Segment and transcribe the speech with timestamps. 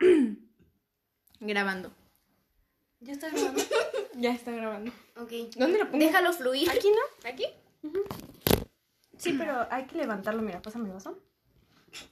[1.40, 1.92] Grabando.
[3.00, 3.62] ¿Ya está grabando?
[4.14, 4.90] Ya está grabando.
[5.16, 5.30] ok.
[5.56, 6.04] ¿Dónde lo pongo?
[6.04, 6.68] Déjalo fluir.
[6.68, 7.28] ¿Aquí no?
[7.30, 7.44] ¿Aquí?
[9.16, 10.42] Sí, pero hay que levantarlo.
[10.42, 11.16] Mira, pásame el vaso.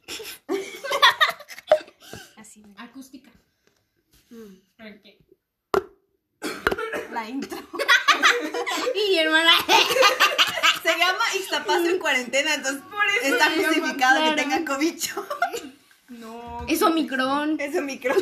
[2.36, 2.62] Así.
[2.64, 2.80] mira.
[2.80, 3.28] Acústica.
[4.78, 5.82] Ok.
[7.12, 7.58] La intro.
[8.94, 9.52] Y hermana.
[10.82, 12.82] Se llama Ixtapazo en cuarentena, entonces
[13.22, 14.36] eso está llama, justificado claro.
[14.36, 15.26] que tenga cobicho.
[16.68, 17.60] Es Omicron.
[17.60, 18.14] Ese micro.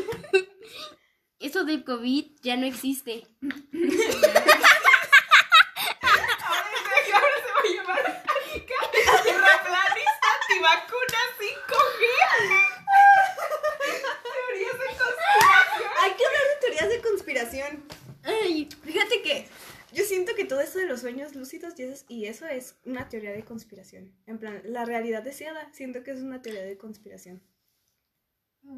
[1.41, 3.27] Eso del COVID ya no existe.
[7.13, 8.23] Ahora se va a llamar
[8.93, 12.03] terraplanista antivacuna 5G.
[14.23, 15.91] Teorías de conspiración.
[16.01, 17.85] Hay que hablar de teorías de conspiración.
[18.25, 19.49] Ay, Fíjate que
[19.93, 23.09] yo siento que todo eso de los sueños lúcidos y eso, y eso es una
[23.09, 24.13] teoría de conspiración.
[24.27, 27.43] En plan, la realidad deseada, siento que es una teoría de conspiración.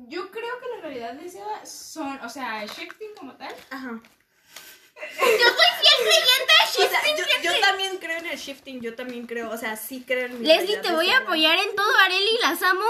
[0.09, 3.55] Yo creo que la realidad deseada son, o sea, Shakespeare como tal.
[3.71, 3.91] Ajá.
[3.91, 7.43] yo soy fiel creyente de O sea, Shakespeare.
[7.43, 10.41] yo, yo también creo en el shifting, yo también creo, o sea, sí creo en
[10.41, 12.85] mi Leslie, te voy a apoyar en todo, Areli, las amo.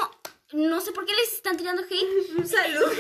[0.53, 2.47] No sé por qué les están tirando hate.
[2.47, 2.93] Salud.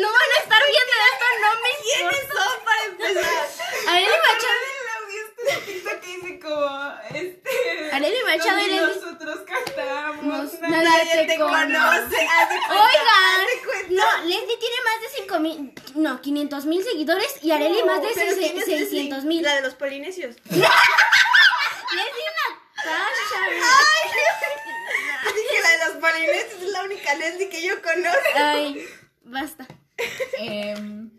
[0.00, 3.48] No van a estar viendo esto, no me ¿Quiénes son para empezar?
[3.88, 4.60] Areli Machado,
[5.50, 7.90] Este TikTok que dice como, este...
[7.92, 10.24] Areli Machado y nosotros cantamos.
[10.24, 12.16] Nos- nadie- nadie te conoce.
[12.70, 18.00] Oigan, no, Leslie tiene más de 5 mil, no, 500 mil seguidores y Areli más
[18.02, 19.28] de Pero ¿quién es 600 Leslie?
[19.28, 19.42] mil.
[19.42, 20.36] La de los polinesios.
[20.46, 22.30] Leslie
[22.76, 23.40] Natasha.
[25.34, 28.20] Dije la de los polinesios, es la única Leslie que yo conozco.
[28.36, 28.86] Ay,
[29.24, 29.66] basta.
[30.38, 31.10] Em,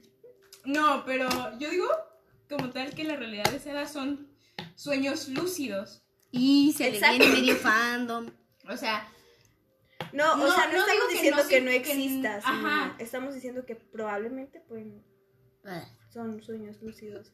[0.63, 1.27] no, pero
[1.59, 1.87] yo digo
[2.51, 4.27] como tal que la realidad deseada son
[4.75, 6.03] sueños lúcidos.
[6.29, 7.17] Y se Exacto.
[7.17, 8.29] le viene medio fandom.
[8.69, 9.07] O sea,
[10.13, 12.53] No, No, o sea, no, no estamos que diciendo no, que no que- exista, sino
[12.67, 12.95] ajá.
[12.99, 15.03] estamos diciendo que probablemente pueden,
[16.11, 17.31] son sueños lúcidos.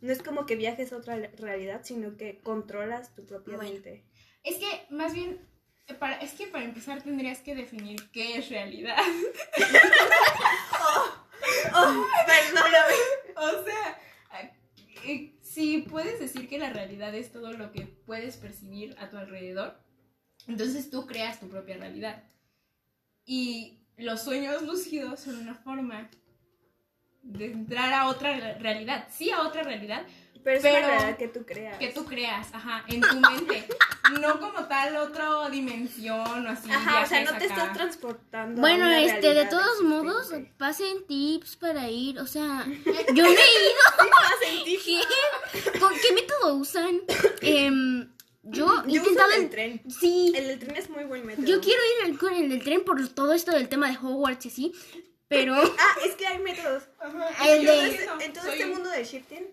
[0.00, 3.72] No es como que viajes a otra realidad, sino que controlas tu propia Bueno.
[3.72, 4.04] mente.
[4.44, 5.40] es que más bien,
[5.88, 8.96] eh, para, es que para empezar tendrías que definir qué es realidad.
[10.80, 11.27] Oh,
[13.36, 13.98] o sea,
[15.04, 19.16] eh, si puedes decir que la realidad es todo lo que puedes percibir a tu
[19.16, 19.78] alrededor,
[20.46, 22.22] entonces tú creas tu propia realidad.
[23.24, 26.08] Y los sueños lúcidos son una forma
[27.22, 30.06] de entrar a otra re- realidad, sí a otra realidad,
[30.62, 31.78] Pero Pero- que tú creas.
[31.78, 33.66] que tú creas, ajá, en tu mente.
[34.20, 36.70] No como tal otra dimensión o así.
[36.70, 37.46] Ajá, o sea, no te acá.
[37.46, 38.60] estás transportando.
[38.60, 42.18] a Bueno, una este, de todos modos, pasen tips para ir.
[42.18, 42.64] O sea,
[43.14, 44.08] yo no he ido.
[44.10, 44.84] Pasen tips.
[44.84, 45.78] ¿Qué?
[45.78, 47.00] ¿Con qué método usan?
[47.42, 48.08] Em,
[48.42, 49.32] yo he Yo uso intentado.
[49.32, 49.82] el en- tren.
[50.00, 51.44] Sí, El del tren es muy buen método.
[51.46, 54.46] yo quiero ir al- con el del tren por todo esto del tema de Hogwarts
[54.46, 54.72] y así.
[55.28, 56.84] Pero Ah, es que hay métodos.
[56.98, 59.46] Ajá, El de- En todo soy este un- mundo del shifting,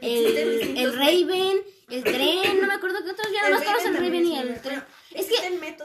[0.00, 1.56] el, el Raven,
[1.90, 4.82] el tren, no me acuerdo qué otros, ya no conozco el Raven y el tren.
[5.12, 5.34] Es que,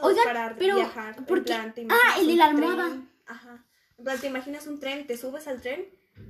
[0.02, 1.24] oigan, para pero, viajar.
[1.26, 1.52] ¿por qué?
[1.54, 2.86] Ah, el de la almohada.
[2.86, 3.64] tren, Ajá.
[3.98, 5.86] En plan, te imaginas un tren, te subes al tren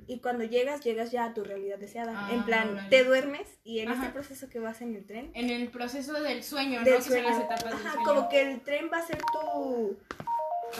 [0.07, 2.13] y cuando llegas, llegas ya a tu realidad deseada.
[2.15, 4.03] Ah, en plan, te duermes y en Ajá.
[4.03, 6.99] este proceso que vas en el tren, En el proceso del sueño, del ¿no?
[6.99, 8.05] Que son las sueño, del ajá, sueño.
[8.07, 9.97] como que el tren va a ser tu...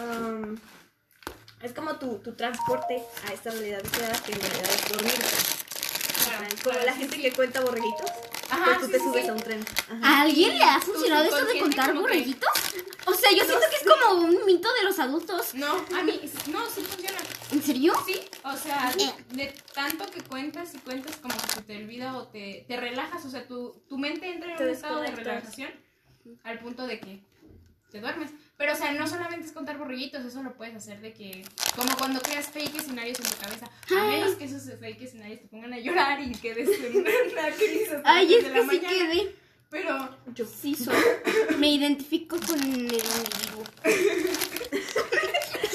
[0.03, 0.57] um,
[1.63, 5.13] es como tu, tu transporte a esta realidad deseada que en realidad es dormir.
[6.43, 7.23] En Claro, plan, como la gente sí.
[7.23, 8.11] que cuenta borreguitos,
[8.51, 9.29] Ajá, pues tú sí, te sí, subes sí.
[9.29, 9.65] a un tren.
[9.91, 10.01] Ajá.
[10.03, 12.51] ¿A alguien le ha funcionado esto de contar borreguitos?
[13.07, 15.55] O sea, yo siento que es como un mito de los adultos.
[15.55, 16.21] No, a mí,
[16.53, 17.19] no, sí funciona.
[17.51, 17.95] ¿En serio?
[18.07, 18.93] Sí, o sea,
[19.31, 23.25] de tanto que cuentas y cuentas como que se te olvida o te, te relajas,
[23.25, 25.71] o sea, tu, tu mente entra en Te un estado de relajación
[26.45, 27.21] al punto de que
[27.91, 28.31] te duermes.
[28.61, 31.43] Pero, o sea, no solamente es contar borreguitos, eso lo puedes hacer de que,
[31.75, 35.47] como cuando creas fake escenarios en tu cabeza, a menos que esos fake escenarios te
[35.49, 37.11] pongan a llorar y quedes en una
[37.57, 38.89] crisis Ay, es de que la sí mañana.
[39.13, 39.35] quedé.
[39.71, 40.95] Pero yo Sí, soy.
[41.59, 43.65] Me identifico con el individuo.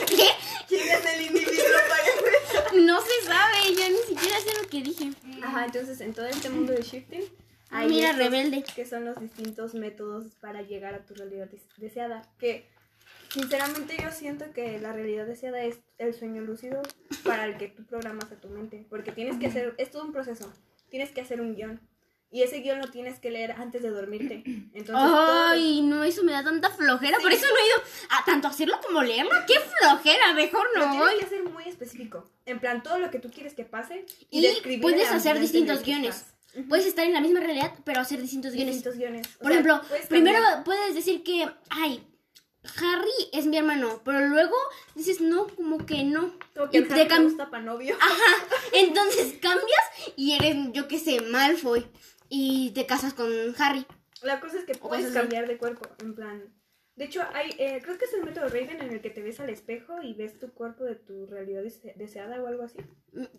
[0.07, 0.27] ¿Qué?
[0.68, 5.12] ¿Quién es el individuo para No se sabe, yo ni siquiera sé lo que dije.
[5.44, 7.24] Ajá, entonces en todo este mundo de shifting
[7.71, 8.63] hay Mira, rebelde.
[8.75, 12.21] que son los distintos métodos para llegar a tu realidad des- deseada.
[12.38, 12.69] Que
[13.36, 16.82] sinceramente yo siento que la realidad deseada es el sueño lúcido
[17.24, 18.88] para el que tú programas a tu mente.
[18.90, 20.52] Porque tienes que hacer, es todo un proceso.
[20.90, 21.82] Tienes que hacer un guion.
[22.32, 24.44] Y ese guion lo tienes que leer antes de dormirte.
[24.74, 27.18] Entonces, todo- Ay, no, eso me da tanta flojera.
[27.20, 29.32] Por eso no he ido a tanto hacerlo como leerlo.
[29.48, 30.34] ¡Qué flojera!
[30.34, 31.20] Mejor no tienes voy.
[31.20, 32.30] que hacer muy específico.
[32.46, 34.06] En plan, todo lo que tú quieres que pase.
[34.32, 36.26] Y describir puedes hacer distintos guiones.
[36.70, 38.76] Puedes estar en la misma realidad, pero hacer distintos guiones.
[38.76, 39.28] Distintos guiones.
[39.28, 42.02] Por sea, ejemplo, puedes primero puedes decir que, ay,
[42.77, 44.56] Harry es mi hermano, pero luego
[44.95, 46.33] dices, no, como que no.
[46.56, 47.97] Como que Y te gusta pa' novio.
[48.73, 51.85] Entonces cambias y eres, yo qué sé, Malfoy.
[52.29, 53.29] Y te casas con
[53.59, 53.85] Harry.
[54.21, 56.53] La cosa es que puedes cambiar de cuerpo, en plan...
[56.95, 59.42] De hecho, hay, eh, creo que es el método Raven en el que te ves
[59.42, 62.77] al espejo y ves tu cuerpo de tu realidad dese- deseada o algo así.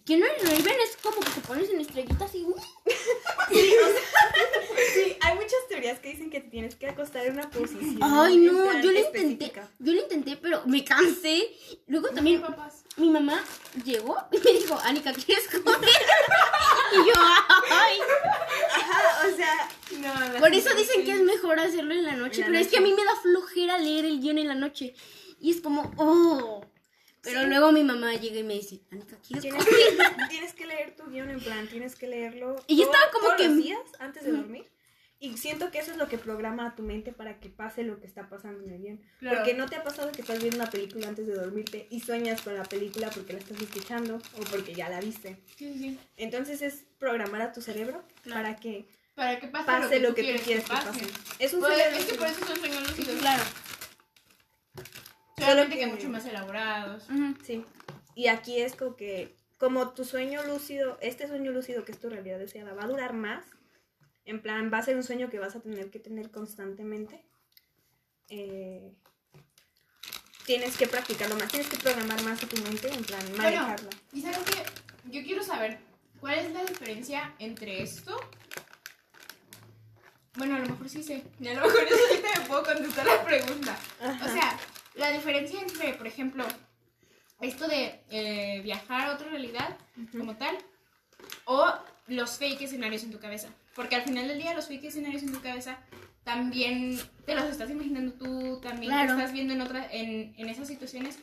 [0.04, 2.42] Que no es Raven, es como que te pones en estrellitas y...
[2.44, 2.54] ¡uh!
[4.94, 7.98] Sí, hay muchas teorías que dicen que te tienes que acostar en una posición.
[8.02, 9.52] Ay, no, yo lo intenté.
[9.78, 11.50] Yo lo intenté, pero me cansé.
[11.86, 12.84] Luego también papás.
[12.96, 13.42] mi mamá
[13.84, 15.90] llegó y me dijo, Anika, ¿quieres comer?
[16.92, 17.12] y yo,
[17.70, 17.98] ay.
[18.74, 19.68] Ajá, o sea,
[20.32, 22.42] No, Por eso dicen que es mejor hacerlo en la noche.
[22.42, 22.92] En la pero es que a noche.
[22.92, 23.12] mí me da
[23.46, 24.94] flojera leer el guion en la noche.
[25.40, 26.64] Y es como, oh.
[27.22, 30.94] Pero luego mi mamá llega y me dice, Anika, ¿quieres tienes que, tienes que leer
[30.94, 32.54] tu guion en plan, tienes que leerlo.
[32.68, 34.64] Y yo estaba como todos que- los días antes de dormir.
[35.18, 37.98] Y siento que eso es lo que programa a tu mente para que pase lo
[37.98, 39.00] que está pasando en el guion.
[39.18, 39.38] Claro.
[39.38, 42.42] Porque no te ha pasado que estás viendo una película antes de dormirte y sueñas
[42.42, 45.38] con la película porque la estás escuchando o porque ya la viste.
[45.56, 45.98] Sí, sí, sí.
[46.18, 48.42] Entonces es programar a tu cerebro Claro.
[48.42, 50.86] para que Para que pase, pase lo que tú quieres que pase.
[50.88, 51.06] pase.
[51.38, 52.18] Es un Pues, sueño es que lúcido.
[52.18, 53.18] por eso son sueños lúcidos.
[53.20, 53.42] Claro.
[55.38, 57.04] Solamente que que- mucho más elaborados.
[57.44, 57.64] Sí.
[58.14, 62.08] Y aquí es como que, como tu sueño lúcido, este sueño lúcido que es tu
[62.10, 63.44] realidad deseada, va a durar más.
[64.24, 67.22] En plan, va a ser un sueño que vas a tener que tener constantemente.
[68.28, 68.92] eh,
[70.46, 73.90] tienes que practicarlo más, tienes que programar más a tu mente, en plan, Bueno, manejarla.
[74.12, 74.64] y saben que
[75.16, 75.78] yo quiero saber
[76.20, 78.16] cuál es la diferencia entre esto.
[80.36, 81.22] Bueno, a lo mejor sí sé.
[81.40, 83.78] Y a lo mejor yo solita me puedo contestar la pregunta.
[84.02, 84.24] Ajá.
[84.26, 84.58] O sea,
[84.94, 86.44] la diferencia entre, por ejemplo,
[87.40, 89.76] esto de eh, viajar a otra realidad
[90.16, 90.56] como tal,
[91.44, 91.72] o
[92.08, 93.48] los fake escenarios en tu cabeza.
[93.74, 95.78] Porque al final del día los fake escenarios en tu cabeza
[96.24, 99.14] también te los estás imaginando tú, también Claro.
[99.14, 101.18] te estás viendo en, otra, en, en esas situaciones.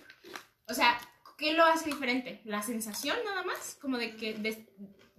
[0.67, 0.97] O sea,
[1.37, 2.41] ¿qué lo hace diferente?
[2.45, 3.77] ¿La sensación nada más?
[3.81, 4.65] Como de que, de,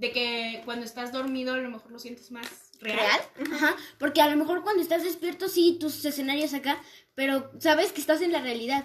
[0.05, 2.47] de que cuando estás dormido a lo mejor lo sientes más
[2.81, 2.99] real.
[2.99, 3.21] ¿Real?
[3.55, 3.77] Ajá.
[3.99, 6.79] Porque a lo mejor cuando estás despierto, sí, tus escenarios acá,
[7.15, 8.85] pero sabes que estás en la realidad.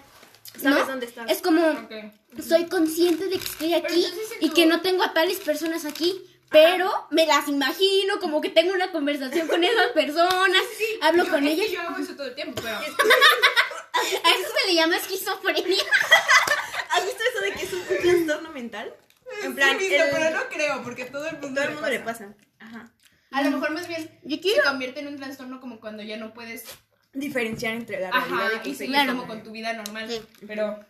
[0.58, 0.86] ¿Sabes ¿no?
[0.86, 1.30] dónde estás?
[1.30, 1.92] Es como, Ok.
[2.42, 4.06] soy consciente de que estoy aquí
[4.40, 6.18] y tu- que no tengo a tales personas aquí,
[6.50, 10.62] pero me las imagino como que tengo una conversación con esas personas,
[11.02, 11.70] hablo Yo- con ellas.
[11.70, 12.78] yo hago eso todo el tiempo, pero...
[14.24, 15.84] A eso se le llama esquizofrenia.
[16.90, 17.86] ¿Has visto eso de que es un, un
[18.26, 18.94] trastorno mental?
[19.42, 21.74] En plan, Sí, visto, el- pero no creo, porque todo el mundo, todo el le
[21.74, 22.26] mundo le pasa.
[22.28, 22.36] pasa.
[22.58, 22.92] Ajá.
[23.32, 26.34] A lo mejor más bien Yo se convierte en un trastorno como cuando ya no
[26.34, 26.64] puedes...
[27.12, 29.12] Diferenciar entre la realidad Ajá, y seguir Claro.
[29.12, 30.08] como con tu vida normal.
[30.10, 30.20] Sí.
[30.46, 30.84] Pero...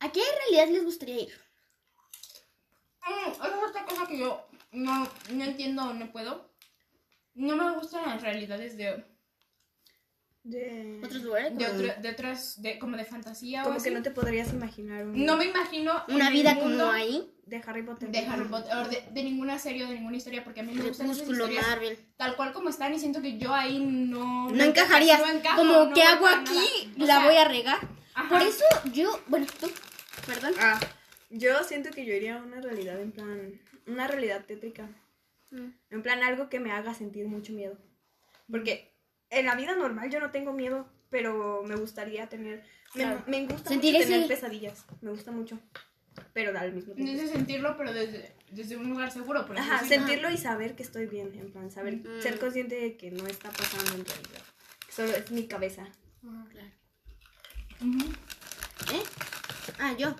[0.00, 0.20] ¿A qué
[0.50, 1.40] realidad les gustaría ir?
[3.06, 6.50] Mm, esa es otra cosa que yo no, no entiendo o no puedo.
[7.34, 9.04] No me gustan las realidades de,
[10.48, 11.00] De...
[11.04, 11.56] ¿Otros lugares?
[11.58, 13.90] de, otra- de otras, de, como de fantasía o Como así.
[13.90, 15.24] que no te podrías imaginar un...
[15.26, 17.30] No me imagino Una vida como ahí.
[17.44, 18.10] De Harry Potter.
[18.10, 20.72] de Harry Potter, o de, de ninguna serie o de ninguna historia, porque a mí
[20.72, 21.98] me gustan esas historias Marvel.
[22.16, 24.50] tal cual como están y siento que yo ahí no...
[24.50, 25.20] No encajarías.
[25.20, 26.92] no encajo, como, no ¿qué voy hago aquí?
[26.98, 27.78] La sea, voy a regar.
[28.14, 28.28] ajá.
[28.28, 29.70] Por eso yo, bueno, tú,
[30.26, 30.52] perdón.
[30.60, 30.78] Ah,
[31.30, 33.60] yo siento que yo iría a una realidad en plan...
[33.86, 34.88] Una realidad tétrica.
[35.50, 35.68] Mm.
[35.90, 37.78] En plan, algo que me haga sentir mucho miedo.
[38.50, 38.92] Porque
[39.30, 42.58] en la vida normal yo no tengo miedo, pero me gustaría tener...
[42.94, 43.22] me- Claro.
[43.26, 44.84] Me, gusta Sentir mucho tener ese- pesadillas.
[45.00, 45.58] Me gusta mucho.
[46.32, 47.12] Pero al mismo tiempo.
[47.12, 51.06] Necesito sentirlo, pero desde, desde un lugar seguro, por Ajá, sentirlo y saber que estoy
[51.06, 51.32] bien.
[51.38, 52.20] En plan, saber, Mm.
[52.22, 54.42] ser consciente de que no está pasando en realidad.
[54.88, 55.86] Solo es mi cabeza.
[56.20, 56.68] Claro.
[57.80, 58.10] Ujú,
[58.92, 59.02] ¿Eh?
[59.78, 60.16] Ah, yo.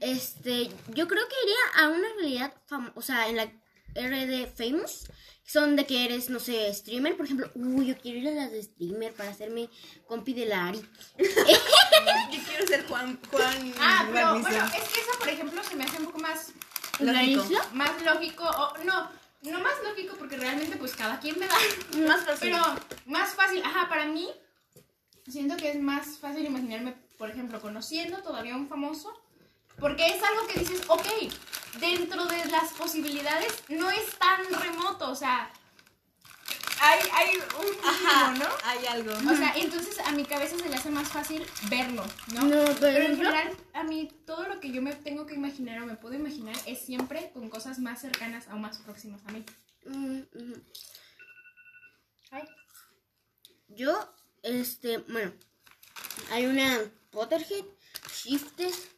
[0.00, 3.44] Este, yo creo que iría a una realidad famosa, o sea, en la
[3.94, 5.10] RD Famous,
[5.44, 8.52] son de que eres, no sé, streamer, por ejemplo, uy, yo quiero ir a las
[8.52, 9.68] de streamer para hacerme
[10.06, 10.80] compi de la Ari.
[11.18, 13.18] Yo quiero ser Juan.
[13.30, 16.52] Juan Ah, pero bueno, es que eso, por ejemplo, se me hace un poco más,
[17.00, 17.44] ¿La Lógico.
[17.44, 17.66] isla?
[17.74, 19.10] más lógico, o no,
[19.42, 21.54] no más lógico porque realmente pues cada quien me da,
[22.08, 22.50] Más fácil.
[22.52, 22.62] pero
[23.06, 24.28] más fácil, ajá, para mí,
[25.28, 29.12] siento que es más fácil imaginarme, por ejemplo, conociendo todavía a un famoso,
[29.82, 31.06] porque es algo que dices, ok,
[31.80, 35.52] dentro de las posibilidades no es tan remoto, o sea,
[36.80, 38.54] hay, hay un Ajá, mínimo, ¿no?
[38.64, 39.12] hay algo.
[39.12, 42.42] O sea, entonces a mi cabeza se le hace más fácil verlo, ¿no?
[42.42, 45.82] No, pero Pero en general, a mí todo lo que yo me tengo que imaginar
[45.82, 49.44] o me puedo imaginar es siempre con cosas más cercanas o más próximas a mí.
[49.84, 50.20] Mm.
[52.30, 52.44] Ay.
[53.66, 55.32] Yo, este, bueno,
[56.30, 56.78] hay una
[57.10, 57.64] Potterhead,
[58.12, 58.91] Shiftes,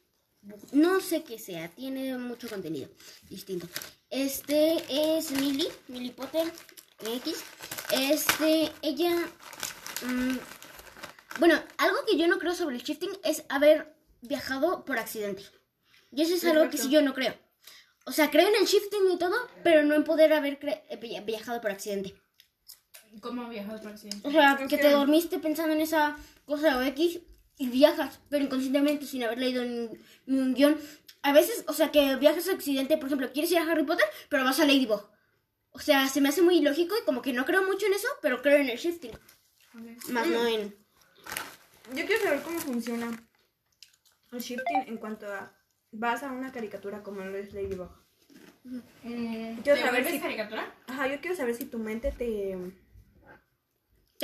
[0.73, 2.89] no sé qué sea, tiene mucho contenido
[3.29, 3.67] distinto.
[4.11, 4.83] Este
[5.17, 6.51] es Millie, Millie Potter
[7.01, 7.43] X.
[7.93, 9.15] Este, ella
[10.07, 10.37] mm,
[11.41, 15.43] Bueno, algo que yo no creo sobre el shifting es haber viajado por accidente.
[16.13, 17.35] Y eso es algo que sí yo no creo.
[18.07, 19.35] O sea, creo en el shifting y todo,
[19.65, 22.15] pero no en poder haber eh, via- viajado por accidente.
[23.21, 24.27] ¿Cómo viajas por accidente?
[24.29, 27.21] O sea, que- te dormiste pensando en esa cosa o X
[27.59, 29.89] y viajas, pero inconscientemente sin haber leído ni,
[30.27, 30.77] ni un guion.
[31.23, 34.07] A veces, o sea, que viajas a accidente, por ejemplo, quieres ir a Harry Potter,
[34.29, 35.09] pero vas a Ladybug.
[35.71, 38.09] O sea, se me hace muy ilógico y como que no creo mucho en eso,
[38.23, 39.13] pero creo en el shifting.
[40.11, 40.75] Más no en...
[41.95, 43.27] Yo quiero saber cómo funciona
[44.33, 45.53] el shifting en cuanto a
[45.93, 47.89] vas a una caricatura como lo es Ladybug.
[48.65, 48.79] Mm,
[49.63, 50.75] Quiero ¿Te saber si- caricatura?
[50.87, 52.57] Ajá, yo quiero saber si tu mente te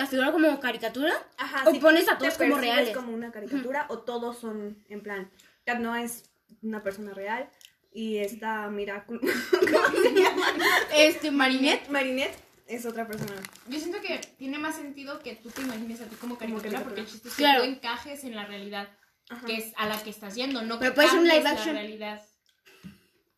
[0.04, 1.12] ¿Te figura como caricatura?
[1.36, 2.96] Ajá, O pones a te todos como reales.
[2.96, 5.30] como una caricatura o todos son en plan,
[5.64, 6.24] Kat no es
[6.62, 7.48] una persona real
[7.92, 9.18] y esta Miracle
[9.50, 10.46] ¿cómo se llama?
[10.94, 11.88] Este, Marinette.
[11.88, 12.34] Marinette
[12.66, 13.32] es otra persona.
[13.68, 16.84] Yo siento que tiene más sentido que tú te imagines a ti como caricatura, caricatura.
[16.84, 17.62] porque el chiste es que Claro.
[17.64, 18.88] tú encajes en la realidad
[19.28, 19.44] Ajá.
[19.46, 21.50] que es a la que estás yendo, no Pero que puede ser un live la
[21.50, 21.74] action.
[21.74, 22.22] realidad.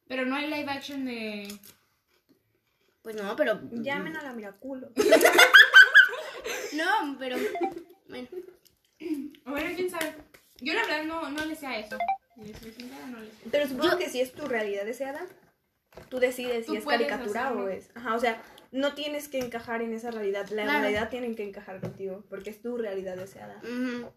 [0.09, 1.49] Pero no hay live action de...
[3.03, 3.59] Pues no, pero...
[3.73, 4.91] Llamen a la Miraculo.
[6.75, 7.37] No, pero...
[8.09, 8.29] Bueno.
[9.45, 10.15] Bueno, quién sabe.
[10.61, 11.97] Yo la verdad no, no le sé a eso.
[12.35, 13.37] Si les soy sincera, no le sé.
[13.51, 15.27] Pero supongo Yo- que si es tu realidad deseada,
[16.09, 17.65] tú decides Tú si es puedes caricatura hacerlo.
[17.65, 17.91] o es.
[17.95, 20.49] Ajá, o sea, no tienes que encajar en esa realidad.
[20.51, 20.81] La Claro.
[20.81, 23.59] realidad tiene que encajar contigo porque es tu realidad deseada.
[23.63, 24.13] ujú.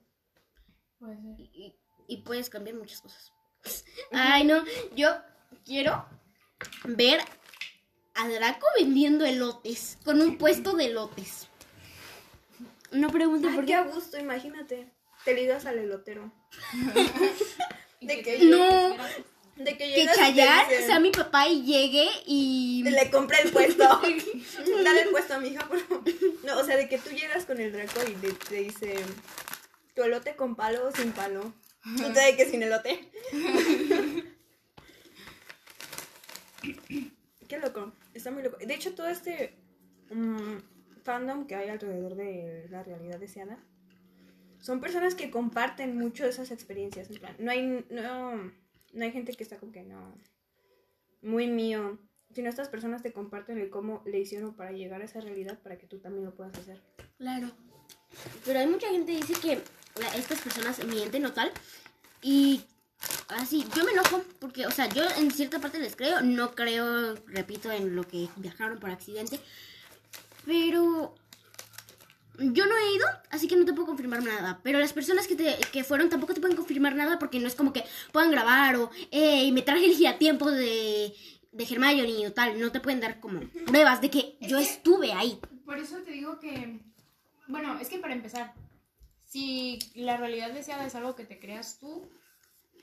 [1.00, 1.39] Puede ser.
[1.39, 1.75] y,
[2.08, 3.32] y puedes cambiar muchas cosas.
[4.12, 4.63] Ay, no,
[4.96, 5.10] yo
[5.65, 6.05] quiero
[6.86, 7.20] ver
[8.13, 11.45] a Draco vendiendo elotes, con un puesto de elotes.
[12.96, 13.75] No pregunte Ay, por qué qué.
[13.75, 14.92] a gusto, imagínate.
[15.24, 16.32] Te ligas al elotero.
[18.00, 18.96] ¿Y De que- No.
[19.56, 22.84] De que Que Chayar sea mi papá y llegue y...
[22.84, 23.84] Le compré el puesto.
[24.84, 26.04] Dale el puesto a mi hija, por favor.
[26.44, 28.96] No, o sea, de que tú llegas con el Draco y te, te dice,
[29.96, 31.54] ¿tu elote con palo o sin palo?
[31.98, 33.10] Tú te de que sin elote.
[37.48, 38.58] Qué loco, está muy loco.
[38.58, 39.56] De hecho, todo este
[40.10, 40.58] mm,
[41.06, 43.58] fandom que hay alrededor de la realidad deseada
[44.66, 47.08] son personas que comparten mucho esas experiencias.
[47.38, 48.36] No hay, no,
[48.94, 50.18] no hay gente que está como que no,
[51.22, 52.00] muy mío.
[52.34, 55.78] Sino estas personas te comparten el cómo le hicieron para llegar a esa realidad para
[55.78, 56.82] que tú también lo puedas hacer.
[57.20, 57.52] Claro.
[58.44, 59.62] Pero hay mucha gente que dice que
[60.18, 61.52] estas personas mienten o tal.
[62.24, 62.64] Y
[63.28, 66.22] así, yo me enojo porque, o sea, yo en cierta parte les creo.
[66.24, 69.40] No creo, repito, en lo que viajaron por accidente.
[70.46, 71.16] Pero
[72.38, 74.60] yo no he ido, así que no te puedo confirmar nada.
[74.64, 77.56] Pero las personas que, te, que fueron tampoco te pueden confirmar nada porque no es
[77.56, 81.14] como que puedan grabar o, hey, me traje el giratiempo de,
[81.52, 82.60] de Hermione o tal.
[82.60, 85.40] No te pueden dar como pruebas de que yo estuve ahí.
[85.66, 86.80] Por eso te digo que,
[87.48, 88.54] bueno, es que para empezar,
[89.25, 92.08] si la realidad deseada es algo que te creas tú,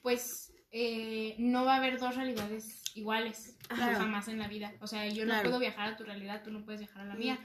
[0.03, 3.99] pues eh, no va a haber dos realidades iguales Claro.
[3.99, 4.73] jamás en la vida.
[4.81, 7.15] O sea, yo no puedo viajar a tu realidad, tú no puedes viajar a la
[7.15, 7.39] mía.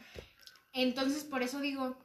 [0.74, 1.98] Entonces, por eso digo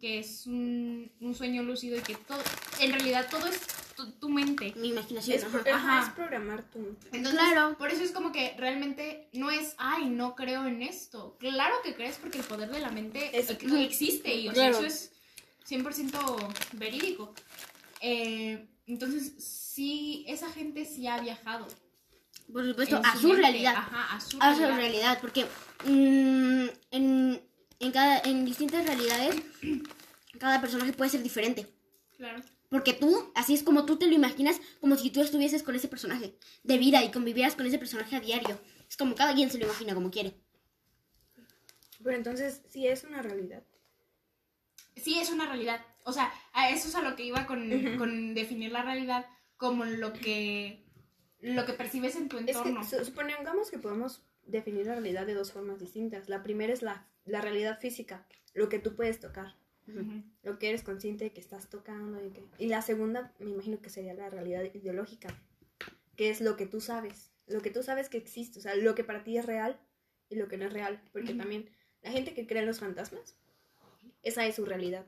[0.00, 2.42] que es un, un sueño lúcido y que todo,
[2.80, 3.60] en realidad todo es
[3.96, 4.72] tu, tu mente.
[4.76, 5.36] Mi imaginación.
[5.38, 5.62] Es, ajá.
[5.74, 6.96] ajá, es programar tu...
[7.12, 7.78] Entonces, Claro.
[7.78, 11.36] por eso es como que realmente no es, ay, no creo en esto.
[11.38, 14.70] Claro que crees porque el poder de la mente Es- ex- existe y o sea,
[14.70, 14.84] Claro.
[14.84, 15.12] eso es
[15.68, 17.32] 100% verídico.
[18.00, 19.34] Eh, entonces,
[19.72, 21.66] sí, esa gente sí ha viajado.
[22.52, 23.74] Por supuesto, en a su realidad.
[23.76, 24.76] Ajá, a su A su realidad.
[24.76, 25.18] realidad.
[25.20, 25.44] Porque
[25.84, 27.42] mm, en,
[27.80, 29.36] en, cada, en distintas realidades,
[30.38, 31.66] cada personaje puede ser diferente.
[32.16, 32.42] Claro.
[32.68, 35.88] Porque tú, así es como tú te lo imaginas, como si tú estuvieses con ese
[35.88, 38.58] personaje de vida y convivieras con ese personaje a diario.
[38.88, 40.34] Es como cada quien se lo imagina como quiere.
[42.02, 43.62] Pero entonces, sí es una realidad.
[44.96, 45.84] Sí, es una realidad.
[46.04, 49.26] O sea, a eso es a lo que iba con, con definir la realidad
[49.62, 50.82] como lo que,
[51.40, 52.84] lo que percibes en tu Es que entorno.
[52.84, 56.28] su- supongamos que podemos definir la realidad de dos formas distintas.
[56.28, 59.54] La primera es la, la realidad física, lo que tú puedes tocar,
[60.42, 62.24] lo que eres consciente de que estás tocando.
[62.24, 62.42] Y, que...
[62.58, 65.28] y la segunda, me imagino que sería la realidad ideológica,
[66.16, 68.94] que es lo que tú sabes, lo que tú sabes que existe, o sea, lo
[68.96, 69.78] que para ti es real
[70.28, 71.00] y lo que no es real.
[71.12, 71.70] Porque también
[72.02, 73.36] la gente que cree en los fantasmas,
[74.24, 75.04] esa es su realidad.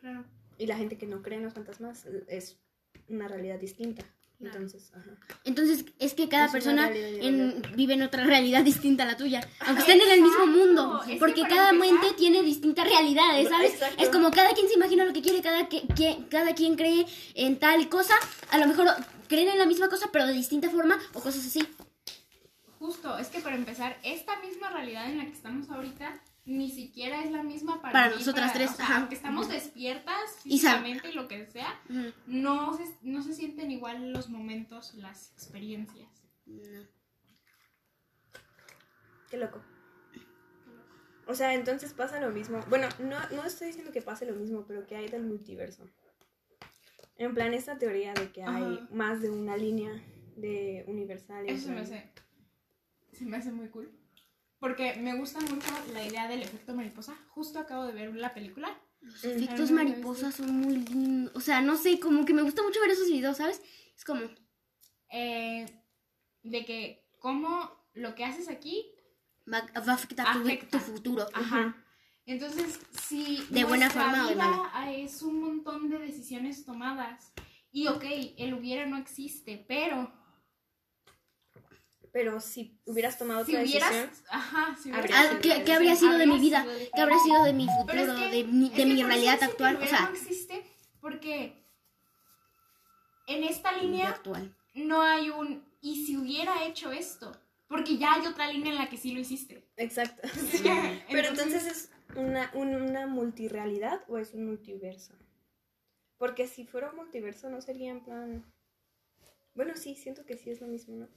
[0.00, 0.24] Claro.
[0.56, 2.58] Y la gente que no cree en los fantasmas es
[3.08, 4.04] una realidad distinta.
[4.38, 4.56] Claro.
[4.56, 5.10] Entonces, ajá.
[5.44, 9.46] Entonces, es que cada Es persona en- vive en otra realidad distinta a la tuya.
[9.66, 11.02] Aunque estén en el mismo mundo.
[11.06, 13.74] Es Porque cada empezar- mente tiene distintas realidades, ¿sabes?
[13.74, 14.02] Exacto.
[14.02, 17.04] Es como cada quien se imagina lo que quiere, cada, que, que- cada quien cree
[17.34, 18.14] en tal cosa.
[18.50, 18.86] A lo mejor
[19.28, 21.60] creen en la misma cosa, pero de distinta forma o cosas así.
[22.78, 27.22] Justo, es que para empezar, esta misma realidad en la que estamos ahorita ni siquiera
[27.22, 28.98] es la misma para, Para mí, nosotras tres, o sea, ajá.
[28.98, 31.80] aunque estamos despiertas Y físicamente y lo que sea,
[32.26, 36.08] no se, no se sienten igual los momentos, las experiencias.
[36.46, 36.86] No.
[39.30, 39.60] Qué loco.
[41.26, 42.60] O sea, entonces pasa lo mismo.
[42.68, 45.88] Bueno, no, no estoy diciendo que pase lo mismo, pero que hay del multiverso.
[47.16, 48.88] En plan, esta teoría de que hay Ajá.
[48.90, 49.92] más de una línea
[50.36, 51.44] de universal.
[51.48, 52.10] Eso se me hace,
[53.12, 53.92] se me hace muy cool.
[54.60, 57.16] Porque me gusta mucho la idea del efecto mariposa.
[57.30, 58.78] Justo acabo de ver la película.
[59.00, 61.34] Los efectos mariposas son muy lindos.
[61.34, 63.62] O sea, no sé, como que me gusta mucho ver esos videos, ¿sabes?
[63.96, 64.20] Es como,
[65.10, 65.66] eh,
[66.42, 68.86] de que cómo lo que haces aquí
[69.50, 70.78] va, va a afectar tu, Afecta.
[70.78, 71.26] tu futuro.
[71.32, 71.74] Ajá.
[72.26, 74.92] Entonces, si De buena forma o de mala.
[74.92, 77.32] es un montón de decisiones tomadas.
[77.72, 78.04] Y ok,
[78.36, 80.12] el hubiera no existe, pero
[82.12, 85.64] Pero si hubieras tomado si otra hubieras, decisión, ajá, si hubieras Habría Ah, sido ¿qué,
[85.64, 86.62] qué habría sido de mi vida?
[86.62, 86.90] sido.
[86.94, 87.98] ¿Qué habría sido de mi futuro?
[88.02, 89.76] es que- de mi, de realidad actual?
[89.76, 90.64] O sea, no existe
[91.00, 91.64] porque
[93.26, 94.54] en esta línea actual.
[94.74, 97.32] no hay un y si hubiera hecho esto,
[97.68, 99.64] porque ya hay otra línea en la que sí lo hiciste.
[99.76, 100.22] exacto.
[100.34, 100.64] Sí.
[101.10, 105.14] Pero entonces es una, un- una multirealidad o es un multiverso.
[106.18, 108.44] Porque si fuera un multiverso no sería en plan...
[109.54, 111.08] Bueno, sí, siento que sí es lo mismo, ¿no?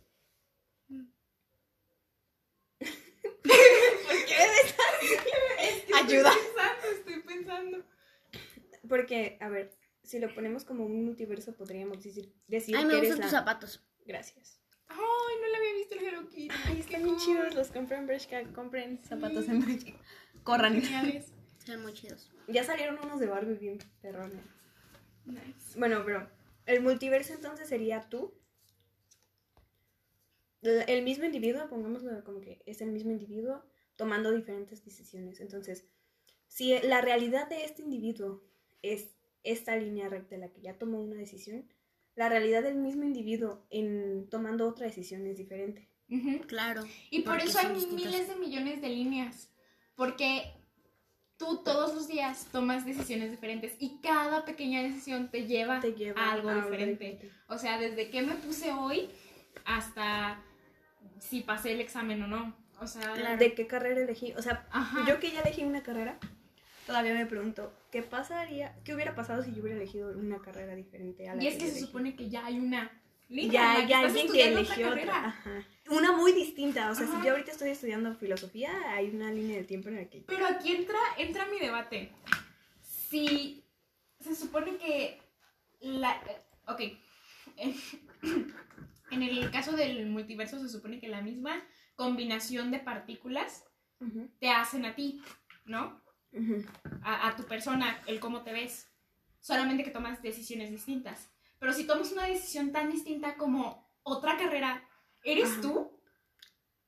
[5.95, 6.31] Ayuda.
[6.31, 7.85] Estoy pensando, estoy pensando.
[8.87, 12.97] Porque, a ver, si lo ponemos como un multiverso podríamos decir, decir Ay, que me
[12.97, 13.25] eres gustan la...
[13.25, 13.83] tus zapatos.
[14.05, 14.59] Gracias.
[14.87, 14.97] Ay,
[15.41, 16.49] no le había visto el Hello Kitty.
[16.65, 19.93] Ay, están bien chidos, los compré en Bershka, compren zapatos en Bershka.
[20.43, 20.81] Corran.
[20.81, 21.33] Geniales.
[21.65, 22.29] Son muy chidos.
[22.47, 24.43] Ya salieron unos de Barbie bien perrones.
[25.25, 25.79] Nice.
[25.79, 26.29] Bueno, pero
[26.65, 28.33] el multiverso entonces sería tú.
[30.63, 33.63] El mismo individuo, pongámoslo como que es el mismo individuo
[33.95, 35.39] tomando diferentes decisiones.
[35.39, 35.85] Entonces,
[36.47, 38.43] si la realidad de este individuo
[38.81, 39.09] es
[39.43, 41.67] esta línea recta en la que ya tomó una decisión,
[42.15, 45.89] la realidad del mismo individuo en tomando otra decisión es diferente.
[46.47, 46.83] Claro.
[47.09, 49.49] Y por eso hay miles de millones de líneas.
[49.95, 50.43] Porque
[51.37, 56.21] tú todos los días tomas decisiones diferentes y cada pequeña decisión te lleva, Te lleva
[56.21, 56.91] a algo a diferente.
[56.91, 57.31] diferente.
[57.47, 59.09] O sea, desde qué me puse hoy
[59.65, 60.43] hasta
[61.19, 62.55] si pasé el examen o no.
[62.79, 63.37] O sea, Claro.
[63.37, 64.33] ¿De qué carrera elegí?
[64.33, 65.05] O sea, Ajá.
[65.07, 66.17] yo que ya elegí una carrera,
[66.85, 68.75] todavía me pregunto, ¿qué pasaría?
[68.83, 71.61] ¿Qué hubiera pasado si yo hubiera elegido una carrera diferente a la y es que
[71.61, 71.85] se elegí?
[71.85, 72.91] supone que ya hay una
[73.29, 73.75] línea.
[73.75, 75.25] en ya, ya alguien que otra eligió otra.
[75.27, 75.65] Ajá.
[75.89, 76.89] Una muy distinta.
[76.91, 77.19] O sea, Ajá.
[77.19, 80.23] si yo ahorita estoy estudiando filosofía, hay una línea del tiempo en la que.
[80.27, 82.11] Pero aquí entra, entra mi debate.
[82.81, 83.63] Si
[84.19, 85.21] se supone que
[85.81, 86.21] la...
[86.67, 86.81] Ok.
[89.13, 91.61] En el caso del multiverso se supone que la misma
[91.95, 93.63] combinación de partículas
[94.39, 95.21] te hacen a ti,
[95.65, 96.01] ¿no?
[97.03, 98.87] A, a tu persona, el cómo te ves.
[99.39, 101.29] Solamente que tomas decisiones distintas.
[101.59, 104.83] Pero si tomas una decisión tan distinta como otra carrera,
[105.23, 105.61] ¿eres Ajá.
[105.61, 105.91] tú?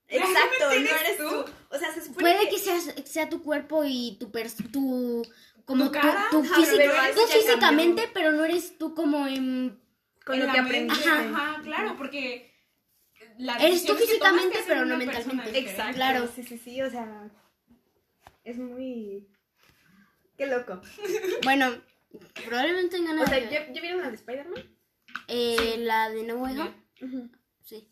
[0.07, 1.29] Exacto, no ¿Realmente eres tú.
[1.29, 1.51] tú?
[1.75, 2.55] O sea, se supone Puede que.
[2.55, 4.31] que sea, sea tu cuerpo y tu
[4.71, 5.23] tu
[5.65, 6.27] como ¿Tu tu, cara?
[6.29, 6.77] tu físico-
[7.15, 8.13] tú físicamente, cambió.
[8.13, 9.79] pero no eres tú como en
[10.25, 11.09] Con lo la que aprendiste.
[11.09, 12.51] Ajá, claro, porque...
[13.37, 15.57] las Eres tú físicamente, pero no mentalmente.
[15.57, 15.95] Exacto.
[15.95, 16.27] Claro.
[16.35, 16.81] Sí, sí, sí.
[16.81, 17.29] O sea.
[18.43, 19.27] Es muy.
[20.37, 20.81] Qué loco.
[21.43, 21.71] bueno,
[22.45, 24.63] probablemente tengan O sea, ¿ya, ¿ya vieron la de Spider-Man?
[25.27, 27.29] eh, la de No Way Home.
[27.63, 27.89] Sí,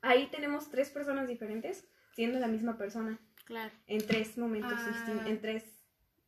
[0.00, 3.18] Ahí tenemos tres personas diferentes siendo la misma persona.
[3.44, 3.72] claro.
[3.86, 4.88] En tres momentos Ah.
[4.88, 5.26] distintos.
[5.26, 5.64] En tres.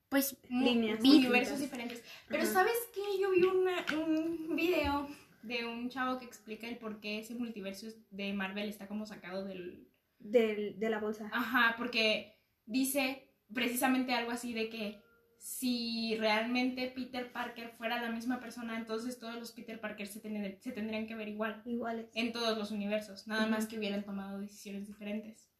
[0.09, 2.03] Pues líneas universos diferentes.
[2.29, 2.53] Pero Ajá.
[2.53, 3.01] ¿sabes qué?
[3.21, 5.09] Yo vi una- un video
[5.47, 9.45] de un chavo que explica el por qué ese multiverso de Marvel está como sacado
[9.45, 9.89] del...
[10.19, 11.29] Del, de la bolsa.
[11.33, 15.03] Ajá, porque dice precisamente algo así de que
[15.39, 20.59] si realmente Peter Parker fuera la misma persona, entonces todos los Peter Parker se, ten-
[20.63, 22.09] se tendrían que ver igual Iguales.
[22.15, 25.51] en todos los universos, nada más que hubieran tomado decisiones diferentes.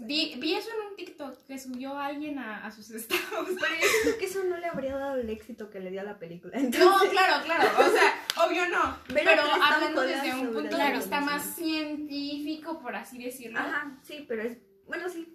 [0.00, 3.20] Vi, vi eso en un TikTok que subió alguien a, a sus estados.
[3.30, 6.04] Pero yo creo que eso no le habría dado el éxito que le dio a
[6.04, 6.56] la película.
[6.58, 7.68] Entonces, No, claro, claro.
[7.78, 8.98] O sea, obvio no.
[9.08, 13.58] Pero Pero, hablando desde un punto de vista más científico, por así decirlo.
[13.58, 14.58] Ajá, sí, pero es.
[14.86, 15.34] Bueno, sí,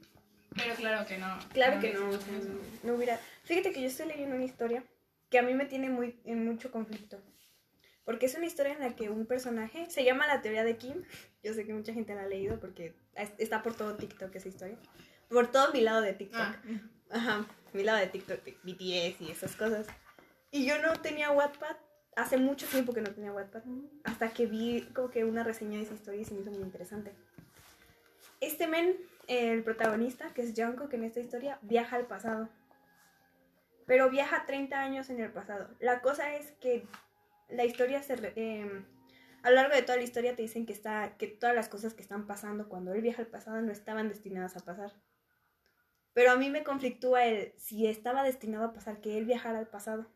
[0.56, 1.38] Pero claro que no.
[1.54, 2.10] claro que no.
[2.10, 2.49] es o sea, eso.
[2.49, 2.60] no,
[2.91, 3.19] no hubiera.
[3.43, 4.84] Fíjate que yo estoy leyendo una historia
[5.30, 7.19] que a mí me tiene muy en mucho conflicto.
[8.06, 11.04] Porque es una historia en la que un personaje se llama la teoría de Kim.
[11.44, 14.48] Yo sé que mucha gente la ha leído porque es- está por todo TikTok esa
[14.48, 14.78] historia.
[15.30, 16.40] Por todo mi lado de TikTok.
[16.42, 16.62] Ah,
[17.12, 19.88] Ajá, mi lado de TikTok, de BTS y esas cosas.
[20.52, 21.76] Y yo no tenía Wattpad,
[22.16, 23.64] hace mucho tiempo que no tenía Wattpad,
[24.04, 26.62] hasta que vi como que una reseña de esa historia y se me hizo muy
[26.64, 27.14] interesante.
[28.40, 32.50] este men, el protagonista, que es Jungkook en esta historia, viaja al pasado.
[33.86, 35.70] Pero viaja 30 años en el pasado.
[35.80, 36.86] La cosa es que
[37.50, 38.16] la historia se...
[38.18, 38.86] re- em,
[39.44, 41.94] a lo largo de toda la historia te dicen que, está, que todas las cosas
[41.94, 44.94] que están pasando cuando él viaja al pasado no estaban destinadas a pasar.
[46.14, 49.68] Pero a mí me conflictúa el si estaba destinado a pasar que él viajara al
[49.68, 50.10] pasado.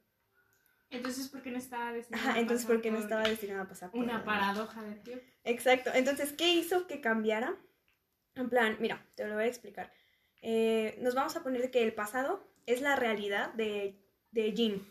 [0.89, 3.61] Entonces, ¿por qué no estaba destinado Ajá, a entonces pasar ¿por qué no estaba destinado
[3.63, 3.91] a pasar?
[3.91, 5.25] por Una paradoja de tiempo.
[5.43, 5.91] Exacto.
[5.93, 7.57] Entonces, ¿qué hizo que cambiara?
[8.35, 9.91] En plan, mira, te lo voy a explicar.
[10.41, 13.99] Eh, nos vamos a poner que el pasado es la realidad de,
[14.31, 14.87] de Jin,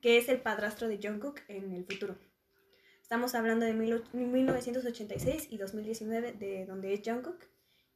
[0.00, 2.16] que es el padrastro de Jungkook en el futuro.
[3.04, 7.36] Estamos hablando de mil och- 1986 y 2019, de donde es Jungkook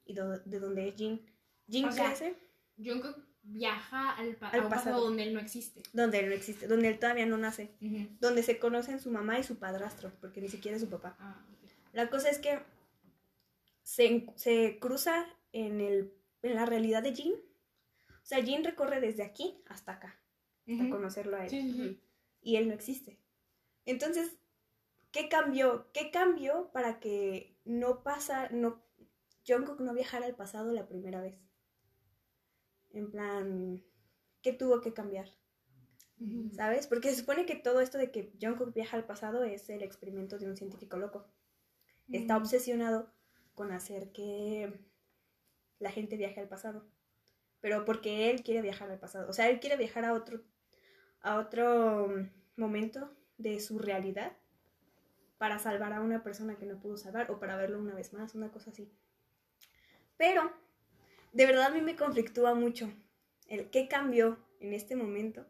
[0.04, 1.18] y do- de donde es Jin.
[1.66, 2.36] Jin O sea, crece
[2.76, 4.84] Jungkook viaja al, pa- Al a un pasado.
[4.90, 5.04] pasado.
[5.06, 5.82] donde él no existe.
[5.94, 7.70] donde él no existe, donde él todavía no nace,
[8.20, 11.16] donde se conocen su mamá y su padrastro, porque ni siquiera es su papá.
[11.18, 11.42] Ah.
[11.94, 12.58] La cosa es que
[13.82, 17.32] se, se cruza en, el, en la realidad de Jin.
[17.32, 20.20] O sea, Jin recorre desde aquí hasta acá,
[20.68, 20.90] hasta Ujú.
[20.90, 21.50] conocerlo a él.
[21.50, 22.00] Sí, sí, sí.
[22.42, 23.18] Y él no existe.
[23.86, 24.37] Entonces,
[25.10, 25.90] ¿qué cambió?
[25.92, 28.82] ¿Qué cambió para que no pasa, no,
[29.46, 31.36] Jungkook no viajara al pasado la primera vez?
[32.90, 33.84] En plan,
[34.42, 35.28] ¿qué tuvo que cambiar?
[36.52, 36.88] ¿Sabes?
[36.88, 40.38] Porque se supone que todo esto de que Jungkook viaja al pasado es el experimento
[40.38, 41.28] de un científico loco.
[42.10, 43.12] Está obsesionado
[43.54, 44.80] con hacer que
[45.78, 46.88] la gente viaje al pasado.
[47.60, 49.28] Pero porque él quiere viajar al pasado.
[49.28, 50.42] O sea, él quiere viajar a otro,
[51.20, 52.08] a otro
[52.56, 54.36] momento de su realidad
[55.38, 58.34] para salvar a una persona que no pudo salvar o para verlo una vez más,
[58.34, 58.92] una cosa así.
[60.16, 60.52] Pero,
[61.32, 62.92] de verdad a mí me conflictúa mucho
[63.46, 65.46] el qué cambió en este momento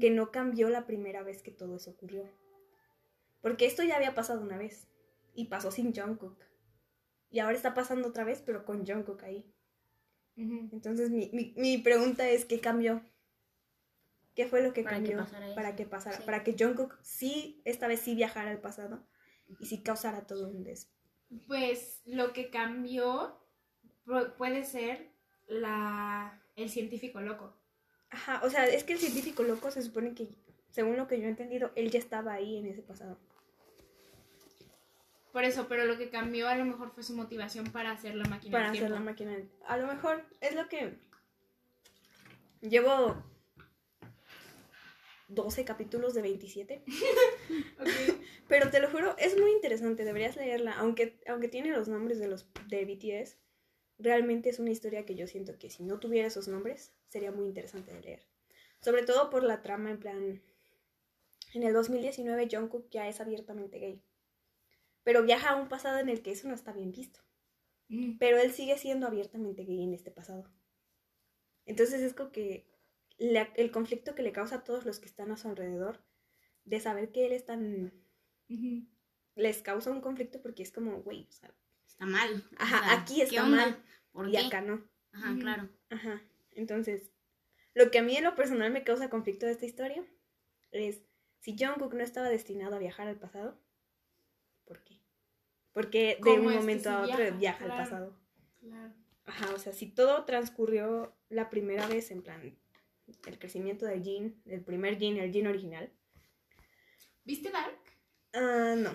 [0.00, 2.24] que no cambió la primera vez que todo eso ocurrió.
[3.40, 4.88] Porque esto ya había pasado una vez
[5.34, 6.36] y pasó sin Jungkook.
[7.30, 9.44] Y ahora está pasando otra vez, pero con Jungkook ahí.
[10.36, 13.02] Entonces mi, mi, mi pregunta es, ¿qué cambió?
[14.38, 16.16] ¿Qué fue lo que Para que cambió pasara para que pasara?
[16.18, 16.22] Sí.
[16.24, 19.04] Para que Jungkook sí, esta vez sí viajara al pasado
[19.58, 20.92] y sí causara todo un des...
[21.48, 23.36] Pues lo que cambió
[24.06, 25.10] pu- puede ser
[25.48, 27.52] la el científico loco.
[28.10, 30.28] Ajá, o sea, es que el científico loco se supone que,
[30.70, 33.18] según lo que yo he entendido, él ya estaba ahí en ese pasado.
[35.32, 38.24] Por eso, pero lo que cambió a lo mejor fue su motivación para hacer la
[38.28, 39.10] máquina para del hacer la tiempo.
[39.10, 39.36] máquina.
[39.66, 40.96] A lo mejor es lo que
[42.60, 43.24] llevo
[45.28, 46.82] 12 capítulos de 27,
[47.80, 47.88] Ok.
[48.48, 52.28] pero te lo juro, es muy interesante, deberías leerla, aunque aunque tiene los nombres de
[52.28, 53.38] los de BTS,
[53.98, 57.46] realmente es una historia que yo siento que si no tuviera esos nombres sería muy
[57.46, 58.26] interesante de leer.
[58.80, 60.42] Sobre todo por la trama en plan
[61.54, 64.02] en el 2019 Jungkook ya es abiertamente gay.
[65.02, 67.20] Pero viaja a un pasado en el que eso no está bien visto.
[67.90, 68.16] Ujú.
[68.18, 70.50] Pero él sigue siendo abiertamente gay en este pasado.
[71.64, 72.67] Entonces es como que
[73.18, 76.02] la- el conflicto que le causa a todos los que están a su alrededor
[76.64, 77.92] de saber que él es tan...
[79.34, 81.52] Les causa un conflicto porque es como, güey, o sea,
[81.86, 82.44] Está mal.
[82.58, 84.38] Ajá, O sea, aquí ¿qué está mal, ¿Por y qué?
[84.38, 84.84] acá no.
[85.12, 85.68] Ajá, claro.
[85.90, 86.22] Ajá.
[86.52, 87.10] Entonces,
[87.74, 90.04] lo que a mí en lo personal me causa conflicto de esta historia
[90.70, 91.02] es
[91.40, 93.58] si Jungkook no estaba destinado a viajar al pasado,
[94.64, 95.00] ¿por qué?
[95.72, 97.36] Porque de ¿Cómo un momento a otro viaja?
[97.36, 98.16] viaja al pasado.
[98.60, 98.92] Claro.
[99.24, 102.58] Ajá, o sea, si todo transcurrió la primera vez, en plan,
[103.26, 105.92] el crecimiento del Jin, el primer Jin, el Jin original.
[107.24, 107.78] ¿Viste Dark?
[108.32, 108.94] Ah, no.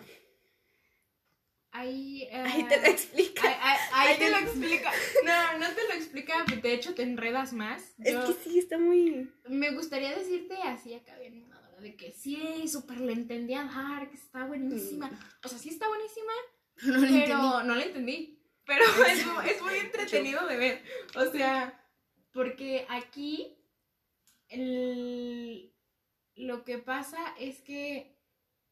[1.72, 3.42] Ahí, eh, Ahí te lo explica.
[3.48, 4.92] Ahí, ahí- ahí Ahí te te- lo explica.
[5.26, 7.96] No, no te lo explica, de hecho te enredas más.
[8.04, 9.32] Es que sí, está muy...
[9.50, 14.12] Me gustaría decirte así acá bien animadora, de que sí, súper le entendí a Dark,
[14.14, 15.10] está buenísima.
[15.44, 16.32] O sea, sí está buenísima,
[16.84, 17.32] No pero entendí.
[17.68, 18.40] no la entendí.
[18.66, 18.86] Pero
[19.48, 20.84] es muy entretenido de ver.
[21.16, 21.84] O sea,
[22.34, 23.58] porque aquí
[24.54, 25.74] el,
[26.36, 28.14] lo que pasa es que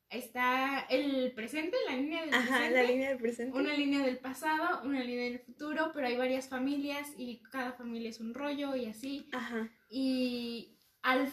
[0.10, 2.74] está el presente, la línea del Ajá, presente.
[2.74, 3.58] la línea del presente.
[3.58, 8.10] Una línea del pasado, una línea del futuro, pero hay varias familias y cada familia
[8.10, 9.30] es un rollo y así.
[9.32, 9.70] Ajá.
[9.90, 11.32] Y al...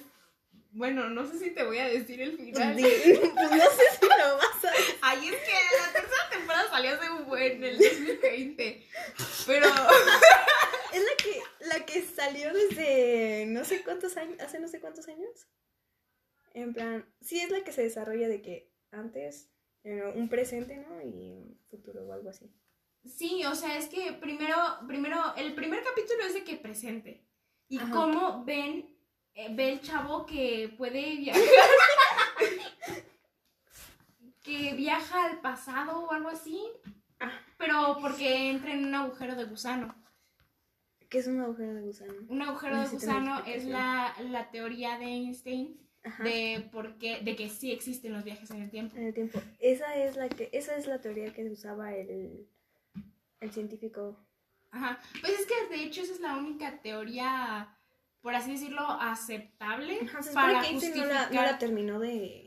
[0.70, 2.74] Bueno, no sé si te voy a decir el final.
[2.78, 4.94] Pues no sé si lo vas a decir.
[5.02, 8.86] Ay, es que la tercera temporada salió hace un buen, el 2020.
[9.46, 9.66] Pero...
[10.92, 11.37] Es la que,
[11.68, 15.48] la que salió desde no sé cuántos años, hace no sé cuántos años.
[16.54, 19.50] En plan, sí es la que se desarrolla de que antes,
[19.84, 21.00] un presente, ¿no?
[21.02, 22.50] Y un futuro o algo así.
[23.04, 27.24] Sí, o sea, es que primero, primero, el primer capítulo es de que presente.
[27.68, 27.90] Y Ajá.
[27.90, 28.96] cómo ven,
[29.34, 31.42] eh, ve el chavo que puede viajar.
[34.42, 36.60] que viaja al pasado o algo así.
[37.20, 37.32] Ah.
[37.56, 39.94] Pero porque entra en un agujero de gusano.
[41.08, 42.12] ¿Qué es un agujero de gusano?
[42.28, 46.22] Un agujero de gusano es la, la teoría de Einstein Ajá.
[46.22, 48.96] de por qué, de que sí existen los viajes en el tiempo.
[48.96, 49.40] En el tiempo.
[49.58, 52.46] Esa es la que, esa es la teoría que usaba el,
[53.40, 54.18] el científico.
[54.70, 55.00] Ajá.
[55.20, 57.74] Pues es que de hecho esa es la única teoría,
[58.20, 61.32] por así decirlo, aceptable Ajá, para que Einstein no justificar.
[61.32, 62.44] la, no la terminó de.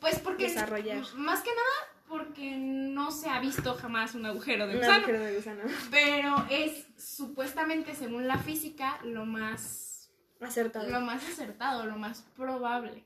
[0.00, 1.04] Pues porque desarrollar.
[1.14, 4.96] más que nada porque no se ha visto jamás un agujero de Un gusano.
[5.04, 5.62] agujero de gusano.
[5.90, 10.88] Pero es supuestamente, según la física, lo más, Acertado.
[10.90, 13.04] lo más acertado, lo más probable.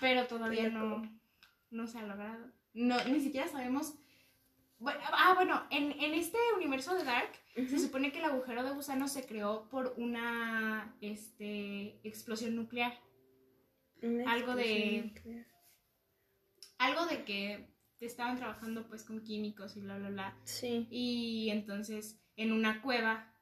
[0.00, 1.02] Pero todavía no,
[1.70, 2.46] no se ha logrado.
[2.74, 3.94] No, ni siquiera sabemos.
[4.78, 8.70] Bueno, ah, bueno, en, en este universo de Dark se supone que el agujero de
[8.70, 12.96] gusano se creó por una este, explosión nuclear.
[14.02, 15.46] Una algo de- nuclear.
[16.78, 17.66] Algo de que
[18.06, 20.36] estaban trabajando pues con químicos y bla, bla, bla.
[20.44, 20.86] Sí.
[20.90, 23.32] Y entonces en una cueva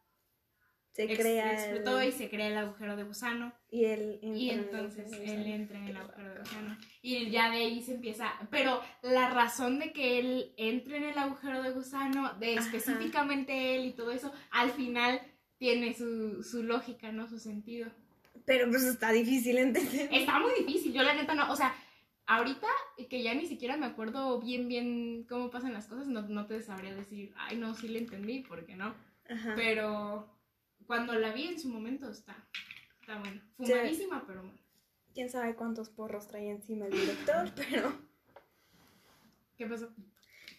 [0.93, 1.53] Se ex- crea.
[1.53, 3.53] explotó el- y se crea el agujero de gusano.
[3.71, 4.19] y él.
[4.23, 5.55] Y entra en el entonces de él gusano.
[5.55, 6.79] entra en el agujero de gusano.
[7.03, 8.33] Y ya de ahí se empieza.
[8.51, 12.67] Pero la razón de que él entre en el agujero de gusano, de Ajá.
[12.67, 15.21] específicamente él y todo eso, al final
[15.59, 17.29] tiene su, su lógica, ¿no?
[17.29, 17.91] Su sentido.
[18.47, 20.09] Pero pues está difícil entender.
[20.13, 21.51] Está muy difícil, yo la neta no.
[21.53, 21.75] O sea,
[22.27, 22.67] ahorita
[23.09, 26.61] que ya ni siquiera me acuerdo bien, bien cómo pasan las cosas, no, no te
[26.63, 28.95] sabría decir, ay, no, sí le entendí, porque no.
[29.29, 29.55] Ajá.
[29.57, 30.29] Pero
[30.87, 32.37] cuando la vi en su momento está,
[33.01, 33.41] está bueno.
[33.57, 34.59] Fumadísima, pero bueno.
[35.15, 37.93] Quién sabe cuántos porros trae encima el director, pero.
[39.57, 39.87] ¿Qué pasó?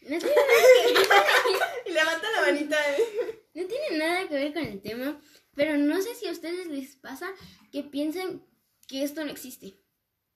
[0.02, 0.24] No tiene,
[1.86, 2.76] Y levanta la manita.
[2.98, 3.44] eh.
[3.54, 5.20] no tiene nada que ver con el tema,
[5.54, 7.30] pero no sé si a ustedes les pasa
[7.72, 8.42] que piensan
[8.88, 9.76] que esto no existe.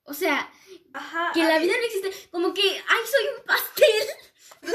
[0.04, 0.50] O sea,
[0.92, 1.30] Ajá.
[1.34, 2.28] que la vida no existe.
[2.30, 4.08] Como que, ay, soy un pastel.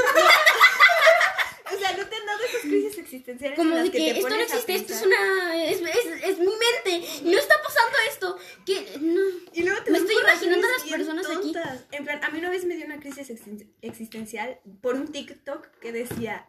[1.70, 3.58] O sea, ¿no te han dado esas crisis existenciales?
[3.58, 5.66] Como en las de que, te esto no existe, esto es una.
[5.66, 7.08] Es, es, es mi mente.
[7.24, 8.40] No está pasando esto.
[8.66, 8.98] Que.
[9.02, 9.22] No.
[9.52, 11.52] Y luego te Me estoy imaginando a las personas aquí.
[11.52, 11.84] tontas.
[11.92, 15.68] En plan, a mí una vez me dio una crisis existen- existencial por un TikTok
[15.82, 16.48] que decía,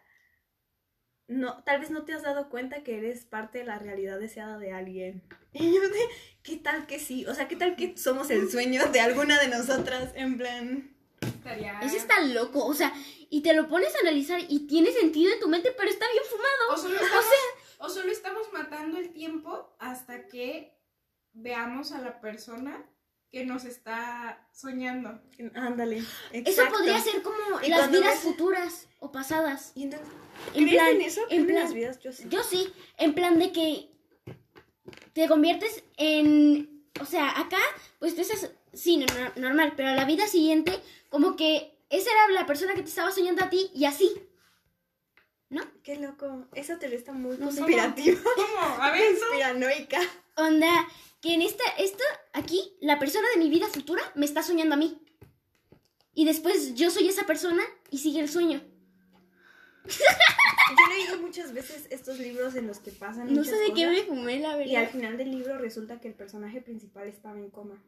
[1.29, 4.59] no, tal vez no te has dado cuenta que eres parte de la realidad deseada
[4.59, 5.23] de alguien.
[5.53, 5.99] Y yo de,
[6.43, 7.25] ¿qué tal que sí?
[7.27, 10.13] O sea, ¿qué tal que somos el sueño de alguna de nosotras?
[10.15, 11.81] En plan, Estaría...
[11.81, 12.65] Eso está loco.
[12.65, 12.93] O sea,
[13.31, 16.25] y te lo pones a analizar y tiene sentido en tu mente, pero está bien
[16.25, 16.75] fumado.
[16.75, 17.25] O solo, estamos,
[17.79, 20.79] o solo estamos matando el tiempo hasta que
[21.33, 22.85] veamos a la persona
[23.31, 25.21] que nos está soñando.
[25.55, 26.03] ándale.
[26.33, 29.73] Eso podría ser como Y las vidas ves- futuras o pasadas.
[29.75, 30.09] Y entonces,
[30.55, 31.21] En ¿crees plan, en eso?
[31.23, 31.99] en ¿Creen plan- las vidas?
[32.01, 32.25] Yo sí.
[32.29, 33.91] Yo sí, en plan de que
[35.13, 37.59] te conviertes en, o sea, acá,
[37.99, 40.73] pues tú estás, sí, no- no- normal, pero a la vida siguiente,
[41.11, 44.11] como que esa era la persona que te estaba soñando a ti y así.
[45.51, 45.63] ¿No?
[45.83, 46.47] Qué loco.
[46.55, 48.21] Esa teoría está muy No conspirativa.
[48.23, 48.83] ¿Cómo?
[48.83, 49.21] A ver, eso.
[49.27, 49.99] Conspiranoica.
[50.37, 50.87] Onda,
[51.21, 52.03] que en esta, esto,
[52.33, 55.03] aquí, la persona de mi vida futura me está soñando a mí.
[56.15, 58.61] Y después yo soy esa persona y sigue el sueño.
[59.87, 59.95] Yo
[60.91, 63.91] he leído muchas veces estos libros en los que pasan No sé de qué cosas,
[63.91, 64.91] me fumé, la Y al verdad.
[64.93, 67.83] final del libro resulta que el personaje principal estaba en coma.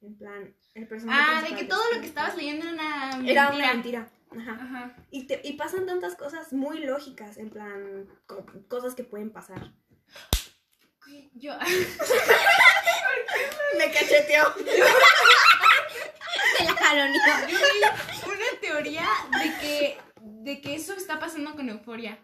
[0.00, 3.48] En plan, el personaje Ah, de que todo lo que estabas leyendo era una Era
[3.50, 4.08] una mentira.
[4.30, 4.52] Ajá.
[4.52, 4.96] Ajá.
[5.10, 9.72] Y, te- y pasan tantas cosas muy lógicas, en plan, co- cosas que pueden pasar.
[11.34, 11.56] Yo...
[13.78, 14.52] Me cacheteó.
[16.58, 17.54] Te la vi
[18.26, 19.06] una teoría
[19.42, 22.18] de que, de que eso está pasando con euforia.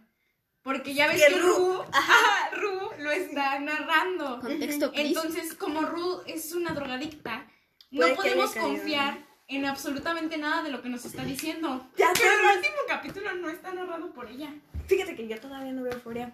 [0.62, 4.40] Porque ya ves Que que Ru- Ru, ajá, Ru lo está narrando.
[4.40, 4.90] Contexto.
[4.94, 7.46] Entonces, como Ru es una drogadicta,
[7.94, 11.86] Puede no podemos confiar en absolutamente nada de lo que nos está diciendo.
[11.98, 14.54] Ya Pero el último capítulo no está narrado por ella.
[14.86, 16.32] Fíjate que yo todavía no veo Euforia.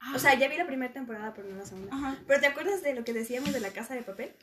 [0.00, 1.94] Ah, O sea, ya vi la primera temporada, pero no la segunda.
[1.94, 2.18] ajá.
[2.26, 4.34] Pero ¿te acuerdas de lo que decíamos de la casa de papel?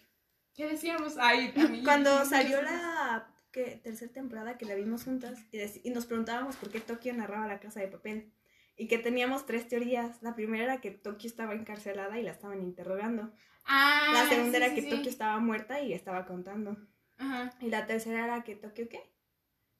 [0.53, 1.15] ¿Qué decíamos?
[1.19, 3.79] Ay, a mí- Cuando salió la ¿qué?
[3.83, 7.59] tercera temporada que la vimos juntas y, y nos preguntábamos por qué Tokio narraba la
[7.59, 8.31] casa de papel.
[8.77, 10.21] Y que teníamos tres teorías.
[10.21, 13.31] La primera era que Tokio estaba encarcelada y la estaban interrogando.
[13.63, 14.89] Ah, La segunda sí, era sí, que sí.
[14.89, 16.77] Tokio estaba muerta y estaba contando.
[17.17, 17.53] Ajá.
[17.61, 18.99] Y la tercera era que Tokio qué?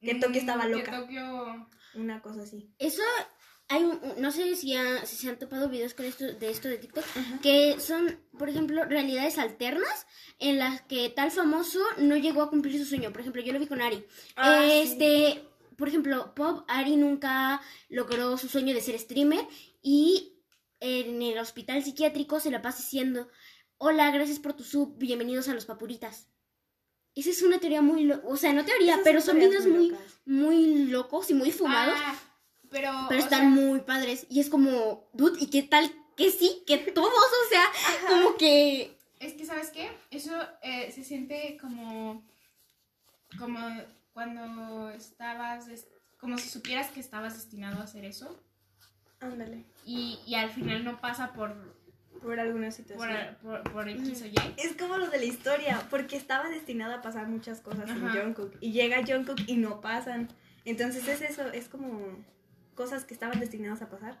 [0.00, 0.90] Que Tokio estaba Mm, loca.
[0.90, 1.68] Que Tokio...
[1.94, 2.74] Una cosa así.
[2.78, 3.02] Eso,
[3.68, 6.68] hay un- no sé si, ha- si se han topado videos con esto, de esto
[6.68, 7.04] de TikTok,
[7.42, 10.06] que son, por ejemplo, realidades alternas
[10.38, 13.10] en las que tal famoso no llegó a cumplir su sueño.
[13.12, 14.04] Por ejemplo, yo lo vi con Ari.
[14.36, 14.70] Ah, sí.
[14.82, 19.46] este, por ejemplo, Pop, Ari nunca logró su sueño de ser streamer
[19.82, 20.32] y
[20.80, 23.28] en el hospital psiquiátrico se la pasa diciendo,
[23.78, 26.28] hola, gracias por tu sub, bienvenidos a los papuritas.
[27.14, 29.94] Esa es una teoría muy, lo- o sea, no teoría, Esas pero son videos muy,
[30.26, 31.94] muy locos y muy fumados.
[31.98, 32.14] Ah,
[32.70, 34.26] Pero, Pero están sea, muy padres.
[34.28, 35.90] Y es como, dude, ¿y qué tal?
[36.16, 37.64] Que sí, que todos, o sea,
[38.08, 38.96] como que.
[39.20, 39.90] Es que, ¿sabes qué?
[40.10, 42.24] Eso eh, se siente como.
[43.38, 43.58] Como
[44.12, 45.66] cuando estabas.
[46.18, 48.42] Como si supieras que estabas destinado a hacer eso.
[49.20, 49.64] Ándale.
[49.84, 51.76] Y, y al final no pasa por.
[52.22, 53.36] Por alguna Por, situación.
[53.42, 54.34] por, por X o Y.
[54.56, 58.22] Es como lo de la historia, porque estaba destinado a pasar muchas cosas en Ajá.
[58.22, 58.56] Jungkook.
[58.60, 60.28] Y llega Jungkook y no pasan.
[60.64, 62.24] Entonces es eso, es como
[62.76, 64.20] cosas que estaban destinadas a pasar,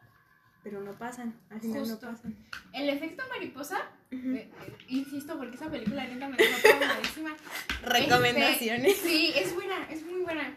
[0.64, 1.38] pero no pasan.
[1.50, 2.06] Al final Justo.
[2.06, 2.36] no pasan.
[2.72, 3.78] El efecto mariposa.
[4.10, 7.36] Eh, eh, insisto, porque esa película neta me dejó traumadísima.
[7.82, 8.92] Recomendaciones.
[8.96, 10.56] Este, sí, es buena, es muy buena.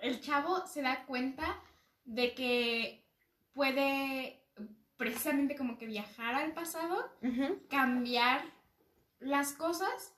[0.00, 1.60] El chavo se da cuenta
[2.04, 3.04] de que
[3.52, 4.42] puede
[4.96, 7.10] precisamente como que viajar al pasado,
[7.68, 8.42] cambiar
[9.18, 10.14] las cosas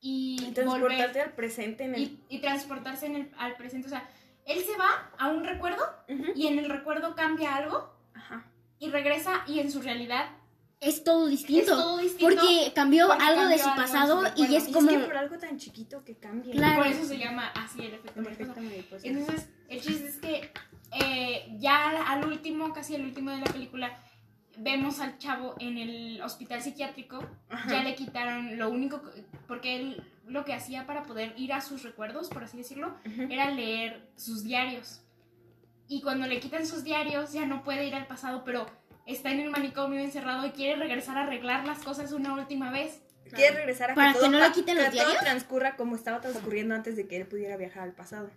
[0.00, 2.02] y, Y transportarte volver al presente en el...
[2.02, 3.86] y, y transportarse en el- al presente.
[3.86, 4.08] O sea,
[4.46, 5.82] él se va a un recuerdo
[6.34, 8.44] y en el recuerdo cambia algo Ajá.
[8.78, 10.26] y regresa y en su realidad
[10.80, 11.62] Es todo distinto.
[11.62, 12.36] es todo distinto.
[12.36, 14.90] porque cambió porque algo de su algo en su pasado y es Y como.
[14.90, 16.52] es que por algo tan chiquito que cambia.
[16.52, 16.78] Claro.
[16.82, 18.42] Por eso se llama así el efecto El mariposa.
[18.52, 19.06] efecto mariposa.
[19.06, 20.52] Entonces, el chiste es que
[21.04, 23.96] eh, ya al último, casi al último de la película,
[24.58, 27.24] vemos al chavo en el hospital psiquiátrico.
[27.48, 27.70] Ajá.
[27.70, 31.60] Ya le quitaron lo único, que- porque él lo que hacía para poder ir a
[31.60, 33.22] sus recuerdos, por así decirlo, Ujú.
[33.30, 35.00] era leer sus diarios.
[35.88, 38.66] Y cuando le quitan sus diarios, ya no puede ir al pasado, pero
[39.06, 43.00] está en el manicomio encerrado y quiere regresar a arreglar las cosas una última vez.
[43.34, 45.20] Quiere regresar a ¿Para que que todo, no le quiten que los todo diarios?
[45.22, 48.30] transcurra como estaba transcurriendo antes de que él pudiera viajar al pasado.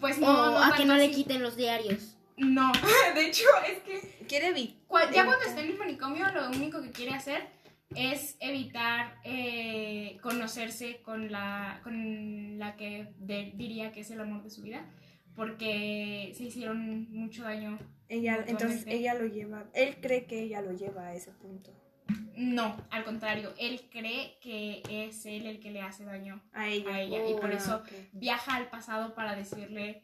[0.00, 1.14] Pues O no, no a que no le así.
[1.14, 2.16] quiten los diarios.
[2.36, 2.72] No,
[3.14, 6.48] de hecho es que Quiere vi- Cua- ya cuando evitar- está en el manicomio, lo
[6.48, 7.48] único que quiere hacer
[7.96, 14.42] es evitar eh, conocerse con la, con la que de- diría que es el amor
[14.42, 14.86] de su vida,
[15.34, 17.78] porque se hicieron mucho daño.
[18.08, 21.72] Ella, entonces ella lo lleva, él cree que ella lo lleva a ese punto.
[22.36, 26.94] No, al contrario, él cree que es él el que le hace daño A ella.
[26.94, 30.02] a ella y por Ah, eso viaja al pasado para decirle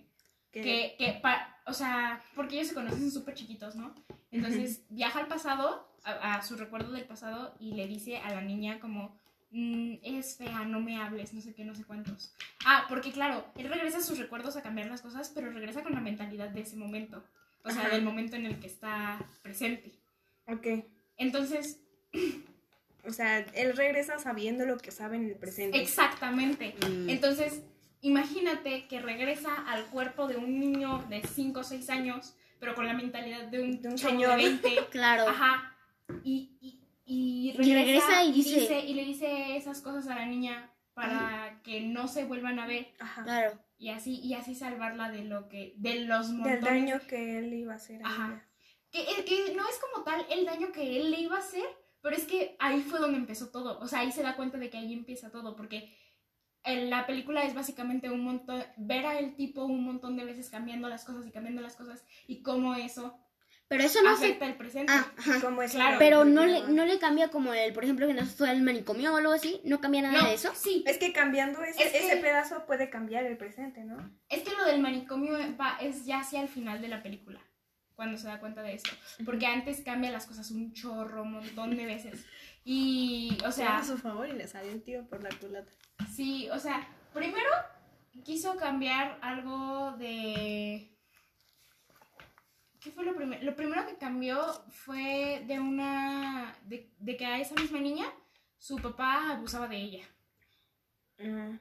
[0.52, 3.94] Que- que, que pa- o sea, porque ellos se conocen súper chiquitos, ¿no?
[4.30, 8.40] Entonces viaja al pasado, a, a su recuerdo del pasado, y le dice a la
[8.42, 9.18] niña como,
[9.50, 12.34] "Mm, es fea, no me hables, no sé qué, no sé cuántos.
[12.64, 15.94] Ah, porque claro, él regresa a sus recuerdos a cambiar las cosas, pero regresa con
[15.94, 17.24] la mentalidad de ese momento,
[17.64, 17.90] o sea, Ajá.
[17.94, 19.92] del momento en el que está presente.
[20.48, 20.66] Ok.
[21.16, 21.80] Entonces,
[23.08, 25.80] O sea, él regresa sabiendo lo que sabe en el presente.
[25.80, 26.74] exactamente.
[26.88, 27.08] Mm.
[27.08, 27.62] Entonces,
[28.00, 32.86] imagínate que regresa al cuerpo de un niño de 5 o 6 años, pero con
[32.86, 34.30] la mentalidad de un, De un señor.
[34.36, 34.68] de 20.
[34.90, 35.28] Claro.
[35.28, 35.76] Ajá.
[36.24, 40.70] Y, y, y Y regresa y dice- y le dice esas cosas a la niña
[40.94, 43.22] para que no se vuelvan a ver Ajá.
[43.24, 43.58] Claro.
[43.76, 47.52] y así y así salvarla de lo que de los Del montones daño que él
[47.52, 48.26] iba a hacer a Ajá.
[48.28, 48.48] ella.
[48.90, 51.64] que, eh, que no es como tal el daño que él le iba a hacer,
[52.00, 53.78] pero es que ahí fue donde empezó todo.
[53.80, 55.92] O sea, ahí se da cuenta de que ahí empieza todo, porque
[56.66, 60.88] la película es básicamente un montón, ver a el tipo un montón de veces cambiando
[60.88, 63.18] las cosas y cambiando las cosas y cómo eso
[63.68, 64.26] Pero eso no se.
[64.26, 64.92] afecta el presente.
[64.92, 65.40] Ah, ajá.
[65.40, 65.96] Como es Claro.
[65.98, 69.12] Pero no le, no le cambia como el, por ejemplo, que no fue al manicomio
[69.12, 69.60] o algo así.
[69.64, 70.52] No cambia nada no, de eso.
[70.54, 73.96] sí, Es que cambiando ese, Es que- ese pedazo puede cambiar el presente, ¿no?
[74.28, 77.40] es que lo del manicomio va, es ya hacia el final de la película,
[77.94, 78.90] cuando se da cuenta de esto.
[79.24, 82.24] Porque antes cambia las cosas un chorro, un montón de veces.
[82.64, 85.70] Y, o sea, a su favor y le salió el tiro por la culata.
[86.14, 87.50] Sí, o sea, primero
[88.24, 90.92] quiso cambiar algo de...
[92.80, 93.42] ¿Qué fue lo primero?
[93.44, 94.38] Lo primero que cambió
[94.70, 96.54] fue de una...
[96.62, 98.06] De, de que a esa misma niña
[98.58, 100.04] su papá abusaba de ella.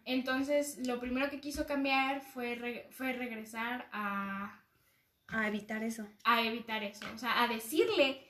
[0.04, 4.62] Entonces, lo primero que quiso cambiar fue, re- fue regresar a,
[5.28, 6.06] A evitar eso.
[6.26, 7.06] a evitar eso.
[7.14, 8.22] O sea, a decirle...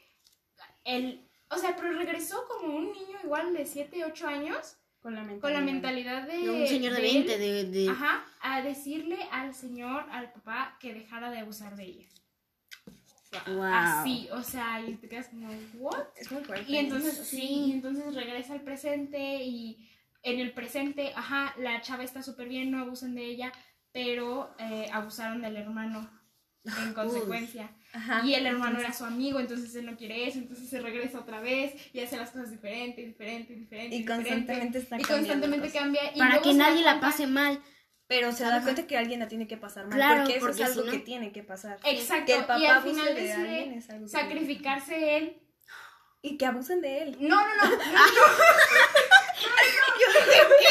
[0.84, 5.22] El, o sea, pero regresó como un niño igual de 7, 8 años Con la
[5.22, 5.42] mentalidad.
[5.42, 6.38] con la mentalidad de...
[6.40, 7.14] De un señor de de él.
[7.28, 7.64] 20, de.
[7.66, 12.08] de- Ajá, a decirle al señor, al papá, que dejara de abusar de ella.
[13.46, 13.64] Wow.
[13.66, 16.06] Así, o sea, y te quedas como, ¿what?
[16.18, 16.72] Es muy fuerte.
[16.72, 17.38] Y entonces, sí.
[17.38, 17.48] Sí.
[17.68, 19.88] y entonces regresa al presente y
[20.24, 23.52] en el presente, ajá, la chava está súper bien, no abusan de ella,
[23.92, 26.10] pero eh, abusaron del hermano
[26.64, 27.70] en consecuencia.
[27.96, 28.22] Ajá.
[28.26, 31.40] Y el hermano era su amigo, entonces él no quiere eso, entonces se regresa otra
[31.40, 33.96] vez y hace las cosas diferente, diferente, diferente.
[33.96, 34.30] Y diferente.
[34.30, 35.82] constantemente está Y constantemente cosas.
[35.82, 36.02] cambia.
[36.14, 37.62] y Para que da nadie la pase mal.
[38.08, 38.62] Pero se da Ajá.
[38.64, 39.96] cuenta que alguien la tiene que pasar mal.
[39.96, 41.80] Claro, porque eso porque es algo si no- que tiene que pasar.
[41.86, 45.18] Exacto, Que el papá y al abuse final de alguien decide es algo que- sacrificarse
[45.18, 45.42] él.
[46.22, 47.18] Y que abusen de él.
[47.20, 47.64] No, no, no.
[47.64, 47.76] no, no.
[47.76, 47.82] Lo
[50.60, 50.66] que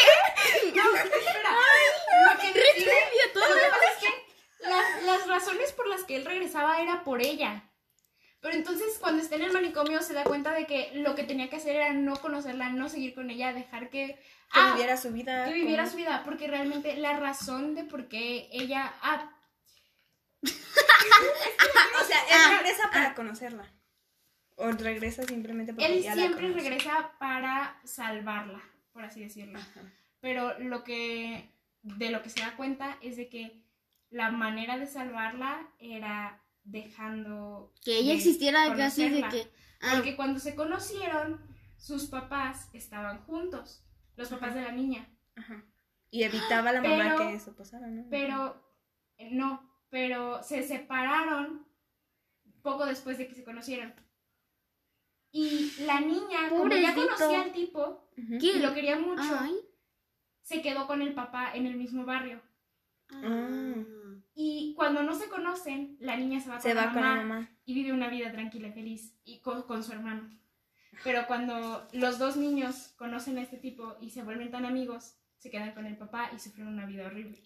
[5.59, 7.70] decide, lo que pasa es que las, que él regresaba era por ella.
[8.40, 11.48] Pero entonces cuando está en el manicomio se da cuenta de que lo que tenía
[11.48, 14.07] que hacer era no conocerla, no seguir con ella, dejar que...
[14.52, 15.46] Que Ah, viviera su vida.
[15.46, 18.92] que viviera su vida, porque realmente la razón de por qué ella...
[19.02, 19.30] Ah,
[22.00, 23.72] O sea, él Ah, regresa para conocerla.
[24.57, 26.68] O regresa simplemente porque él la siempre conoce.
[26.68, 29.59] regresa para salvarla, por así decirlo.
[29.59, 29.80] Ajá.
[30.20, 31.48] Pero lo que
[31.82, 33.61] de lo que se da cuenta es de que
[34.15, 39.51] la manera de salvarla era dejando Que ella de existiera casi de que.
[39.81, 41.41] Ah, Porque cuando se conocieron,
[41.77, 43.85] sus papás estaban juntos,
[44.15, 45.09] los papás de la niña.
[45.35, 45.65] Ajá.
[46.12, 48.07] Y evitaba la mamá Pero- que eso pasara, ¿no?
[48.09, 48.65] Pero,
[49.19, 51.67] eh, no, pero se separaron
[52.62, 53.93] poco después de que se conocieron.
[55.33, 58.39] Y la niña, como ya conocía al tipo Ujú.
[58.41, 58.47] ¿Qué?
[58.47, 59.57] y lo quería mucho, Ay.
[60.43, 62.41] se quedó con el papá en el mismo barrio.
[63.11, 63.83] Ah.
[64.35, 67.22] Y cuando no se conocen, la niña se va con, Se la, con mamá la
[67.24, 67.51] mamá.
[67.64, 70.28] y vive una vida tranquila y feliz y con, con su hermano.
[71.05, 75.51] Pero cuando los dos niños conocen a este tipo y se vuelven tan amigos, se
[75.51, 77.39] quedan con el papá y sufren una vida horrible.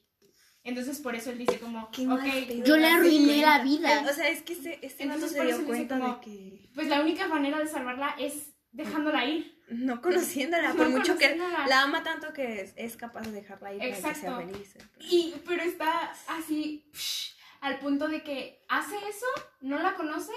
[0.65, 4.05] Entonces por eso él dice como, Qué mal ok, pedo, Yo le arruiné la vida.
[4.09, 6.21] O sea, es que este, este Entonces, se por dio eso dice cuenta como- de
[6.21, 9.58] que pues la única manera de salvarla es dejándola ir.
[9.71, 13.71] No conociéndola, No por mucho que la ama tanto que es, es capaz de dejarla
[13.71, 14.37] ahí para que sea Exacto.
[14.39, 14.77] feliz.
[14.77, 14.83] eh.
[15.01, 19.27] Y, pero está así psh, al punto de que hace eso,
[19.61, 20.33] no la conoce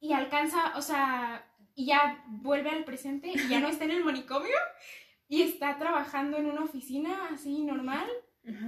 [0.00, 4.04] y alcanza, o sea, y ya vuelve al presente y ya no está en el
[4.04, 4.56] manicomio
[5.28, 8.08] y está trabajando en una oficina así normal,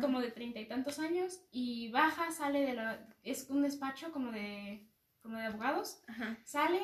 [0.01, 4.31] como de treinta y tantos años y baja, sale de la, es un despacho como
[4.31, 4.87] de,
[5.21, 6.01] como de abogados,
[6.45, 6.81] sale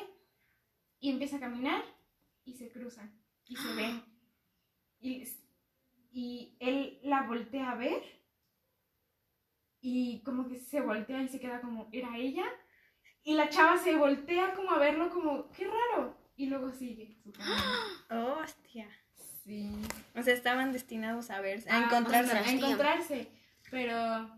[0.99, 1.81] y empieza a caminar
[2.45, 3.11] y se cruzan
[3.45, 4.03] y se ven.
[4.99, 5.23] Y,
[6.11, 8.01] y él la voltea a ver
[9.81, 12.45] y como que se voltea y se queda como, ¿era ella?
[13.23, 16.17] Y la chava se voltea como a verlo como, qué raro.
[16.35, 17.55] Y luego sigue su camino.
[18.11, 18.87] Oh, hostia.
[19.43, 19.71] Sí.
[20.15, 22.37] O sea, estaban destinados a verse, a Ah, encontrarse.
[22.37, 23.31] a encontrarse.
[23.69, 24.29] Pero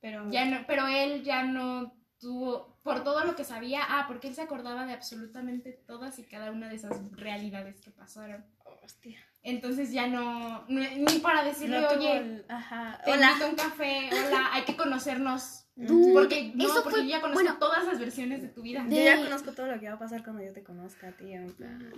[0.00, 4.28] pero Ya no, pero él ya no tuvo, por todo lo que sabía, ah, porque
[4.28, 8.44] él se acordaba de absolutamente todas y cada una de esas realidades que pasaron.
[8.82, 9.18] hostia.
[9.42, 13.00] Entonces ya no, no- ni para decirle, No oye, el- ajá.
[13.04, 13.28] te Hola.
[13.28, 15.64] invito a un café, hola, hay que conocernos.
[15.76, 18.62] Dude, Porque, no, eso porque fue- yo ya conozco bueno, todas las versiones de tu
[18.62, 18.82] vida.
[18.84, 21.32] de- Yo ya conozco todo lo que va a pasar cuando yo te conozca ti.
[21.32, 21.92] En plan.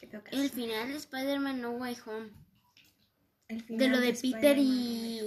[0.00, 0.36] Qué feo caso.
[0.40, 2.30] El final de Spider-Man No Way Home.
[3.48, 5.20] El De final lo de Peter y.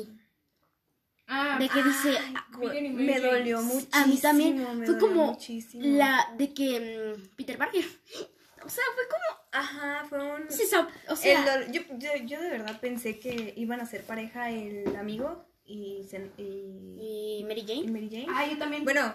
[1.28, 2.17] Ah, De que dice.
[2.17, 3.89] Ay, ah, y me dolió muchísimo.
[3.93, 4.65] A mí también.
[4.86, 5.84] Fue como muchísimo.
[5.97, 7.15] La de que.
[7.17, 7.84] mm, Peter Parker.
[8.65, 9.47] O sea, fue como.
[9.63, 10.47] Ajá, fue un.
[10.49, 11.71] sab- O sea.
[11.71, 16.01] yo, yo, yo de verdad pensé que iban a ser pareja el amigo y,
[16.38, 17.91] y, Y Mary y Jane.
[17.91, 18.25] Mary Jane.
[18.30, 18.84] ah, yo también.
[18.84, 19.13] Bueno,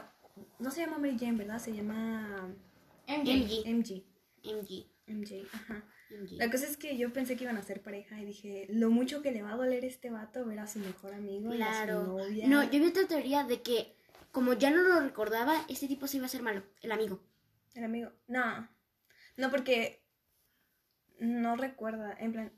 [0.59, 1.59] no se llama Mary Jane, ¿verdad?
[1.59, 2.49] Se llama
[3.09, 3.35] MJ.
[3.35, 3.63] MJ.
[3.67, 4.05] MG.
[4.45, 4.87] MJ.
[5.09, 5.85] MJ, ajá.
[6.33, 9.23] La cosa es que yo pensé que iban a ser pareja y dije, lo mucho
[9.23, 11.87] que le va a doler a este vato ver a su mejor amigo y a
[11.87, 12.49] su novia.
[12.49, 13.97] No, yo vi otra teoría de que.
[14.31, 16.63] Como ya no lo recordaba, este tipo se iba a hacer malo.
[16.81, 17.23] El amigo.
[17.75, 18.13] El amigo.
[18.27, 18.67] No.
[19.37, 20.03] No, porque
[21.19, 22.17] no recuerda.
[22.19, 22.53] En plan.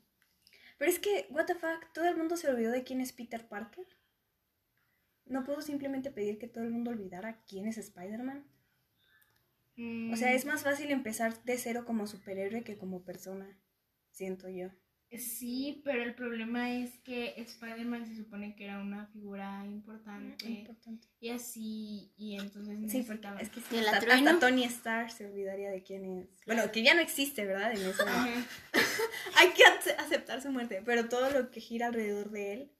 [0.78, 3.48] Pero es que, what the fuck, todo el mundo se olvidó de quién es Peter
[3.48, 3.86] Parker.
[5.26, 8.44] No puedo simplemente pedir que todo el mundo olvidara quién es Spider-Man.
[9.76, 13.58] Mm, O sea, es más fácil empezar de cero como superhéroe que como persona.
[14.10, 14.68] Siento yo.
[15.18, 20.44] Sí, pero el problema es que Spider-Man se supone que era una figura importante.
[20.48, 21.06] Importante.
[21.20, 25.12] Y así, y entonces Sí, porque necesitaba- es que sí, ¿Que la hasta, Tony Stark
[25.12, 26.28] se olvidaría de quién es.
[26.46, 27.72] Bueno, que ya no existe, ¿verdad?
[27.72, 28.26] En Ajá.
[29.36, 32.72] Hay que ace- aceptar su muerte, pero todo lo que gira alrededor de él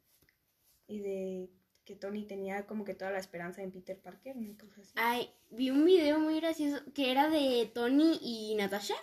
[0.88, 1.50] y de
[1.84, 4.34] que Tony tenía como que toda la esperanza en Peter Parker,
[4.80, 4.92] así.
[4.96, 8.94] Ay, vi un video muy gracioso que era de Tony y Natasha.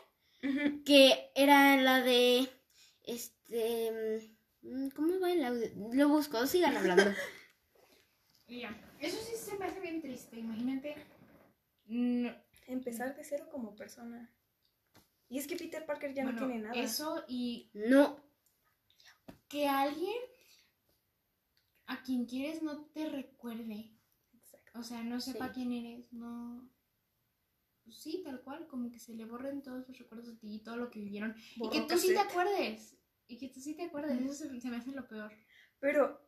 [0.86, 2.50] Que era la de.
[3.04, 4.32] Este.
[4.64, 5.68] mm, ¿Cómo va el audio?
[5.94, 7.04] Lo busco, sigan hablando.
[8.48, 8.76] Ya.
[9.00, 10.38] Eso sí se me hace bien triste.
[10.38, 10.96] Imagínate.
[11.86, 12.28] mm,
[12.68, 14.30] Empezar de cero como persona.
[15.30, 16.76] Y es que Peter Parker ya bueno, no tiene nada.
[16.76, 18.18] Eso y No.
[19.48, 20.18] que alguien
[21.92, 23.92] a quien quieres no te recuerde.
[24.34, 24.80] Exacto.
[24.80, 25.54] O sea, no sepa Sí.
[25.56, 26.70] quién eres, no.
[27.84, 30.64] Pues sí, tal cual, como que se le borren todos los recuerdos de ti y
[30.64, 31.36] todo lo que vivieron.
[31.56, 32.98] y que tú sí te acuerdes.
[33.28, 34.20] Y que tú sí te acuerdes.
[34.22, 35.32] Eso se, se me hace lo peor.
[35.80, 36.22] Pero.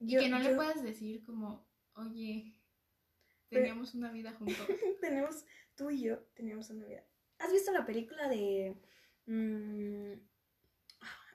[0.00, 2.54] Y yo- que no le puedas decir como, oye,
[3.48, 4.56] teníamos una vida juntos.
[5.00, 5.44] tenemos,
[5.76, 7.06] tú y yo tenemos una vida.
[7.38, 8.74] ¿Has visto la película de...
[9.26, 10.12] mm,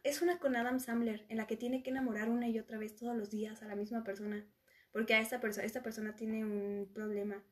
[0.07, 2.95] es una con Adam Sandler, en la que tiene que enamorar una y otra vez
[2.95, 4.45] todos los días a la misma persona.
[4.91, 7.43] Porque a esta persona, esta persona tiene un problema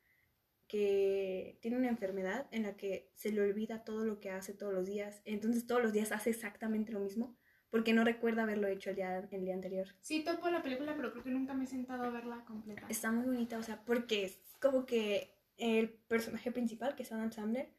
[0.68, 4.74] que tiene una enfermedad en la que se le olvida todo lo que hace todos
[4.74, 5.22] los días.
[5.26, 7.36] Entonces todos los días hace exactamente lo mismo
[7.70, 9.88] porque no recuerda haberlo hecho el día, el día anterior.
[10.00, 12.86] Sí, topo la película, pero creo que nunca me he sentado a verla completa.
[12.88, 17.34] Está muy bonita, o sea, porque es como que el personaje principal, que es Adam
[17.34, 17.70] Sandler,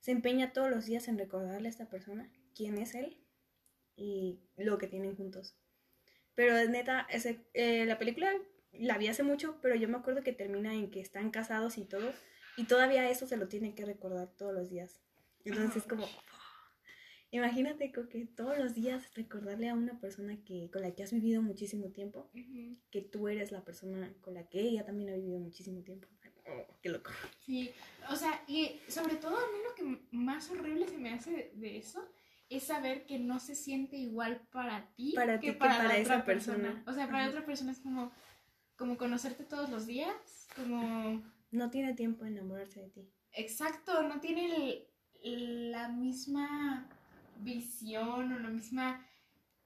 [0.00, 3.16] se empeña todos los días en recordarle a esta persona quién es él
[3.98, 5.54] y lo que tienen juntos.
[6.34, 8.32] Pero neta, ese, eh, la película
[8.72, 11.84] la vi hace mucho, pero yo me acuerdo que termina en que están casados y
[11.84, 12.12] todo,
[12.56, 15.00] y todavía eso se lo tienen que recordar todos los días.
[15.44, 16.06] Entonces es como,
[17.32, 21.42] imagínate que todos los días recordarle a una persona que, con la que has vivido
[21.42, 22.76] muchísimo tiempo, Ujú.
[22.90, 26.06] que tú eres la persona con la que ella también ha vivido muchísimo tiempo.
[26.46, 27.10] Oh, qué loco.
[27.44, 27.72] Sí,
[28.10, 31.52] o sea, y sobre todo a mí lo que más horrible se me hace de,
[31.54, 32.08] de eso
[32.50, 35.88] es saber que no se siente igual para ti Para que ti que para, para
[35.88, 36.56] la esa otra persona.
[36.58, 36.82] persona.
[36.86, 37.28] O sea, para Ajá.
[37.30, 38.10] otra persona es como,
[38.76, 41.22] como conocerte todos los días, como...
[41.50, 43.08] No tiene tiempo de enamorarse de ti.
[43.32, 44.86] Exacto, no tiene
[45.22, 46.86] el- la misma
[47.40, 49.04] visión o la misma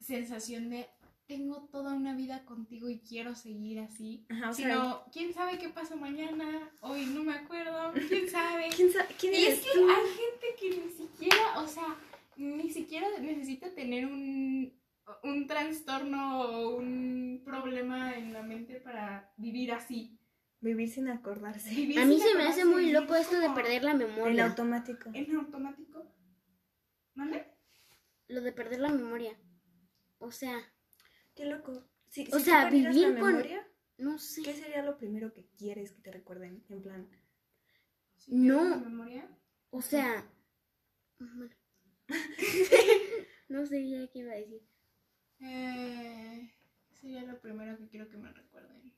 [0.01, 0.89] sensación de
[1.27, 4.27] tengo toda una vida contigo y quiero seguir así.
[4.29, 6.71] Ajá, Sino, ¿quién sabe qué pasa mañana?
[6.81, 8.69] Hoy no me acuerdo, ¿quién sabe?
[8.77, 9.89] ¿quién, sa- quién Y eres es que tú?
[9.89, 11.97] hay gente que ni siquiera, o sea,
[12.37, 14.81] ni siquiera necesita tener un,
[15.23, 20.19] un trastorno o un problema en la mente para vivir así.
[20.61, 21.71] Vivir sin acordarse.
[21.71, 24.47] Vivir A mí se me hace muy loco esto de perder la En memoria.
[24.47, 25.11] automático.
[25.13, 26.15] En automático.
[27.15, 27.53] ¿Vale?
[28.29, 29.37] Lo de perder la memoria.
[30.19, 30.57] O sea,
[31.35, 31.89] Qué loco.
[32.09, 33.67] Si, O si sea, vivir la con- memoria,
[33.99, 34.43] no sé.
[34.43, 36.63] ¿qué sería lo primero que quieres que te recuerden?
[36.69, 37.09] En plan,
[38.17, 38.63] Si No.
[38.69, 39.29] la memoria.
[39.71, 40.31] O sea,
[41.19, 41.51] bueno.
[43.49, 44.63] no sé ya qué iba a decir.
[45.41, 46.53] Eh,
[46.93, 48.93] sería lo primero que quiero que me recuerden.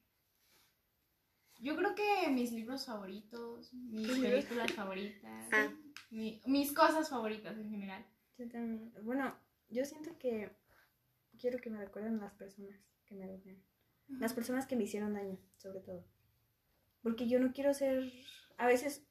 [1.58, 5.72] Yo creo que mis libros favoritos, mis películas favoritas, Ah.
[6.10, 8.04] mi- mis cosas favoritas en general.
[8.36, 8.92] yo también.
[9.04, 9.32] Bueno,
[9.68, 10.50] yo siento que
[11.38, 13.62] quiero que me recuerden las personas que me rodean.
[14.08, 16.04] Las personas que me hicieron daño, sobre todo.
[17.00, 18.12] Porque yo no quiero ser.
[18.58, 19.06] A veces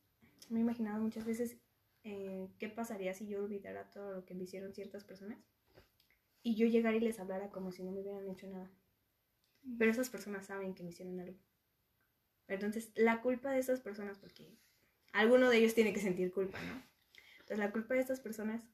[0.50, 1.58] me he imaginado muchas veces
[2.04, 5.40] eh, qué pasaría si yo olvidara todo lo que me hicieron ciertas personas
[6.42, 8.70] y yo llegara y les hablara como si no me hubieran hecho nada.
[9.78, 11.38] Pero esas personas saben que me hicieron algo.
[12.48, 14.58] Entonces, la culpa de esas personas, porque
[15.14, 16.84] alguno de ellos tiene que sentir culpa, ¿no?
[17.40, 18.68] Entonces, la culpa de estas personas,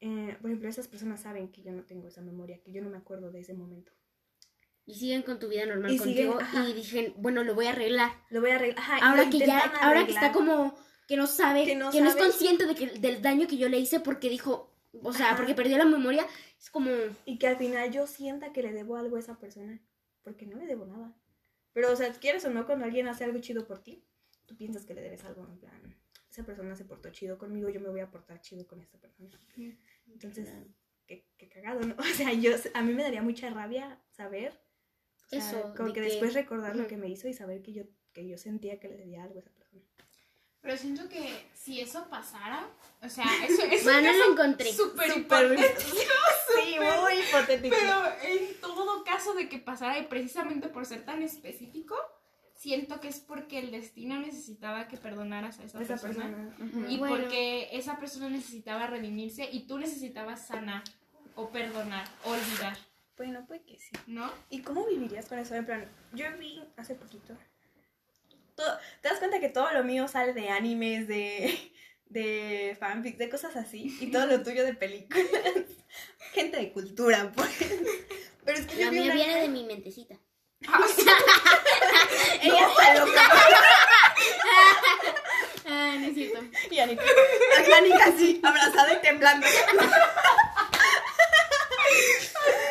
[0.00, 2.88] eh, por ejemplo, esas personas saben que yo no tengo esa memoria, que yo no
[2.88, 3.92] me acuerdo de ese momento.
[4.86, 6.68] Y siguen con tu vida normal Y siguen, contigo ajá.
[6.68, 8.10] y dije, bueno, lo voy a arreglar.
[8.30, 8.78] Lo voy a arreglar.
[8.78, 10.32] Ajá, Ahora que ya, intentan ahora que está arreglar.
[10.32, 13.68] como que no sabe, Que que no es consciente de que, del daño que yo
[13.68, 14.70] le hice porque dijo,
[15.02, 15.36] o sea, Ajá.
[15.36, 16.26] porque perdió la memoria,
[16.58, 16.90] es como,
[17.26, 19.80] Y que al final yo sienta que le debo algo a esa persona,
[20.22, 21.14] porque no le debo nada.
[21.72, 24.04] Pero, o sea, quieres o no, cuando alguien hace algo chido por ti,
[24.46, 25.96] tú piensas que le debes algo, en plan,
[26.30, 29.30] esa persona se portó chido conmigo, yo me voy a portar chido con esta persona.
[30.08, 30.48] Entonces,
[31.06, 31.96] qué, qué cagado, ¿no?
[31.98, 34.52] O sea, yo, a mí me daría mucha rabia saber,
[35.26, 37.62] o sea, Eso, como de que, que- después recordar lo que me hizo y saber
[37.62, 39.82] que yo, que yo sentía que le debía algo a esa persona.
[40.64, 42.66] Pero siento que si eso pasara,
[43.02, 44.72] o sea, eso es bueno, un lo encontré.
[44.72, 45.96] súper Súper- hipotético.
[46.54, 47.76] Sí, muy hipotético.
[47.78, 51.94] Pero en todo caso de que pasara, y precisamente por ser tan específico,
[52.54, 56.54] siento que es porque el destino necesitaba que perdonaras a esa, esa persona.
[56.88, 57.16] Y Bueno.
[57.16, 60.82] porque esa persona necesitaba redimirse y tú necesitabas sanar
[61.34, 62.78] o perdonar, olvidar,
[63.18, 63.90] Bueno, pues que sí.
[64.06, 64.30] ¿no?
[64.48, 65.54] ¿Y cómo vivirías con eso?
[65.56, 67.36] En plan, yo vi hace poquito.
[68.54, 71.72] Todo- ¿Te das cuenta que todo lo mío sale de animes, de,
[72.06, 73.96] de fanfics, de cosas así?
[74.00, 75.24] Y todo lo tuyo de películas.
[76.32, 77.50] Gente de cultura, pues.
[78.44, 80.14] Pero es que yo La vi mía una- viene de mi mentecita.
[82.42, 83.22] Ella está loca.
[85.66, 86.40] Ah, no es cierto.
[86.70, 87.02] Y Anika,
[87.76, 89.46] Anika así, abrazada y temblando.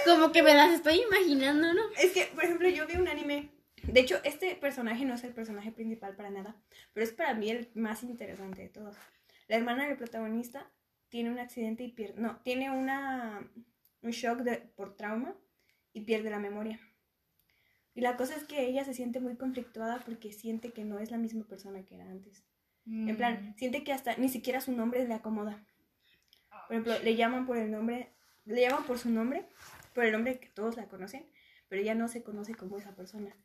[0.06, 1.82] Como que me las estoy imaginando, ¿no?
[1.98, 3.50] Es que, por ejemplo, yo vi un anime.
[3.84, 6.56] De hecho, este personaje no es el personaje principal para nada,
[6.94, 8.96] pero es para mí el más interesante de todos.
[9.48, 10.70] La hermana del protagonista
[11.10, 12.20] tiene un accidente y pierde.
[12.22, 13.46] No, tiene una,
[14.02, 15.36] un shock de, por trauma
[15.92, 16.80] y pierde la memoria.
[17.94, 21.12] Y la cosa es que ella se siente muy conflictuada porque siente que no es
[21.12, 22.44] la misma persona que era antes.
[22.86, 23.18] En Mm.
[23.18, 25.64] plan, siente que hasta ni siquiera su nombre le acomoda.
[26.68, 28.10] Por ejemplo, le llaman por el nombre,
[28.46, 29.46] le llaman por su nombre,
[29.94, 31.26] por el nombre que todos la conocen,
[31.74, 33.36] pero ella no se conoce como esa persona,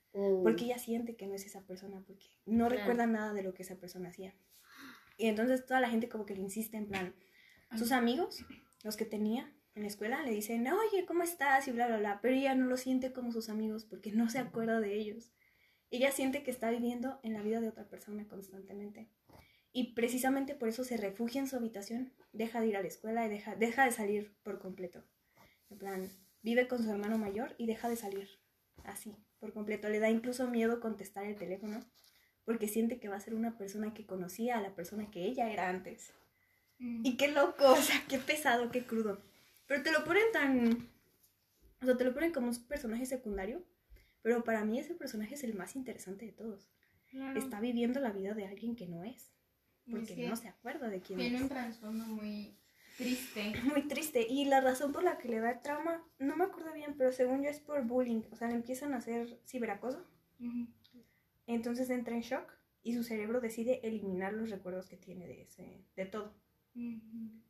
[0.43, 2.77] porque ella siente que no es esa persona, porque no Claro.
[2.77, 4.35] recuerda nada de lo que esa persona hacía.
[5.17, 7.15] Y entonces toda la gente como que le insiste en plan,
[7.79, 8.45] sus amigos,
[8.85, 11.69] los que tenía en la escuela, le dicen, oye, ¿cómo estás?
[11.69, 14.41] Y bla, bla, bla, pero ella no lo siente como sus amigos porque no se
[14.41, 15.33] acuerda de ellos.
[15.91, 19.09] Ella siente que está viviendo en la vida de otra persona constantemente.
[19.73, 23.25] Y precisamente por eso se refugia en su habitación, deja de ir a la escuela
[23.25, 25.03] y deja, deja de salir por completo.
[25.71, 26.11] En plan,
[26.43, 28.29] vive con su hermano mayor y deja de salir.
[28.85, 29.89] Así, por completo.
[29.89, 31.81] Le da incluso miedo contestar el teléfono
[32.45, 35.53] porque siente que va a ser una persona que conocía a la persona que ella
[35.53, 36.13] era antes.
[36.79, 37.05] Mm.
[37.05, 39.21] Y qué loco, o sea, qué pesado, qué crudo.
[39.67, 40.89] Pero te lo ponen tan...
[41.83, 43.63] O sea, te lo ponen como un personaje secundario.
[44.23, 46.69] Pero para mí ese personaje es el más interesante de todos.
[47.11, 47.39] Claro.
[47.39, 49.31] Está viviendo la vida de alguien que no es.
[49.91, 51.43] Porque es que no se acuerda de quién Tiene es.
[51.43, 52.57] un trasfondo muy
[52.99, 53.55] triste.
[53.65, 54.27] Muy triste.
[54.29, 57.43] Y la razón por la que le da trauma, no me acuerdo bien, pero según
[57.43, 58.23] yo es por bullying.
[58.31, 60.05] O sea, le empiezan a hacer ciberacoso.
[61.47, 65.85] Entonces entra en shock y su cerebro decide eliminar los recuerdos que tiene de, ese,
[65.97, 66.35] de todo.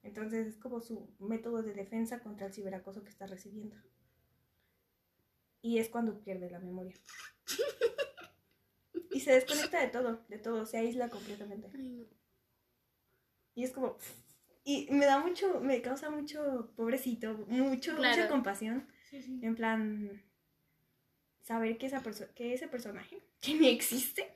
[0.02, 3.76] Entonces es como su método de defensa contra el ciberacoso que está recibiendo.
[5.60, 6.94] Y es cuando pierde la memoria.
[9.10, 11.68] y se desconecta de todo, de todo, se aísla completamente.
[11.74, 12.06] Ay, no.
[13.54, 13.98] Y es como...
[14.70, 18.86] Y me da mucho, me causa mucho, pobrecito, mucho, mucha compasión.
[19.08, 19.40] Sí, sí.
[19.42, 20.22] En plan,
[21.40, 24.28] saber que, esa perso- que ese personaje, que ni existe,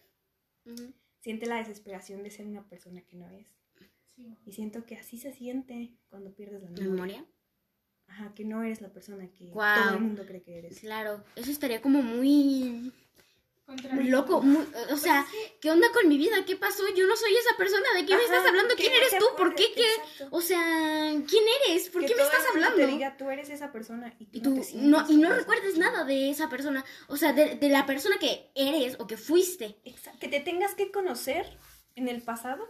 [1.20, 3.46] siente la desesperación de ser una persona que no es.
[4.16, 4.34] sí.
[4.46, 6.94] Y siento que así se siente cuando pierdes la ¿La memoria.
[6.94, 7.26] memoria?
[8.06, 10.80] Ajá, que no eres la persona que todo el mundo cree que eres.
[10.80, 12.92] Claro, eso estaría como muy
[14.04, 15.26] loco, muy- o sea,
[15.60, 16.44] ¿qué onda con mi vida?
[16.44, 16.82] ¿Qué pasó?
[16.94, 18.74] Yo no soy esa persona, ¿de qué me estás hablando?
[18.76, 19.24] ¿Quién eres tú?
[19.36, 19.72] ¿Por qué?
[19.74, 19.86] ¿Qué?
[20.30, 20.60] O sea,
[21.28, 21.88] ¿quién eres?
[21.88, 22.76] ¿Por Que qué me estás hablando?
[22.76, 24.38] Te diga, tú eres esa persona y tú
[24.72, 27.86] Y no te y no recuerdes nada de esa persona, o sea, de, de la
[27.86, 31.58] persona que eres o que fuiste, Exacto, Que te tengas que conocer
[31.94, 32.68] en el pasado.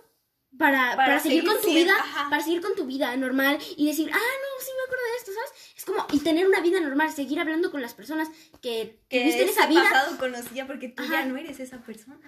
[0.58, 2.30] Para, Para para, seguir, seguir con tu vida, ajá.
[2.30, 5.30] para seguir con tu vida normal y decir, ah, no, sí me acuerdo de esto,
[5.32, 5.74] ¿sabes?
[5.76, 8.28] Es como, y tener una vida normal, seguir hablando con las personas
[8.60, 9.82] que Que tuviste en esa vida.
[9.82, 11.12] pasado conocía porque tú Ajá.
[11.12, 12.20] ya no eres esa persona.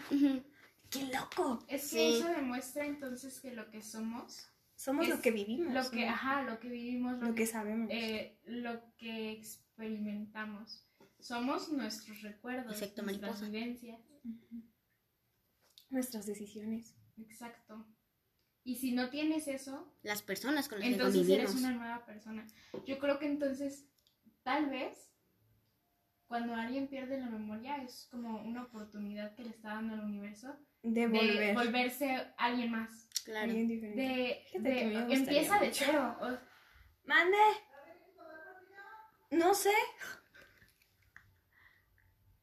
[0.90, 1.64] ¡Qué loco!
[1.68, 2.16] Es que Sí.
[2.18, 5.72] eso demuestra entonces que lo que somos, Somos Es lo que vivimos.
[5.72, 6.12] lo que, ¿no?
[6.12, 7.88] ajá, lo que vivimos, lo, Lo que, que sabemos.
[7.92, 10.86] eh, lo que experimentamos.
[11.20, 13.50] Somos nuestros recuerdos, Efecto nuestras mariposa.
[13.50, 14.00] vivencias.
[15.90, 16.94] Nuestras decisiones.
[17.18, 17.86] Exacto.
[18.64, 22.46] Y si no tienes eso, Las personas con las que entonces eres una nueva persona.
[22.86, 23.86] Yo creo que entonces,
[24.42, 25.10] tal vez,
[26.26, 30.56] cuando alguien pierde la memoria, es como una oportunidad que le está dando al universo
[30.82, 31.54] De de volver.
[31.54, 33.10] volverse alguien más.
[33.24, 33.44] Claro.
[33.50, 34.00] Alguien diferente.
[34.02, 36.16] De, de- gustaría empieza de cero.
[36.22, 37.36] o- ¡Mande!
[39.30, 39.72] No sé.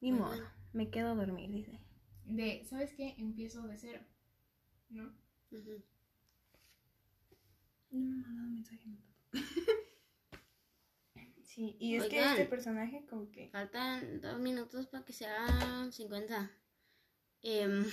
[0.00, 0.28] Ni modo.
[0.28, 0.50] bueno.
[0.72, 1.78] Me quedo a dormir, dice.
[2.24, 3.14] de, ¿sabes qué?
[3.18, 4.00] Empiezo de cero.
[4.88, 5.04] ¿No?
[5.50, 5.84] Ujú.
[7.92, 8.88] No me ha mandado mensaje.
[8.88, 8.98] no.
[11.44, 13.50] Sí, y es que este personaje como que...
[13.50, 16.50] Faltan dos minutos para que sea 50.
[17.42, 17.84] Em,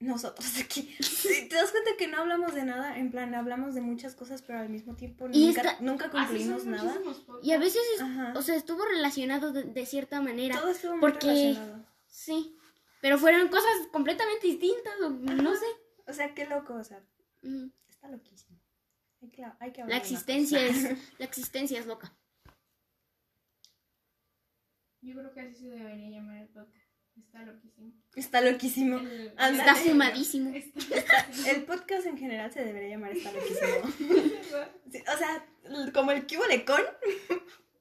[0.00, 0.94] Nosotros aquí.
[1.00, 2.98] Sí, ¿Te das cuenta que no hablamos de nada?
[2.98, 6.66] En plan, hablamos de muchas cosas, pero al mismo tiempo Y nunca, esta- nunca concluimos
[6.66, 6.94] nada.
[7.42, 8.02] y a veces, es-
[8.36, 10.60] o sea, estuvo relacionado de, de cierta manera.
[10.60, 11.86] Todo estuvo muy porque- relacionado.
[12.06, 12.54] Sí.
[13.00, 15.66] Pero fueron cosas completamente distintas, o no sé.
[16.06, 17.02] O sea, qué loco, o sea,
[17.88, 18.60] está loquísimo.
[19.24, 20.82] Hay que, hay que hablar La existencia es,
[21.18, 22.14] la existencia es loca.
[25.00, 26.84] Yo creo que así se debería llamar el podcast.
[27.16, 27.92] Está loquísimo.
[28.16, 28.98] Está loquísimo.
[28.98, 29.28] El.
[29.38, 30.52] Está fumadísimo.
[31.46, 34.74] El podcast en general se debería llamar Está loquísimo.
[34.92, 35.46] Sí, o sea,
[35.94, 36.82] como el Cubole con,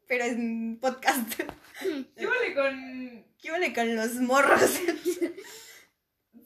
[0.07, 1.33] pero en podcast.
[1.35, 3.25] ¿Qué vale con...?
[3.41, 4.79] Cubole con los morros.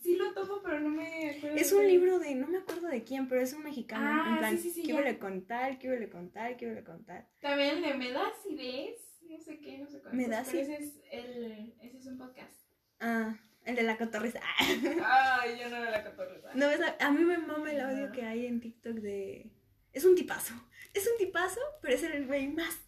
[0.07, 1.57] Sí lo tomo, pero no me acuerdo.
[1.57, 4.05] Es de- un libro de, no me acuerdo de quién, pero es un mexicano.
[4.07, 5.01] Ah, en plan, sí, sí, sí, ¿qué ya.
[5.01, 5.77] le contar?
[5.79, 6.55] ¿Qué le contar?
[6.57, 7.27] ¿Qué le contar?
[7.41, 8.99] También el de Me das ideas,
[9.29, 10.13] no sé qué, no sé cuántos.
[10.13, 12.53] ¿Me das Pero ese es, el, ese es un podcast.
[12.99, 13.35] Ah,
[13.65, 14.39] el de la cotorriza.
[14.43, 15.39] Ah.
[15.43, 16.53] Ay, yo no me la cotorriza.
[16.55, 19.51] No ves, a, a mí me mama el audio que hay en TikTok de.
[19.91, 20.53] Es un tipazo.
[20.93, 22.86] Es un tipazo, pero es el güey más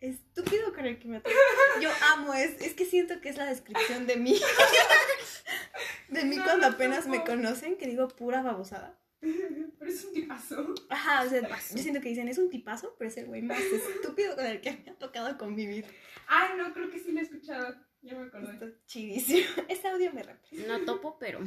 [0.00, 1.34] estúpido con el que me toca.
[1.80, 4.38] Yo amo, es, es que siento que es la descripción de mí.
[6.08, 7.24] De mí No, cuando no, apenas me no.
[7.24, 8.98] conocen, que digo pura babosada.
[9.20, 10.74] Pero es un tipazo.
[10.88, 13.58] Ajá, o sea, yo siento que dicen, es un tipazo, pero es el güey más
[13.60, 15.84] estúpido con el que me ha tocado convivir.
[16.28, 17.74] Ay, no, creo que sí lo he escuchado.
[18.02, 18.52] Ya me acordé.
[18.52, 19.46] Está chidísimo.
[19.68, 20.78] Ese audio me representa.
[20.78, 21.40] No topo, pero.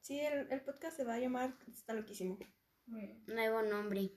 [0.00, 2.38] Sí, el, el podcast se va a llamar Está loquísimo.
[3.26, 4.10] Nuevo nombre.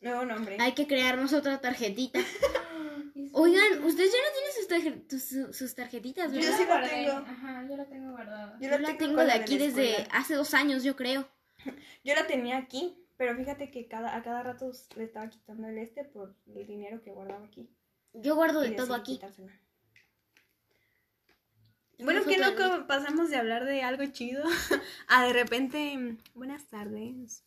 [0.00, 0.56] Nuevo nombre.
[0.60, 2.20] Hay que crearnos otra tarjetita.
[3.32, 6.58] Oigan, ¿ustedes ya no tienen sus, tarjetitas, Yo, Yo verdad?
[6.58, 7.12] la sí la tengo.
[7.30, 8.58] Ajá, yo la tengo guardada.
[8.60, 11.28] Yo Yo la tengo de la aquí la desde hace dos años, yo creo.
[12.04, 15.76] Yo la tenía aquí, pero fíjate que cada, a cada rato le estaba quitando el
[15.76, 17.68] este por el dinero que guardaba aquí.
[18.14, 19.12] Yo guardo Y de todo aquí.
[19.16, 19.52] quitársela.
[21.98, 24.42] Bueno, que loco, pasamos de hablar de algo chido
[25.08, 27.44] a de repente, buenas tardes.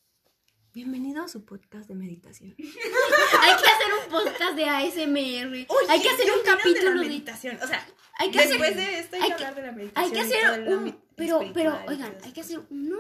[0.74, 2.56] Bienvenido a su podcast de meditación.
[2.58, 5.68] Hay que hacer un podcast de ASMR.
[5.90, 7.58] hay que hacer un capítulo de la meditación.
[7.62, 7.86] O sea,
[8.18, 8.76] Hay que después hacer.
[8.76, 10.12] de esto hay, hay que que- hablar de la Hay meditación.
[10.14, 11.04] que y todo hacer un.
[11.16, 12.98] Pero, pero, oigan, hay que hacer uno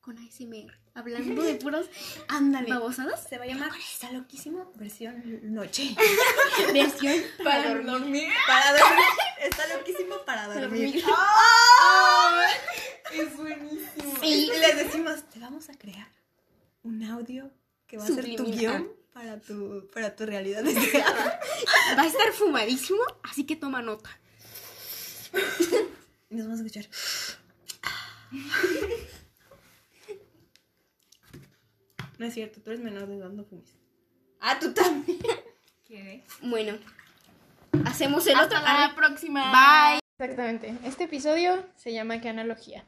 [0.00, 0.76] con ASMR.
[0.92, 1.86] Hablando de puros.
[2.26, 2.68] Ándale.
[2.68, 3.22] Babosadas.
[3.28, 5.22] Se va a llamar Está loquísimo versión
[5.54, 5.94] noche.
[6.72, 7.14] Versión
[7.44, 8.28] Para dormir.
[8.48, 9.04] Para dormir.
[9.40, 11.04] Está loquísimo para dormir.
[13.12, 14.16] Es buenísimo.
[14.20, 14.50] Sí.
[14.54, 16.06] Y les decimos, te vamos a crear
[16.82, 17.50] un audio
[17.86, 21.40] que va a ser tu guion para tu, para tu realidad deseada.
[21.98, 24.10] Va a estar fumadísimo, así que toma nota.
[26.30, 26.86] Nos vamos a escuchar.
[32.18, 33.78] No es cierto, tú eres menor de edad, no fumes.
[34.40, 35.18] Ah, tú también.
[35.86, 36.22] ¿Qué?
[36.42, 36.76] Bueno,
[37.86, 38.68] hacemos el Hasta otro.
[38.68, 39.50] la Ay, próxima.
[39.50, 40.00] Bye.
[40.18, 40.76] Exactamente.
[40.84, 42.84] Este episodio se llama ¿Qué analogía?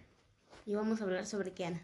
[0.67, 1.83] Y vamos a hablar sobre Kiana.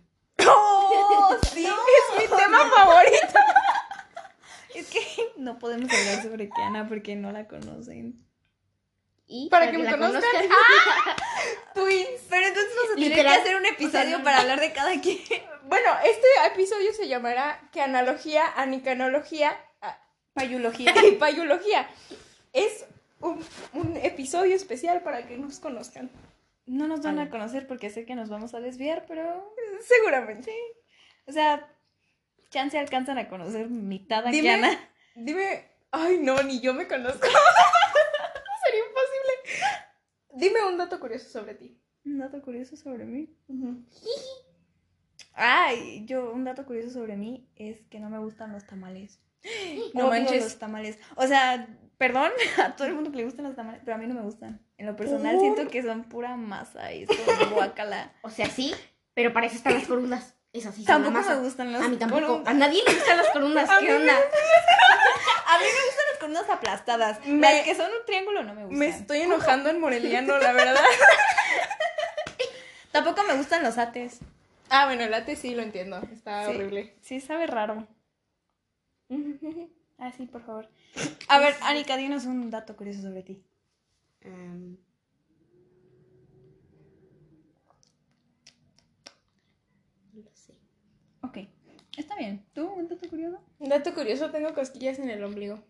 [0.90, 1.66] ¡Oh, sí!
[1.66, 3.18] es mi tema favorito.
[4.74, 5.00] Es que
[5.38, 8.24] no podemos hablar sobre Kiana porque no la conocen.
[9.26, 10.22] Y Para que me conozcan.
[11.74, 12.20] Twins.
[12.30, 13.34] Pero entonces vamos a tener Literal.
[13.34, 15.18] que hacer un episodio para hablar de cada quien.
[15.64, 18.46] Bueno, este episodio se llamará ¿Qué analogía?
[18.56, 19.56] Anicanología.
[19.82, 19.98] ah,
[20.34, 20.94] Payulogía.
[21.06, 21.88] y payulogía.
[22.52, 22.84] Es
[23.20, 26.08] un, un episodio especial para que nos conozcan.
[26.66, 30.52] No nos van a conocer porque sé que nos vamos a desviar, pero seguramente.
[31.28, 31.70] O sea,
[32.50, 34.90] chance alcanzan a conocer mitad a Dime- Kiana.
[35.14, 35.64] Dime.
[35.90, 37.20] Ay, no, ni yo me conozco.
[38.64, 39.68] Sería imposible.
[40.34, 41.78] Dime un dato curioso sobre ti.
[42.04, 43.28] Un dato curioso sobre mí.
[45.34, 49.20] Ay, yo, un dato curioso sobre mí es que no me gustan los tamales.
[49.94, 50.42] No Odio manches.
[50.44, 50.98] los tamales.
[51.16, 54.06] O sea, perdón a todo el mundo que le gustan los tamales, pero a mí
[54.06, 54.60] no me gustan.
[54.76, 55.42] En lo personal ¿Por?
[55.44, 58.12] siento que son pura masa y son guacala.
[58.22, 58.74] O sea, sí,
[59.14, 60.34] pero para eso están las corundas.
[60.60, 62.26] Sí Tampoco me gustan los A mí tampoco.
[62.26, 62.54] corundas.
[62.54, 63.70] A nadie le gustan las corundas.
[63.70, 64.12] A ¿Qué mí onda?
[64.14, 67.26] A mí me gustan las corundas aplastadas.
[67.26, 68.78] Me- Las que son un triángulo no me gustan.
[68.78, 70.84] Me estoy enojando en moreliano, la verdad.
[72.92, 74.18] Tampoco me gustan los ates.
[74.70, 76.00] Ah, bueno, el late sí lo entiendo.
[76.12, 76.50] Está Sí.
[76.50, 76.94] horrible.
[77.02, 77.86] Sí, sabe raro.
[79.98, 80.68] Ah, sí, por favor.
[81.28, 83.42] A ver, Anika, dinos un dato curioso sobre ti.
[84.24, 84.76] Am,
[90.12, 90.54] no lo sé.
[91.22, 91.38] Ok,
[91.98, 92.44] está bien.
[92.54, 93.40] ¿Tú un dato curioso?
[93.58, 95.62] Un dato curioso, tengo cosquillas en el ombligo.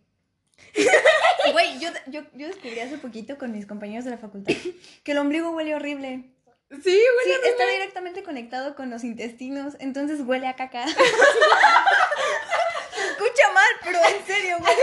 [1.52, 4.52] Güey, yo, yo, yo descubrí hace poquito con mis compañeros de la facultad
[5.04, 6.24] que el ombligo huele horrible.
[6.70, 10.84] Sí, Sí, huele está directamente conectado con los intestinos, entonces huele a caca.
[10.88, 10.92] Se
[13.10, 14.82] escucha mal, pero en serio, huele,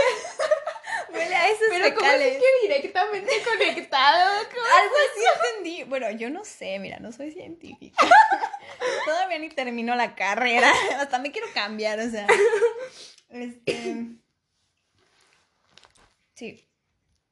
[1.12, 2.42] huele a esos Pero ¿cómo es fecales.
[2.42, 4.38] que directamente conectado?
[4.40, 5.22] Algo así
[5.52, 5.84] entendí.
[5.84, 8.04] Bueno, yo no sé, mira, no soy científica.
[9.04, 10.70] Todavía ni termino la carrera.
[10.98, 12.26] Hasta me quiero cambiar, o sea.
[13.28, 14.06] Este.
[16.34, 16.62] Sí.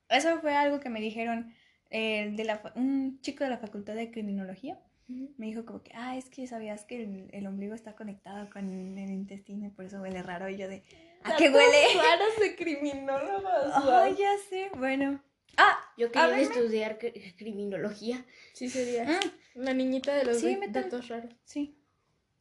[0.09, 1.55] Eso fue algo que me dijeron
[1.91, 4.79] eh, de la, un chico de la facultad de criminología.
[5.07, 8.97] Me dijo como que, ah, es que sabías que el, el ombligo está conectado con
[8.97, 10.49] el intestino y por eso huele raro.
[10.49, 10.83] Y yo de,
[11.25, 11.87] ¿a qué huele?
[11.95, 13.73] Raras de criminólogas.
[13.85, 15.23] Ay, ya sé, bueno.
[15.59, 16.43] Ah, Yo quería háblame.
[16.43, 18.25] estudiar cri- criminología.
[18.55, 19.05] Sí, sería.
[19.05, 21.33] Mm, La niñita de los Sí, datos raros.
[21.45, 21.81] sí.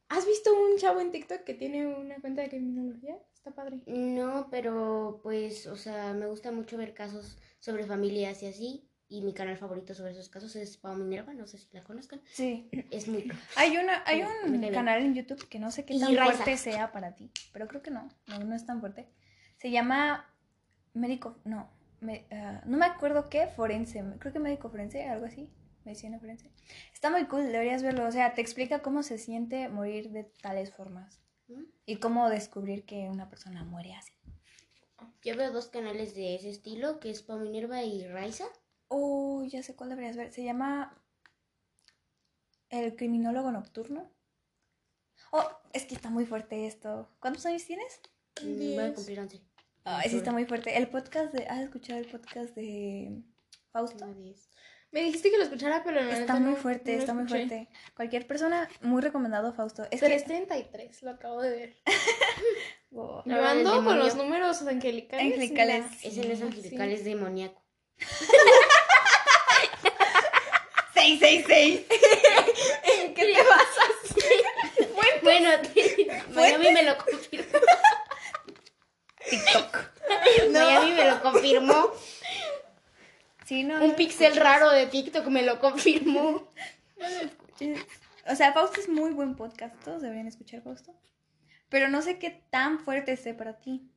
[0.10, 3.18] ¿Has visto un chavo en TikTok que tiene una cuenta de criminología?
[3.34, 3.82] Está padre.
[3.88, 8.90] No, pero pues, o sea, me gusta mucho ver casos sobre familias y así.
[9.10, 12.22] Y mi canal favorito sobre esos casos es Pau Minerva, no sé si la conozcan.
[12.26, 12.70] Sí.
[12.92, 13.32] Es muy...
[13.56, 17.16] Hay, una, hay un canal en YouTube que no sé qué tan fuerte sea para
[17.16, 19.08] ti, pero creo que no, no, no es tan fuerte.
[19.58, 20.26] Se llama
[20.94, 21.70] médico, no,
[22.02, 25.48] me- ah, no me acuerdo qué, forense, creo que médico forense, algo así,
[25.86, 26.52] medicina forense.
[26.94, 30.74] Está muy cool, deberías verlo, o sea, te explica cómo se siente morir de tales
[30.74, 31.64] formas ¿Mm?
[31.86, 34.14] y cómo descubrir que una persona muere así.
[35.24, 38.46] Yo veo dos canales de ese estilo, que es Pau Minerva y Raiza.
[38.88, 41.02] Oh, ya sé cuál deberías ver, se llama
[42.70, 44.12] El criminólogo nocturno.
[45.32, 47.10] Oh, es que está muy fuerte esto.
[47.20, 48.02] ¿Cuántos años tienes?
[48.42, 49.42] Mm, Voy a cumplir 11.
[49.86, 50.78] Ay, sí está muy fuerte.
[50.78, 51.46] El podcast de...
[51.48, 53.24] ¿Has escuchado el podcast de
[53.72, 54.06] Fausto?
[54.06, 54.50] No, 10.
[54.94, 57.68] Me dijiste que lo escuchara, pero la Está muy no- fuerte, no está muy fuerte.
[57.96, 59.84] Cualquier persona, muy recomendado Fausto.
[59.90, 60.06] Es que...
[60.06, 61.76] 333, lo acabo de ver.
[62.92, 63.24] Wow.
[63.26, 65.26] Yo No, ando con los números angelicales.
[65.26, 65.86] Angelicales.
[66.04, 67.60] Ese no es angelical, es demoníaco.
[70.94, 71.86] 666.
[73.00, 73.98] ¿En qué te basas?
[75.24, 75.50] Bueno,
[76.36, 77.58] Miami me lo confirmó.
[79.28, 79.78] TikTok.
[80.52, 81.92] Miami me lo confirmó.
[83.46, 83.78] Sí, no.
[83.78, 86.52] no Un lo pixel raro de TikTok me lo confirmó.
[86.96, 87.80] No lo escuches.
[88.28, 89.76] O sea, Fausto es muy buen podcast.
[89.84, 90.96] Todos deberían escuchar Fausto.
[91.68, 93.92] Pero no sé qué tan fuerte esté para ti.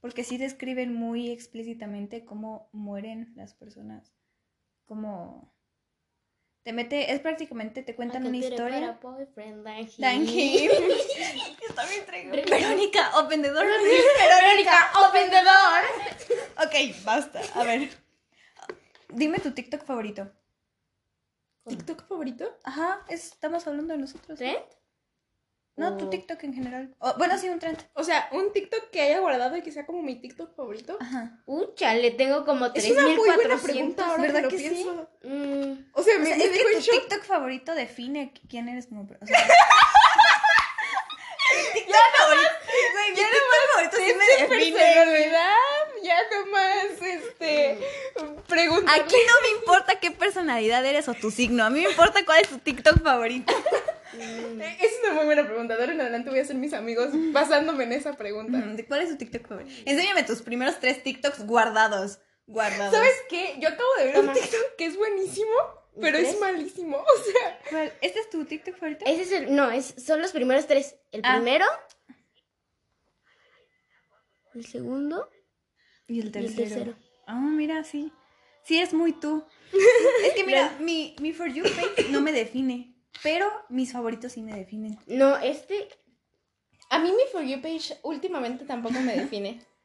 [0.00, 4.14] Porque sí describen muy explícitamente cómo mueren las personas.
[4.86, 5.52] Cómo.
[6.62, 7.12] Te mete.
[7.12, 7.82] Es prácticamente.
[7.82, 8.98] Te cuentan una historia.
[10.28, 10.80] Him.
[11.68, 12.30] Está bien.
[12.48, 13.66] Verónica, open the door.
[13.66, 16.66] Verónica, open the door.
[16.66, 17.42] Ok, basta.
[17.54, 17.90] A ver.
[19.08, 20.30] Dime tu TikTok favorito.
[21.66, 22.56] ¿TikTok favorito?
[22.64, 24.38] Ajá, es- estamos hablando de nosotros.
[24.38, 24.58] ¿Trend?
[25.76, 26.94] No, tu O- TikTok en general.
[26.98, 27.78] O, bueno, sí, un trend.
[27.94, 30.96] O sea, un TikTok que haya guardado y que sea como mi TikTok favorito.
[31.00, 31.40] Ajá.
[31.46, 33.62] Uh, chale, tengo como Es una muy buena 3400.
[33.62, 34.68] pregunta ahora ¿verdad que lo que sí?
[34.70, 35.08] pienso.
[35.22, 36.94] Mm, O sea, O me, sea, me es dejo que en tu shock.
[37.00, 39.02] TikTok favorito define quién eres como.
[39.02, 39.18] O sea,
[41.74, 42.50] TikTok favorito.
[43.08, 44.24] Mi TikTok favorito sí me
[44.56, 45.32] define.
[46.02, 47.78] Ya nomás, este,
[48.46, 48.92] pregunta.
[48.94, 51.64] Aquí no me importa qué personalidad eres o tu signo.
[51.64, 53.52] A mí me importa cuál es tu TikTok favorito.
[54.18, 55.76] Es una muy buena pregunta.
[55.76, 58.58] De ahora en adelante voy a ser mis amigos basándome en esa pregunta.
[58.58, 59.70] ¿De ¿Cuál es tu TikTok favorito?
[59.84, 62.18] Enséñame tus primeros tres TikToks guardados.
[62.46, 62.94] Guardados.
[62.94, 63.56] ¿Sabes qué?
[63.60, 64.32] Yo acabo de ver Toma.
[64.32, 65.52] un TikTok que es buenísimo,
[66.00, 66.96] pero es malísimo.
[66.96, 67.92] O sea, ¿Cuál?
[68.00, 69.04] ¿Este es tu TikTok favorito?
[69.06, 69.54] ese es el.
[69.54, 70.96] No, es, son los primeros tres.
[71.12, 71.34] El Ah.
[71.36, 71.66] primero.
[74.54, 75.28] El segundo.
[76.08, 76.68] Y el Y el tercero.
[76.68, 76.96] tercero.
[77.26, 78.12] Ah, mira, sí.
[78.64, 79.44] Sí, es muy tú.
[80.24, 82.94] es que mira, mi, mi For You page no me define.
[83.22, 84.98] Pero mis favoritos sí me definen.
[85.06, 85.88] No, este.
[86.90, 89.60] a mí mi For You page últimamente tampoco me define.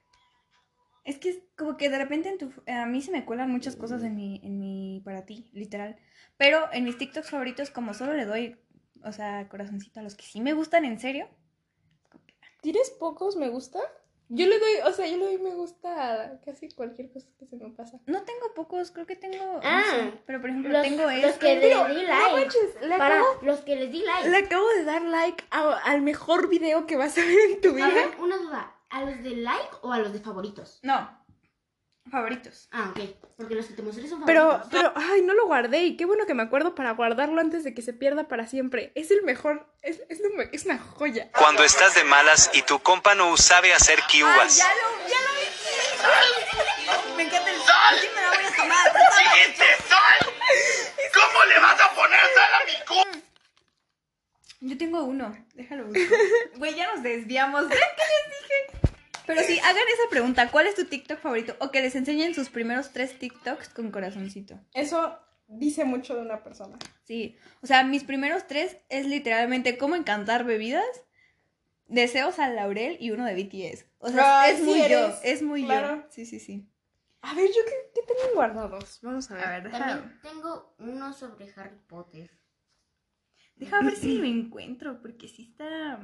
[1.06, 3.76] Es que es como que de repente en tu, a mí se me cuelan muchas
[3.76, 5.98] cosas en mi, en mi para ti, literal.
[6.38, 8.56] Pero en mis TikToks favoritos, como solo le doy,
[9.04, 11.28] o sea, corazoncito a los que sí me gustan en serio.
[12.62, 13.80] ¿Tienes pocos me gusta?
[14.30, 17.46] Yo le doy, o sea, yo le doy me gusta a casi cualquier cosa que
[17.46, 18.00] se me pasa.
[18.08, 19.44] No tengo pocos, creo que tengo.
[19.46, 21.40] no Ah, sé, pero por ejemplo, Los, tengo los este.
[21.40, 22.32] que Pero, les di no like.
[22.34, 24.30] manches, le Para acabo- los que les di like.
[24.30, 27.70] Le acabo de dar like a- al mejor video que vas a ver en tu
[27.70, 27.88] A vida.
[27.90, 28.76] ver, una duda.
[28.90, 30.80] ¿A los de like o a los de favoritos?
[30.84, 31.23] No.
[32.14, 32.68] Favoritos.
[32.72, 33.00] Ah, ok.
[33.38, 34.70] Porque los que te mostré son Pero, favoritos.
[34.72, 37.74] pero, ay, no lo guardé y qué bueno que me acuerdo para guardarlo antes de
[37.74, 38.92] que se pierda para siempre.
[38.94, 41.32] Es el mejor, es, es, lo me- es una joya.
[41.36, 44.58] Cuando estás de malas y tu compa no sabe hacer kiubas.
[44.58, 45.32] ya lo, ya lo
[47.10, 47.16] vi.
[47.18, 47.58] Me encanta el.
[47.58, 48.92] Sí, me la voy a tomar.
[48.94, 49.06] pero
[49.90, 50.34] toma.
[51.16, 53.28] ¿Cómo le vas a poner sal a mi compa?
[54.62, 56.00] Yo tengo uno, déjalo busco.
[56.58, 57.68] Güey, ya nos desviamos.
[57.70, 58.93] ¿Ven qué les dije?
[59.26, 60.52] Pero sí, hagan esa pregunta.
[60.52, 61.56] ¿Cuál es tu TikTok favorito?
[61.60, 64.60] O que les enseñen sus primeros tres TikToks con corazoncito.
[64.74, 65.18] Eso
[65.48, 66.78] dice mucho de una persona.
[67.06, 67.38] Sí.
[67.62, 70.86] O sea, mis primeros tres es literalmente cómo encantar bebidas,
[71.88, 73.86] deseos al laurel y uno de BTS.
[74.00, 75.14] O sea, Ay, es sí muy yo.
[75.24, 75.96] Es muy claro.
[75.98, 76.08] yo.
[76.10, 76.68] Sí, sí, sí.
[77.22, 79.00] A ver, yo qué, qué tengo guardados.
[79.02, 79.46] Vamos a ver.
[79.46, 82.30] A ver, deja, También tengo uno sobre Harry Potter.
[83.56, 86.00] deja ver si lo encuentro, porque sí está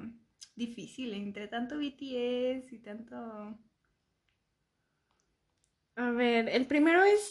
[0.55, 3.15] difícil entre tanto BTS y tanto...
[5.95, 7.29] A ver, el primero es.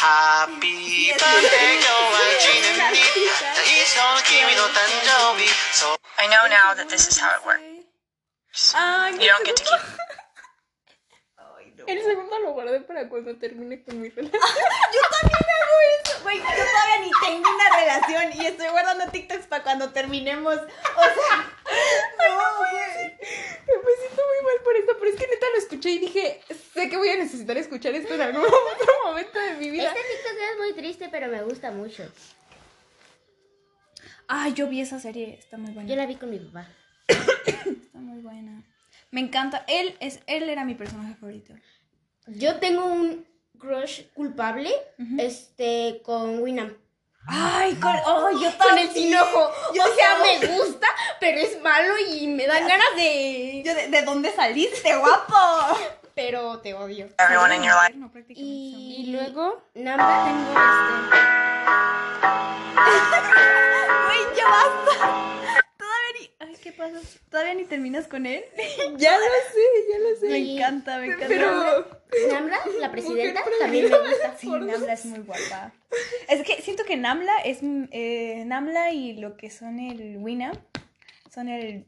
[0.00, 1.78] Happy birthday,
[5.72, 7.62] So I know now that this is how it works.
[9.20, 10.01] You don't get to keep.
[11.86, 12.00] Ay, no.
[12.00, 14.40] El segundo lo guardé para cuando termine con mi relación.
[16.22, 20.54] Güey, yo todavía ni tengo una relación y estoy guardando TikToks para cuando terminemos.
[20.54, 21.36] O sea,
[22.18, 23.12] no, güey.
[23.12, 26.40] Me siento muy mal por esto, pero es que neta lo escuché y dije,
[26.74, 29.88] sé que voy a necesitar escuchar esto en algún otro momento de mi vida.
[29.88, 32.04] Este TikTok es muy triste, pero me gusta mucho.
[34.28, 35.88] Ah, yo vi esa serie, está muy buena.
[35.88, 36.68] Yo la vi con mi papá.
[37.08, 38.62] Está muy buena.
[39.12, 39.64] Me encanta.
[39.68, 41.54] Él es, él era mi personaje favorito.
[42.26, 43.24] Yo tengo un
[43.58, 44.72] crush culpable,
[45.18, 46.74] este, con Winam.
[47.26, 49.50] Ay, con, oh, yo Con el sinojo.
[49.74, 50.40] Yo o sea, también.
[50.40, 50.86] me gusta,
[51.20, 53.62] pero es malo y me dan ganas de...
[53.64, 55.34] Yo de, ¿de dónde saliste, guapo?
[56.14, 57.08] Pero te odio.
[57.18, 57.94] Everyone in your life.
[57.96, 60.52] No, Y, Y luego, Nambra tengo
[64.04, 65.61] Güey, ya basta.
[66.62, 66.98] ¿Qué pasa?
[67.30, 68.44] ¿Todavía ni terminas con él?
[68.96, 70.26] ya lo sé, ya lo sé.
[70.28, 70.56] Me Sí.
[70.56, 71.26] encanta, me encanta.
[71.28, 72.02] Pero.
[72.30, 74.36] Nambra, la presidenta, también me gusta.
[74.38, 75.72] Sí, Namla es muy guapa.
[76.28, 77.58] Es que siento que Namla es.
[77.62, 80.56] Eh, Namla y lo que son el Winam
[81.32, 81.86] son el.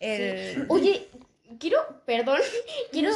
[0.00, 0.66] El.
[0.70, 1.08] Oye,
[1.58, 2.40] quiero, perdón,
[2.92, 3.10] quiero,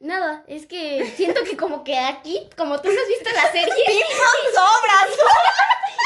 [0.00, 3.74] nada, es que siento que como que aquí, como tú no has visto la serie,
[4.54, 5.10] sobras!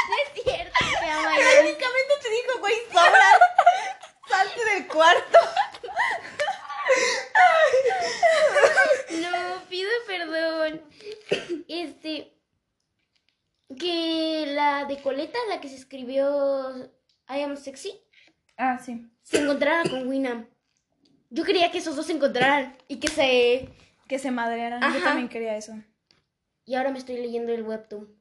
[0.09, 1.31] no es cierto, te ama
[1.61, 3.40] Únicamente te dijo, güey, sobras.
[4.41, 5.39] Salte del cuarto.
[9.21, 10.83] No, pido perdón.
[11.69, 12.33] Este.
[13.79, 16.75] Que la de Coleta, la que se escribió
[17.29, 18.01] I Am Sexy,
[18.57, 19.07] Ah, sí.
[19.23, 20.49] se encontrara con Winam.
[21.31, 23.69] Yo quería que esos dos se encontraran y que se.
[24.09, 24.83] Que se madrearan.
[24.93, 25.75] Yo también quería eso.
[26.65, 28.19] Y ahora me estoy leyendo el webtoon.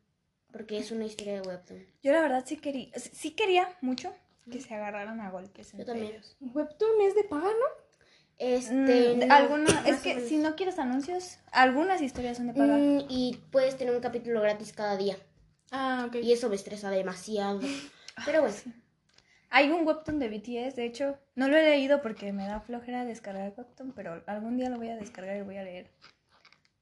[0.52, 1.86] Porque es una historia de webtoon.
[2.04, 4.16] Yo la verdad sí quería, sí- sí quería mucho
[4.50, 6.12] que se agarraran a golpes entre también.
[6.14, 6.38] ellos.
[6.42, 7.90] ¿Webtoon es de paga, no?
[8.38, 9.16] Este.
[9.16, 12.80] Mm, no, alguna- más es que si no quieres anuncios, algunas historias son de pagar.
[12.80, 15.18] Mm, y puedes tener un capítulo gratis cada día.
[15.72, 16.16] Ah, ok.
[16.24, 17.60] Y eso me estresa demasiado.
[18.26, 18.56] Pero bueno.
[19.52, 23.04] Hay un webtoon de BTS, de hecho, no lo he leído porque me da flojera
[23.04, 25.90] descargar el webtoon, pero algún día lo voy a descargar y voy a leer.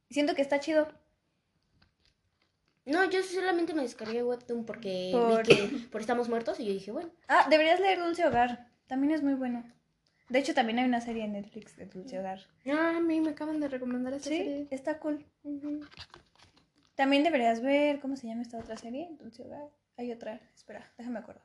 [0.09, 0.87] Siento que está chido.
[2.87, 6.73] No, yo solamente me descargué webtoon porque Por- vi que por Estamos Muertos y yo
[6.73, 7.09] dije, bueno.
[7.27, 8.69] Ah, deberías leer Dulce Hogar.
[8.87, 9.63] También es muy bueno.
[10.29, 12.39] De hecho, también hay una serie en Netflix de Dulce Hogar.
[12.65, 14.67] Ah, a mí me acaban de recomendar esta Sí, serie.
[14.71, 15.25] está cool.
[16.95, 19.09] También deberías ver, ¿cómo se llama esta otra serie?
[19.19, 19.69] Dulce Hogar.
[19.97, 21.41] Hay otra, espera, déjame acuerdo.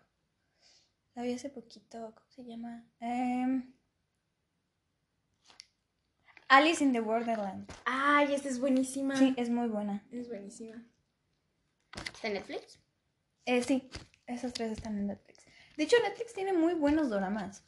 [1.14, 2.84] La vi hace poquito, ¿cómo se llama?
[3.00, 3.72] Em,
[6.48, 7.70] Alice in the Borderland.
[7.84, 9.16] Ay, esta es buenísima.
[9.16, 10.02] Sí, es muy buena.
[10.10, 10.82] Es buenísima.
[12.14, 12.78] ¿Está en Netflix?
[13.46, 13.88] Eh, sí,
[14.26, 15.44] esas tres están en Netflix.
[15.76, 17.62] De hecho, Netflix tiene muy buenos doramas.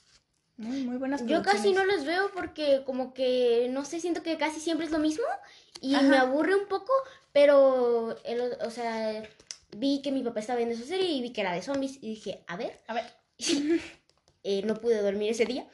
[0.56, 4.38] Muy, muy buenas Yo casi no los veo porque como que, no sé, siento que
[4.38, 5.24] casi siempre es lo mismo
[5.80, 6.04] y Ajá.
[6.08, 6.92] me aburre un poco,
[7.32, 9.20] pero, el- o sea,
[9.76, 12.10] vi que mi papá estaba viendo esa serie y vi que era de zombies y
[12.10, 13.04] dije, a ver, A ver,
[14.46, 15.66] Eh, no pude dormir ese día,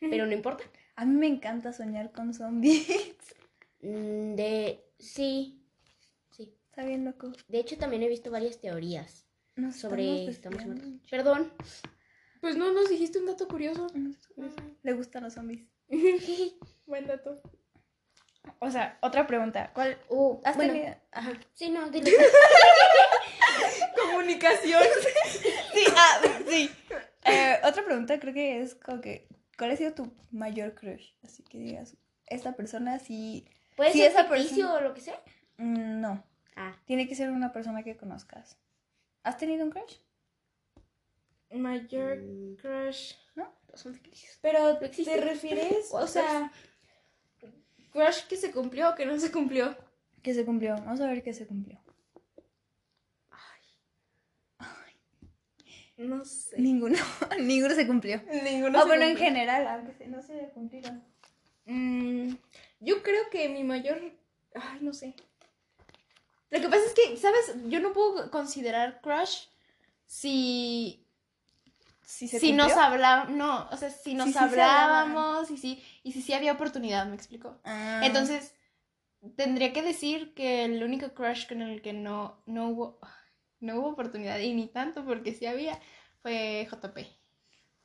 [0.00, 0.62] pero no importa.
[0.96, 2.86] a mí me encanta soñar con zombies.
[3.80, 5.64] Mm, De, sí.
[6.78, 7.32] Está bien loco.
[7.48, 9.26] De hecho, también he visto varias teorías
[9.56, 10.84] Nos sobre estamos Estamos desviando.
[10.86, 11.10] Muertos.
[11.10, 11.52] Perdón.
[12.40, 13.88] Pues no nos dijiste un dato curioso.
[14.84, 15.66] Le gustan los zombies.
[16.86, 17.42] Buen dato.
[18.60, 19.72] O sea, otra pregunta.
[19.74, 19.98] ¿Cuál?
[20.08, 21.32] Uh, ¿Has bueno, tenido- Ajá.
[21.54, 22.12] Sí, no, dile.
[24.00, 24.82] Comunicación.
[25.74, 26.70] Sí, ah, sí.
[27.24, 29.26] Eh, otra pregunta creo que es como que,
[29.58, 31.10] ¿cuál ha sido tu mayor crush?
[31.24, 33.46] Así que digas, esta persona sí...
[33.76, 35.20] ¿Puede Sí, ser esa ficticio persona- o lo que sea?
[35.58, 36.24] Mm, no,
[36.60, 38.58] Ah, tiene que ser una persona que conozcas.
[39.22, 39.96] ¿Has tenido un crush?
[41.52, 42.56] Mayor Mm.
[42.56, 43.12] crush.
[44.42, 45.14] Pero, No existe.
[45.14, 45.88] ¿te refieres?
[45.92, 46.50] O sea,
[47.92, 49.76] crush que se cumplió o que no se cumplió.
[50.22, 50.74] Que se cumplió.
[50.74, 51.78] Vamos a ver qué se cumplió.
[55.96, 56.60] No sé.
[56.60, 56.96] Ninguno.
[57.40, 58.22] Ninguno se cumplió.
[58.44, 60.90] Ninguno Ah, se bueno, en general, aunque se- no se haya cumplido.
[61.66, 62.34] Mm,
[62.80, 64.00] yo creo que mi mayor.
[64.54, 65.14] Ay, no sé.
[66.50, 67.54] Lo que pasa es que, ¿sabes?
[67.66, 69.46] Yo no puedo considerar crush
[70.06, 71.04] si.
[72.02, 73.36] ¿Sí se si nos hablábamos.
[73.36, 77.14] No, o sea, si nos sí hablábamos y si, y si sí había oportunidad, me
[77.14, 77.60] explico.
[77.64, 78.00] Ah.
[78.02, 78.54] Entonces,
[79.36, 82.98] tendría que decir que el único crush con el que no, no hubo.
[83.60, 85.80] No hubo oportunidad, y ni tanto porque sí había,
[86.22, 86.96] fue JP.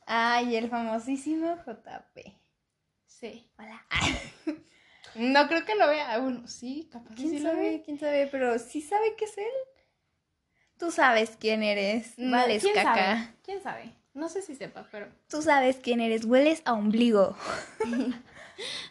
[0.05, 2.19] Ay, el famosísimo JP.
[3.07, 3.49] Sí.
[3.57, 3.83] Hola.
[5.15, 6.17] No creo que lo vea.
[6.19, 7.55] Bueno, sí, capaz ¿Quién sí lo ve.
[7.55, 7.81] sabe?
[7.85, 8.27] ¿Quién sabe?
[8.31, 9.45] Pero sí sabe qué es él.
[10.77, 12.13] Tú sabes quién eres.
[12.17, 12.95] No, Vales ¿quién caca.
[12.95, 13.29] sabe?
[13.43, 13.93] ¿Quién sabe?
[14.13, 15.07] No sé si sepa, pero.
[15.27, 16.25] Tú sabes quién eres.
[16.25, 17.35] Hueles a ombligo.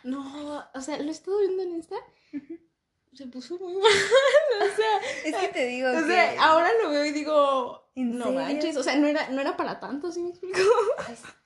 [0.03, 1.95] No, o sea, lo estuve viendo en Insta.
[3.15, 3.83] Se puso muy mal.
[3.83, 6.07] o sea, Es que te digo o que...
[6.13, 7.89] sea, ahora lo veo y digo.
[7.95, 8.41] ¿En no serio?
[8.41, 8.77] manches.
[8.77, 10.59] O sea, no era, no era para tanto, ¿sí me explico?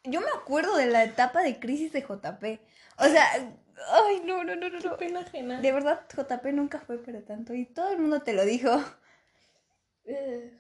[0.05, 2.61] Yo me acuerdo de la etapa de crisis de JP.
[2.99, 3.53] O sea,
[3.93, 4.97] ay, no, no, no, no, no.
[4.97, 5.61] Pena ajena.
[5.61, 7.55] De verdad, JP nunca fue para tanto.
[7.55, 8.71] Y todo el mundo te lo dijo.
[10.05, 10.53] Eh,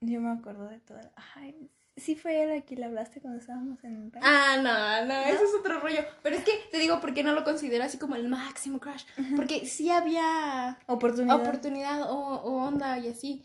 [0.00, 1.00] Yo me acuerdo de todo.
[1.34, 5.14] Ay, sí fue él a quien le hablaste cuando estábamos en el Ah, no, no,
[5.22, 6.00] eso es otro rollo.
[6.22, 9.04] Pero es que te digo, ¿por qué no lo considero así como el máximo crush?
[9.36, 11.40] Porque sí había Oportunidad.
[11.40, 13.44] oportunidad o, o onda y así.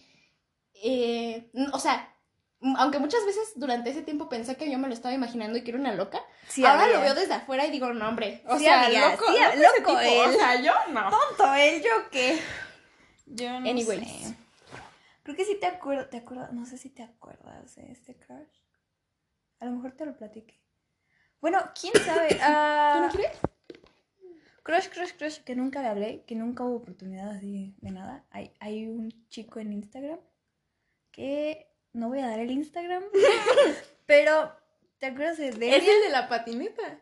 [0.76, 2.13] Eh, o sea,
[2.78, 5.72] aunque muchas veces durante ese tiempo pensé que yo me lo estaba imaginando y que
[5.72, 6.96] era una loca, Sí ahora había.
[6.96, 8.42] lo veo desde afuera y digo, no, hombre.
[8.48, 9.38] O Sí sea, había, loco, sí,
[9.80, 10.30] loco, él.
[10.30, 11.10] O sea, yo no.
[11.10, 12.40] tonto él, yo qué.
[13.26, 14.08] Yo no Anyways.
[14.08, 14.36] sé.
[15.24, 18.62] Creo que sí te acuerdo, te acuerdas, no sé si te acuerdas de este crush.
[19.60, 20.60] A lo mejor te lo platiqué.
[21.40, 22.38] Bueno, quién sabe.
[22.42, 23.38] Ah, ¿Tú no quieres?
[24.64, 28.26] crush, crush, crush, que nunca le hablé, que nunca hubo oportunidad así de nada.
[28.32, 30.20] Hay, hay un chico en Instagram
[31.12, 33.04] que no voy a dar el Instagram,
[34.06, 34.56] pero
[35.00, 35.78] ¿te acuerdas de Es Delia?
[35.78, 37.02] el de la patineta.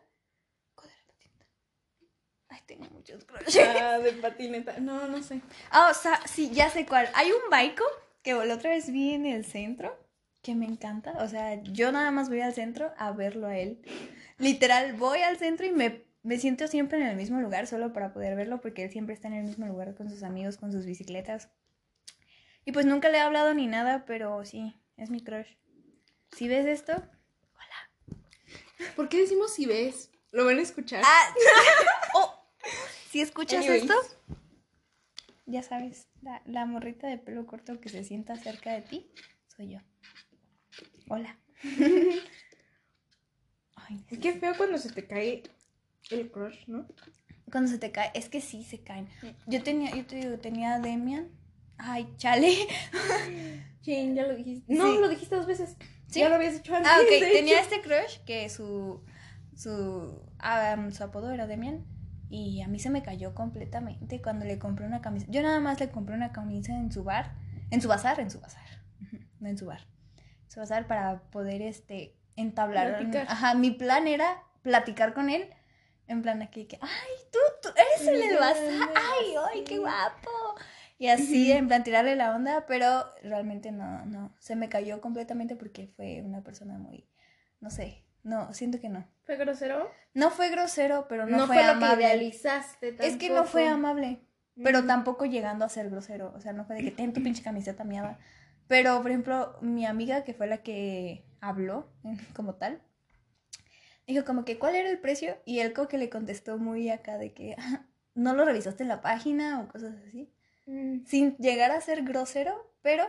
[2.48, 3.56] Ay, tengo muchos crushes.
[3.80, 4.78] Ah, de patineta.
[4.78, 5.40] No, no sé.
[5.70, 7.08] Ah, o sea, sí, ya sé cuál.
[7.14, 7.84] Hay un baico
[8.22, 9.98] que la otra vez vi en el centro
[10.42, 11.12] que me encanta.
[11.20, 13.80] O sea, yo nada más voy al centro a verlo a él.
[14.38, 18.12] Literal, voy al centro y me me siento siempre en el mismo lugar solo para
[18.12, 20.86] poder verlo porque él siempre está en el mismo lugar con sus amigos, con sus
[20.86, 21.50] bicicletas.
[22.64, 25.56] Y pues nunca le he hablado ni nada, pero sí, es mi crush.
[26.32, 26.92] Si ves esto,
[28.96, 30.10] ¿Por qué decimos si ves?
[30.32, 31.02] ¿Lo van a escuchar?
[31.04, 31.34] Ah,
[32.14, 32.34] oh,
[33.10, 33.82] si escuchas Anyways.
[33.84, 33.94] esto,
[35.46, 39.10] ya sabes, la, la morrita de pelo corto que se sienta cerca de ti,
[39.54, 39.78] soy yo.
[41.08, 41.38] Hola.
[43.76, 45.42] Ay, Es que feo cuando se te cae
[46.10, 46.86] el crush, ¿no?
[47.50, 49.08] cuando se te cae, es que sí se caen.
[49.46, 51.30] Yo tenía, yo te digo, tenía a Demian.
[51.76, 52.66] Ay, chale.
[53.82, 54.72] Sí, ya lo dijiste.
[54.74, 54.98] No, Sí.
[55.00, 55.76] lo dijiste dos veces.
[56.08, 56.20] Sí.
[56.20, 56.90] Ya lo habías dicho antes.
[56.92, 57.74] Ah, ok, tenía hecho.
[57.74, 59.02] este crush que su,
[59.56, 61.84] su, ah, su apodo era Demian.
[62.30, 65.26] Y a mí se me cayó completamente cuando le compré una camisa.
[65.28, 67.34] Yo nada más le compré una camisa en su bar,
[67.70, 68.64] en su bazar, en su bazar,
[69.38, 69.86] no en su bar.
[70.44, 72.96] En su bazar para poder, este, entablar.
[72.96, 73.26] Platicar.
[73.28, 75.46] Ajá, mi plan era platicar con él.
[76.08, 78.90] En plan aquí que, ay, tú, tú eres el del bazar.
[78.94, 80.30] Ay, ay, qué guapo.
[80.98, 84.34] Y así, en plan, tirarle la onda, pero realmente no, no.
[84.38, 87.08] Se me cayó completamente porque fue una persona muy,
[87.60, 89.08] no sé, no, siento que no.
[89.24, 89.90] ¿Fue grosero?
[90.14, 92.02] No fue grosero, pero no, No, fue, fue, lo que amable.
[92.04, 93.88] idealizaste es que no fue tampoco.
[93.88, 94.20] amable,
[94.62, 96.32] pero tampoco llegando a ser grosero.
[96.36, 98.18] O sea, no fue de que ten tu pinche camiseta miada.
[98.68, 101.90] Pero, por ejemplo, mi amiga, que fue la que habló
[102.34, 102.80] como tal,
[104.06, 105.36] dijo como que, ¿cuál era el precio?
[105.44, 108.88] Y él como que le contestó muy acá de que, "Ah, ¿no lo revisaste en
[108.88, 110.32] la página o cosas así?
[110.66, 113.04] Mm, Sin llegar a ser grosero, pero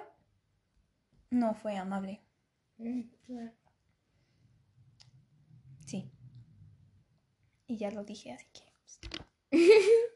[1.30, 2.22] no fue amable.
[2.78, 3.52] mm, claro.
[5.86, 6.10] Sí.
[7.68, 8.64] Y ya lo dije, así que...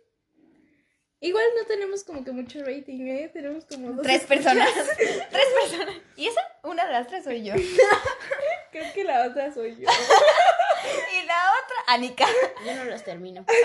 [1.20, 3.30] Igual no tenemos como que mucho rating, ¿eh?
[3.34, 4.04] Tenemos como dos.
[4.04, 4.70] Tres personas.
[4.98, 5.96] tres personas.
[6.16, 6.42] ¿Y esa?
[6.64, 7.54] Una de las tres soy yo.
[8.72, 9.90] Creo que la otra soy yo.
[11.22, 12.28] Y la otra, Anika.
[12.66, 13.46] Yo no los termino.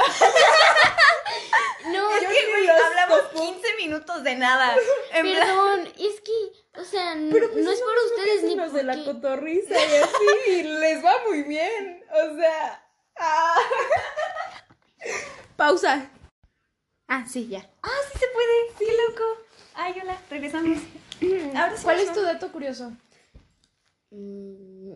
[1.86, 3.40] No, es yo que, güey, los hablamos topo.
[3.40, 4.76] 15 minutos de nada.
[5.12, 8.72] En plan- Perdón, es que, o sea, Pero pues no es por ustedes ni los
[8.72, 12.04] de la cotorriza y así, y les va muy bien.
[12.12, 12.86] O sea.
[13.18, 13.56] ah.
[15.56, 16.08] Pausa.
[17.08, 17.68] Ah, sí, ya.
[17.82, 18.78] Ah, sí se puede.
[18.78, 19.24] Sí, loco.
[19.74, 20.78] Ay, hola, regresamos.
[21.56, 22.92] Ahora sí ¿Cuál es tu dato curioso?
[24.10, 24.92] Mm,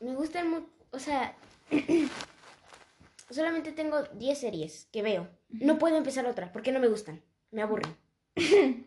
[0.00, 1.34] me gustan mucho, o sea,
[3.30, 5.28] solamente tengo 10 series que veo.
[5.48, 7.94] No puedo empezar otra porque no me gustan, me aburren.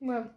[0.00, 0.30] Wow.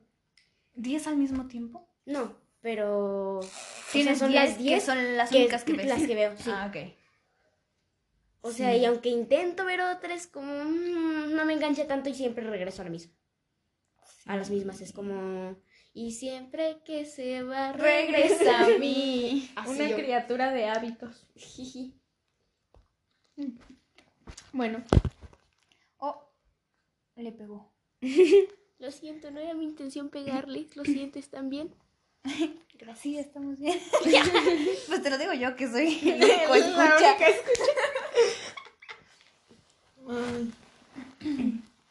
[0.75, 1.87] ¿10 al mismo tiempo?
[2.07, 3.45] No, pero o
[3.91, 5.85] Tienes sea, son 10 las que 10 son las que- únicas que ves.
[5.87, 6.49] las que veo, sí.
[6.51, 6.91] Ah, ok.
[8.41, 12.43] O sea, y aunque intento ver otras, como mm, no me engancha tanto y siempre
[12.49, 13.13] regreso a la misma.
[14.25, 15.55] A las mismas, es como...
[15.93, 19.49] Y siempre que se va, regresa a mí.
[19.55, 19.95] Así Una yo.
[19.97, 21.25] criatura de hábitos.
[24.53, 24.83] Bueno,
[25.97, 26.23] Oh,
[27.15, 27.71] le pegó.
[28.79, 31.73] Lo siento, no era mi intención pegarles, lo sientes también.
[32.95, 33.79] Sí, estamos bien.
[34.87, 37.17] pues te lo digo yo que soy el escucha.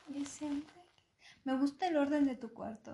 [0.08, 0.74] Yo siempre-
[1.44, 2.92] Me gusta el orden de tu cuarto.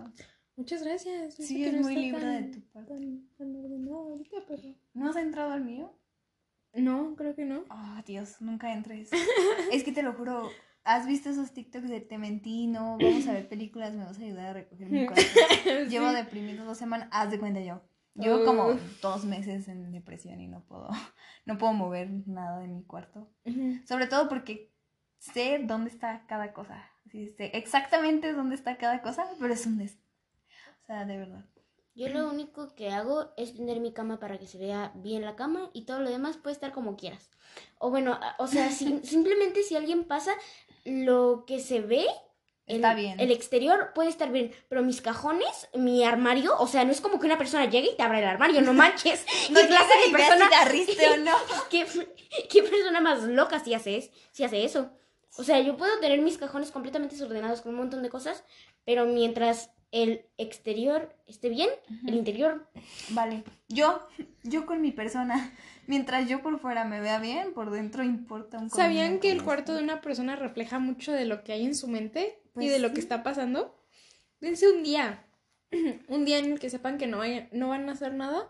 [0.57, 1.35] Muchas gracias.
[1.35, 2.93] Sí, es muy libre tan- de tu parte.
[2.95, 4.63] tan- tan ordenado ahorita, pero-
[4.95, 5.93] ¿No has entrado al mío?
[6.75, 7.65] No, creo que no.
[7.71, 9.11] Oh, Dios, nunca entres.
[9.73, 10.49] es que te lo juro,
[10.85, 12.99] ¿has visto esos TikToks de te mentí, no?
[13.01, 15.23] Vamos a ver películas, me vas a ayudar a recoger mi cuarto.
[15.91, 17.83] Llevo deprimido dos semanas, haz de cuenta yo.
[18.15, 18.69] Llevo como
[19.03, 20.89] dos meses en depresión y no puedo,
[21.45, 23.31] no puedo mover nada de mi cuarto.
[23.87, 24.73] Sobre todo porque
[25.19, 26.83] sé dónde está cada cosa.
[27.11, 29.99] Sí, sé exactamente dónde está cada cosa, pero es un des...
[30.87, 31.45] O sea, de verdad.
[31.95, 35.35] Yo lo único que hago es tender mi cama para que se vea bien la
[35.35, 37.31] cama y todo lo demás puede estar como quieras.
[37.79, 40.33] O bueno, o sea, si- simplemente si alguien pasa,
[40.85, 42.07] lo que se ve,
[42.67, 43.19] el, Está bien.
[43.19, 47.19] el exterior puede estar bien, pero mis cajones, mi armario, o sea, no es como
[47.19, 49.25] que una persona llegue y te abra el armario, no manches.
[49.51, 51.37] No ¿Qué clase de persona- si te arriste o no.
[51.71, 51.87] ¿Qué,
[52.51, 54.91] qué persona más loca si hace, es- si hace eso?
[55.39, 58.45] O sea, yo puedo tener mis cajones completamente desordenados con un montón de cosas,
[58.85, 61.71] pero mientras el exterior esté bien,
[62.07, 62.67] el interior
[63.11, 64.07] Vale, yo,
[64.43, 65.53] yo con mi persona,
[65.87, 69.75] mientras yo por fuera me vea bien, por dentro importa un ¿Sabían que el cuarto
[69.75, 72.79] de una persona refleja mucho de lo que hay en su mente y Pues de
[72.79, 73.77] lo que está pasando?
[74.41, 75.23] Dense un día.
[76.09, 78.49] Un día en el que sepan que no, vayan- no van a hacer nada.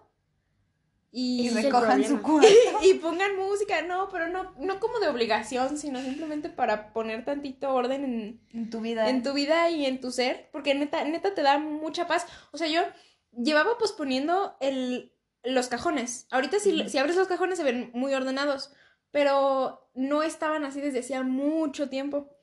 [1.12, 2.48] Y, recojan su cuarto.
[2.82, 7.72] y pongan música, no, pero no, no como de obligación, sino simplemente para poner tantito
[7.72, 9.08] orden en, En tu vida.
[9.08, 12.26] en tu vida y en tu ser, porque neta, neta te da mucha paz.
[12.52, 12.82] O sea, yo
[13.32, 15.12] llevaba posponiendo el,
[15.42, 16.26] los cajones.
[16.30, 18.72] Ahorita si, si abres los cajones se ven muy ordenados,
[19.10, 22.36] pero no estaban así desde hacía mucho tiempo.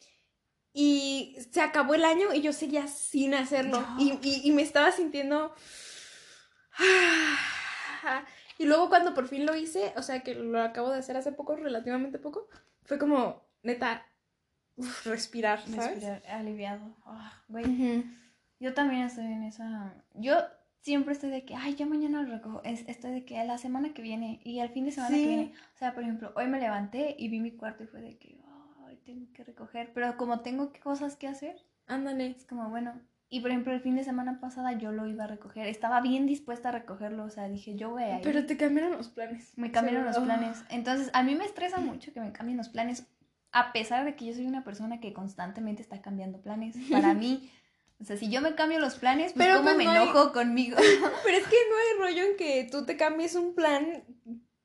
[0.76, 3.86] Y se acabó el año y yo seguía sin hacerlo.
[4.00, 5.54] Y, y- y me estaba sintiendo...
[8.60, 11.32] Y luego cuando por fin lo hice, o sea que lo acabo de hacer hace
[11.32, 12.48] poco, relativamente poco,
[12.84, 14.06] fue como, neta,
[14.76, 16.04] uf, respirar, ¿sabes?
[16.04, 16.96] Respirar, aliviado.
[17.06, 17.66] Ah, güey.
[17.66, 18.04] Ujú.
[18.60, 19.96] Yo también estoy en esa.
[20.14, 20.36] Yo
[20.82, 22.62] siempre estoy de que, ay, ya mañana lo recojo.
[22.64, 25.22] Es, estoy de que la semana que viene y al fin de semana Sí.
[25.24, 25.54] que viene.
[25.74, 28.40] O sea, por ejemplo, hoy me levanté y vi mi cuarto y fue de que,
[28.88, 29.92] ay, tengo que recoger.
[29.94, 31.56] Pero como tengo cosas que hacer,
[31.88, 32.28] Ándale.
[32.38, 33.02] es como, bueno.
[33.34, 35.66] Y por ejemplo, el fin de semana pasada yo lo iba a recoger.
[35.66, 37.24] Estaba bien dispuesta a recogerlo.
[37.24, 38.22] O sea, dije, yo voy a ir.
[38.22, 39.54] Pero te cambiaron los planes.
[39.56, 40.64] Me cambiaron los planes.
[40.70, 43.08] Entonces, a mí me estresa mucho que me cambien los planes,
[43.52, 46.76] a pesar de que yo soy una persona que constantemente está cambiando planes.
[46.92, 47.50] Para mí,
[48.00, 50.04] o sea, si yo me cambio los planes, pues Pero, cómo pues, me no hay-
[50.04, 50.78] enojo conmigo.
[51.26, 54.04] Pero es que no hay rollo en que tú te cambies un plan,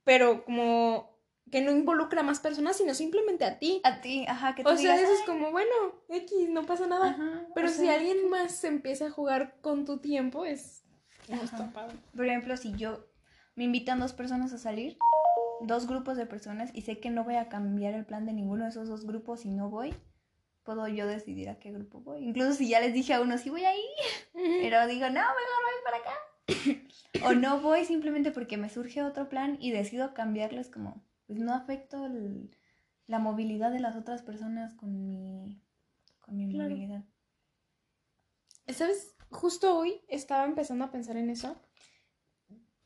[0.05, 1.18] pero como
[1.51, 3.81] que no involucra a más personas, sino simplemente a ti.
[3.85, 5.71] a ti, ajá, que tú O sea, digas, eso es "Ay, como, bueno,
[6.09, 7.09] X, no pasa nada.
[7.11, 10.85] ajá", Pero si sea, alguien más se empieza a jugar con tu tiempo, es...
[11.31, 11.73] Ajá.
[12.17, 13.05] Por ejemplo, si yo
[13.55, 14.97] me invitan dos personas a salir,
[15.61, 18.65] dos grupos de personas, y sé que no voy a cambiar el plan de ninguno
[18.65, 19.95] de esos dos grupos y no voy,
[20.65, 22.25] puedo yo decidir a qué grupo voy.
[22.25, 23.83] Incluso si ya les dije a uno, sí voy ahí,
[24.33, 25.33] pero digo, no, mejor
[25.65, 26.13] voy para acá.
[27.27, 31.55] o no voy simplemente porque me surge otro plan y decido cambiarles como, pues no
[31.55, 32.51] afecto el-
[33.07, 35.63] la movilidad de las otras personas con mi,
[36.21, 36.71] con mi Claro.
[36.71, 37.05] movilidad.
[38.67, 39.15] ¿Sabes?
[39.31, 41.57] Justo hoy estaba empezando a pensar en eso.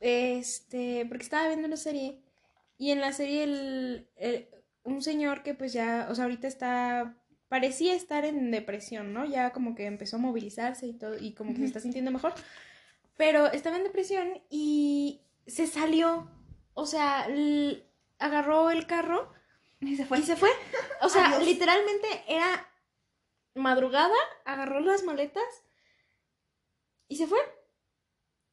[0.00, 2.20] Este, porque estaba viendo una serie
[2.78, 4.48] y en la serie el, el-
[4.84, 7.16] un señor que pues ya, o sea, ahorita está,
[7.48, 9.24] parecía estar en depresión, ¿no?
[9.24, 12.34] Ya como que empezó a movilizarse y todo y como que se está sintiendo mejor,
[13.16, 16.28] pero estaba en depresión y se salió,
[16.74, 17.28] o sea,
[18.24, 19.32] agarró el carro
[19.80, 20.18] Y se fue.
[20.18, 20.50] y se fue.
[21.02, 21.44] O sea, Adiós.
[21.44, 22.68] literalmente era
[23.54, 25.44] madrugada, agarró las maletas
[27.08, 27.40] y se fue.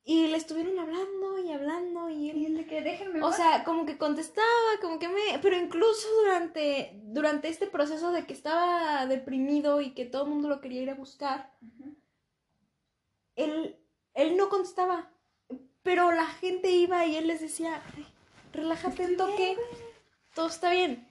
[0.03, 2.57] Y le estuvieron hablando y hablando y él...
[2.57, 4.47] de que déjenme O sea, como que contestaba,
[4.81, 5.37] como que me...
[5.41, 10.49] Pero incluso durante, durante este proceso de que estaba deprimido y que todo el mundo
[10.49, 11.53] lo quería ir a buscar,
[13.35, 13.77] él,
[14.15, 15.11] él no contestaba.
[15.83, 18.07] Pero la gente iba y él les decía, "Ay,
[18.53, 19.57] relájate un toque,
[20.33, 21.07] todo está bien.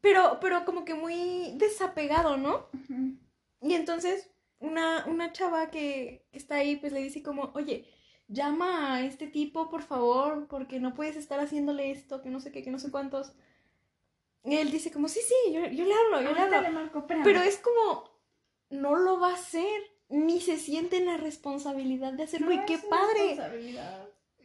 [0.00, 2.68] Pero, pero como que muy desapegado, ¿no?
[3.60, 4.30] Y entonces
[4.60, 7.86] una, una chava que, que está ahí, pues le dice como, oye,
[8.28, 12.52] llama a este tipo, por favor, porque no puedes estar haciéndole esto, que no sé
[12.52, 13.32] qué, que no sé cuántos.
[14.44, 16.60] Y él dice como, sí, sí, yo, yo le hablo, yo le hablo.
[16.60, 17.24] le marco, espérame.
[17.24, 18.10] Pero es como,
[18.70, 22.52] no lo va a hacer, ni se siente en la responsabilidad de hacerlo.
[22.52, 23.36] y qué padre.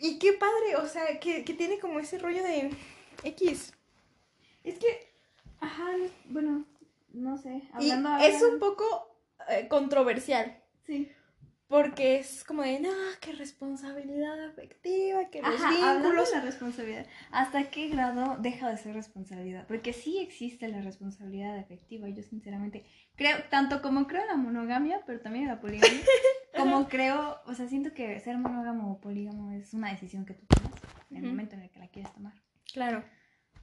[0.03, 2.71] Y qué padre, o sea, que, que tiene como ese rollo de
[3.23, 3.73] X.
[4.61, 5.07] Es que,
[5.61, 5.91] ajá,
[6.25, 6.65] bueno,
[7.13, 7.61] no sé.
[7.79, 8.83] Y Hablando es un poco
[9.47, 10.61] eh, controversial.
[10.85, 11.09] Sí.
[11.69, 16.31] Porque es como de, no, qué responsabilidad afectiva, que los vínculos.
[16.31, 17.07] de la responsabilidad.
[17.31, 19.65] ¿Hasta qué grado deja de ser responsabilidad?
[19.67, 22.09] Porque sí existe la responsabilidad afectiva.
[22.09, 22.85] Yo sinceramente
[23.15, 25.99] creo, tanto como creo en la monogamia, pero también en la poligamia,
[26.57, 30.45] como creo, o sea, siento que ser monógamo o polígamo es una decisión que tú
[30.47, 30.73] tomas
[31.11, 32.33] en el momento en el que la quieres tomar.
[32.73, 33.03] Claro.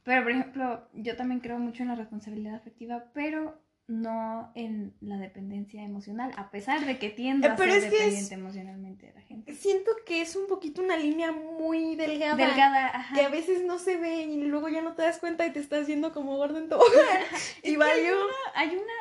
[0.04, 5.16] Pero, por ejemplo, yo también creo mucho en la responsabilidad afectiva, pero no en la
[5.18, 9.06] dependencia emocional, a pesar de que tiendo Eh, a ser es que es- dependiente emocionalmente
[9.06, 9.52] de la gente.
[9.54, 12.36] Siento que es un poquito una línea muy delgada.
[12.36, 13.14] Delgada, ajá.
[13.16, 15.58] Que a veces no se ve y luego ya no te das cuenta y te
[15.58, 16.80] estás viendo como gordo en todo.
[17.64, 18.14] y valió.
[18.54, 18.92] Hay una,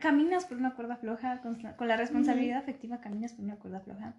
[0.00, 3.80] caminas por una cuerda floja, con, la- con la responsabilidad afectiva caminas por una cuerda
[3.80, 4.14] floja.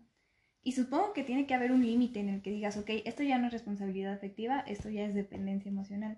[0.64, 3.38] Y supongo que tiene que haber un límite en el que digas, ok, esto ya
[3.38, 6.18] no es responsabilidad afectiva, esto ya es dependencia emocional.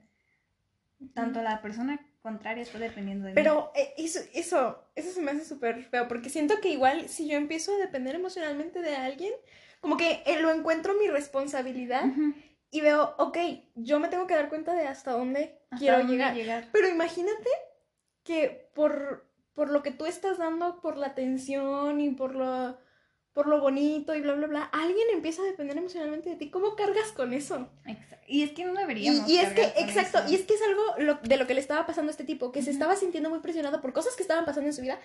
[1.13, 3.35] Tanto la persona contraria está dependiendo de mí.
[3.35, 7.27] Pero eh, eso, eso, eso se me hace súper feo, porque siento que igual si
[7.27, 9.33] yo empiezo a depender emocionalmente de alguien,
[9.79, 12.33] como que eh, lo encuentro mi responsabilidad Ujú.
[12.71, 13.37] y veo, ok,
[13.75, 16.65] yo me tengo que dar cuenta de hasta dónde ¿Hasta quiero dónde llegar.
[16.71, 17.49] Pero imagínate
[18.23, 19.26] que por,
[19.57, 22.77] por lo que tú estás dando, por la atención y por lo,
[23.33, 26.51] por lo bonito y bla, bla, bla, alguien empieza a depender emocionalmente de ti.
[26.51, 27.67] ¿Cómo cargas con eso?
[27.87, 28.25] Exacto.
[28.27, 29.27] Y es que no Y, deberíamos.
[29.27, 30.29] y es que, exacto, eso.
[30.31, 32.51] y es que es algo lo- de lo que le estaba pasando a este tipo,
[32.51, 34.99] que se estaba sintiendo muy presionado por cosas que estaban pasando en su vida.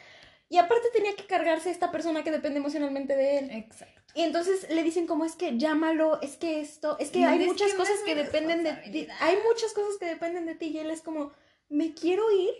[0.51, 3.51] Y aparte tenía que cargarse esta persona que depende emocionalmente de él.
[3.53, 4.03] Exacto.
[4.15, 7.41] Y entonces le dicen como es que llámalo, es que esto, es que No, hay
[7.41, 9.09] es muchas que cosas que dependen de ti.
[9.20, 11.33] Hay muchas cosas que dependen de ti y él es como,
[11.70, 12.53] me quiero ir,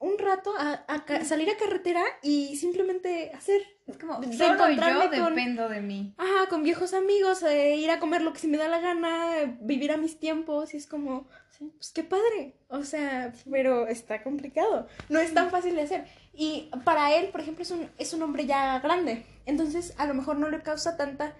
[0.00, 5.10] un rato a, a salir a carretera y simplemente hacer, Es como, solo yo con-
[5.34, 6.14] dependo de mí.
[6.16, 9.38] ajá, con viejos amigos, eh, ir a comer lo que se me da la gana,
[9.38, 11.28] eh, vivir a mis tiempos y es como,
[11.76, 16.06] pues qué padre, o sea, pero está complicado, no es tan fácil de hacer.
[16.32, 20.14] Y para él, por ejemplo, es un, es un hombre ya grande, entonces a lo
[20.14, 21.34] mejor no le causa tanta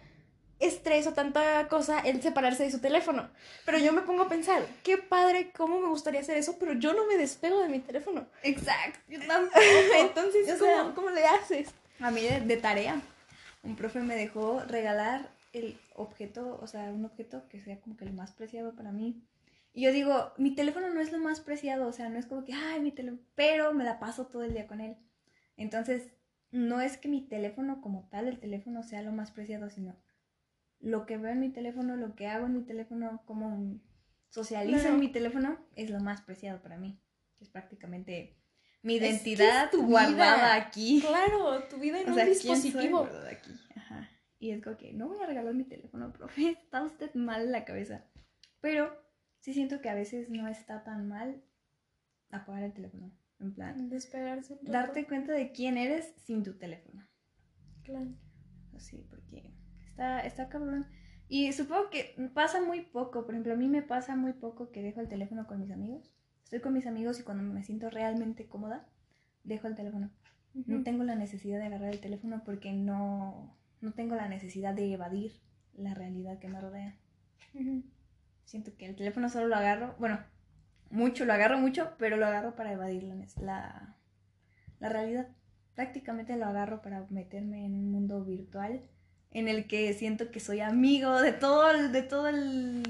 [0.61, 3.31] estrés o tanta cosa el separarse de su teléfono.
[3.65, 6.93] Pero yo me pongo a pensar, qué padre, cómo me gustaría hacer eso, pero yo
[6.93, 8.27] no me despego de mi teléfono.
[8.43, 9.59] Exacto, yo tampoco.
[9.99, 11.71] Entonces, O ¿cómo, sea, cómo le haces?
[11.99, 13.01] A mí de, de tarea,
[13.63, 18.05] un profe me dejó regalar el objeto, o sea, un objeto que sea como que
[18.05, 19.23] el más preciado para mí.
[19.73, 22.45] Y yo digo, mi teléfono no es lo más preciado, o sea, no es como
[22.45, 24.97] que, ay, mi teléfono, pero me la paso todo el día con él.
[25.57, 26.11] Entonces,
[26.51, 29.95] no es que mi teléfono como tal, el teléfono sea lo más preciado, sino
[30.81, 33.81] lo que veo en mi teléfono, lo que hago en mi teléfono, cómo
[34.29, 34.95] socializo Claro.
[34.95, 37.01] en mi teléfono, es lo más preciado para mí.
[37.41, 38.37] Es prácticamente
[38.83, 40.55] mi Es que es identidad tu guardada vida.
[40.55, 41.01] aquí.
[41.07, 43.09] Claro, tu vida en O sea, un ¿quién soy dispositivo.
[43.31, 43.51] aquí?
[43.77, 44.09] Ajá.
[44.39, 46.51] Y es como que no voy a regalar mi teléfono, profe.
[46.51, 48.05] Está usted mal en la cabeza.
[48.61, 48.95] Pero
[49.41, 51.43] sí siento que a veces no está tan mal
[52.31, 53.11] apagar el teléfono.
[53.39, 54.53] En plan, Despegarse.
[54.55, 54.73] un poco.
[54.73, 57.07] darte cuenta de quién eres sin tu teléfono.
[57.83, 58.15] Claro.
[58.77, 59.51] Así, porque
[60.01, 60.87] está, está cabrón.
[61.29, 63.25] Y supongo que pasa muy poco.
[63.25, 66.11] Por ejemplo, a mí me pasa muy poco que dejo el teléfono con mis amigos.
[66.45, 68.89] Estoy con mis amigos y cuando me siento realmente cómoda,
[69.45, 70.11] dejo el teléfono.
[70.53, 74.93] No tengo la necesidad de agarrar el teléfono porque no, no tengo la necesidad de
[74.93, 75.41] evadir
[75.75, 76.97] la realidad que me rodea.
[77.55, 77.85] Ujú.
[78.45, 80.19] Siento que el teléfono solo lo agarro, bueno,
[80.91, 83.97] mucho, lo agarro mucho, pero lo agarro para evadir la, la,
[84.81, 85.29] la realidad.
[85.77, 88.83] Prácticamente lo agarro para meterme en un mundo virtual
[89.33, 92.83] en el que siento que soy amigo de todo el, de todo el,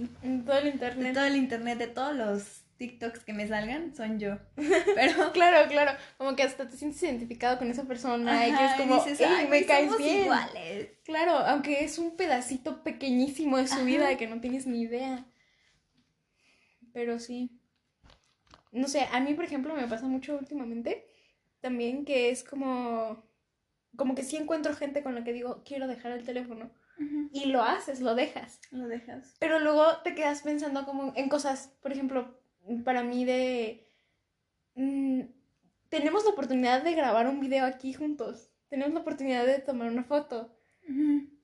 [0.46, 1.14] todo el de internet.
[1.14, 4.38] todo el internet, de todos los TikToks que me salgan, son yo.
[4.56, 5.92] Pero Claro, claro.
[6.16, 8.94] Como que hasta te sientes identificado con esa persona y que es Ajá, y como,
[9.04, 10.22] dices, "Ey, "Ay, me caes somos bien.
[10.22, 10.88] iguales.
[11.04, 13.84] Claro, aunque es un pedacito pequeñísimo de su Ajá.
[13.84, 15.26] vida que no tienes ni idea.
[16.94, 17.50] Pero sí.
[18.72, 21.04] No sé, a mí, por ejemplo, me pasa mucho últimamente
[21.60, 23.22] también que es como.
[24.00, 26.70] Como que sí encuentro gente con la que digo, quiero dejar el teléfono.
[27.32, 28.58] Y lo haces, lo dejas.
[28.70, 29.36] Lo dejas.
[29.38, 32.34] Pero luego te quedas pensando como en cosas, por ejemplo,
[32.82, 33.86] para mí de...
[34.74, 35.20] mm,
[35.90, 38.50] tenemos la oportunidad de grabar un video aquí juntos.
[38.70, 40.56] Tenemos la oportunidad de tomar una foto.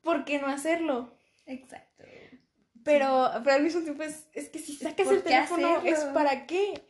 [0.00, 1.14] ¿Por qué no hacerlo?
[1.44, 2.04] Exacto.
[2.84, 6.46] Pero, pero al mismo tiempo es, es que si sacas ¿por el teléfono es para
[6.46, 6.86] qué.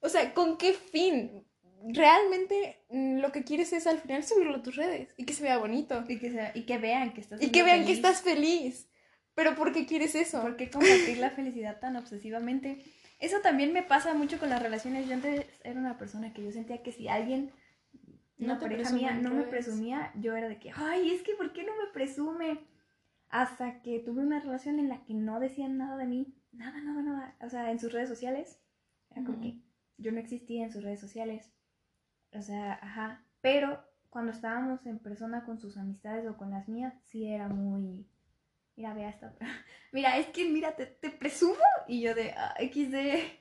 [0.00, 1.46] O sea, ¿con qué fin?
[1.88, 5.42] Realmente mm, lo que quieres es al final subirlo a tus redes y que se
[5.42, 6.04] vea bonito.
[6.08, 7.96] Y que, sea- y que vean que estás Y que vean que feliz.
[7.98, 8.88] estás feliz.
[9.34, 10.42] Pero ¿por qué quieres eso?
[10.42, 12.82] ¿Por qué compartir la felicidad tan obsesivamente?
[13.18, 15.06] Eso también me pasa mucho con las relaciones.
[15.06, 17.50] Yo antes era una persona que yo sentía que si alguien,
[18.38, 21.34] No una te pareja mía, no me presumía, yo era de que, ay, es que
[21.34, 22.60] ¿por qué no me presume?
[23.28, 27.02] Hasta que tuve una relación en la que no decían nada de mí, nada, nada,
[27.02, 27.36] nada.
[27.40, 28.58] O sea, en sus redes sociales,
[29.10, 29.60] era como que
[29.98, 31.52] yo no existía en sus redes sociales.
[32.32, 33.22] O sea, ajá.
[33.40, 38.06] Pero cuando estábamos en persona con sus amistades o con las mías, sí era muy...
[38.76, 39.34] Mira, vea esta.
[39.92, 41.58] Mira, es que, mira, te, te presumo.
[41.88, 43.38] Y yo de ah, XD.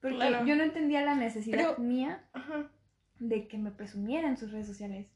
[0.00, 0.44] Porque Claro.
[0.46, 2.70] yo no entendía la necesidad Pero- mía Ajá.
[3.18, 5.08] de que me presumiera en sus redes sociales.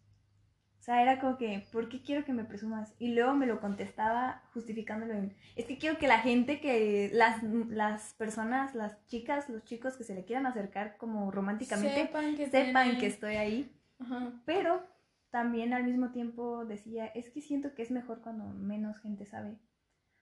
[0.86, 2.94] O sea, era como que, ¿por qué quiero que me presumas?
[3.00, 7.42] Y luego me lo contestaba justificándolo en, es que quiero que la gente, que las,
[7.42, 12.46] las personas, las chicas, los chicos que se le quieran acercar como románticamente, Sepan que
[12.48, 13.76] sepan que estoy ahí.
[13.98, 14.30] Ajá.
[14.44, 14.86] Pero
[15.30, 19.58] también al mismo tiempo decía, es que siento que es mejor cuando menos gente sabe.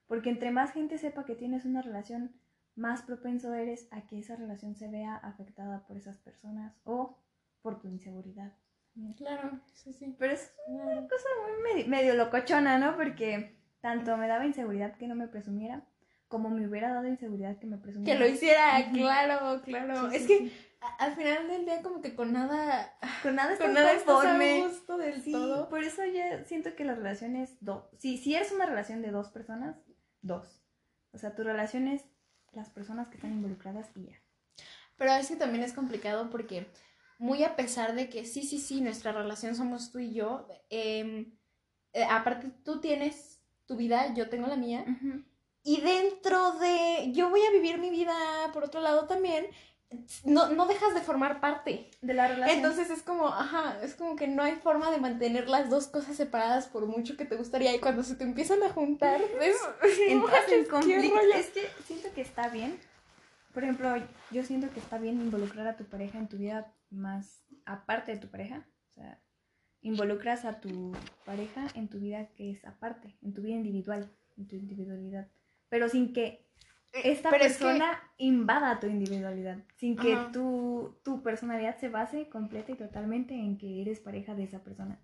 [0.07, 2.41] Porque entre más gente sepa que tienes una relación,
[2.73, 7.19] más propenso eres a que esa relación se vea afectada por esas personas o
[7.61, 8.51] por tu inseguridad.
[9.17, 10.15] Claro, sí, sí.
[10.17, 10.83] Pero es Claro.
[10.99, 12.95] una cosa muy medio, medio locochona, ¿no?
[12.95, 15.83] Porque tanto me daba inseguridad que no me presumiera,
[16.27, 18.17] como me hubiera dado inseguridad que me presumiera.
[18.17, 20.09] Que lo hiciera, claro, claro.
[20.09, 20.53] Sí, es sí, que sí.
[20.81, 24.13] a- al final del día como que con nada, con nada con estás nada estás
[24.15, 24.61] conforme.
[24.61, 25.69] a gusto del todo.
[25.69, 29.29] por eso yo siento que las relaciones, do si, si eres una relación de dos
[29.29, 29.75] personas,
[30.21, 30.61] dos.
[31.11, 32.03] O sea, tu relación es
[32.53, 34.15] las personas que están involucradas y ya.
[34.97, 36.67] Pero es que también es complicado porque
[37.17, 41.33] muy a pesar de que sí, sí, sí, nuestra relación somos tú y yo, em,
[41.93, 44.85] eh, aparte tú tienes tu vida, yo tengo la mía,
[45.63, 48.13] y dentro de yo voy a vivir mi vida
[48.53, 49.47] por otro lado también,
[50.23, 51.89] no, no dejas de formar parte.
[52.01, 52.57] De la relación.
[52.57, 56.15] Entonces es como, ajá, es como que no hay forma de mantener las dos cosas
[56.15, 59.57] separadas por mucho que te gustaría y cuando se te empiezan a juntar, es,
[60.07, 61.19] entras en conflicto.
[61.35, 62.79] Es que siento que está bien.
[63.53, 63.95] Por ejemplo,
[64.31, 68.17] yo siento que está bien involucrar a tu pareja en tu vida más aparte de
[68.17, 68.65] tu pareja.
[68.91, 69.19] O sea,
[69.81, 70.93] involucras a tu
[71.25, 75.27] pareja en tu vida que es aparte, en tu vida individual, en tu individualidad.
[75.69, 76.45] Pero sin que
[77.03, 80.31] esta pero es que- persona invada tu individualidad, sin que Ajá.
[80.31, 84.99] tu, tu personalidad se base completa y totalmente en que eres pareja de esa persona.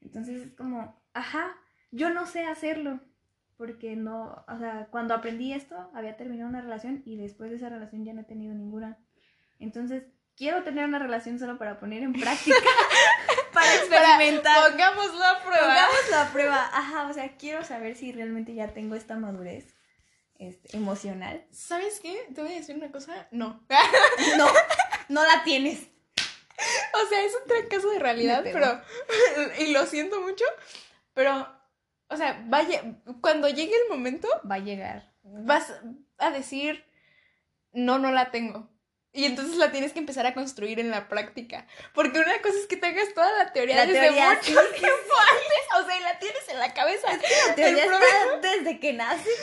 [0.00, 1.54] Entonces es como, ajá,
[1.92, 3.00] yo no sé hacerlo.
[3.56, 7.68] Porque no, o sea, cuando aprendí esto, había terminado una relación y después de esa
[7.68, 8.98] relación ya no he tenido ninguna.
[9.60, 10.02] Entonces,
[10.36, 12.56] quiero tener una relación solo para poner en práctica,
[13.52, 14.70] para experimentar.
[14.70, 15.66] Pongámoslo a prueba.
[15.66, 16.70] Pongámoslo a prueba.
[16.72, 19.74] Ajá, o sea, quiero saber si realmente ya tengo esta madurez
[20.38, 21.44] este, emocional.
[21.50, 22.26] ¿Sabes qué?
[22.34, 23.28] Te voy a decir una cosa.
[23.30, 23.64] No.
[24.38, 24.46] No,
[25.08, 25.88] no la tienes.
[26.94, 28.80] O sea, es un trancazo de realidad, pero.
[29.58, 30.44] Y lo siento mucho,
[31.12, 31.48] pero.
[32.08, 32.82] O sea, vaya.
[33.20, 35.12] Cuando llegue el momento, Va a llegar.
[35.22, 35.72] vas
[36.18, 36.84] a decir.
[37.72, 38.68] No, no la tengo.
[39.16, 41.66] Y entonces la tienes que empezar a construir en la práctica.
[41.94, 45.14] Porque una cosa es que tengas toda la teoría La desde teoría, mucho sí, tiempo
[45.30, 45.80] antes.
[45.80, 47.06] O sea, y la tienes en la cabeza.
[47.48, 49.38] La teoría está desde que naces.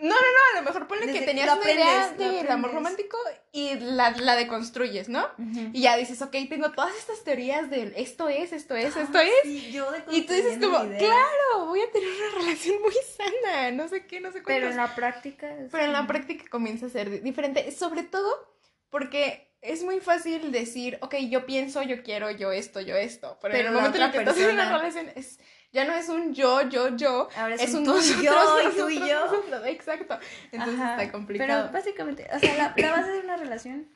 [0.00, 2.72] No, no, no, a lo mejor ponle que Desde- tenías lo una idea del amor
[2.72, 3.18] romántico
[3.52, 5.28] y la, la deconstruyes, ¿no?
[5.72, 9.30] Y ya dices, ok, tengo todas estas teorías de esto es, esto es, esto es.
[9.42, 13.86] Sí, yo Y tú dices como, claro, voy a tener una relación muy sana, no
[13.88, 14.54] sé qué, no sé cuántos.
[14.54, 15.50] Pero en la práctica.
[15.52, 18.56] es Pero en la práctica comienza a ser di- diferente, sobre todo
[18.90, 23.54] porque es muy fácil decir, ok, yo pienso, yo quiero, yo esto, yo esto, pero,
[23.54, 25.40] en Pero el la momento en el que otra estás en una persona- relación es,
[25.72, 28.22] ya no es un yo, yo, yo, Ahora es, es un un tú y nosotros,
[28.22, 29.20] yo, y tú y yo.
[29.26, 30.18] nosotros, exacto,
[30.52, 31.62] entonces Ajá, está complicado.
[31.66, 33.88] Pero básicamente, o sea, la, la base de una relación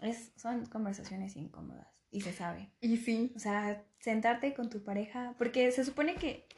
[0.00, 2.70] es, son conversaciones incómodas y se sabe.
[2.80, 6.48] Y sí, O sea, sentarte con tu pareja, porque se supone que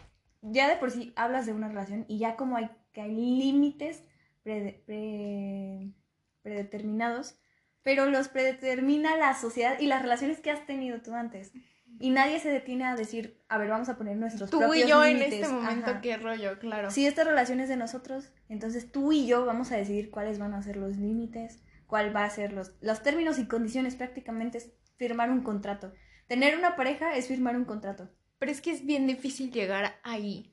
[0.40, 4.04] ya de por sí hablas de una relación y ya como hay que hay límites
[4.44, 5.90] prede- pre-
[6.42, 7.38] predeterminados,
[7.86, 11.52] pero los predetermina la sociedad y las relaciones que has tenido tú antes.
[12.00, 14.88] Y nadie se detiene a decir, a ver, vamos a poner nuestros tú propios y
[14.88, 15.42] yo en límites.
[15.42, 16.00] este momento, Ajá.
[16.00, 16.90] qué rollo, claro.
[16.90, 20.54] Si esta relación es de nosotros, entonces tú y yo vamos a decidir cuáles van
[20.54, 23.94] a ser los límites, cuál va a ser los, los términos y condiciones.
[23.94, 25.92] Prácticamente es firmar un contrato.
[26.26, 28.10] Tener una pareja es firmar un contrato.
[28.40, 30.52] Pero es que es bien difícil llegar ahí.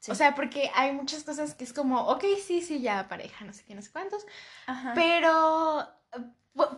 [0.00, 0.10] Sí.
[0.10, 3.52] O sea, porque hay muchas cosas que es como, ok, sí, sí, ya pareja, no
[3.52, 4.26] sé qué, no sé cuántos,
[4.66, 4.94] Ajá.
[4.96, 5.86] Pero,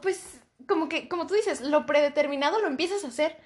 [0.00, 3.36] pues, como que, como tú dices, lo predeterminado lo empiezas a hacer.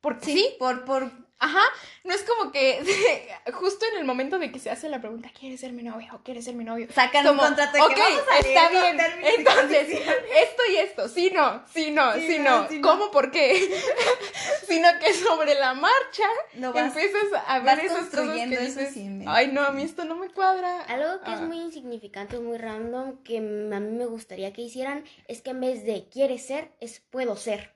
[0.00, 1.62] Porque sí, por, por, ajá.
[2.04, 2.80] No es como que
[3.54, 6.18] justo en el momento de que se hace la pregunta, ¿quieres ser mi novia o
[6.22, 6.86] quieres ser mi novio?
[6.94, 8.98] sacan Como, un contrato que vamos a está bien.
[9.22, 10.24] Entonces, condiciones".
[10.36, 12.68] esto y esto, sí, no, sí, no, Sí, sí, no, no.
[12.68, 12.88] sí, no.
[12.88, 13.10] ¿Cómo?
[13.10, 13.68] ¿Por qué?
[14.68, 18.94] Sino que sobre la marcha vas- empiezas a ver esas cosas que dices,
[19.26, 20.80] ay, no, a mí esto no me cuadra.
[20.82, 21.44] Algo que es Ah.
[21.44, 25.84] muy insignificante, muy random, que a mí me gustaría que hicieran, es que en vez
[25.84, 27.75] de quieres ser, es puedo ser.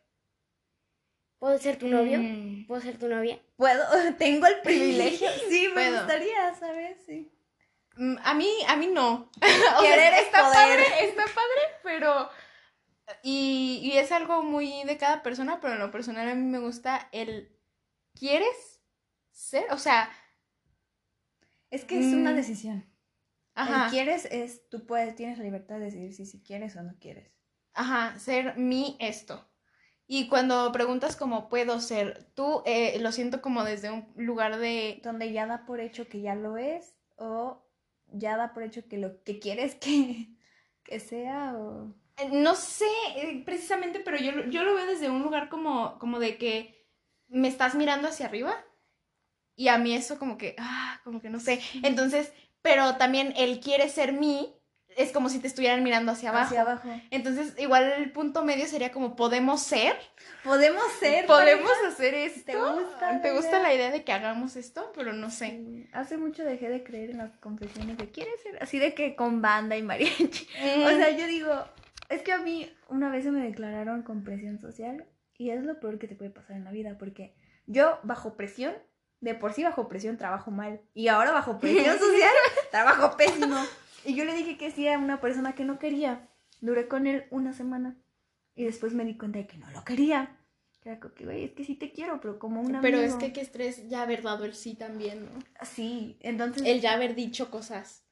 [1.41, 2.19] ¿Puedo ser tu novio?
[2.21, 2.67] Mm.
[2.69, 3.41] ¿Puedo ser tu novia?
[3.57, 3.83] puedo,
[4.19, 5.29] tengo el privilegio.
[5.49, 5.97] Sí, me Puedo.
[5.99, 6.99] gustaría, ¿sabes?
[7.07, 7.33] Sí.
[7.97, 9.29] Mm, A mí, a mí no.
[9.79, 10.55] O Querer sea, es está poder.
[10.55, 12.31] padre, está padre, pero.
[13.25, 16.61] Y, y es algo muy de cada persona, pero en lo personal a mí me
[16.61, 17.57] gusta el.
[18.15, 18.81] ¿Quieres
[19.33, 19.65] ser?
[19.73, 20.09] O sea,
[21.71, 22.37] Es que es una Mm.
[22.37, 22.87] decisión.
[23.55, 23.85] ajá.
[23.87, 26.95] El quieres es, tú puedes, tienes la libertad de decidir si, si quieres o no
[27.01, 27.33] quieres.
[27.75, 29.50] Ajá, ser mi esto.
[30.13, 35.01] Y cuando preguntas cómo puedo ser, tú eh, lo siento como desde un lugar de.
[35.05, 37.63] Donde ya da por hecho que ya lo es o
[38.09, 40.35] ya da por hecho que lo que quieres que,
[40.85, 41.95] que sea o...
[42.17, 42.87] Eh, No sé
[43.19, 46.89] eh, precisamente, pero yo, lo- yo lo veo desde un lugar como, como de que
[47.29, 48.57] me estás mirando hacia arriba
[49.57, 51.61] y a mí eso como que, ah, como que no sé.
[51.83, 52.33] Entonces,
[52.63, 54.55] pero también el quiere ser mí
[54.97, 56.47] es como si te estuvieran mirando hacia abajo.
[56.47, 56.89] Hacia abajo.
[57.11, 59.97] Entonces, igual el punto medio sería como podemos ser,
[60.45, 61.27] Podemos ser.
[61.27, 61.89] podemos pareja?
[61.89, 62.41] hacer esto.
[62.53, 63.63] ¿Te gusta la ¿Te gusta idea?
[63.63, 64.91] la idea de que hagamos esto?
[64.95, 65.47] Pero no sé.
[65.51, 69.15] Sí, Hace mucho dejé de creer en las confesiones de quieres ser así de que
[69.17, 70.49] con banda y mariachi.
[70.79, 70.83] Mm.
[70.85, 71.53] O sea, yo digo,
[72.09, 75.05] es que a mí una vez se me declararon con presión social
[75.37, 77.35] y es lo peor que te puede pasar en la vida porque
[77.67, 78.75] yo bajo presión,
[79.21, 82.33] de por sí bajo presión trabajo mal y ahora bajo presión social
[82.71, 83.57] trabajo pésimo.
[84.05, 86.29] Y yo le dije que sí a una persona que no quería.
[86.61, 87.97] Duré con él una semana
[88.55, 90.37] y después me di cuenta de que no lo quería.
[90.83, 92.83] Que era como que, güey, es que sí te quiero, pero como un amigo.
[92.83, 95.39] Pero es que qué estrés ya haber dado el sí también, ¿no?
[95.63, 96.63] Sí, entonces...
[96.67, 98.05] El ya haber dicho cosas.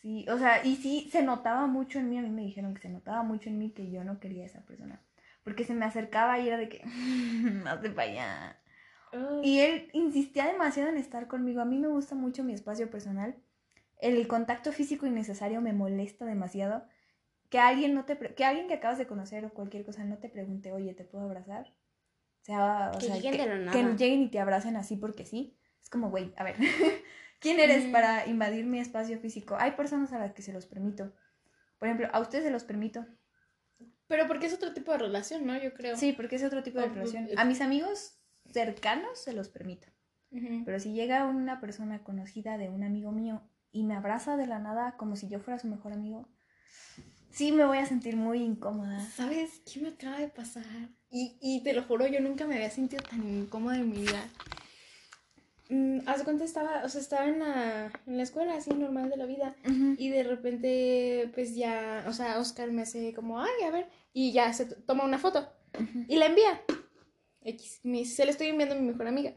[0.00, 2.82] Sí, o sea, y sí se notaba mucho en mí, a mí me dijeron que
[2.82, 5.02] se notaba mucho en mí que yo no quería a esa persona.
[5.42, 6.82] Porque se me acercaba y era de que,
[7.64, 8.58] no te vaya.
[9.42, 11.60] Y él insistía demasiado en estar conmigo.
[11.60, 13.36] A mí me gusta mucho mi espacio personal.
[14.00, 16.86] El contacto físico innecesario me molesta demasiado.
[17.50, 20.28] que alguien no te que alguien que acabas de conocer o cualquier cosa no te
[20.28, 21.72] pregunte, oye, ¿te puedo abrazar?
[22.42, 25.56] O sea, o Que sea, lleguen que, que y te abracen así porque sí.
[25.82, 26.56] Es como, güey, a ver,
[27.40, 27.92] ¿quién eres Mm.
[27.92, 29.56] para invadir mi espacio físico?
[29.58, 31.12] Hay personas a las que se los permito.
[31.78, 33.06] Por ejemplo, a ustedes se los permito.
[34.06, 35.56] Pero porque es otro tipo de relación, ¿no?
[35.56, 35.96] Yo creo.
[35.96, 37.28] Sí, porque es otro tipo de relación.
[37.36, 38.18] A mis amigos
[38.50, 39.86] cercanos se los permito.
[40.64, 43.42] Pero si llega una persona conocida de un amigo mío
[43.74, 46.26] y me abraza de la nada como si yo fuera su mejor amigo,
[47.30, 49.00] sí me voy a sentir muy incómoda.
[49.10, 50.64] ¿Sabes qué me acaba de pasar?
[51.10, 54.24] Y, y te lo juro, yo nunca me había sentido tan incómoda en mi vida.
[55.68, 59.10] Mm, haz de cuenta, estaba, o sea, estaba en la, en la escuela, así, normal
[59.10, 59.54] de la vida.
[59.98, 64.32] Y de repente, pues ya, o sea, Oscar me hace como, ay, a ver, y
[64.32, 65.48] ya se toma una foto
[66.08, 66.62] y la envía.
[67.42, 69.34] X, me se la estoy enviando a mi mejor amiga.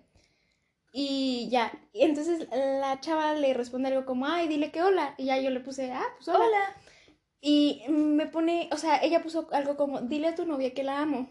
[0.91, 5.13] Y ya, y entonces la chava le responde algo como, ay, dile que hola.
[5.17, 6.45] Y ya yo le puse, ah, pues hola.
[6.45, 6.75] Hola.
[7.39, 10.99] Y me pone, o sea, ella puso algo como, dile a tu novia que la
[11.01, 11.29] amo.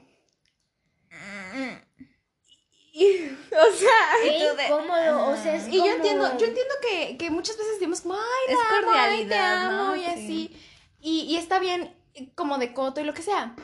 [2.92, 3.06] Y,
[3.52, 3.90] o sea,
[4.22, 8.00] Qué incómodo, o sea, es y yo entiendo, yo entiendo que, que muchas veces decimos
[8.02, 9.96] como, ay, Es la ay, te amo, ¿no?
[9.96, 10.06] y Sí.
[10.06, 10.56] así.
[11.00, 11.94] Y, y está bien
[12.34, 13.54] como de coto y lo que sea.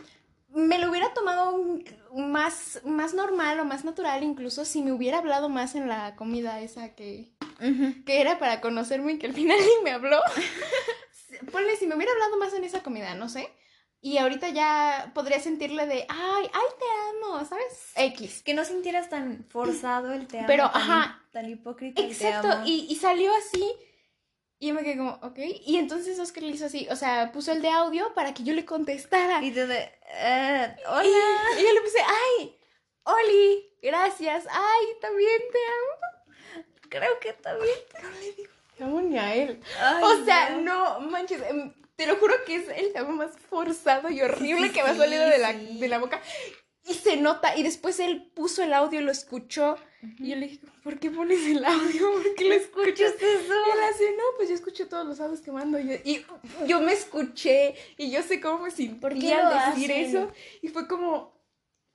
[0.54, 1.58] Me lo hubiera tomado
[2.14, 6.60] más, más normal o más natural incluso si me hubiera hablado más en la comida
[6.60, 7.32] esa que,
[8.06, 10.20] que era para conocerme y que al final ni me habló.
[11.50, 13.48] Ponle, si me hubiera hablado más en esa comida, no sé.
[14.04, 17.92] Y ahorita ya podría sentirle de, ay, ay, te amo, ¿sabes?
[17.94, 18.42] X.
[18.42, 20.46] Que no sintieras tan forzado el te amo.
[20.48, 21.22] Pero, tan, ajá.
[21.32, 22.64] Tan hipócrita el te Exacto, amo.
[22.66, 23.64] y, y salió así.
[24.62, 25.40] Y yo me quedé como, ok.
[25.66, 28.54] Y entonces Oscar le hizo así, o sea, puso el de audio para que yo
[28.54, 29.42] le contestara.
[29.42, 31.02] Y tú de, eh, Y, hola.
[31.58, 32.56] y yo le puse, ay,
[33.02, 36.64] Oli, gracias, ay, también te amo.
[36.88, 37.74] Creo que también.
[38.76, 39.60] Te amo ni a él.
[39.80, 41.00] Ay, o sea, no.
[41.00, 44.68] no, manches, em, te lo juro que es el te amo más forzado y horrible
[44.68, 45.80] sí, que me ha sí, salido de la, sí.
[45.80, 46.22] de la boca.
[46.84, 49.76] Y se nota, y después él puso el audio, lo escuchó,
[50.18, 52.12] y yo le dije, ¿por qué pones el audio?
[52.12, 53.14] ¿Por qué lo escuchas?
[53.14, 53.22] eso?
[53.22, 55.78] Y él así, no, pues yo escucho todos los audios que mando.
[55.78, 56.24] Y yo, y
[56.68, 60.04] yo me escuché y yo sé cómo me ¿Por qué sentía lo al decir hacen?
[60.06, 60.32] eso.
[60.60, 61.32] Y fue como,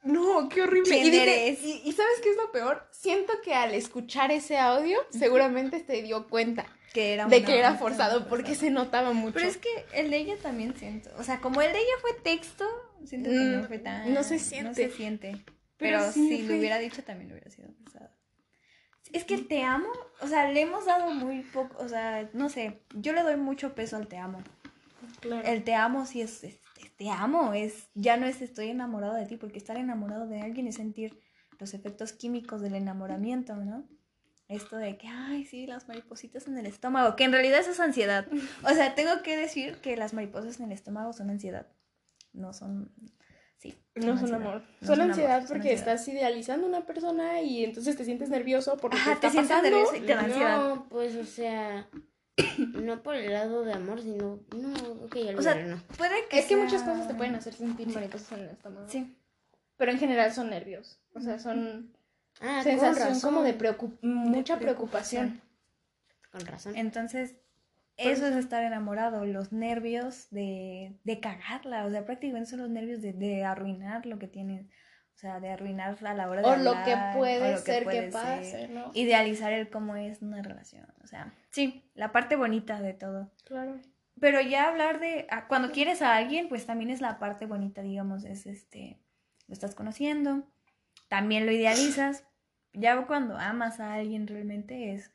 [0.04, 0.90] no, qué horrible.
[0.90, 2.88] ¿Quién y, dije- y, y ¿sabes qué es lo peor?
[2.92, 7.76] Siento que al escuchar ese audio, seguramente te dio cuenta Que era de que era
[7.76, 8.30] forzado, forzado.
[8.30, 9.34] porque se notaba mucho.
[9.34, 11.10] Pero es que el de ella también siento.
[11.20, 12.66] O sea, como el de ella fue texto,
[13.04, 14.14] siento que no Mm, fue tan.
[14.14, 14.74] no se No siente.
[14.76, 15.44] se siente.
[15.78, 18.10] Pero Pero, sí si fue- lo hubiera dicho, también lo hubiera sido forzado.
[19.14, 19.88] Es que el te amo,
[20.22, 23.74] o sea, le hemos dado muy poco, o sea, no sé, yo le doy mucho
[23.74, 24.44] peso al te amo.
[25.22, 25.48] Claro.
[25.48, 29.14] El te amo sí es, es- es te amo, es ya no es estoy enamorado
[29.14, 31.20] de ti, porque estar enamorado de alguien es sentir
[31.60, 33.88] los efectos químicos del enamoramiento, ¿no?
[34.50, 37.80] Esto de que, ay, sí, las maripositas en el estómago, que en realidad eso es
[37.80, 38.28] ansiedad.
[38.66, 41.68] O sea, tengo que decir que las mariposas en el estómago son ansiedad.
[42.34, 42.92] No son,
[43.58, 43.76] sí.
[43.96, 44.36] No son ansiedad.
[44.42, 44.62] amor.
[44.82, 45.94] No son amor, ansiedad porque ansiedad.
[45.96, 49.32] estás idealizando a una persona y entonces te sientes nervioso porque Ajá, te te está
[49.32, 49.70] sientes pasando.
[49.78, 50.58] nervioso y te da ansiedad.
[50.76, 51.88] No, pues, o sea,
[52.58, 54.74] no por el lado de amor, sino, no,
[55.06, 55.82] ok, O sea, no.
[55.98, 58.88] puede que Es que muchas cosas te pueden hacer sentir mariposas en el estómago.
[58.88, 59.16] Sí.
[59.78, 61.00] Pero en general son nervios.
[61.14, 61.94] O sea, son
[62.40, 63.22] Ah, sensación razón.
[63.34, 65.42] como de preocup- mucha preocupación.
[66.32, 66.76] Con razón.
[66.76, 67.34] Entonces,
[67.98, 73.02] eso es estar enamorado, los nervios de, de cagarla, o sea, prácticamente son los nervios
[73.02, 74.68] de, de arruinar lo que tienes,
[75.16, 77.80] o sea, de arruinar a la hora de O lo que o puede lo ser
[77.80, 78.92] que puede pase, ser, ¿no?
[78.94, 83.32] Idealizar el cómo es una relación, o sea, sí, la parte bonita de todo.
[83.46, 83.80] Claro.
[84.20, 87.82] Pero ya hablar de, ah, cuando quieres a alguien, pues también es la parte bonita,
[87.82, 89.00] digamos, es este,
[89.48, 90.48] lo estás conociendo,
[91.08, 92.26] también lo idealizas,
[92.74, 95.12] ya cuando amas a alguien realmente es,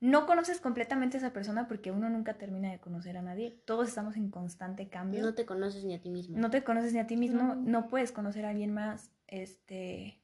[0.00, 3.88] no conoces completamente a esa persona porque uno nunca termina de conocer a nadie, todos
[3.88, 6.38] estamos en constante cambio, No te conoces ni a ti mismo.
[6.38, 7.54] no te conoces ni a ti mismo, No.
[7.56, 10.20] no puedes conocer a alguien más, este,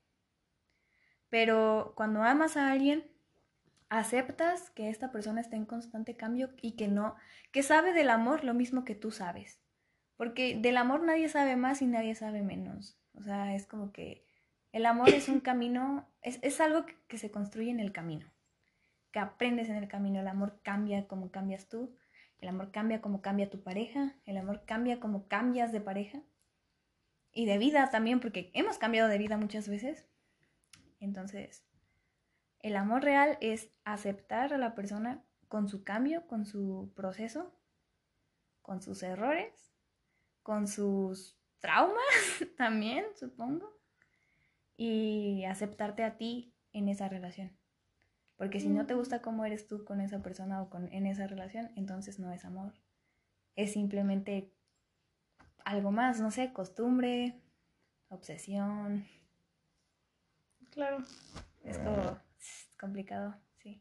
[1.28, 3.04] pero cuando amas a alguien,
[3.88, 7.16] aceptas que esta persona está en constante cambio y que no,
[7.52, 9.60] que sabe del amor lo mismo que tú sabes.
[10.16, 12.96] Porque del amor nadie sabe más y nadie sabe menos.
[13.14, 14.24] O sea, es como que
[14.72, 18.26] el amor es un camino, es, es algo que, que se construye en el camino,
[19.14, 20.18] que aprendes en el camino.
[20.18, 21.96] El amor cambia como cambias tú,
[22.40, 26.20] el amor cambia como cambia tu pareja, el amor cambia como cambias de pareja
[27.32, 30.08] y de vida también, porque hemos cambiado de vida muchas veces.
[30.98, 31.64] Entonces,
[32.58, 37.56] el amor real es aceptar a la persona con su cambio, con su proceso,
[38.62, 39.76] con sus errores,
[40.42, 41.94] con sus traumas
[42.56, 43.78] también, supongo,
[44.76, 47.56] y aceptarte a ti en esa relación.
[48.36, 51.26] Porque si no te gusta cómo eres tú con esa persona o con, en esa
[51.26, 52.72] relación, entonces no es amor.
[53.54, 54.52] Es simplemente
[55.64, 57.40] algo más, no sé, costumbre,
[58.08, 59.06] obsesión.
[60.70, 60.98] Claro.
[61.62, 63.80] Es como es complicado, sí.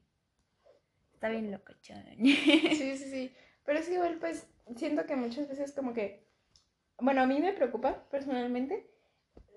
[1.14, 2.04] Está bien locochón.
[2.24, 3.36] Sí, sí, sí.
[3.66, 6.28] Pero es que igual, pues, siento que muchas veces como que,
[7.00, 8.90] bueno, a mí me preocupa personalmente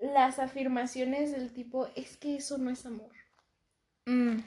[0.01, 3.11] las afirmaciones del tipo, es que eso no es amor.
[4.05, 4.37] Mm,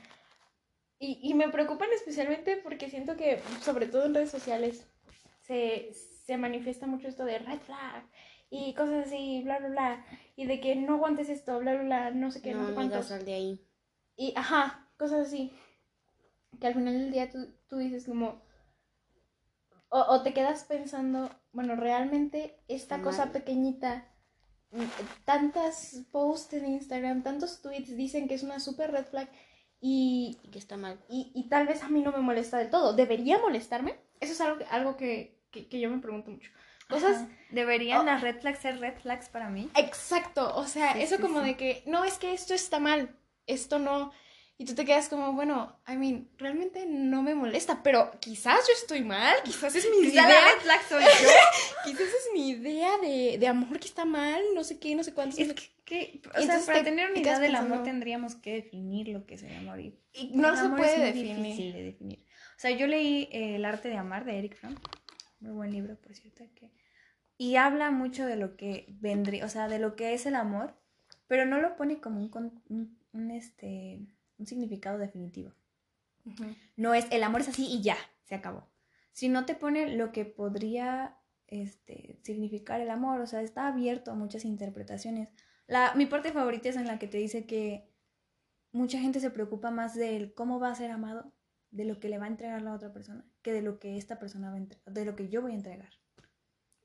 [1.03, 4.87] Y, y me preocupan especialmente porque siento que, sobre todo en redes sociales,
[5.41, 8.05] se, se manifiesta mucho esto de red flag
[8.51, 10.07] y cosas así, bla, bla, bla.
[10.37, 13.07] Y de que no aguantes esto, bla, bla, bla, no sé qué, no, no, cuántos.
[13.07, 13.67] sal de ahí.
[14.15, 15.53] Y, ajá, cosas así.
[16.61, 18.43] Que al final del día tú, tú dices como...
[19.89, 24.07] O, o te quedas pensando, bueno, realmente esta cosa pequeñita,
[25.25, 29.29] tantas posts en Instagram, tantos tweets dicen que es una super red flag
[29.81, 30.99] y, Y que está mal.
[31.09, 32.93] y, y tal vez a mí no me molesta del todo.
[32.93, 33.97] ¿Debería molestarme?
[34.21, 36.51] Eso es algo, que- algo que, que, que yo me pregunto mucho.
[36.89, 37.17] Cosas...
[37.23, 37.29] ajá.
[37.51, 38.05] ¿Deberían Oh.
[38.05, 39.69] las red flags ser red flags para mí?
[39.77, 41.47] Exacto, o sea, Sí, eso sí, como sí.
[41.49, 43.17] de que, no, es que esto está mal,
[43.49, 44.13] esto no,
[44.61, 48.75] y tú te quedas como, bueno, I mean, realmente no me molesta, pero quizás yo
[48.75, 51.09] estoy mal, quizás es mi idea, la red flag soy yo.
[51.87, 55.15] quizás es mi idea de, de amor que está mal, no sé qué, no sé
[55.15, 55.55] cuántos, no Es sé
[55.87, 59.09] que, que- o sea, entonces para te- tener una idea del amor tendríamos que definir
[59.09, 59.81] lo que es el amor.
[59.81, 61.37] Y y no el se amor puede es muy definir.
[61.47, 62.19] difícil de definir.
[62.21, 64.75] O sea, yo leí eh, El arte de amar de Eric Fromm.
[65.41, 66.45] Muy buen libro, por cierto.
[66.55, 66.71] Que...
[67.39, 70.75] Y habla mucho de lo que vendría, o sea, de lo que es el amor,
[71.29, 74.01] pero no lo pone como un, con- un, un, este,
[74.41, 75.53] un significado definitivo.
[76.77, 78.69] No es el amor es así y ya, se acabó.
[79.13, 84.15] Sino te pone lo que podría este, significar el amor, o sea, está abierto a
[84.15, 85.29] muchas interpretaciones.
[85.67, 87.89] La, mi parte favorita es en la que te dice que
[88.73, 91.33] mucha gente se preocupa más del cómo va a ser amado,
[91.71, 94.19] de lo que le va a entregar la otra persona, que de lo que esta
[94.19, 96.00] persona va a entregar, de lo que yo voy a entregar.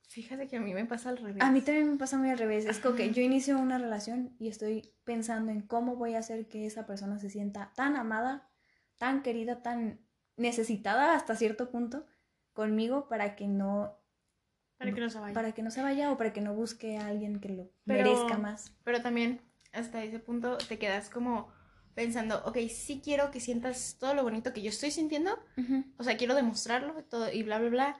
[0.10, 1.42] Fíjate que a mí me pasa al revés.
[1.42, 2.66] A mí también me pasa muy al revés.
[2.66, 6.48] Es como que yo inicio una relación y estoy pensando en cómo voy a hacer
[6.48, 8.50] que esa persona se sienta tan amada,
[8.98, 10.00] tan querida, tan
[10.38, 12.06] necesitada hasta cierto punto
[12.54, 13.98] conmigo para que no
[14.78, 15.34] Para que no se vaya.
[15.34, 18.04] para que no se vaya o para que no busque a alguien que lo Pero-
[18.10, 18.72] merezca más.
[18.84, 19.42] Pero también
[19.74, 21.50] hasta ese punto te quedas como
[21.94, 25.38] pensando, ok, sí quiero que sientas todo lo bonito que yo estoy sintiendo,
[25.98, 28.00] o sea, quiero demostrarlo todo y bla, bla, bla.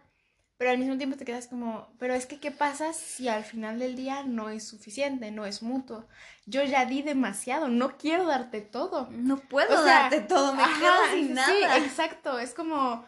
[0.58, 3.78] Pero al mismo tiempo te quedas como, pero es que, ¿qué pasa si al final
[3.78, 6.08] del día no es suficiente, no es mutuo?
[6.46, 9.10] Yo ya di demasiado, no quiero darte todo.
[9.12, 11.78] No puedo O sea, darte todo, me Ajá, quedo sin sí, nada.
[11.78, 13.06] exacto, es como...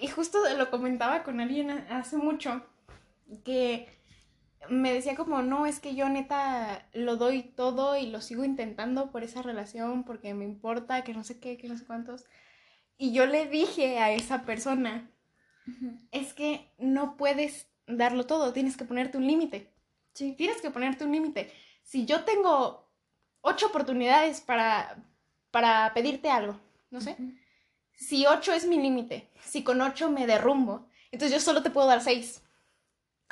[0.00, 2.64] Y justo lo comentaba con alguien hace mucho,
[3.44, 3.88] que
[4.68, 9.10] me decía como, no, es que yo neta lo doy todo y lo sigo intentando
[9.10, 12.24] por esa relación, porque me importa, que no sé qué, que no sé cuántos.
[12.98, 15.10] Y yo le dije a esa persona,
[16.10, 19.72] es que no puedes darlo todo, tienes que ponerte un límite.
[20.14, 20.34] Sí.
[20.36, 21.52] Tienes que ponerte un límite.
[21.82, 22.88] Si yo tengo
[23.40, 25.02] ocho oportunidades para,
[25.50, 26.58] para pedirte algo,
[26.90, 27.16] no sé,
[27.94, 31.86] si ocho es mi límite, si con ocho me derrumbo, entonces yo solo te puedo
[31.86, 32.42] dar seis.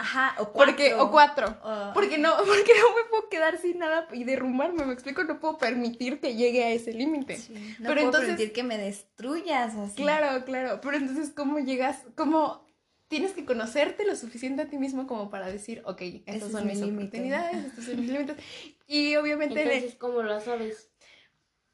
[0.01, 0.73] Ajá, o cuatro.
[0.77, 1.59] Porque, o cuatro.
[1.93, 5.59] Porque no, porque no me puedo quedar sin nada y derrumbarme, me explico, no puedo
[5.59, 7.37] permitir que llegue a ese límite.
[7.37, 9.97] Sí, No Pero puedo entonces- permitir que me destruyas así.
[9.97, 12.05] Claro, claro, pero entonces ¿cómo llegas?
[12.15, 12.65] ¿Cómo
[13.09, 16.67] tienes que conocerte lo suficiente a ti mismo como para decir, ok, estas Ese son
[16.67, 16.99] mis límite.
[17.19, 18.37] oportunidades, estos son mis límites?
[18.91, 20.91] Y obviamente, Entonces, ¿cómo lo sabes?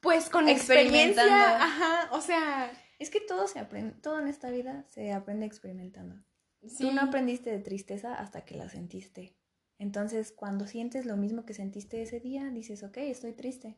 [0.01, 1.23] pues con Experimentando.
[1.23, 5.47] experiencia, ajá, o sea, Es que todo se aprende, todo en esta vida se aprende
[5.47, 6.17] experimentando.
[6.67, 9.37] Sí, Tú no aprendiste de tristeza hasta que la sentiste.
[9.79, 13.77] Entonces, cuando sientes lo mismo que sentiste ese día, dices, ok, estoy triste.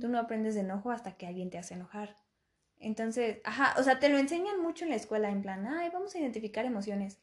[0.00, 2.16] Tú no aprendes de enojo hasta que alguien te hace enojar.
[2.78, 6.14] Entonces, ajá, o sea, te lo enseñan mucho en la escuela, en plan, ay, vamos
[6.14, 7.20] a identificar emociones.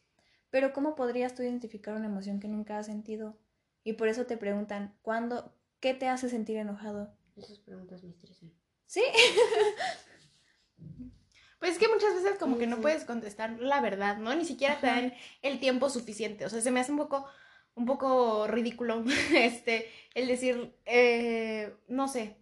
[0.49, 3.37] Pero ¿cómo podrías tú identificar una emoción que nunca has sentido?
[3.83, 7.13] Y por eso te preguntan, ¿cuándo, qué te hace sentir enojado?
[7.35, 8.51] Esas preguntas me estresan.
[8.85, 9.03] Sí,
[11.59, 14.33] Pues es que muchas veces como que no puedes contestar la verdad, ¿no?
[14.33, 16.45] Ni siquiera te dan el tiempo suficiente.
[16.45, 17.25] O sea, se me hace un poco,
[17.75, 19.03] un poco ridículo
[19.33, 22.37] este, el decir, eh, no sé,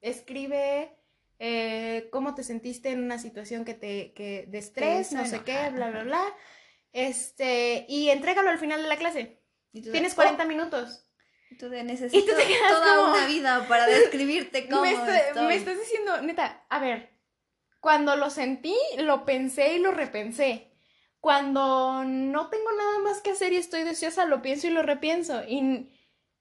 [0.00, 0.94] escribe
[1.38, 5.70] eh, cómo te sentiste en una situación que te, que de estrés, no sé qué,
[5.70, 6.22] bla, bla, bla.
[6.92, 9.40] Este, y entrégalo al final de la clase.
[9.72, 11.08] Y tú Tienes "Oh", 40 minutos.
[11.50, 15.18] y tú de, necesito te quedas toda como- una vida para describirte cómo me, está-
[15.28, 15.46] estoy.
[15.46, 17.13] me estás diciendo, neta, a ver,
[17.84, 20.72] cuando lo sentí, lo pensé y lo repensé.
[21.20, 25.42] Cuando no tengo nada más que hacer y estoy deseosa, lo pienso y lo repienso.
[25.46, 25.92] Y,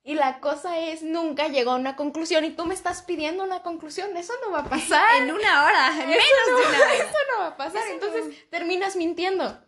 [0.03, 3.61] y la cosa es, nunca llegó a una conclusión y tú me estás pidiendo una
[3.61, 4.15] conclusión.
[4.15, 5.03] Eso no va a pasar.
[5.17, 6.93] En una hora, en menos no, de una hora.
[6.93, 7.83] eso no va a pasar.
[7.89, 9.59] Entonces terminas mintiendo.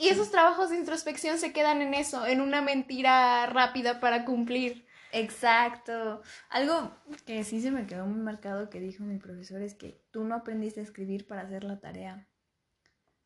[0.00, 4.88] Y esos trabajos de introspección se quedan en eso, en una mentira rápida para cumplir.
[5.12, 6.22] Exacto.
[6.48, 6.92] Algo
[7.26, 10.34] que sí se me quedó muy marcado que dijo mi profesor es que tú no
[10.34, 12.28] aprendiste a escribir para hacer la tarea.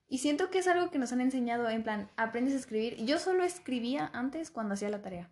[0.08, 2.96] Y siento que es algo que nos han enseñado, en plan, aprendes a escribir.
[3.04, 5.30] Yo solo escribía antes cuando hacía la tarea.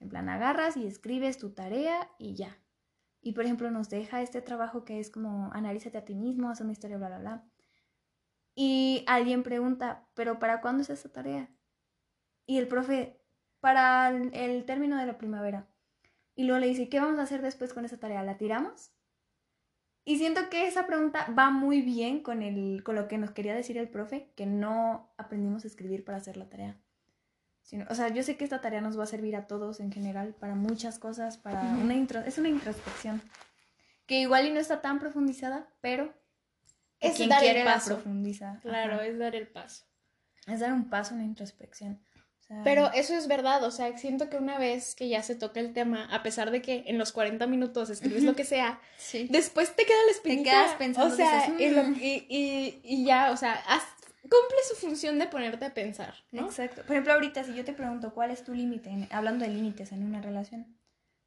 [0.00, 2.58] En plan, agarras y escribes tu tarea y ya.
[3.20, 6.60] Y por ejemplo, nos deja este trabajo que es como analízate a ti mismo, haz
[6.60, 7.44] una historia, bla, bla, bla.
[8.54, 11.50] Y alguien pregunta, ¿pero para cuándo es esta tarea?
[12.46, 13.20] Y el profe,
[13.60, 15.67] para el, término de la primavera.
[16.38, 18.22] Y luego le dice, ¿qué vamos a hacer después con esa tarea?
[18.22, 18.92] ¿La tiramos?
[20.04, 23.56] Y siento que esa pregunta va muy bien con, el, con lo que nos quería
[23.56, 26.76] decir el profe, que no aprendimos a escribir para hacer la tarea.
[27.62, 29.90] Sino, o sea, yo sé que esta tarea nos va a servir a todos en
[29.90, 33.20] general, para muchas cosas, para una intro, es una introspección.
[34.06, 36.14] Que igual y no está tan profundizada, pero
[37.00, 37.96] Es quien dar el la paso.
[37.96, 38.60] profundiza.
[38.62, 39.06] Claro, Ajá.
[39.06, 39.86] es dar el paso.
[40.46, 42.00] Es dar un paso, una introspección.
[42.48, 45.60] Sea, Pero eso es verdad, o sea, siento que una vez que ya se toca
[45.60, 49.28] el tema, a pesar de que en los 40 minutos escribes lo que sea, sí.
[49.30, 50.50] después te queda la espinita.
[50.50, 51.94] quedas pensando, o sea, dices, y, "Mm".
[52.00, 56.46] y- y- y ya, o sea, haz- cumple su función de ponerte a pensar, ¿no?
[56.46, 56.82] Exacto.
[56.82, 60.02] Por ejemplo, ahorita si yo te pregunto cuál es tu límite, hablando de límites en
[60.04, 60.74] una relación,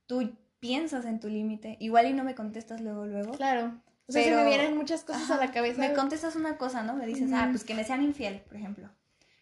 [0.07, 3.31] tú piensas en tu límite, igual y no me contestas luego, luego.
[3.34, 3.80] Claro.
[4.07, 5.80] O sea, se Pero- me vienen muchas cosas a la cabeza.
[5.80, 6.93] Me contestas una cosa, ¿no?
[6.95, 7.52] Me dices, ah, Ujú.
[7.52, 8.89] pues que me sean infiel, por ejemplo.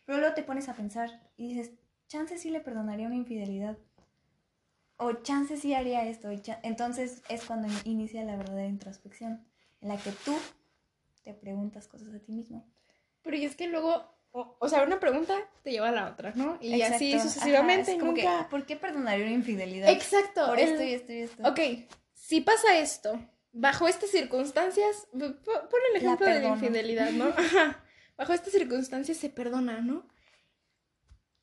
[0.09, 1.69] Pero luego te pones a pensar y dices,
[2.07, 3.77] chance sí le perdonaría una infidelidad.
[4.97, 6.29] O chance sí haría esto.
[6.63, 9.45] Entonces es cuando in- inicia la verdadera introspección,
[9.81, 10.35] en la que tú
[11.23, 12.65] te preguntas cosas a ti mismo.
[13.21, 16.33] Pero y es que luego, o, o sea, una pregunta te lleva a la otra,
[16.35, 16.57] ¿no?
[16.59, 18.49] Y así sucesivamente, Ajá, como que, nunca...
[18.49, 19.89] ¿Por qué perdonaría una infidelidad?
[19.91, 20.43] Exacto.
[20.47, 21.43] Por el- esto y esto y esto.
[21.47, 21.59] Ok,
[22.15, 23.19] si pasa esto,
[23.51, 25.37] bajo estas circunstancias, pon
[25.91, 27.25] el ejemplo de la infidelidad, ¿no?
[27.37, 27.83] Ajá.
[28.19, 30.05] Bajo estas circunstancias se perdona, ¿no?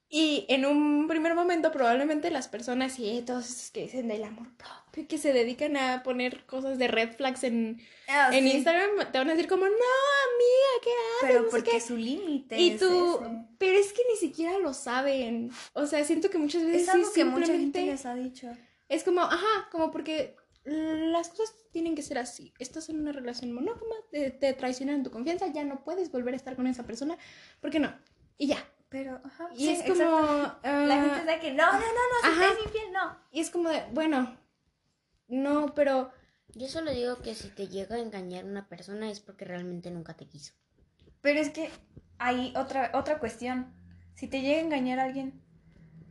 [0.08, 4.46] Y en un primer momento probablemente las personas y todos esos que dicen del amor
[4.56, 8.90] propio, que se dedican a poner cosas de red flags en, Ah, en sí, Instagram,
[9.10, 11.22] te van a decir como, no, amiga, ¿qué haces?
[11.22, 11.80] Pero No sé porque qué".
[11.80, 13.30] su límite Y es tú, ese.
[13.58, 15.50] pero es que ni siquiera lo saben.
[15.72, 18.48] O sea, siento que muchas veces Es algo sí que mucha gente les ha dicho.
[18.88, 20.36] es como, ajá, como porque
[20.66, 22.52] las cosas tienen que ser así.
[22.58, 26.36] Estás en una relación monógama, te, te traicionan tu confianza, ya no puedes volver a
[26.36, 27.16] estar con esa persona.
[27.60, 27.94] ¿Por qué no?
[28.36, 28.64] Y ya.
[28.88, 29.48] Pero, ajá.
[29.54, 29.94] Y sí, es como.
[29.94, 30.58] exacto.
[30.62, 32.40] La ah, gente es de que no, no, no, no, si Ajá.
[32.40, 33.18] te es infiel, no.
[33.32, 34.36] Y es como de, bueno,
[35.28, 36.10] no, pero.
[36.54, 40.14] Yo solo digo que si te llega a engañar una persona es porque realmente nunca
[40.14, 40.54] te quiso.
[41.20, 41.68] Pero es que
[42.18, 43.74] hay otra, otra cuestión.
[44.14, 45.42] Si te llega a engañar a alguien,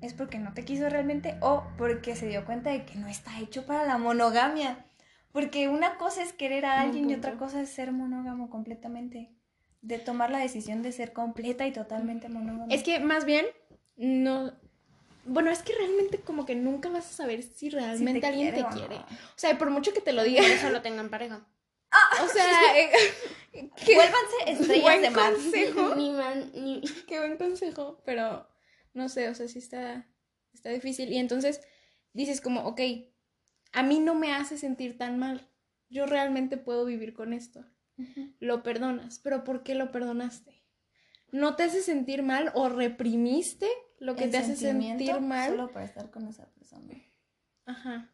[0.06, 3.40] ¿es porque no te quiso realmente o porque se dio cuenta de que no está
[3.40, 4.86] hecho para la monogamia?
[5.32, 9.32] Porque una cosa es querer a alguien y otra cosa es ser monógamo completamente.
[9.82, 12.68] De tomar la decisión de ser completa y totalmente monógamo.
[12.70, 13.46] Es que más bien,
[13.98, 14.54] no.
[15.26, 18.64] Bueno, es que realmente como que nunca vas a saber si realmente alguien quiere te
[18.64, 18.76] o no.
[18.76, 18.96] quiere.
[18.96, 20.42] O sea, por mucho que te lo diga.
[20.42, 21.46] Por eso lo tengan pareja.
[22.24, 25.34] O sea, eh, qué Vuélvanse estrellas buen de mar.
[25.34, 25.96] consejo.
[25.96, 26.82] Ni man, ni...
[27.08, 28.48] Qué buen consejo, pero
[28.96, 30.08] no sé, o sea, sí está,
[30.54, 31.12] está difícil.
[31.12, 31.62] Y entonces
[32.14, 32.82] dices como, ok,
[33.74, 35.50] a mí no me hace sentir tan mal.
[35.90, 37.66] Yo realmente puedo vivir con esto.
[38.40, 40.64] Lo perdonas, pero ¿por qué lo perdonaste?
[41.32, 43.68] ¿No te hace sentir mal o reprimiste
[44.00, 45.52] lo que El te hace sentir mal?
[45.52, 46.94] Solo para estar con esa persona.
[47.66, 48.14] Ajá.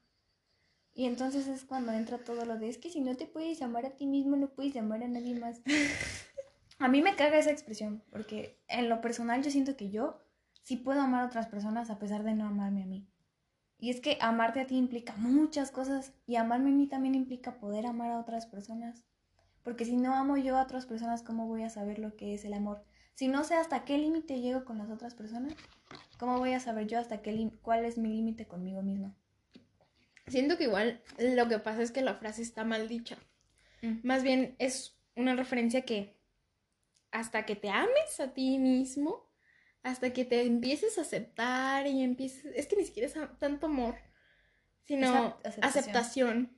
[0.94, 3.86] Y entonces es cuando entra todo lo de es que si no te puedes amar
[3.86, 5.62] a ti mismo, no puedes amar a nadie más.
[6.80, 10.20] a mí me caga esa expresión, porque en lo personal yo siento que yo
[10.62, 13.08] sí puedo amar a otras personas a pesar de no amarme a mí.
[13.78, 17.60] Y es que amarte a ti implica muchas cosas y amarme a mí también implica
[17.60, 19.04] poder amar a otras personas.
[19.64, 22.46] Porque si no amo yo a otras personas, ¿cómo voy a saber lo que es
[22.46, 22.84] el amor?
[23.16, 25.54] Si no sé hasta qué límite llego con las otras personas,
[26.18, 29.16] ¿cómo voy a saber yo hasta qué cuál es mi límite conmigo misma?
[30.28, 33.18] Siento que igual lo que pasa es que la frase está mal dicha.
[33.82, 34.00] Mm.
[34.04, 36.18] Más bien es una referencia que
[37.12, 39.31] hasta que te ames a ti mismo,
[39.84, 43.96] hasta que te empieces a aceptar y empieces, es que ni siquiera es tanto amor,
[44.84, 45.64] sino aceptación.
[45.66, 46.58] aceptación.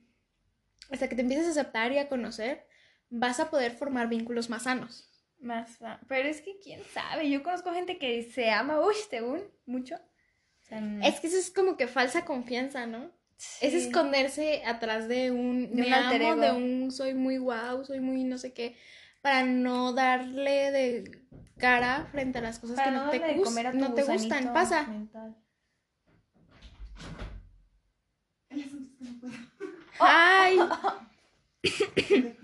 [0.90, 2.66] Hasta que te empieces a aceptar y a conocer,
[3.08, 5.10] vas a poder formar vínculos más sanos.
[5.38, 5.78] Más,
[6.08, 9.96] pero es que quién sabe, yo conozco gente que se ama, uy, según, mucho.
[9.96, 13.10] O sea, n- Es que eso es como que falsa confianza, ¿no?
[13.60, 18.00] Es esconderse atrás de un De me un amo, de un soy muy guau, soy
[18.00, 18.76] muy no sé qué,
[19.24, 21.26] para no darle de
[21.56, 24.52] cara frente a las cosas para que no, no te, gust no te gustan.
[24.52, 24.86] Pasa.
[29.98, 30.58] Ay.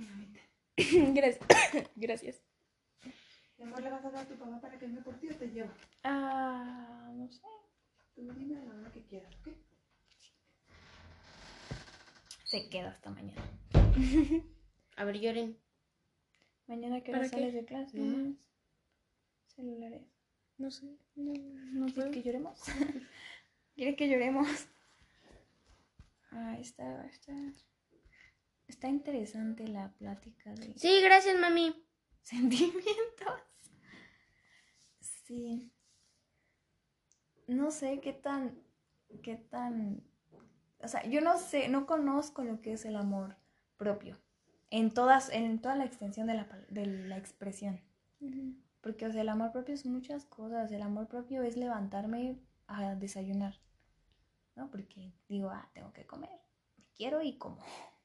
[1.12, 1.46] Gracias.
[1.96, 2.42] Gracias.
[3.58, 5.34] Mi amor, ¿le vas a dar a tu papá para que me por ti o
[5.36, 5.74] te lleva?
[6.02, 7.42] Ah, no sé.
[8.14, 9.48] Tú dime a la hora que quieras, ¿ok?
[12.44, 13.42] Se queda hasta mañana.
[14.96, 15.58] a ver, lloren.
[16.70, 17.98] Mañana que ¿Para hora sales de clase.
[17.98, 18.36] No.
[19.48, 20.06] Celulares.
[20.56, 20.86] No sé.
[21.16, 21.32] No,
[21.72, 22.62] ¿No quieres que lloremos?
[23.74, 24.68] ¿Quieres que lloremos?
[26.30, 27.34] Ah, está, está,
[28.68, 31.74] está interesante la plática de Sí, gracias, mami.
[32.22, 33.40] sentimientos.
[35.00, 35.72] Sí.
[37.48, 38.62] No sé qué tan,
[39.24, 40.04] qué tan,
[40.78, 43.36] o sea, yo no sé, no conozco lo que es el amor
[43.76, 44.20] propio
[44.70, 47.80] en todas, en toda la extensión de la, de la expresión.
[48.80, 50.70] Porque, o sea, el amor propio es muchas cosas.
[50.72, 53.60] El amor propio es levantarme a desayunar,
[54.56, 54.70] ¿no?
[54.70, 56.40] Porque digo, ah, tengo que comer.
[56.94, 57.58] Quiero y como.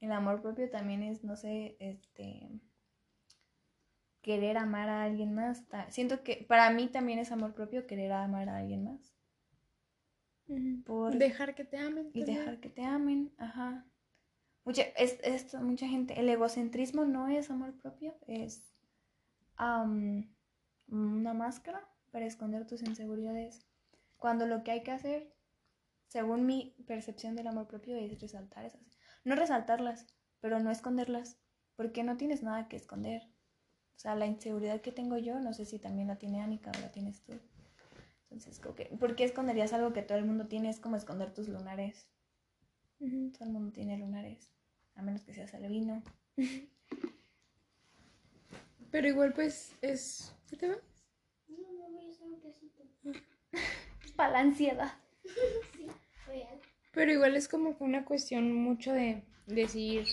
[0.00, 2.48] El amor propio también es, no sé, este...
[4.20, 5.64] Querer amar a alguien más.
[5.88, 9.14] Siento que para mí también es amor propio querer amar a alguien más.
[10.84, 11.16] Por...
[11.16, 12.10] Dejar que te amen.
[12.12, 12.38] Y también.
[12.38, 13.86] dejar que te amen, ajá.
[14.66, 18.74] Mucha, es, es- mucha gente, el egocentrismo no es amor propio, es
[19.56, 20.34] am,
[20.88, 23.66] una máscara para esconder tus inseguridades.
[24.18, 25.32] Cuando lo que hay que hacer,
[26.08, 28.82] según mi percepción del amor propio, es resaltar esas.
[29.24, 30.06] No resaltarlas,
[30.40, 31.38] pero no esconderlas,
[31.76, 33.22] porque no tienes nada que esconder.
[33.96, 36.80] O sea, la inseguridad que tengo yo, no sé si también la tiene Anika o
[36.80, 37.34] la tienes tú.
[38.30, 40.70] Entonces, como que, ¿por qué esconderías algo que todo el mundo tiene?
[40.70, 42.08] Es como esconder tus lunares.
[43.32, 44.50] Todo el mundo tiene lunares,
[44.96, 46.02] a menos que seas albino.
[48.90, 50.34] Pero igual, pues, es.
[50.48, 50.76] ¿Qué te va?
[54.16, 54.94] Para la ansiedad.
[56.92, 60.06] Pero igual es como que una cuestión mucho de decir.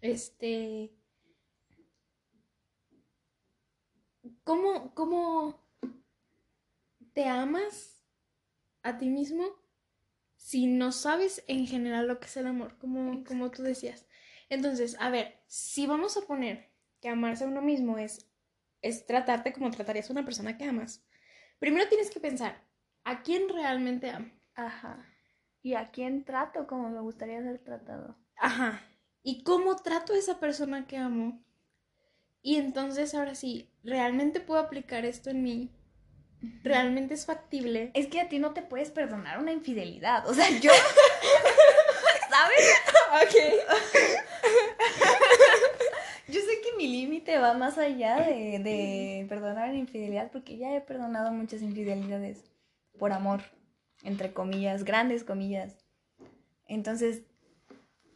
[0.00, 0.92] Este.
[4.44, 5.60] ¿Cómo, cómo
[7.12, 8.02] te amas
[8.82, 9.44] a ti mismo
[10.46, 12.78] si no sabes en general lo que es el amor?
[12.78, 14.06] Como, como tú decías.
[14.48, 16.70] Entonces, a ver, si vamos a poner
[17.00, 18.30] que amarse a uno mismo es,
[18.80, 21.04] es tratarte como tratarías a una persona que amas,
[21.58, 22.62] primero tienes que pensar,
[23.02, 24.30] ¿a quién realmente amo?
[24.54, 25.04] Ajá.
[25.62, 28.16] ¿Y a quién trato como me gustaría ser tratado?
[28.36, 28.84] Ajá.
[29.24, 31.44] ¿Y cómo trato a esa persona que amo?
[32.40, 35.75] Y entonces ahora sí, ¿realmente puedo aplicar esto en mí?
[36.62, 37.90] ¿Realmente es factible?
[37.94, 40.28] Es que a ti no te puedes perdonar una infidelidad.
[40.28, 40.70] O sea, yo.
[42.30, 42.76] ¿Sabes?
[46.28, 50.74] Yo sé que mi límite va más allá de, de perdonar una infidelidad porque ya
[50.74, 52.42] he perdonado muchas infidelidades
[52.98, 53.42] por amor,
[54.02, 55.76] entre comillas, grandes comillas.
[56.66, 57.22] Entonces,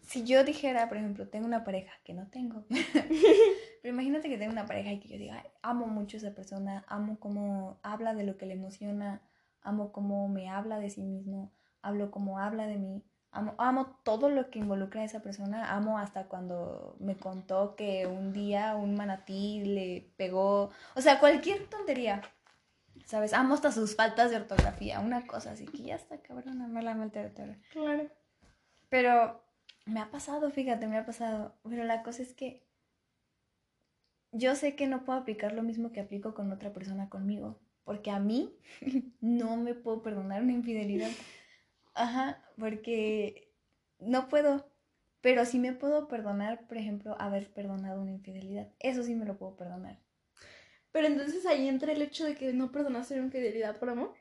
[0.03, 2.65] si yo dijera, por ejemplo, tengo una pareja que no tengo,
[3.83, 6.35] pero imagínate que tengo una pareja y que yo diga, "Ay, amo mucho a esa
[6.35, 9.23] persona, amo cómo habla de lo que le emociona,
[9.63, 11.53] amo cómo me habla de sí mismo,
[11.83, 13.03] hablo cómo habla de mí,
[13.33, 18.07] amo, amo todo lo que involucra a esa persona, amo hasta cuando me contó que
[18.07, 22.23] un día un manatí le pegó, o sea, cualquier tontería.
[23.07, 23.33] ¿Sabes?
[23.33, 26.95] Amo hasta sus faltas de ortografía, una cosa así que ya está cabrona, me la
[26.95, 27.33] mente
[27.73, 28.09] Claro.
[28.89, 29.43] pero
[29.87, 31.55] me ha pasado, fíjate, me ha pasado.
[31.69, 32.63] Pero la cosa es que
[34.33, 37.61] yo sé que no puedo aplicar lo mismo que aplico con otra persona conmigo.
[37.85, 38.57] Porque a mí
[39.21, 41.11] no me puedo perdonar una infidelidad.
[41.95, 43.53] Ajá, porque
[43.99, 44.71] no puedo.
[45.21, 48.73] Pero sí me puedo perdonar, por ejemplo, haber perdonado una infidelidad.
[48.79, 50.01] Eso sí me lo puedo perdonar.
[50.93, 54.15] Pero entonces ahí entra el hecho de que no perdonaste una infidelidad por amor,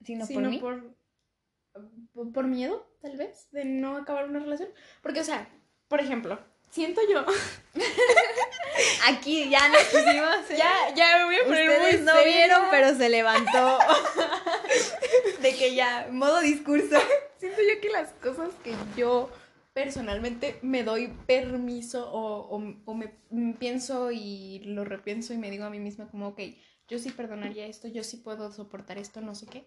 [0.00, 0.58] Sino por mí.
[0.58, 0.96] por,
[2.32, 4.68] por miedo, tal vez, de no acabar una relación.
[5.02, 5.48] Porque, o sea,
[5.88, 6.38] por ejemplo,
[6.72, 7.24] siento yo.
[9.06, 10.50] Aquí ya nos pusimos.
[10.50, 10.56] ¿eh?
[10.56, 12.36] ya, ya me voy a poner Ustedes muy no seria.
[12.36, 13.78] vieron, pero se levantó.
[15.42, 16.96] de que ya, modo discurso.
[17.38, 19.30] Siento yo que las cosas que yo
[19.72, 23.12] personalmente me doy permiso o, o- o me
[23.58, 26.40] pienso y lo repienso y me digo a mí misma como, ok,
[26.88, 29.66] yo sí perdonaría esto, yo sí puedo soportar esto, no sé qué.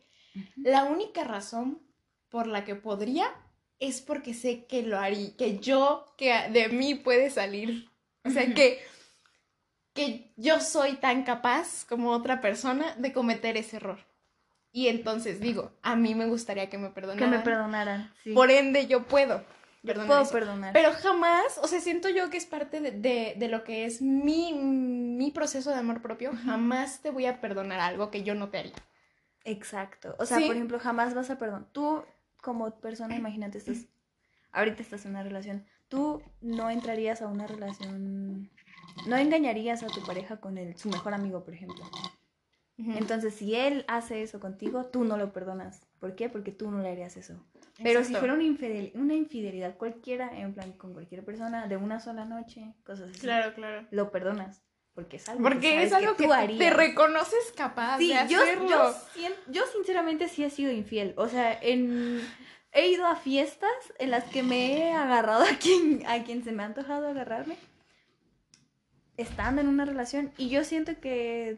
[0.57, 1.81] La única razón
[2.29, 3.33] por la que podría
[3.79, 7.89] es porque sé que lo haría, que yo, que de mí puede salir.
[8.23, 8.79] O sea, que,
[9.93, 13.99] que yo soy tan capaz como otra persona de cometer ese error.
[14.71, 17.29] Y entonces digo, a mí me gustaría que me Que perdonaran.
[17.31, 18.13] me perdonaran.
[18.23, 18.33] Sí.
[18.33, 19.43] Por ende, yo puedo.
[19.85, 20.31] perdonar puedo eso.
[20.31, 20.73] perdonar.
[20.73, 24.01] Pero jamás, o sea, siento yo que es parte de, de- de lo que es
[24.01, 26.31] mi, mi proceso de amor propio.
[26.43, 28.73] Jamás te voy a perdonar algo que yo no te haría.
[29.45, 30.15] Exacto.
[30.19, 30.45] O sea, Sí.
[30.47, 31.67] por ejemplo, jamás vas a perdonar.
[31.71, 32.03] Tú,
[32.45, 33.87] como persona, imagínate, estás.
[34.51, 35.65] Ahorita estás en una relación.
[35.89, 38.51] Tú no entrarías a una relación.
[39.07, 41.83] No engañarías a tu pareja con el, su mejor amigo, por ejemplo.
[42.77, 45.85] Entonces, si él hace eso contigo, tú no lo perdonas.
[45.99, 46.29] ¿Por qué?
[46.29, 47.33] Porque tú no le harías eso.
[47.81, 51.99] Pero si fuera una, infidel- una infidelidad cualquiera, en plan con cualquier persona, de una
[51.99, 53.87] sola noche, cosas así, Claro, claro.
[53.91, 54.61] lo perdonas.
[54.95, 56.57] Porque es algo Porque que es algo que, tú harías.
[56.57, 58.95] te reconoces capaz Sí, de yo, hacerlo.
[59.47, 61.13] yo, sinceramente sí he sido infiel.
[61.17, 62.25] O sea, en,
[62.71, 63.69] he ido a fiestas
[63.99, 67.57] en las que me he agarrado a quien, a quien se me ha antojado agarrarme,
[69.17, 70.31] estando en una relación.
[70.37, 71.57] Y yo siento que,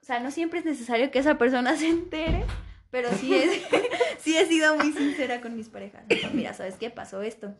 [0.00, 2.44] o sea, no siempre es necesario que esa persona se entere,
[2.90, 3.62] pero sí, es,
[4.18, 6.04] sí he sido muy sincera con mis parejas.
[6.32, 6.88] Mira, ¿sabes qué?
[6.88, 7.54] Pasó esto.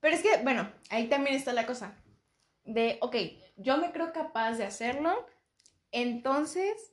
[0.00, 1.94] Pero es que, bueno, ahí también está la cosa.
[2.64, 3.16] De, ok,
[3.56, 5.26] yo me creo capaz de hacerlo,
[5.90, 6.92] entonces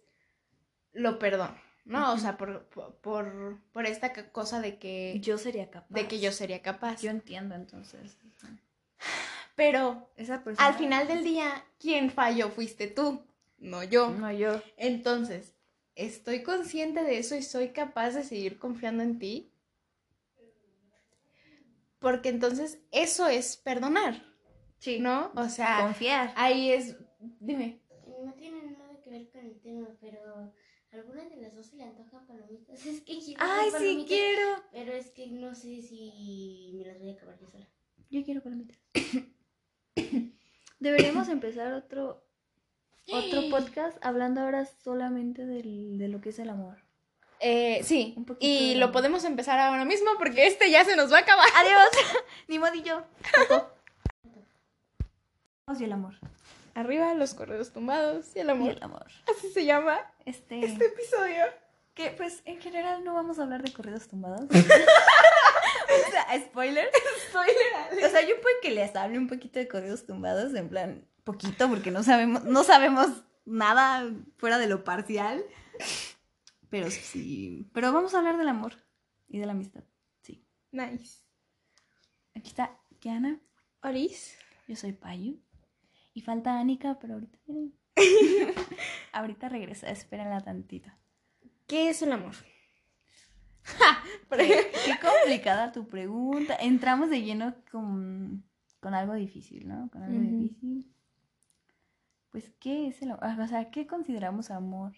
[0.93, 1.55] lo perdono,
[1.85, 2.13] ¿no?
[2.13, 2.65] O sea, por,
[3.01, 5.93] por, por, esta cosa de que, Yo sería capaz.
[5.93, 7.01] de que yo sería capaz.
[7.01, 8.17] Yo entiendo entonces.
[9.55, 10.67] Pero Esa persona.
[10.67, 13.21] al final del día, quien falló fuiste tú,
[13.57, 14.09] no yo.
[14.11, 14.61] No, yo.
[14.77, 15.53] Entonces,
[15.95, 19.51] estoy consciente de eso y soy capaz de seguir confiando en ti.
[21.99, 24.23] Porque entonces eso es perdonar,
[24.79, 24.99] Sí.
[24.99, 25.31] ¿no?
[25.35, 26.33] O sea, Confiar.
[26.35, 26.95] ahí es,
[27.39, 27.79] dime.
[28.25, 30.53] No tiene nada que ver con el tema, pero
[30.91, 32.79] ¿alguna de las dos se le antojan palomitas?
[32.85, 34.63] Es que quiero Ay, sí quiero.
[34.71, 37.67] Pero es que no sé si me las voy a acabar yo sola.
[38.09, 38.79] Yo quiero palomitas.
[40.79, 42.23] Deberíamos empezar otro
[43.11, 46.77] otro podcast hablando ahora solamente del, de lo que es el amor.
[47.41, 50.95] Eh, sí, Un poquito y de- lo podemos empezar ahora mismo porque este ya se
[50.95, 51.47] nos va a acabar.
[51.55, 51.89] Adiós.
[52.47, 53.03] Ni modillo.
[55.77, 56.15] Y el amor.
[56.75, 58.69] Arriba los correos tumbados y el Y amor.
[58.71, 59.05] el amor.
[59.35, 61.43] Así se llama Este, este episodio.
[61.93, 64.41] que pues en general no vamos a hablar de corridos tumbados.
[64.49, 66.89] o sea, spoiler.
[67.29, 68.05] Spoiler.
[68.05, 71.67] O sea, yo puede que les hable un poquito de corridos tumbados, en plan, poquito,
[71.69, 73.07] porque no sabemos, no sabemos
[73.45, 75.43] nada fuera de lo parcial.
[76.69, 77.67] Pero sí.
[77.73, 78.73] Pero vamos a hablar del amor
[79.27, 79.83] y de la amistad.
[80.21, 80.45] Sí.
[80.71, 81.23] Nice.
[82.35, 83.39] Aquí está Kiana,
[83.81, 84.37] Oris.
[84.67, 85.39] yo soy Payu.
[86.19, 87.71] Y falta Anika, pero ahorita viene.
[89.13, 90.91] ahorita regresa, espérenla tantito.
[91.65, 92.35] ¿Qué es el amor?
[94.29, 96.57] Qué, qué complicada tu pregunta.
[96.59, 98.43] Entramos de lleno con,
[98.81, 99.89] con algo difícil, ¿no?
[99.91, 100.93] Con algo difícil.
[102.31, 103.39] Pues, ¿qué es el amor?
[103.39, 104.91] O sea, ¿qué consideramos amor?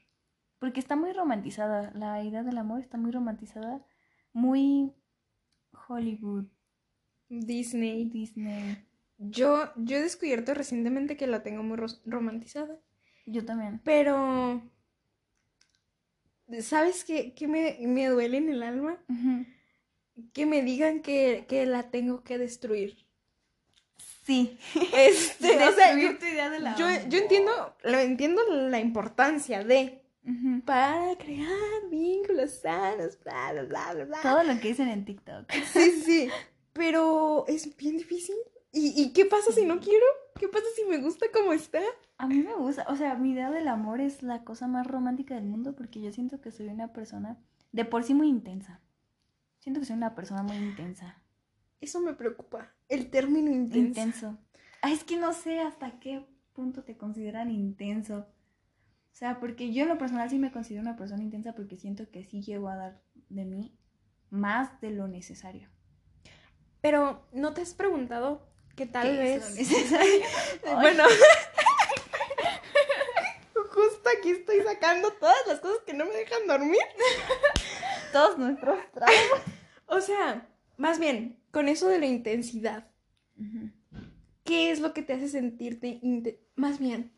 [0.58, 1.92] Porque está muy romantizada.
[1.94, 3.86] La idea del amor está muy romantizada.
[4.34, 4.92] Muy
[5.88, 6.48] Hollywood,
[7.30, 8.06] Disney.
[8.06, 8.88] Disney.
[9.24, 12.78] Yo, yo he descubierto recientemente que la tengo muy ros- romantizada.
[13.26, 13.80] Yo también.
[13.84, 14.62] Pero.
[16.62, 18.98] ¿Sabes qué, qué me, me duele en el alma?
[20.34, 22.98] Que me digan que, que la tengo que destruir.
[24.26, 24.58] Sí.
[24.94, 27.10] Este, o sea, yo, Destruir tu idea del yo, amor.
[27.10, 30.00] yo entiendo, lo entiendo la importancia de
[30.66, 31.50] para crear
[31.90, 34.22] vínculos sanos, bla, bla, bla, bla.
[34.22, 35.52] Todo lo que dicen en TikTok.
[35.52, 35.62] Sí,
[35.92, 36.30] sí, sí.
[36.74, 38.36] Pero es bien difícil.
[38.72, 40.06] ¿Y, ¿Y qué pasa si no quiero?
[40.40, 41.82] ¿Qué pasa si me gusta como está?
[42.18, 45.36] A mí me gusta, o sea, mi idea del amor es la cosa más romántica
[45.36, 47.38] del mundo porque yo siento que soy una persona
[47.72, 48.80] de por sí muy intensa.
[49.60, 51.22] Siento que soy una persona muy intensa.
[51.80, 52.74] Eso me preocupa.
[52.90, 54.00] El término intenso.
[54.02, 54.38] Intenso.
[54.82, 58.28] Ay, es que no sé hasta qué punto te consideran intenso.
[59.12, 62.10] O sea, porque yo en lo personal sí me considero una persona intensa porque siento
[62.10, 63.78] que sí llego a dar de mí
[64.30, 65.70] más de lo necesario.
[66.82, 70.24] Pero, ¿no te has preguntado que tal ¿Qué es lo vez...
[70.64, 71.04] Bueno.
[73.72, 76.82] Justo aquí estoy sacando todas las cosas que no me dejan dormir.
[78.12, 79.42] Todos nuestros traumas.
[79.86, 82.90] O sea, más bien, con eso de la intensidad,
[84.44, 86.02] ¿qué es lo que te hace sentirte
[86.56, 87.14] Más bien,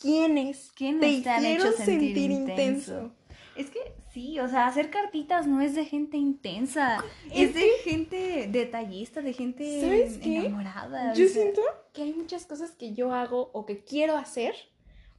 [0.00, 3.14] ¿quiénes ¿Quiénes te han hecho hicieron sentir intenso?
[3.54, 7.68] Es que sí, o sea, hacer cartitas no es de gente intensa, es, Es de
[7.84, 10.38] gente detallista, de gente ¿Sabes qué?
[10.38, 11.12] enamorada.
[11.12, 11.60] Yo o sea, siento
[11.92, 14.54] que hay muchas cosas que yo hago o que quiero hacer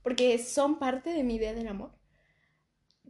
[0.02, 1.92] porque son parte de mi idea del amor.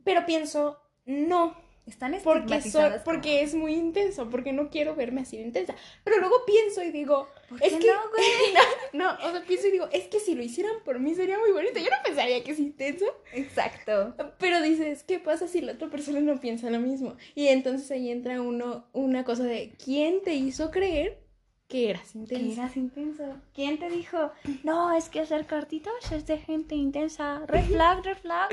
[0.03, 1.55] Pero pienso, no,
[1.87, 5.73] están porque, estigmatizadas como, porque es muy intenso, porque no quiero verme así de intensa.
[6.03, 8.27] Pero luego pienso y digo, ¿Por es que no, güey?
[8.93, 11.51] no, o sea, pienso y digo, es que si lo hicieran por mí sería muy
[11.51, 11.79] bonito.
[11.79, 14.15] Yo no pensaría que es intenso, Exacto.
[14.37, 17.15] pero dices, ¿qué pasa si la otra persona no piensa lo mismo?
[17.35, 21.19] Y entonces ahí entra uno una cosa de ¿quién te hizo creer
[21.67, 22.61] que eras Que intensa?
[22.61, 23.23] eras intenso.
[23.53, 24.31] ¿Quién te dijo?
[24.63, 27.41] No, es que hacer cartitas es de gente intensa.
[27.45, 28.49] Red flag, red flag.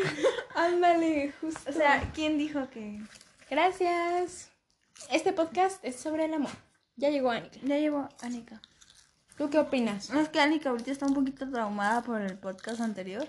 [0.55, 1.70] Ándale, justo.
[1.70, 2.98] O sea, ¿quién dijo que
[3.51, 4.51] gracias.
[5.11, 6.51] Este podcast es sobre el amor.
[6.97, 7.59] Ya llegó Anika.
[7.62, 8.61] ya llevo Anika?
[9.37, 10.11] ¿Tú qué opinas?
[10.11, 13.27] No, es que Anika ahorita está un poquito traumada por el podcast anterior.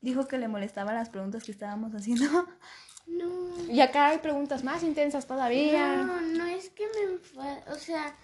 [0.00, 2.48] Dijo que le molestaban las preguntas que estábamos haciendo.
[3.06, 3.56] No.
[3.68, 5.96] Y acá hay preguntas más intensas todavía.
[5.96, 7.64] No, no es que me enfade.
[7.72, 8.14] O sea,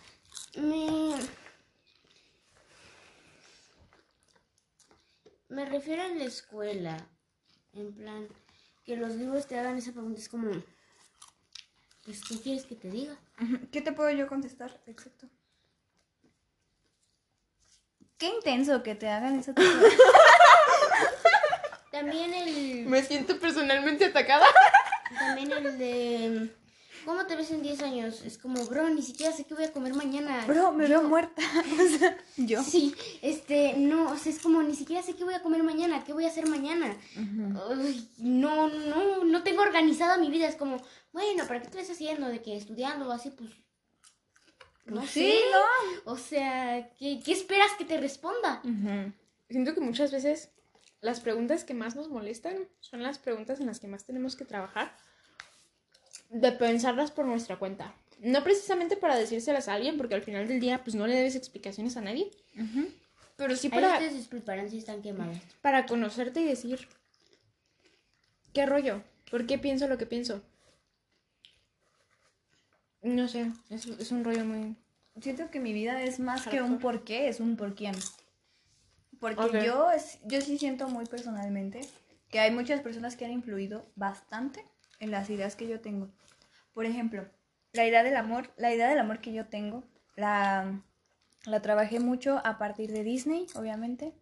[0.57, 1.13] me.
[5.49, 7.09] Me refiero a la escuela.
[7.73, 8.29] En plan,
[8.85, 10.21] que los libros te hagan esa pregunta.
[10.21, 10.53] Es como.
[12.07, 13.16] Pues, ¿qué quieres que te diga?
[13.73, 14.81] ¿Qué te puedo yo contestar?
[14.87, 15.27] Exacto.
[18.16, 19.53] Qué intenso que te hagan de-
[21.93, 22.87] También el.
[22.87, 24.47] Me siento personalmente atacada.
[25.19, 26.55] También el de.
[27.07, 28.23] ¿Cómo te ves en 10 años?
[28.23, 30.45] Es como, bro, ni siquiera sé qué voy a comer mañana.
[30.47, 31.41] Bro, me veo muerta.
[31.81, 32.62] O sea, yo.
[32.62, 36.03] Sí, este, no, o sea, es como, ni siquiera sé qué voy a comer mañana,
[36.05, 36.97] qué voy a hacer mañana.
[37.16, 40.49] Ay, no, no, no tengo organizada mi vida.
[40.49, 42.27] Es como, bueno, ¿para qué te estás haciendo?
[42.27, 43.51] De que estudiando o así, pues.
[44.87, 45.20] No Pues sé.
[45.20, 46.12] sí, ¿no?
[46.12, 48.62] O sea, ¿qué, qué esperas que te responda?
[49.49, 50.51] Siento que muchas veces
[51.01, 54.45] las preguntas que más nos molestan son las preguntas en las que más tenemos que
[54.45, 54.97] trabajar.
[56.31, 57.94] De pensarlas por nuestra cuenta.
[58.20, 61.36] No precisamente para decírselas a alguien, porque al final del día pues no le debes
[61.36, 62.31] explicaciones a nadie.
[63.36, 65.39] Pero sí Ahí para, ustedes disculparán si están quemadas.
[65.61, 66.89] para conocerte y decir,
[68.55, 69.03] ¿qué rollo?
[69.31, 70.43] ¿Por qué pienso lo que pienso?
[73.03, 74.74] No sé, es, es un rollo muy...
[75.20, 77.94] Siento que mi vida es más que un por qué, es un por quién.
[79.20, 79.55] Porque Ok.
[79.65, 81.81] yo, es- yo sí siento muy personalmente
[82.31, 84.65] que hay muchas personas que han influido bastante
[85.01, 86.09] en las ideas que yo tengo.
[86.73, 87.27] Por ejemplo,
[87.73, 89.85] la idea del amor, la idea del amor que yo tengo,
[90.16, 90.82] la,
[91.44, 94.14] la trabajé mucho a partir de Disney, obviamente,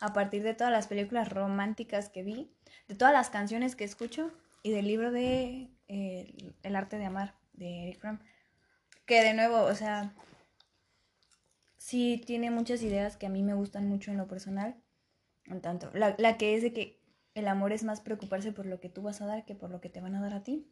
[0.00, 2.50] a partir de todas las películas románticas que vi,
[2.88, 4.32] de todas las canciones que escucho
[4.62, 8.18] y del libro de eh, El arte de amar de Eric Fromm.
[9.06, 10.14] Que de nuevo, o sea,
[11.76, 14.76] sí tiene muchas ideas que a mí me gustan mucho en lo personal.
[15.46, 16.99] En tanto, la, la que es de que
[17.34, 19.80] el amor es más preocuparse por lo que tú vas a dar que por lo
[19.80, 20.66] que te van a dar a ti.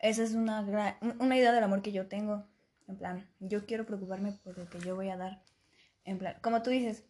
[0.00, 2.46] Esa es una, gran- una idea del amor que yo tengo.
[2.88, 5.42] En plan, yo quiero preocuparme por lo que yo voy a dar.
[6.04, 7.04] En plan, como tú dices,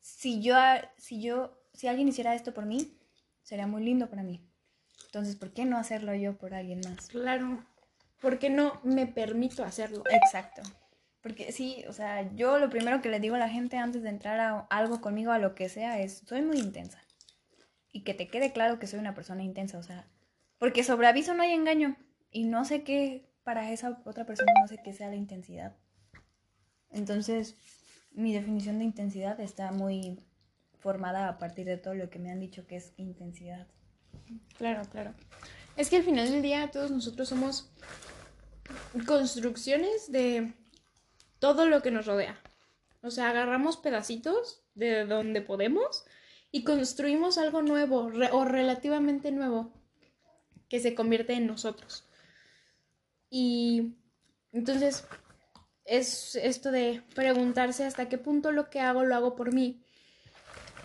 [0.00, 0.56] si yo,
[0.96, 2.96] si yo, si alguien hiciera esto por mí,
[3.42, 4.40] sería muy lindo para mí.
[5.06, 7.08] Entonces, ¿por qué no hacerlo yo por alguien más?
[7.08, 7.64] Claro.
[8.20, 10.02] ¿Por qué no me permito hacerlo?
[10.10, 10.62] Exacto.
[11.20, 14.08] Porque sí, o sea, yo lo primero que le digo a la gente antes de
[14.08, 16.98] entrar a algo conmigo, a lo que sea, es, soy muy intensa.
[17.92, 20.06] Y que te quede claro que soy una persona intensa, o sea,
[20.58, 21.96] porque sobre aviso no hay engaño.
[22.30, 25.74] Y no sé qué, para esa otra persona, no sé qué sea la intensidad.
[26.90, 27.56] Entonces,
[28.12, 30.18] mi definición de intensidad está muy
[30.78, 33.66] formada a partir de todo lo que me han dicho que es intensidad.
[34.56, 35.14] Claro, claro.
[35.76, 37.70] Es que al final del día todos nosotros somos
[39.06, 40.52] construcciones de
[41.38, 42.38] todo lo que nos rodea.
[43.02, 46.04] O sea, agarramos pedacitos de donde podemos
[46.50, 49.72] y construimos algo nuevo re- o relativamente nuevo
[50.68, 52.04] que se convierte en nosotros.
[53.30, 53.94] Y
[54.52, 55.04] entonces
[55.84, 59.82] es esto de preguntarse hasta qué punto lo que hago lo hago por mí,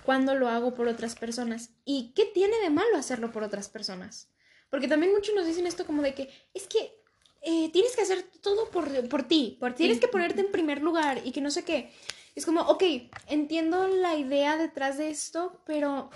[0.05, 4.29] cuando lo hago por otras personas y qué tiene de malo hacerlo por otras personas.
[4.69, 7.01] Porque también muchos nos dicen esto como de que es que
[7.41, 10.05] eh, tienes que hacer todo por, por ti, Por tienes ti.
[10.05, 11.91] que ponerte en primer lugar y que no sé qué.
[12.35, 12.83] Es como, ok,
[13.27, 16.09] entiendo la idea detrás de esto, pero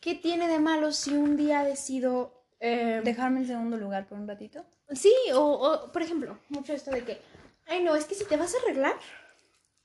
[0.00, 2.44] ¿qué tiene de malo si un día decido...
[2.60, 4.64] eh, Dejarme en segundo lugar por un ratito.
[4.92, 7.20] Sí, o, o, por ejemplo, mucho esto de que,
[7.66, 8.94] ay no, es que si te vas a arreglar,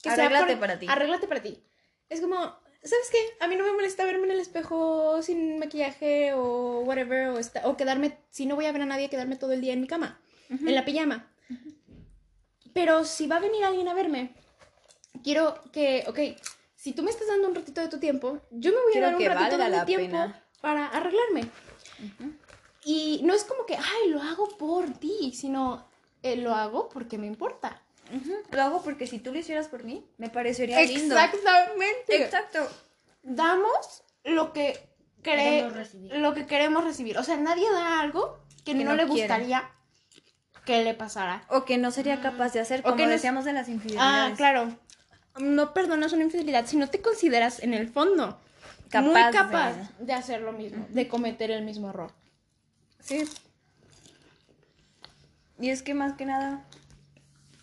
[0.01, 0.85] que sea Arréglate por- para ti.
[0.89, 1.63] Arréglate para ti.
[2.09, 2.35] Es como,
[2.83, 3.19] ¿sabes qué?
[3.39, 7.67] A mí no me molesta verme en el espejo sin maquillaje o whatever, o, esta-
[7.67, 9.87] o quedarme, si no voy a ver a nadie, quedarme todo el día en mi
[9.87, 10.19] cama,
[10.49, 11.31] en la pijama.
[12.73, 14.33] Pero si va a venir alguien a verme,
[15.23, 16.19] quiero que, ok,
[16.76, 19.11] si tú me estás dando un ratito de tu tiempo, yo me voy Quiero a
[19.11, 20.44] dar un ratito de mi tiempo pena.
[20.61, 21.49] para arreglarme.
[22.86, 25.86] Y no es como que, ay, lo hago por ti, sino
[26.23, 27.81] eh, lo hago porque me importa.
[28.52, 31.15] Lo hago porque si tú lo hicieras por mí, me parecería lindo.
[31.15, 32.23] Exactamente.
[32.23, 32.68] Exacto.
[33.22, 34.73] Damos lo que
[35.22, 36.15] cre- Queremos recibir.
[36.15, 37.18] lo que queremos recibir.
[37.19, 39.22] O sea, nadie da algo que, Que no, no le quiere.
[39.27, 39.69] gustaría
[40.65, 41.44] que le pasara.
[41.49, 44.34] O que no sería capaz de hacer, O como que no- decíamos de las infidelidades.
[44.34, 44.76] Ah, claro.
[45.38, 48.39] No perdonas una infidelidad si no te consideras en el fondo
[48.89, 50.14] Capaz muy capaz de...
[50.14, 52.11] hacer lo mismo, de cometer el mismo error.
[52.99, 53.23] Sí.
[55.60, 56.65] Y es que más que nada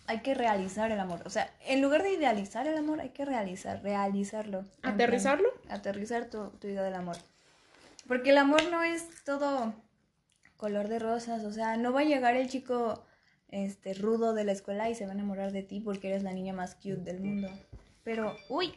[0.07, 1.23] hay que realizar el amor.
[1.25, 4.67] O sea, en lugar de idealizar el amor, hay que realizar, realizarlo.
[4.81, 5.49] Plan, ¿Aterrizarlo?
[5.69, 7.17] Aterrizar tu, tu idea del amor.
[8.07, 9.75] Porque el amor no es todo
[10.57, 11.45] color de rosas.
[11.45, 13.05] O sea, no va a llegar el chico
[13.49, 16.33] este rudo de la escuela y se va a enamorar de ti porque eres la
[16.33, 17.49] niña más cute del mundo.
[18.03, 18.75] Pero, uy.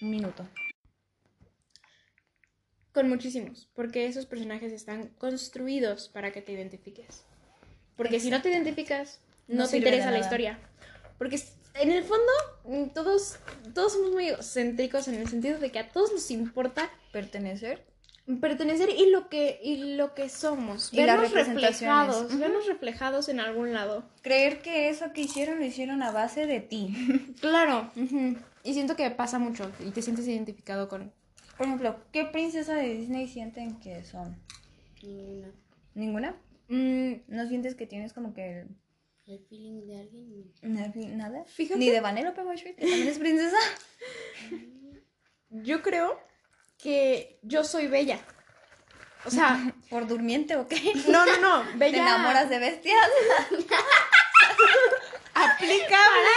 [0.00, 0.46] Un minuto.
[2.92, 7.22] con muchísimos, porque esos personajes están construidos para que te identifiques.
[7.96, 10.58] Porque si no te identificas, no, No te interesa la historia.
[11.16, 11.40] Porque
[11.74, 12.32] en el fondo,
[12.64, 13.38] mm, todos,
[13.72, 17.84] todos somos muy egocéntricos en el sentido de que a todos nos importa Pertenecer.
[18.40, 20.92] Pertenecer y lo que, y lo que somos.
[20.92, 22.38] Y vernos reflejados, Ujú.
[22.38, 24.04] vernos reflejados en algún lado.
[24.22, 26.94] Creer que eso que hicieron lo hicieron a base de ti.
[27.40, 27.90] Claro.
[28.64, 31.12] Y siento que pasa mucho y te sientes identificado con...
[31.56, 34.36] Por ejemplo, ¿qué princesa de Disney sienten que son?
[35.02, 35.48] Ninguna.
[35.94, 36.36] ¿Ninguna?
[36.68, 38.66] Mm, ¿No sientes que tienes como que
[39.26, 40.52] El feeling de alguien.
[40.62, 41.44] na- nada?
[41.46, 41.78] Fíjate.
[41.80, 43.56] Ni de Vanellope que también es princesa.
[45.50, 46.18] yo creo
[46.78, 48.20] que yo soy bella.
[49.24, 50.92] O sea, ¿Por durmiente o qué?
[51.08, 51.64] no, no, no.
[51.76, 51.92] Bella.
[51.92, 53.08] ¿Te enamoras de bestias?
[55.34, 56.28] aplicable.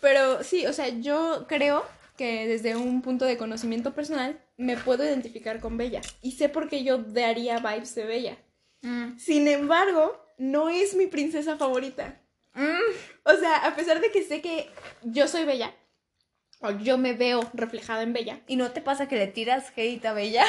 [0.00, 1.84] Pero sí, o sea, yo creo
[2.16, 6.00] que desde un punto de conocimiento personal me puedo identificar con Bella.
[6.22, 8.38] Y sé por qué yo daría vibes de Bella.
[9.18, 12.20] Sin embargo, no es mi princesa favorita.
[13.24, 14.70] O sea, a pesar de que sé que
[15.02, 15.74] yo soy Bella,
[16.82, 20.12] yo me veo reflejada en Bella, ¿Y no te pasa que le tiras hate a
[20.12, 20.44] Bella?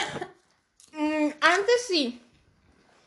[0.93, 2.21] mm, antes sí.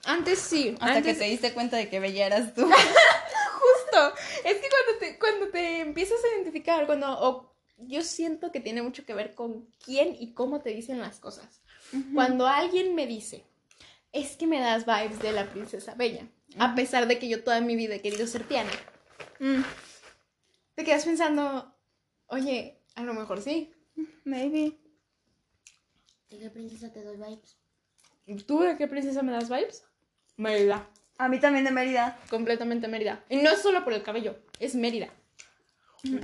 [0.05, 0.75] Antes sí.
[0.81, 2.63] Hasta antes, que te diste cuenta de que Bella eras tú.
[2.65, 4.15] Justo.
[4.45, 8.83] Es que cuando te, cuando te empiezas a identificar, cuando o yo siento que tiene
[8.83, 11.61] mucho que ver con quién y cómo te dicen las cosas.
[12.13, 13.45] Cuando alguien me dice,
[14.13, 16.27] es que me das vibes de la princesa bella,
[16.59, 18.71] a pesar de que yo toda mi vida he querido ser Tiana,
[19.39, 19.63] mm,
[20.75, 21.73] te quedas pensando,
[22.27, 23.73] oye, a lo mejor sí.
[24.25, 24.79] Maybe.
[26.31, 27.57] ¿De qué princesa te doy vibes?
[28.47, 29.85] ¿Tú de qué princesa me das vibes?
[30.37, 30.89] Mérida.
[31.19, 32.19] A mí también de Mérida.
[32.31, 33.25] Completamente Mérida.
[33.29, 35.11] Y no es solo por el cabello, es Mérida.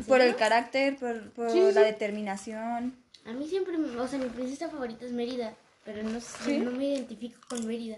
[0.06, 1.86] Por el carácter, por, por Sí, sí, la sí.
[1.86, 3.02] determinación.
[3.24, 6.18] A mí siempre, o sea, mi princesa favorita es Mérida, pero no
[6.64, 7.96] no me identifico con Mérida.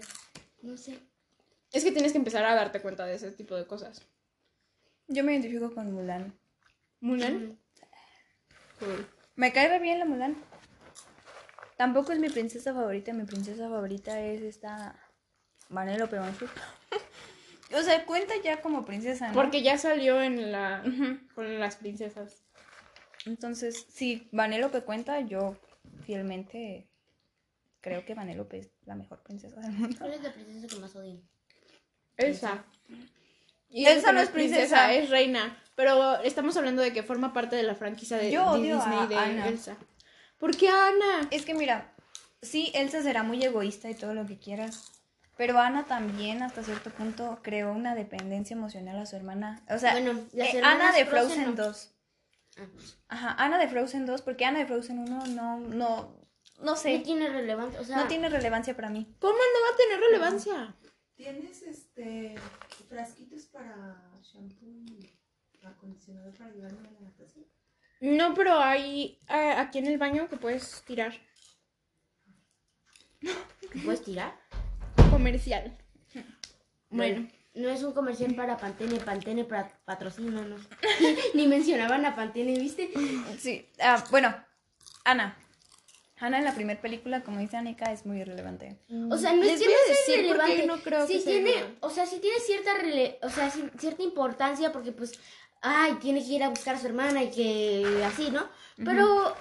[0.61, 0.99] No sé.
[1.71, 4.01] Es que tienes que empezar a darte cuenta de ese tipo de cosas.
[5.07, 6.33] Yo me identifico con Mulan.
[7.01, 7.57] Mulan.
[9.35, 10.35] Me cae re bien la Mulan.
[11.77, 13.13] Tampoco es mi princesa favorita.
[13.13, 14.99] Mi princesa favorita es esta
[15.69, 16.51] Vanellope Bushwick.
[17.75, 19.33] o sea, cuenta ya como princesa, ¿no?
[19.33, 20.83] Porque ya salió en la
[21.35, 22.43] con las princesas.
[23.25, 25.55] Entonces, si Vanellope cuenta, yo
[26.05, 26.87] fielmente
[27.81, 29.97] creo que Vanellope es la mejor princesa del mundo.
[29.99, 30.95] ¿Cuál es la princesa que más?
[32.17, 32.63] Elsa.
[33.69, 34.93] Y Elsa Elsa no es princesa.
[34.93, 35.62] es reina.
[35.75, 38.99] Pero estamos hablando de que forma parte de la franquicia de, Yo de odio Disney
[38.99, 39.47] a de Anna.
[39.47, 39.75] Elsa.
[40.37, 41.27] ¿Por qué Ana?
[41.31, 41.93] Es que mira,
[42.41, 44.91] sí, Elsa será muy egoísta y todo lo que quieras.
[45.35, 49.63] Pero Ana también, hasta cierto punto, creó una dependencia emocional a su hermana.
[49.69, 51.63] O sea, Bueno, eh, Ana de Frozen Frozen no.
[51.63, 51.89] 2.
[52.57, 52.67] Ah,
[53.07, 56.19] Ajá, Ana de Frozen 2, porque Ana de Frozen 1 no, no,
[56.61, 59.07] no sé, No tiene relevancia, o sea, no tiene relevancia para mí.
[59.19, 60.75] ¿Cómo no va a tener relevancia?
[61.15, 62.35] ¿Tienes este
[62.89, 65.12] frasquitos para shampoo y
[65.65, 67.45] acondicionador para llevarme a la natación?
[68.01, 71.13] No, pero hay eh, aquí en el baño que puedes tirar.
[73.83, 74.33] ¿puedes tirar?
[75.09, 75.77] Comercial.
[76.89, 77.27] Bueno.
[77.55, 80.61] No es un comercial para Pantene, Pantene para patrocínanos.
[81.35, 82.89] Ni mencionaban a Pantene, ¿viste?
[83.37, 84.35] Sí, ah, bueno,
[85.05, 85.37] Ana.
[86.17, 88.79] Ana en la primera película, como dice Anika, es muy irrelevante.
[89.11, 89.73] O sea, no es que no
[90.05, 90.65] sea irrelevante.
[90.65, 91.77] no creo sí que sea tiene, irrelevante.
[91.81, 95.19] o sea, sí tiene cierta rele o sea, sí- cierta importancia porque pues
[95.63, 98.47] ay, tiene que ir a buscar a su hermana y que así, ¿no?
[98.83, 99.35] Pero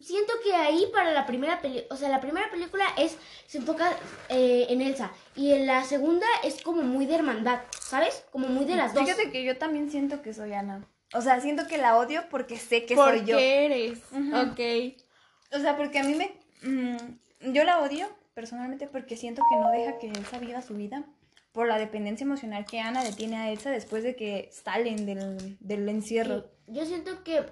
[0.00, 3.16] siento que ahí para la primera película, o sea, la primera película es
[3.46, 3.92] se enfoca
[4.28, 8.24] eh, en Elsa y en la segunda es como muy de hermandad, ¿sabes?
[8.30, 9.04] Como muy de las dos.
[9.04, 10.84] Fíjate que yo también siento que soy Ana.
[11.14, 13.36] O sea, siento que la odio porque sé que ¿Por soy yo.
[13.38, 13.98] qué eres?
[14.10, 14.36] Ujú.
[14.36, 14.60] Ok.
[15.52, 16.32] O sea, porque a mí me...
[16.62, 21.04] mm, yo la odio personalmente porque siento que no deja que Elsa viva su vida
[21.56, 25.56] por la dependencia emocional que Ana le tiene a Elsa después de que salen del,
[25.58, 26.44] del encierro.
[26.66, 27.42] Yo siento que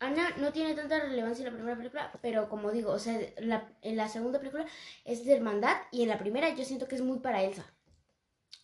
[0.00, 3.68] Ana no tiene tanta relevancia en la primera película, pero como digo, o sea, la-
[3.82, 4.66] en la segunda película
[5.04, 7.64] es de hermandad y en la primera yo siento que es muy para Elsa.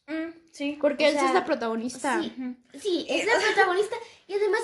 [0.09, 0.79] Mm, sí.
[0.81, 2.21] Porque O Elsa sea, es la protagonista.
[2.21, 3.95] Sí, sí, es la protagonista
[4.27, 4.61] y además,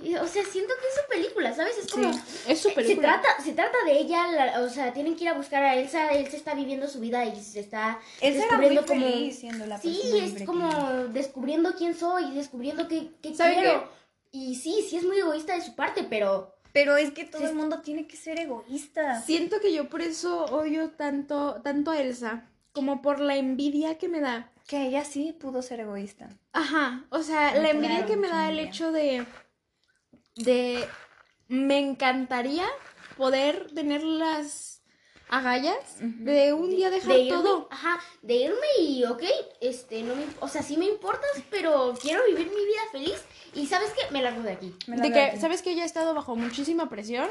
[0.00, 1.76] o sea, siento que es su película, ¿sabes?
[1.78, 2.10] Es como...
[2.46, 3.20] Es su Se película.
[3.20, 6.08] trata, se trata de ella, la- o sea, tienen que ir a buscar a Elsa,
[6.12, 9.00] Elsa está viviendo su vida y se está Elsa era muy descubriendo como...
[9.00, 13.88] feliz siendo la Sí, es como que- descubriendo quién soy, descubriendo qué, qué ¿Sabe quiero.
[14.30, 16.54] Y sí, sí es muy egoísta de su parte, pero...
[16.72, 17.46] Pero es que todo Sí.
[17.48, 19.20] el mundo tiene que ser egoísta.
[19.22, 22.44] Siento que yo por eso odio tanto, tanto a Elsa.
[22.72, 24.52] Como por la envidia que me da.
[24.68, 26.28] Que ella sí pudo ser egoísta.
[26.52, 27.06] Ajá.
[27.08, 29.24] O sea, Me la envidia que me da el hecho de.
[30.38, 30.86] De.
[31.48, 32.66] Me encantaría
[33.16, 34.82] poder tener las
[35.30, 37.68] agallas de un día dejar de irme, todo.
[37.70, 39.22] ajá, de irme y, ok,
[39.60, 43.22] este, no me, o sea, sí me importas, pero quiero vivir mi vida feliz
[43.54, 44.10] y ¿sabes qué?
[44.12, 44.74] Me largo de aquí.
[44.86, 45.38] Me De que, aquí.
[45.40, 47.28] ¿sabes que Ella ha estado bajo muchísima presión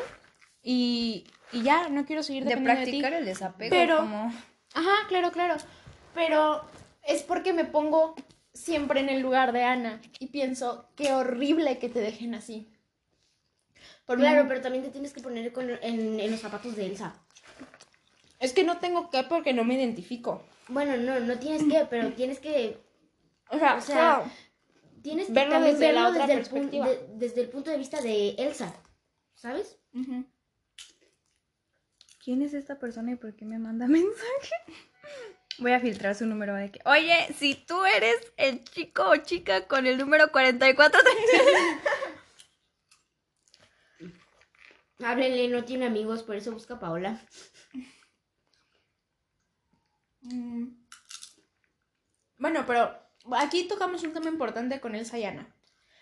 [0.62, 3.18] y, y ya, no quiero seguir de dependiendo de, practicar ti.
[3.18, 3.70] el desapego.
[3.70, 4.34] Pero- como...
[4.74, 5.56] Ajá, claro, claro.
[6.14, 6.64] Pero
[7.04, 8.16] es porque me pongo
[8.54, 12.70] siempre en el lugar de Ana y pienso, qué horrible que te dejen así.
[14.08, 17.14] Por Claro, pero también te tienes que poner con- en, en los zapatos de Elsa.
[18.40, 20.44] Es que no tengo que porque no me identifico.
[20.70, 22.80] Bueno, no, no tienes que, pero tienes que,
[23.50, 24.32] O sea, O sea, claro.
[25.04, 26.88] tienes que Verlo también desde la verlo otra desde el, pun- perspectiva.
[26.90, 28.74] de- desde el punto de vista de Elsa,
[29.36, 29.78] ¿sabes?
[32.24, 34.56] ¿Quién es esta persona y por qué me manda mensaje?
[35.60, 39.68] Voy a filtrar su número de que, oye, si tú eres el chico o chica
[39.68, 41.00] con el número 44,
[45.00, 47.22] Háblenle, no tiene amigos, por eso busca a Paola.
[50.22, 50.68] Mm.
[52.38, 52.92] Bueno, pero
[53.34, 55.54] aquí tocamos un tema importante con Elsa y Ana.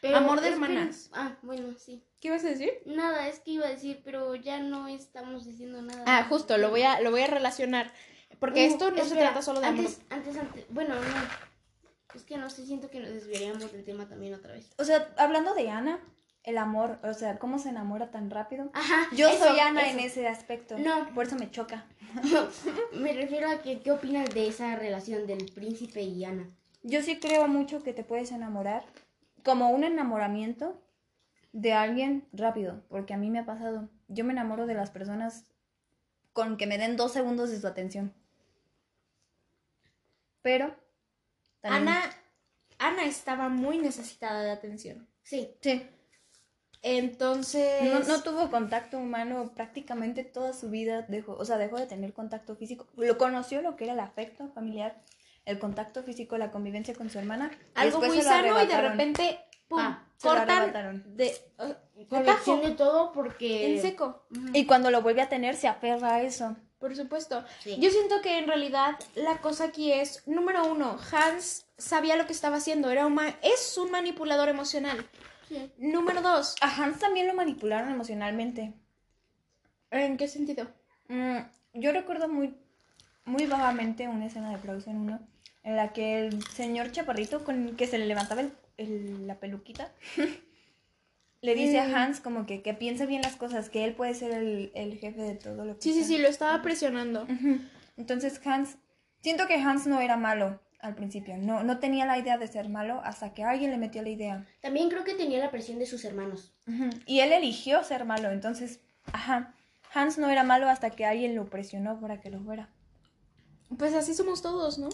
[0.02, 1.10] Pero Amor de hermanas.
[1.14, 2.04] Ah, bueno, sí.
[2.20, 2.72] ¿Qué ibas a decir?
[2.86, 6.04] Nada, es que iba a decir, pero ya no estamos diciendo nada.
[6.06, 7.92] Ah, justo, lo voy a, lo voy a relacionar.
[8.40, 9.86] Porque Uh, esto no se trata solo de amor.
[9.86, 11.46] antes, antes, antes, bueno, no.
[12.14, 14.70] Es que no sé, siento que nos desviaríamos del tema también otra vez.
[14.78, 16.00] O sea, hablando de Ana,
[16.46, 18.70] el amor, o sea, cómo se enamora tan rápido.
[18.74, 19.08] Ajá.
[19.16, 19.98] Yo eso, soy Ana eso.
[19.98, 20.78] en ese aspecto.
[20.78, 21.10] No.
[21.14, 21.86] Por eso me choca.
[22.94, 26.48] Me refiero a que, ¿qué opinas de esa relación del príncipe y Ana?
[26.84, 28.86] Yo sí creo mucho que te puedes enamorar
[29.44, 30.80] como un enamoramiento
[31.52, 33.90] de alguien rápido, porque a mí me ha pasado.
[34.08, 35.46] Yo me enamoro de las personas
[36.34, 38.14] con que me den dos segundos de su atención.
[40.42, 40.76] Pero...
[41.62, 42.12] también- Ana,
[42.78, 45.08] Ana estaba muy necesitada de atención.
[45.24, 45.56] Sí.
[45.62, 45.90] Sí.
[46.82, 47.84] Entonces.
[47.84, 52.14] No, no tuvo contacto humano prácticamente toda su vida, dejó, o sea, dejó de tener
[52.14, 52.88] contacto físico.
[52.96, 55.02] Lo conoció lo que era el afecto familiar,
[55.46, 57.52] el contacto físico, la convivencia con su hermana.
[57.74, 58.92] algo después muy sano y de arrebataron.
[58.92, 59.80] repente, ¡pum!
[59.80, 63.76] Ah, cortan de, uh, de todo porque...
[63.76, 64.26] en seco.
[64.54, 66.56] Y cuando lo vuelve a tener, se aferra a eso.
[66.80, 67.44] Por supuesto.
[67.64, 67.78] Sí.
[67.80, 72.34] Yo siento que en realidad la cosa aquí es, número uno, Hans sabía lo que
[72.34, 75.08] estaba haciendo, era un es un manipulador emocional.
[75.48, 75.72] Sí.
[75.78, 78.74] Número dos, A Hans también lo manipularon emocionalmente.
[79.92, 80.68] ¿en qué sentido?
[81.08, 81.38] Mm,
[81.76, 82.54] yo recuerdo muy,
[83.24, 85.20] muy vagamente una escena de Frozen 1
[85.64, 89.36] en la que el señor Chaparrito con el que se le levantaba el- el- la
[89.40, 89.90] peluquita
[91.42, 91.94] le dice Mm.
[91.96, 94.98] a Hans como que, que piense bien las cosas, que él puede ser el, el
[94.98, 96.08] jefe de todo lo que Sí, sí, sea.
[96.08, 97.28] sí, lo estaba presionando.
[97.98, 98.78] Entonces Hans,
[99.22, 102.70] siento que Hans no era malo al principio, no, no tenía la idea de ser
[102.70, 104.46] malo hasta que alguien le metió la idea.
[104.62, 106.54] También creo que tenía la presión de sus hermanos.
[107.06, 108.80] Y él eligió ser malo, entonces,
[109.12, 109.54] ajá,
[109.94, 112.70] Hans no era malo hasta que alguien lo presionó para que lo fuera.
[113.78, 114.90] Pues así somos todos, ¿no?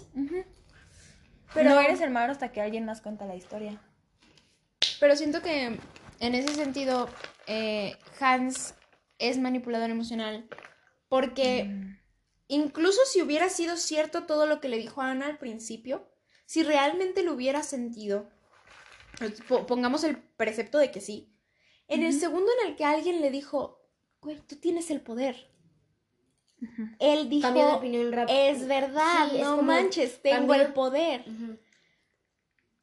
[1.54, 3.80] Pero- no eres el malo hasta que alguien nos cuenta la historia.
[5.00, 5.78] Pero siento que
[6.20, 7.10] en ese sentido
[7.48, 8.76] eh, Hans
[9.20, 10.46] es manipulador emocional
[11.10, 11.98] porque
[12.56, 16.08] incluso si hubiera sido cierto todo lo que le dijo a Ana al principio,
[16.46, 18.30] si realmente lo hubiera sentido,
[19.48, 21.34] po- pongamos el precepto de que sí,
[21.88, 23.80] en el segundo en el que alguien le dijo,
[24.22, 25.50] güey, tú tienes el poder.
[27.00, 31.24] Él dijo, de opinión es verdad, Sí, no manches, tengo el poder.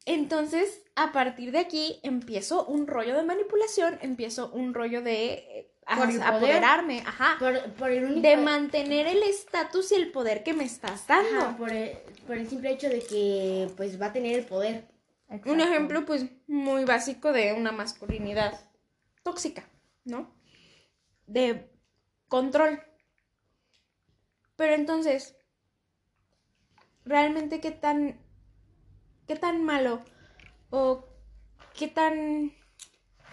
[0.05, 5.68] Entonces, a partir de aquí empiezo un rollo de manipulación, empiezo un rollo de eh,
[5.95, 6.55] Por el ajá, poder.
[6.55, 8.21] apoderarme, ajá, Por, por el único...
[8.21, 11.39] de mantener el estatus y el poder que me estás dando.
[11.39, 11.97] Ajá, por, el,
[12.27, 14.87] por el simple hecho de que pues va a tener el poder.
[15.45, 18.59] Un ejemplo, pues, muy básico de una masculinidad
[19.23, 19.67] tóxica,
[20.03, 20.31] ¿no?
[21.27, 21.71] De
[22.27, 22.81] control.
[24.55, 25.35] Pero entonces,
[27.05, 28.19] ¿realmente qué tan,
[29.27, 30.03] qué tan malo
[30.71, 31.05] o
[31.75, 32.53] qué tan,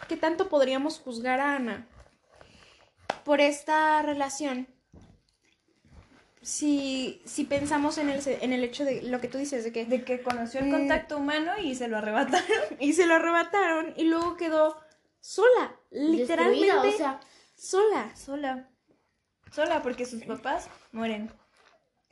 [0.09, 1.89] qué tanto podríamos juzgar a Ana
[3.24, 4.66] por esta relación?
[6.43, 9.85] Si, si pensamos en el, en el hecho de lo que tú dices, de que
[9.85, 10.70] De que conoció el Mm.
[10.73, 12.47] contacto humano y se lo arrebataron.
[12.81, 14.81] y se lo arrebataron y luego quedó
[15.20, 17.20] sola, literalmente Destruida, o sea,
[17.57, 18.15] sola.
[18.16, 18.69] Sola.
[19.53, 21.33] Sola porque sus papás mueren.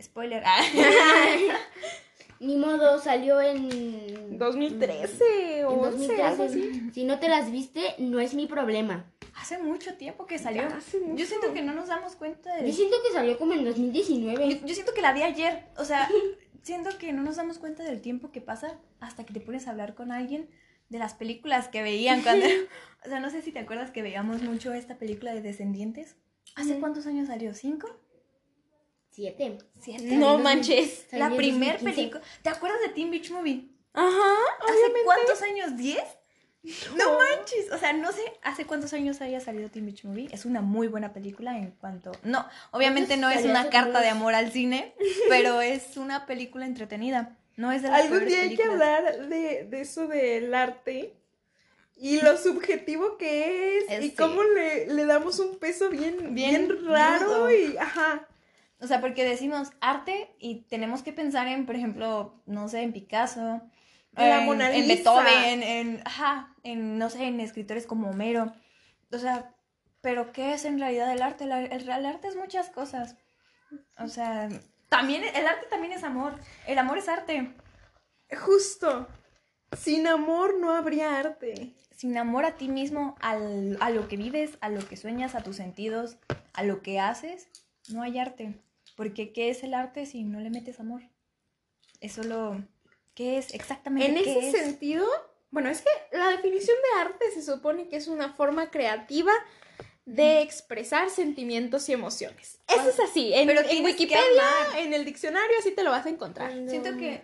[0.03, 0.43] Spoiler.
[2.45, 4.39] Ni modo, salió en...
[4.39, 6.45] 2013 en o 11, algo 2013.
[6.45, 6.91] así.
[6.93, 9.11] Si no te las viste, no es mi problema.
[9.37, 10.63] Hace mucho tiempo que salió.
[10.63, 11.17] Ya hace mucho.
[11.17, 12.67] Yo siento que no nos damos cuenta de...
[12.67, 14.61] Yo siento que salió como en 2019.
[14.61, 15.67] Yo, yo siento que la vi ayer.
[15.77, 16.09] O sea,
[16.63, 19.71] siento que no nos damos cuenta del tiempo que pasa hasta que te pones a
[19.71, 20.49] hablar con alguien
[20.89, 22.47] de las películas que veían cuando...
[23.05, 26.17] O sea, no sé si te acuerdas que veíamos mucho esta película de Descendientes.
[26.57, 27.53] ¿Hace cuántos años salió?
[27.53, 27.87] ¿Cinco?
[29.15, 29.59] Siete.
[29.81, 30.17] ¿Siete?
[30.17, 31.07] No manches.
[31.13, 31.85] La primer 2015.
[31.95, 32.23] película.
[32.43, 33.69] ¿Te acuerdas de Teen Beach Movie?
[33.93, 34.35] Ajá.
[34.61, 35.77] ¿Hace cuántos años?
[35.77, 36.03] ¿Diez?
[36.97, 37.19] No.
[37.19, 37.71] manches.
[37.73, 40.29] O sea, no sé hace cuántos años haya salido Teen Beach Movie.
[40.33, 42.11] Es una muy buena película en cuanto.
[42.25, 44.95] No, obviamente no es una carta de amor al cine,
[45.29, 47.37] pero es una película entretenida.
[47.57, 51.15] No es de las Algún día hay que hablar de, de eso del arte
[51.97, 56.87] y lo subjetivo que es y cómo le, le damos un peso bien, Bien bien,
[56.87, 57.53] raro rudo.
[57.53, 58.27] y ajá.
[58.85, 62.93] O sea, porque decimos arte y tenemos que pensar en, por ejemplo, no sé, en
[62.93, 63.63] Picasso,
[64.13, 64.95] La en, Mona en Lisa.
[65.25, 68.53] Beethoven, en, ajá, en, no sé, en escritores como Homero.
[69.11, 69.55] O sea,
[70.01, 71.45] pero ¿qué es en realidad el arte?
[71.45, 71.53] El,
[71.89, 73.17] el arte es muchas cosas.
[73.99, 74.49] O sea,
[74.89, 76.39] también, el arte también es amor.
[76.67, 77.55] El amor es arte.
[78.37, 79.09] Justo.
[79.77, 81.75] Sin amor no habría arte.
[81.97, 85.43] Sin amor a ti mismo, al- a lo que vives, a lo que sueñas, a
[85.43, 86.17] tus sentidos,
[86.53, 87.49] a lo que haces,
[87.89, 88.61] no hay arte.
[88.95, 91.03] Porque ¿qué es el arte si no le metes amor?
[92.01, 92.65] Es solo...
[93.15, 94.09] ¿Qué es exactamente?
[94.09, 94.65] En qué ese es?
[94.67, 95.07] sentido,
[95.51, 99.33] bueno, es que la definición de arte se supone que es una forma creativa
[100.05, 102.59] de expresar sentimientos y emociones.
[102.69, 103.33] Eso es así.
[103.33, 104.21] En, Pero en Wikipedia,
[104.79, 106.51] en el diccionario, así te lo vas a encontrar.
[106.51, 107.23] Cuando- Siento que...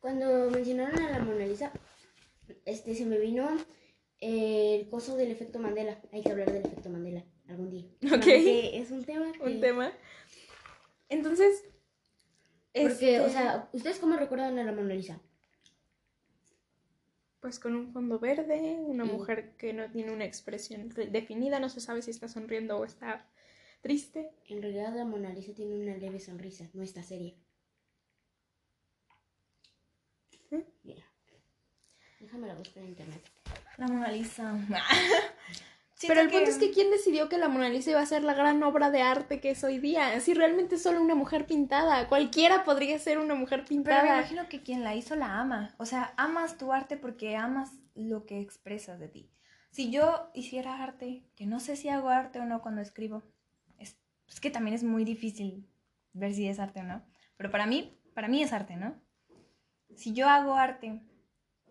[0.00, 1.72] Cuando mencionaron a la Mona Lisa,
[2.64, 3.48] este, se me vino
[4.20, 6.00] el coso del efecto Mandela.
[6.12, 7.84] Hay que hablar del efecto Mandela algún día.
[8.12, 8.24] Ok.
[8.26, 9.42] Es un tema que...
[9.42, 9.92] Un tema.
[11.12, 11.62] Entonces,
[12.72, 12.86] Porque,
[13.16, 15.20] este, o sea, ¿ustedes cómo recuerdan a la Mona Lisa?
[17.40, 19.08] pues con un fondo verde, una Mm.
[19.10, 22.84] mujer que no tiene una expresión de- definida, no se sabe si está sonriendo o
[22.84, 23.26] está
[23.80, 24.30] triste.
[24.46, 27.34] En realidad la Mona Lisa tiene una leve sonrisa, no está seria.
[30.52, 30.64] ¿Eh?
[30.84, 31.04] Mira.
[32.20, 33.22] Déjame la buscar en internet.
[33.76, 34.54] La Mona Lisa.
[36.08, 38.34] Pero el punto es que ¿quién decidió que la Mona Lisa iba a ser la
[38.34, 40.18] gran obra de arte que es hoy día?
[40.20, 44.02] Si realmente es solo una mujer pintada, cualquiera podría ser una mujer Pero pintada.
[44.02, 45.74] me imagino que quien la hizo la ama.
[45.78, 49.30] O sea, amas tu arte porque amas lo que expresas de ti.
[49.70, 53.22] Si yo hiciera arte, que no sé si hago arte o no cuando escribo,
[53.78, 53.96] es,
[54.28, 55.66] es que también es muy difícil
[56.12, 57.02] ver si es arte o no.
[57.36, 58.94] Pero para mí, para mí es arte, ¿no?
[59.96, 61.00] Si yo hago arte,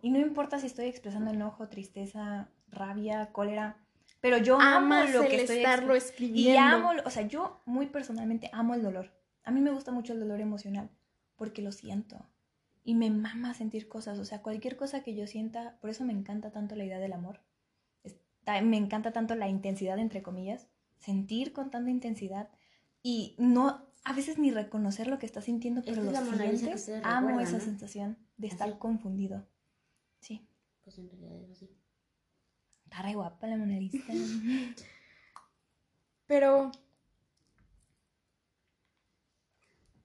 [0.01, 3.77] y no importa si estoy expresando enojo, tristeza, rabia, cólera,
[4.22, 6.52] pero yo amo lo el que estoy estarlo escribiendo.
[6.52, 9.11] Y amo, o sea, yo muy personalmente amo el dolor.
[9.43, 10.89] A mí me gusta mucho el dolor emocional
[11.35, 12.26] porque lo siento.
[12.84, 16.14] Y me mama sentir cosas, o sea, cualquier cosa que yo sienta, por eso me
[16.14, 17.41] encanta tanto la idea del amor.
[18.03, 20.68] Está- me encanta tanto la intensidad, entre comillas,
[20.98, 22.49] sentir con tanta intensidad
[23.03, 26.31] y no, a veces ni reconocer lo que estás sintiendo, pero Esta es lo la
[26.38, 27.06] Mona Lisa que sientes.
[27.06, 27.60] Amo esa ¿no?
[27.64, 28.77] sensación de estar Así.
[28.80, 29.45] confundido.
[30.19, 30.48] Sí,
[30.84, 31.69] Pues en realidad es así.
[32.91, 34.03] Está re guapa la Mona Lisa.
[36.27, 36.72] Pero.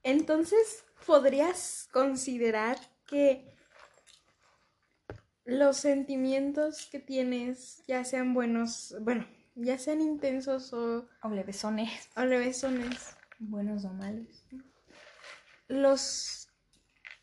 [0.05, 3.53] Entonces, ¿podrías considerar que
[5.45, 9.27] los sentimientos que tienes, ya sean buenos, bueno,
[9.57, 14.47] ya sean intensos o, o besones, o levesones, buenos o malos.
[15.67, 16.49] los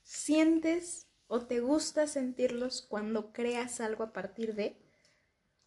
[0.03, 4.82] sientes o te gusta sentirlos cuando creas algo a partir de?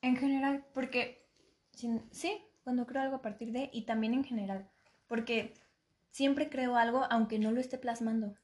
[0.06, 1.26] En general, porque
[1.72, 4.70] sin- sí, cuando creo algo a partir de y también en general,
[5.08, 5.52] porque
[6.12, 8.36] siempre creo algo aunque no lo esté plasmando.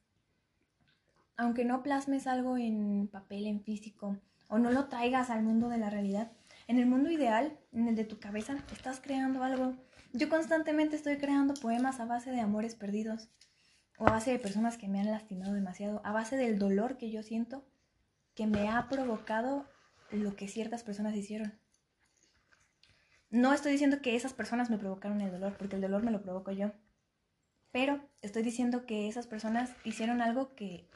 [1.37, 4.17] Aunque no plasmes algo en papel, en físico,
[4.49, 6.33] o no lo traigas al mundo de la realidad.
[6.67, 9.77] En el mundo ideal, en el de tu cabeza, estás creando algo.
[10.13, 13.29] Yo constantemente estoy creando poemas a base de amores perdidos,
[13.99, 17.13] o a base de personas que me han lastimado demasiado, a base del dolor que
[17.13, 17.65] yo siento
[18.35, 19.65] que me ha provocado
[20.13, 21.53] lo que ciertas personas hicieron.
[23.31, 26.21] No estoy diciendo que esas personas me provocaron el dolor, porque el dolor me lo
[26.23, 26.73] provoco yo.
[27.71, 30.87] Pero estoy diciendo que esas personas hicieron algo que,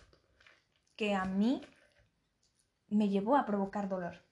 [0.97, 1.63] que a mí
[2.89, 4.23] me llevó a provocar dolor.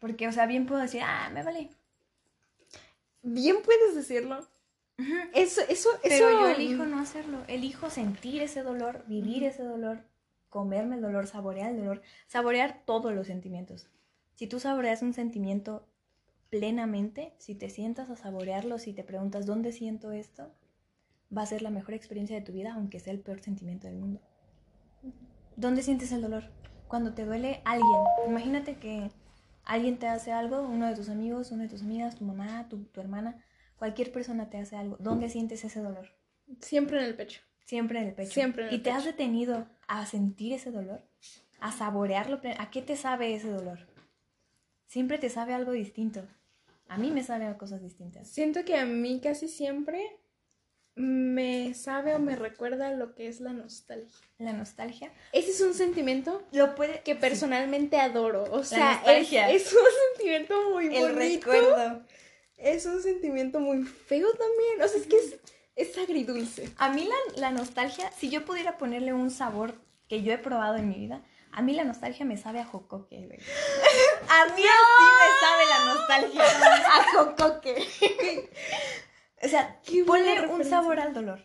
[0.00, 1.68] Porque, o sea, bien puedo decir, ah, me vale.
[3.22, 4.46] Bien puedes decirlo.
[5.34, 7.44] Eso, eso, Pero eso- yo elijo no hacerlo.
[7.48, 10.00] Elijo sentir ese dolor, vivir ese dolor,
[10.56, 13.90] comerme el dolor, saborear el dolor, saborear todos los sentimientos.
[14.36, 15.86] Si tú saboreas un sentimiento
[16.48, 20.50] plenamente, si te sientas a saborearlo, si te preguntas dónde siento esto,
[21.36, 23.98] va a ser la mejor experiencia de tu vida, aunque sea el peor sentimiento del
[23.98, 24.22] mundo.
[25.56, 26.44] ¿Dónde sientes el dolor?
[26.88, 28.00] Cuando te duele alguien.
[28.26, 29.10] Imagínate que
[29.62, 32.82] alguien te hace algo, uno de tus amigos, una de tus amigas, tu mamá, tu,
[32.84, 33.44] tu hermana,
[33.76, 34.96] cualquier persona te hace algo.
[35.00, 36.16] ¿Dónde sientes ese dolor?
[36.60, 37.42] Siempre en el pecho.
[37.66, 38.32] Siempre en el pecho.
[38.32, 41.02] Siempre en el ¿Y te has detenido a sentir ese dolor?
[41.60, 42.40] ¿A saborearlo?
[42.58, 43.78] ¿A qué te sabe ese dolor?
[44.86, 46.22] Siempre te sabe algo distinto.
[46.88, 48.28] A mí me sabe a cosas distintas.
[48.28, 50.20] Siento que a mí casi siempre
[50.94, 54.16] me sabe o me recuerda lo que es la nostalgia.
[54.38, 55.12] La nostalgia.
[55.32, 57.02] Ese es un sentimiento Lo puede...
[57.02, 58.44] que personalmente adoro.
[58.50, 59.50] O sea, es, nostalgia.
[59.50, 59.78] es un
[60.14, 61.50] sentimiento muy El bonito.
[61.50, 62.02] recuerdo.
[62.56, 64.82] Es un sentimiento muy feo también.
[64.82, 65.38] O sea, es que es,
[65.76, 66.70] es agridulce.
[66.78, 69.74] A mí la, la nostalgia, si yo pudiera ponerle un sabor
[70.08, 71.22] que yo he probado en mi vida,
[71.52, 73.38] a mí la nostalgia me sabe a jocoque, güey.
[74.28, 76.44] A mí así me sabe la nostalgia
[76.86, 77.86] a jocoque.
[79.42, 81.40] O sea, ponle un sabor al dolor.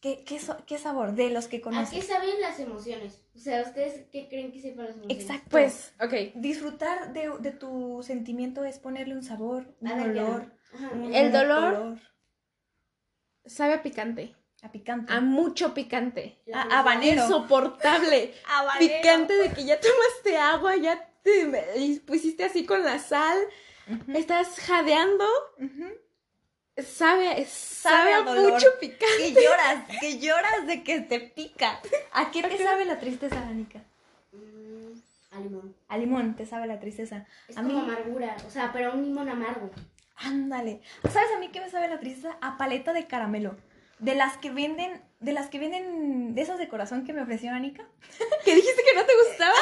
[0.00, 1.12] ¿Qué, qué, so- qué sabor?
[1.14, 1.60] De los que ¿A
[1.90, 3.22] qué saben las emociones?
[3.36, 5.22] O sea, ¿ustedes qué creen que sepan las emociones?
[5.24, 5.48] Exacto.
[5.50, 6.12] Pues, ok.
[6.36, 10.24] disfrutar de, de tu sentimiento es ponerle un sabor, un A ver, ya.
[10.24, 10.52] olor.
[10.74, 10.90] Ajá.
[10.94, 11.98] un- El un dolor.
[13.46, 14.34] Sabe a picante.
[14.62, 15.12] a picante.
[15.12, 16.38] A mucho picante.
[16.54, 17.22] A- habanero.
[17.24, 18.34] Insoportable.
[18.46, 18.94] Habanero.
[19.02, 23.38] Picante de que ya tomaste agua, ya te pusiste así con la sal.
[23.88, 25.26] Ujú, Estás jadeando.
[26.76, 28.52] Sabe, sabe, Sabe a a dolor.
[28.54, 29.16] mucho picante.
[29.18, 31.80] Que lloras, que lloras de que te pica.
[32.12, 33.80] ¿A qué te sabe la tristeza, Anika?
[34.32, 34.92] Mm,
[35.32, 35.74] a limón.
[35.88, 37.26] A limón te sabe la tristeza.
[37.46, 38.36] Es A como mí, amargura.
[38.46, 39.70] O sea, pero un limón amargo.
[40.16, 40.80] Ándale.
[41.10, 42.36] ¿Sabes a mí qué me sabe la tristeza?
[42.40, 43.56] A paleta de caramelo.
[43.98, 47.52] De las que venden, de las que venden, de esas de corazón que me ofreció
[47.52, 47.84] Anika.
[48.44, 49.54] ¿Que dijiste que no te gustaba?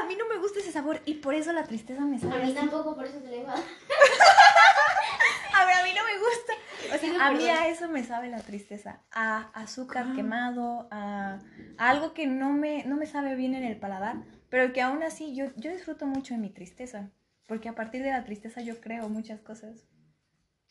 [0.00, 2.36] A mí no me gusta ese sabor y por eso la tristeza me A sabe.
[2.38, 2.54] mí así.
[2.54, 5.62] tampoco, por eso te lo iba a.
[5.62, 6.52] A ver, a mí no me gusta.
[6.94, 9.00] O sea, a mí a eso me sabe la tristeza.
[9.12, 11.38] A azúcar quemado, a,
[11.76, 14.16] a algo que no me, no me sabe bien en el paladar,
[14.48, 17.10] pero que aún así yo, yo disfruto mucho de mi tristeza.
[17.50, 19.88] Porque a partir de la tristeza yo creo muchas cosas.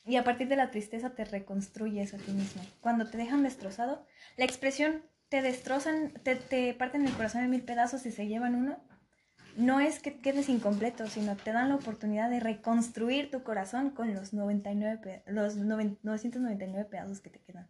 [0.05, 2.63] Y a partir de la tristeza te reconstruyes a ti mismo.
[2.79, 4.05] Cuando te dejan destrozado,
[4.37, 8.55] la expresión te destrozan, te, te parten el corazón en mil pedazos y se llevan
[8.55, 8.81] uno,
[9.57, 14.13] no es que quedes incompleto, sino te dan la oportunidad de reconstruir tu corazón con
[14.13, 17.67] los 99 pe- los noven- 999 pedazos que te quedan.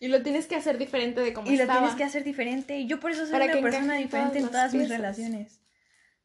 [0.00, 1.78] Y lo tienes que hacer diferente de como y lo estaba.
[1.78, 2.76] tienes que hacer diferente.
[2.80, 4.96] Y yo por eso soy Para una persona diferente en todas las mis piezas.
[4.98, 5.60] relaciones.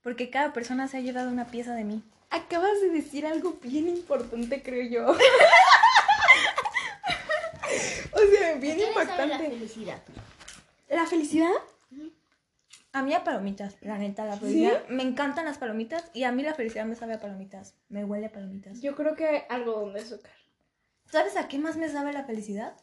[0.10, 2.02] Porque cada persona se ha llevado una pieza de mí.
[2.32, 5.12] Acabas de decir algo bien importante, creo yo.
[5.12, 5.16] o
[8.18, 9.50] sea, bien ¿Qué le sabe la impactante.
[9.52, 10.02] felicidad?
[10.90, 11.52] ¿La felicidad?
[12.92, 14.88] A mí a palomitas, la neta, la felicidad.
[14.90, 17.76] Me encantan las palomitas y a mí la felicidad me sabe a palomitas.
[17.90, 18.82] Me huele a palomitas.
[18.82, 20.34] Yo creo que algodón de azúcar.
[21.06, 22.74] ¿Sabes a qué más me sabe la felicidad?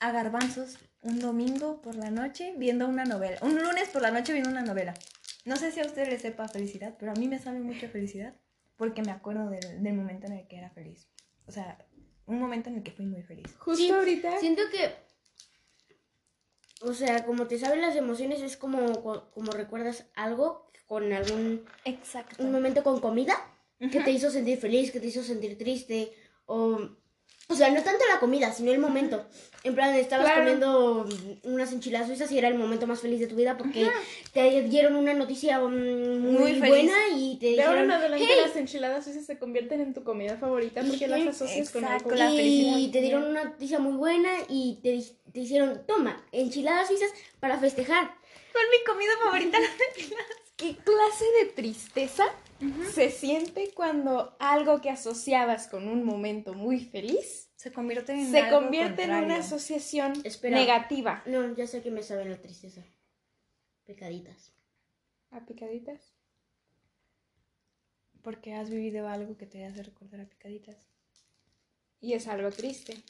[0.00, 0.78] A garbanzos.
[1.02, 3.36] Un domingo por la noche viendo una novela.
[3.42, 4.94] Un lunes por la noche viendo una novela.
[5.44, 8.34] No sé si a usted le sepa felicidad, pero a mí me sabe mucho felicidad
[8.76, 11.08] porque me acuerdo del, del momento en el que era feliz.
[11.46, 11.78] O sea,
[12.26, 13.54] un momento en el que fui muy feliz.
[13.58, 14.38] Justo Sí, ahorita.
[14.38, 14.94] Siento que.
[16.80, 21.64] O sea, como te saben las emociones, es como, como recuerdas algo con algún.
[21.84, 22.42] Exacto.
[22.42, 23.34] Un momento con comida
[23.78, 26.12] que te hizo sentir feliz, que te hizo sentir triste.
[26.46, 26.80] O.
[27.48, 29.26] O sea, no tanto la comida, sino el momento.
[29.64, 30.40] En plan, estabas Claro.
[30.40, 31.06] comiendo
[31.44, 33.86] unas enchiladas suizas y era el momento más feliz de tu vida porque
[34.32, 38.26] te dieron una noticia mm, muy, Muy buena y te De ahora dijeron, en adelante
[38.28, 38.38] "Hey".
[38.46, 42.10] las enchiladas suizas se convierten en tu comida favorita porque las asocias con algo.
[42.12, 42.78] la felicidad.
[42.78, 45.02] y te dieron una noticia muy buena y te,
[45.32, 47.10] te hicieron, toma, enchiladas suizas
[47.40, 48.04] para festejar.
[48.52, 49.58] Con mi comida favorita.
[50.56, 52.24] ¿Qué clase de tristeza
[52.92, 58.40] se siente cuando algo que asociabas con un momento muy feliz Se convierte en se
[58.40, 60.56] algo convierte en una asociación Espera.
[60.56, 61.22] negativa?
[61.26, 62.82] No, ya sé que me sabe la tristeza.
[63.84, 64.52] Pecaditas.
[65.30, 66.14] ¿A picaditas?
[68.22, 70.76] Porque has vivido algo que te hace recordar a picaditas.
[72.00, 73.02] Y es algo triste.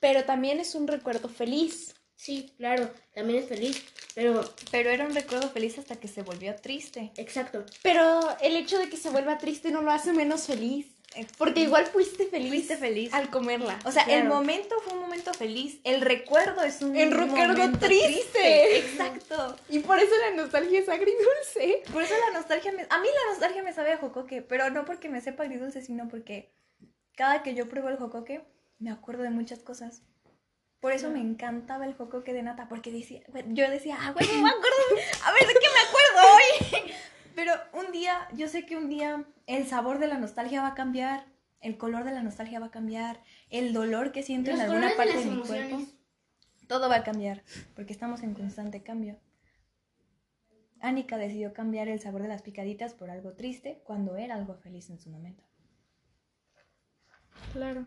[0.00, 1.94] Pero también es un recuerdo feliz.
[2.14, 3.84] Sí, claro, también es feliz,
[4.16, 7.12] pero Pero era un recuerdo feliz hasta que se volvió triste.
[7.16, 7.66] exacto.
[7.82, 10.86] Pero el hecho de que se vuelva triste no lo hace menos feliz.
[11.36, 12.48] Porque igual fuiste feliz.
[12.48, 13.12] Fuiste feliz.
[13.12, 13.78] Al comerla.
[13.84, 15.80] O sea, el momento fue un momento feliz.
[15.84, 18.78] El recuerdo es un El recuerdo momento triste.
[18.78, 19.56] Exacto.
[19.68, 21.82] Y por eso la nostalgia es agridulce.
[21.92, 22.86] Por eso la nostalgia me...
[22.88, 26.08] A mí la nostalgia me sabe a jocoque, pero no porque me sepa agridulce, sino
[26.08, 26.54] porque
[27.16, 28.42] cada que yo pruebo el jocoque,
[28.78, 30.02] me acuerdo de muchas cosas.
[30.80, 34.34] Por eso me encantaba el jocoque de nata, porque decía, yo decía, ah, güey, no
[34.42, 34.76] me acuerdo,
[35.24, 36.92] a ver, ¿de qué me acuerdo hoy?
[37.34, 40.74] Pero un día, yo sé que un día el sabor de la nostalgia va a
[40.74, 41.26] cambiar,
[41.60, 43.20] el color de la nostalgia va a cambiar,
[43.50, 45.82] el dolor que siento en alguna de parte de, mi cuerpo,
[46.66, 47.42] todo va a cambiar,
[47.74, 49.18] porque estamos en constante cambio.
[50.80, 54.90] Annika decidió cambiar el sabor de las picaditas por algo triste cuando era algo feliz
[54.90, 55.42] en su momento.
[57.52, 57.86] Claro.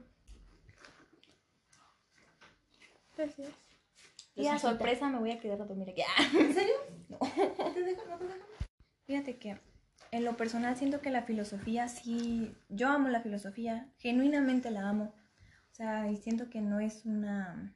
[3.20, 3.50] Gracias.
[4.34, 6.04] Y a sorpresa me voy a quedar a dormir aquí.
[6.38, 6.76] ¿En serio?
[7.10, 7.18] No.
[9.08, 9.60] Fíjate que
[10.12, 15.16] en lo personal siento que la filosofía sí, yo amo la filosofía, genuinamente la amo.
[15.72, 17.76] O sea, y siento que no es una,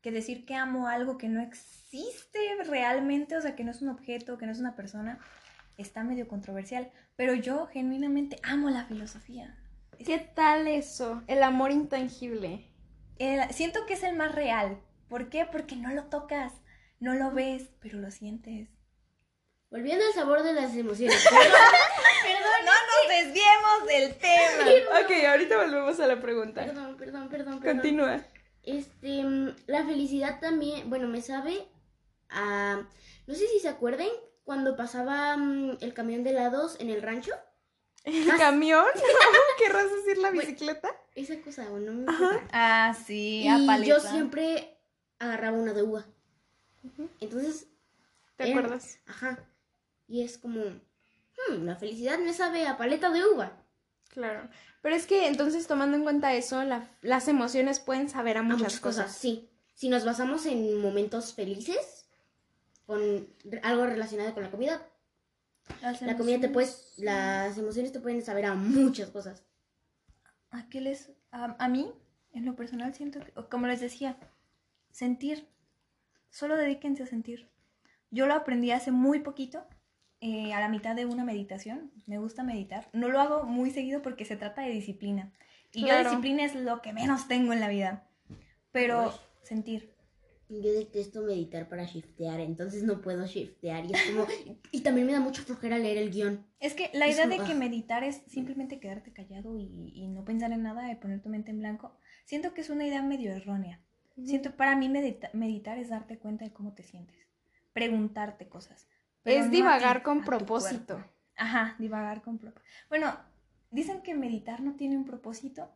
[0.00, 3.88] que decir que amo algo que no existe realmente, o sea, que no es un
[3.88, 5.18] objeto, que no es una persona,
[5.76, 6.90] está medio controversial.
[7.16, 9.58] Pero yo genuinamente amo la filosofía.
[9.98, 11.22] ¿Qué tal eso?
[11.26, 12.71] El amor intangible.
[13.22, 14.80] El- siento que es el más real.
[15.08, 15.46] ¿Por qué?
[15.46, 16.52] Porque no lo tocas,
[16.98, 18.68] no lo ves, pero lo sientes.
[19.70, 21.24] Volviendo al sabor de las emociones.
[22.64, 25.00] No nos desviemos del tema.
[25.02, 26.64] Ok, ahorita volvemos a la pregunta.
[26.64, 27.76] Perdón, perdón, perdón, perdón.
[27.76, 28.20] Continúa.
[28.62, 29.24] Este,
[29.66, 31.66] la felicidad también, bueno, me sabe
[32.28, 32.86] a...
[33.26, 34.08] No sé si se acuerden
[34.44, 37.32] cuando pasaba mm, el camión de helados en el rancho.
[38.04, 38.84] ¿El camión?
[39.58, 40.88] ¿Querrás decir la bicicleta?
[41.14, 42.06] Esa cosa, o no me.
[42.52, 43.84] Ah, sí, Y a paleta.
[43.86, 44.78] yo siempre
[45.18, 46.04] agarraba una de uva.
[47.20, 47.68] Entonces,
[48.36, 48.98] ¿Te Era- acuerdas?
[49.06, 49.38] ajá.
[50.08, 53.52] Y es como, hmm, la felicidad me sabe a paleta de uva.
[54.08, 54.48] Claro.
[54.82, 58.42] Pero es que entonces tomando en cuenta eso, la- las emociones pueden saber a A
[58.42, 59.16] muchas, cosas, cosas.
[59.16, 59.48] sí.
[59.74, 62.06] Si nos basamos en momentos felices,
[62.86, 63.28] con
[63.62, 64.86] algo relacionado con la comida,
[65.80, 69.44] Las la comida te puedes, las emociones te pueden saber a muchas cosas.
[70.50, 71.12] ¿A qué les.?
[71.30, 71.90] A, a mí,
[72.32, 73.32] en lo personal, siento que.
[73.36, 74.16] o Como les decía,
[74.90, 75.48] sentir.
[76.30, 77.50] Solo dedíquense a sentir.
[78.10, 79.66] Yo lo aprendí hace muy poquito,
[80.20, 81.90] eh, a la mitad de una meditación.
[82.06, 82.88] Me gusta meditar.
[82.92, 85.32] No lo hago muy seguido porque se trata de disciplina.
[85.72, 86.02] Y Claro.
[86.04, 88.06] yo disciplina es lo que menos tengo en la vida.
[88.72, 89.12] Pero Uy.
[89.42, 89.94] sentir.
[90.60, 93.86] Yo detesto meditar para shiftear, entonces no puedo shiftear.
[93.86, 94.26] Y es como.
[94.70, 96.44] y también me da mucha flojera leer el guion.
[96.60, 97.56] Es que la Es idea como, de que ah.
[97.56, 101.50] meditar es simplemente quedarte callado y, y no pensar en nada y poner tu mente
[101.50, 103.80] en blanco, siento que es una idea medio errónea.
[104.24, 107.16] Siento, para mí medita- meditar es darte cuenta de cómo te sientes,
[107.72, 108.86] preguntarte cosas.
[109.24, 111.02] no Es divagar ti, con propósito.
[111.36, 112.70] Ajá, divagar con propósito.
[112.90, 113.16] Bueno,
[113.70, 115.70] dicen que meditar no tiene un propósito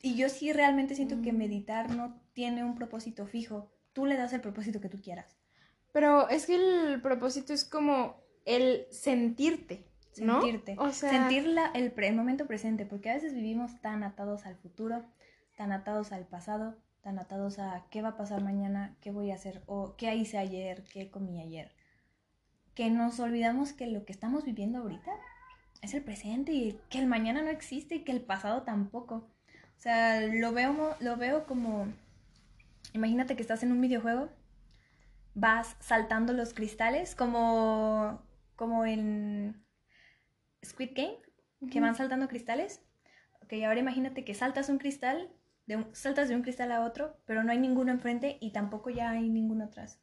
[0.00, 3.72] y yo sí realmente siento que meditar no tiene un propósito fijo.
[3.98, 5.36] Tú le das el propósito que tú quieras.
[5.92, 10.40] Pero es que el propósito es como el sentirte, ¿no?
[10.40, 14.54] sentirte, O sea, sentir la- el, momento presente, porque a veces vivimos tan atados al
[14.54, 15.04] futuro,
[15.56, 19.34] tan atados al pasado, tan atados a qué va a pasar mañana, qué voy a
[19.34, 21.72] hacer, o qué hice ayer, qué comí ayer,
[22.76, 25.10] que nos olvidamos que lo que estamos viviendo ahorita
[25.82, 29.28] es el presente y que el mañana no existe y que el pasado tampoco.
[29.76, 31.88] O sea, lo veo, lo veo como,
[32.92, 34.28] imagínate que estás en un videojuego,
[35.34, 38.22] vas saltando los cristales como,
[38.56, 39.64] como en
[40.64, 41.18] Squid Game,
[41.70, 42.82] que van saltando cristales.
[43.42, 45.30] Ok, ahora imagínate que saltas un cristal,
[45.66, 48.90] de un- saltas de un cristal a otro, pero no hay ninguno enfrente y tampoco
[48.90, 50.00] ya hay ninguno atrás.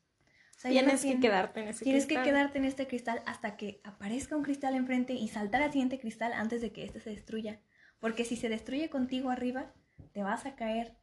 [0.57, 3.81] O sea, tienes que quedarte en ese Tienes que quedarte en este cristal hasta que
[3.83, 7.59] aparezca un cristal enfrente y saltar al siguiente cristal antes de que este se destruya.
[7.99, 9.73] Porque si se destruye contigo arriba,
[10.13, 10.95] te vas a caer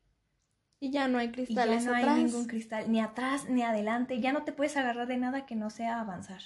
[0.82, 2.16] Y ya no hay y ya cristales no atrás.
[2.16, 4.20] hay ningún cristal, ni atrás ni adelante.
[4.20, 6.42] Ya no te puedes agarrar de nada que no sea avanzar.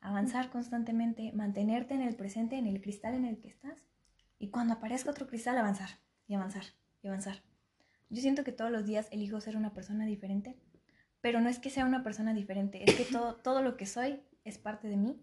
[0.00, 3.88] Avanzar constantemente, mantenerte en el presente, en el cristal en el que estás.
[4.38, 5.88] Y cuando aparezca otro cristal, avanzar
[6.28, 6.62] y avanzar
[7.02, 7.42] y avanzar.
[8.08, 10.56] Yo siento que todos los días elijo ser una persona diferente,
[11.20, 14.22] pero no es que sea una persona diferente, es que todo, todo lo que soy
[14.44, 15.20] es parte de mí,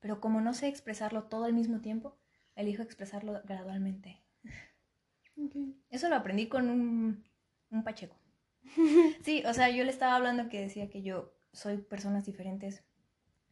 [0.00, 2.18] pero como no sé expresarlo todo al mismo tiempo,
[2.56, 4.20] elijo expresarlo gradualmente.
[5.90, 7.24] Eso lo aprendí con un,
[7.70, 8.16] un Pacheco.
[9.22, 12.82] Sí, o sea, yo le estaba hablando que decía que yo soy personas diferentes.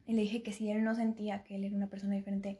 [0.05, 2.59] Y le dije que si él no sentía que él era una persona diferente.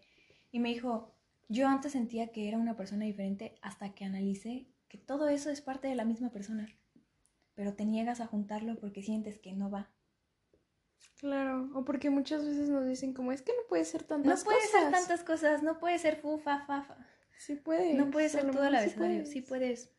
[0.52, 1.14] Y me dijo,
[1.50, 5.62] yo antes sentía que era una persona diferente hasta que analicé que todo eso es
[5.62, 6.70] parte de la misma persona.
[7.56, 9.90] Pero te niegas a juntarlo porque sientes que no va.
[11.20, 14.44] Claro, o porque muchas veces nos dicen como es que no puede ser No tantas
[14.44, 14.72] puede cosas.
[14.72, 16.98] ser tantas cosas, no puede ser fu, fa, fa, fa.
[17.38, 17.96] Sí puedes.
[17.96, 19.26] No puede ser todo a la vez, sí Mario.
[19.26, 19.92] Sí puedes.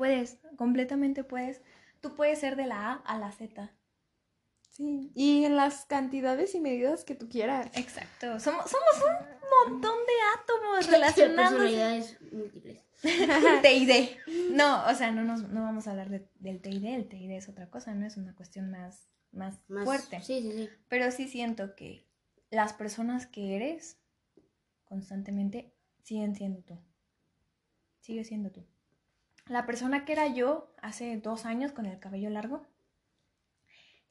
[0.00, 1.60] Puedes, completamente puedes.
[2.00, 3.70] Tú puedes ser de la A a la Z.
[4.70, 7.66] Sí, y en las cantidades y medidas que tú quieras.
[7.74, 8.40] Exacto.
[8.40, 9.04] Somos, somos
[9.68, 11.50] un montón de átomos relacionados.
[11.52, 12.82] Personalidades múltiples.
[13.62, 14.52] TID.
[14.52, 16.82] No, o sea, no, nos, no vamos a hablar de- del TID.
[16.86, 18.06] El TID es otra cosa, ¿no?
[18.06, 20.22] Es una cuestión más, más, Más fuerte.
[20.22, 20.70] Sí, sí, sí.
[20.88, 22.06] Pero sí siento que
[22.48, 23.98] las personas que eres
[24.86, 26.78] constantemente siguen siendo tú.
[28.00, 28.64] Sigue siendo tú.
[29.50, 32.68] La persona que era yo hace dos años con el cabello largo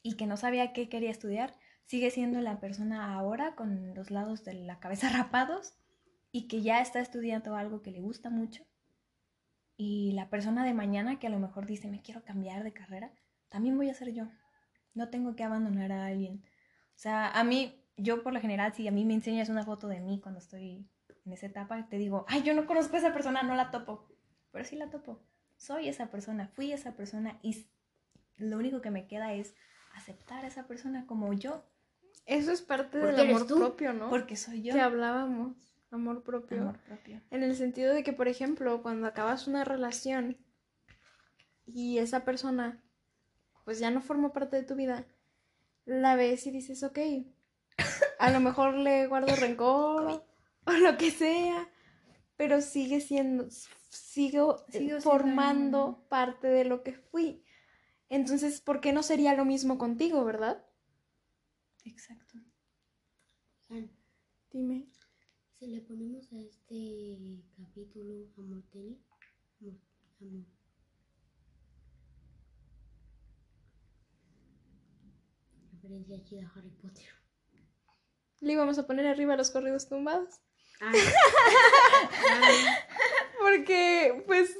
[0.03, 4.43] y que no sabía qué quería estudiar, sigue siendo la persona ahora con los lados
[4.43, 5.77] de la cabeza rapados
[6.33, 8.65] y que ya está estudiando algo que le gusta mucho.
[9.77, 13.13] Y la persona de mañana que a lo mejor dice, me quiero cambiar de carrera,
[13.47, 14.25] también voy a ser yo.
[14.93, 16.43] No tengo que abandonar a alguien.
[16.97, 19.87] O sea, a mí yo por lo general, si a mí me enseñas una foto
[19.87, 20.85] de mí cuando estoy
[21.25, 24.09] en esa etapa, te digo, ay, yo no conozco a esa persona, no la topo.
[24.51, 25.28] Pero sí la topo.
[25.59, 27.67] Soy esa persona, fui esa persona y
[28.37, 29.53] lo único que me queda es
[29.93, 31.63] aceptar a esa persona como yo,
[32.25, 33.57] Eso es parte Porque del amor tú.
[33.57, 34.09] propio, ¿no?
[34.09, 34.73] porque soy yo.
[34.73, 35.55] Que hablábamos,
[35.91, 36.61] amor propio.
[36.61, 37.21] Amor propio.
[37.29, 40.37] En el sentido de que, por ejemplo, cuando acabas una relación
[41.65, 42.81] y esa persona
[43.65, 45.05] pues ya no forma parte de tu vida,
[45.85, 46.97] la ves y dices, ok,
[48.17, 50.23] a lo mejor le guardo rencor
[50.65, 51.67] o lo que sea,
[52.37, 53.47] pero sigue siendo,
[53.89, 57.43] sigo, siendo- formando parte de lo que fui.
[58.09, 60.65] Entonces, ¿por qué no sería lo mismo contigo, verdad?
[61.85, 62.39] Exacto.
[64.51, 64.87] Dime.
[65.53, 68.97] Si le ponemos a este capítulo amor tenis,
[69.61, 69.77] amor,
[70.21, 70.45] amor.
[75.73, 77.05] Referencia chida a Harry Potter.
[78.41, 80.39] Le íbamos a poner arriba los corridos tumbados.
[83.39, 84.55] Porque, pues,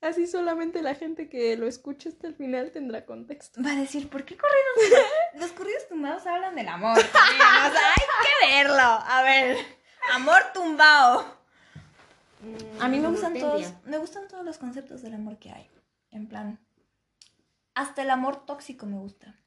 [0.00, 3.62] así solamente la gente que lo escucha hasta el final tendrá contexto.
[3.62, 5.06] Va a decir, ¿por qué corridos?
[5.34, 6.98] Los corridos tumbados hablan del amor.
[6.98, 8.82] o sea, hay que verlo.
[8.82, 9.58] A ver,
[10.12, 11.40] amor tumbado.
[12.80, 15.68] A mí me amor gustan todos, me gustan todos los conceptos del amor que hay.
[16.10, 16.58] En plan,
[17.74, 19.38] hasta el amor tóxico me gusta.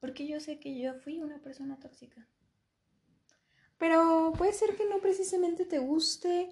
[0.00, 2.26] Porque yo sé que yo fui una persona tóxica.
[3.84, 6.48] Pero puede ser que no precisamente te guste,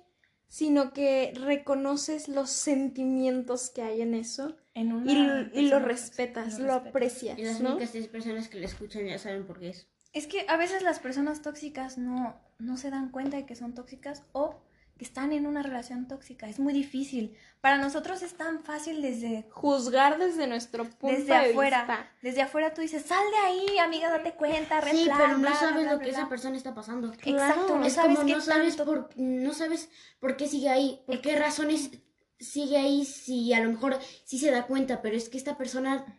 [0.48, 6.58] sino que reconoces los sentimientos que hay en eso En una y, y lo respetas,
[6.58, 7.70] lo lo aprecias, Y las ¿no?
[7.70, 9.86] únicas tres personas que le escuchan ya saben por qué es.
[10.12, 13.72] Es que a veces las personas tóxicas no, no se dan cuenta de que son
[13.72, 14.56] tóxicas o
[15.02, 16.48] que están en una relación tóxica.
[16.48, 17.34] Es muy difícil.
[17.60, 21.78] Para nosotros es tan fácil desde, Juzgar desde nuestro punto desde de afuera.
[21.80, 22.10] vista.
[22.22, 25.54] Desde afuera tú dices, sal de ahí, amiga, date cuenta, red Sí, pero no bla,
[25.56, 26.18] sabes bla, lo bla, que bla".
[26.20, 27.12] esa persona está pasando.
[27.12, 29.88] Exacto, no es sabes como qué no sabes tanto- por no sabes
[30.20, 31.90] por qué sigue ahí, por qué razones
[32.38, 36.16] sigue ahí si a lo mejor sí se da cuenta, pero es que esta persona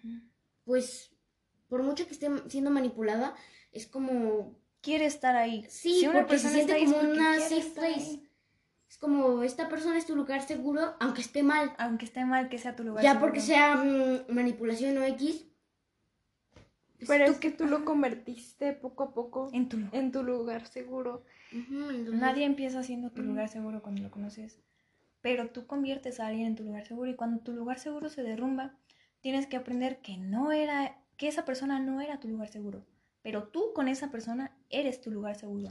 [0.65, 1.11] pues
[1.69, 3.33] por mucho que esté siendo manipulada
[3.71, 5.65] es como Quiere estar ahí.
[5.69, 8.19] sí, Si porque se siente como una safe place.
[8.93, 11.73] Es como esta persona es tu lugar seguro, aunque esté mal.
[11.79, 13.03] Aunque esté mal que sea tu lugar.
[13.03, 13.25] Ya seguro.
[13.25, 15.47] porque sea mm, manipulación o X.
[16.97, 19.95] pues Pero tú es que tú lo convertiste poco a poco En tu lugar.
[19.95, 21.23] en tu lugar seguro.
[21.51, 24.59] Entonces- Nadie empieza siendo tu lugar seguro cuando lo conoces.
[25.21, 28.21] Pero tú conviertes a alguien en tu lugar seguro y cuando tu lugar seguro se
[28.21, 28.77] derrumba,
[29.21, 32.85] tienes que aprender que no era, que esa persona no era tu lugar seguro.
[33.23, 35.69] Pero tú con esa persona eres tu lugar seguro.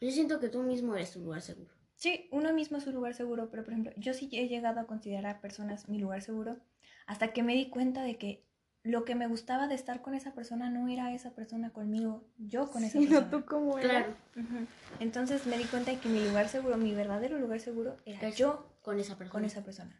[0.00, 1.75] Yo siento que tú mismo eres tu lugar seguro.
[1.96, 4.86] Sí, uno mismo es su lugar seguro, pero por ejemplo, yo sí he llegado a
[4.86, 6.58] considerar personas mi lugar seguro
[7.06, 8.44] hasta que me di cuenta de que
[8.82, 12.70] lo que me gustaba de estar con esa persona no era esa persona conmigo, yo
[12.70, 13.30] con esa Sino persona.
[13.30, 14.66] tú como Claro, Ujú.
[15.00, 18.36] Entonces me di cuenta de que mi lugar seguro, mi verdadero lugar seguro era Es
[18.36, 19.32] yo con esa persona.
[19.32, 19.98] con esa persona.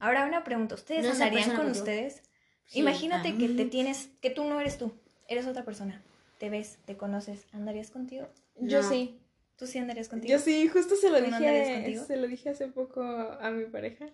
[0.00, 2.22] Ahora una pregunta, ¿ustedes No andarían con ustedes?
[2.64, 3.38] Sí, Imagínate ah.
[3.38, 4.92] que te tienes, que tú no eres tú,
[5.28, 6.02] eres otra persona.
[6.38, 8.26] Te ves, te conoces, ¿andarías contigo?
[8.56, 8.88] Yo No.
[8.88, 9.20] sí.
[9.56, 10.32] ¿Tú sí andarías contigo?
[10.32, 12.04] Yo sí, justo se lo ¿Tú no dije, contigo?
[12.04, 14.06] se lo dije hace poco a mi pareja.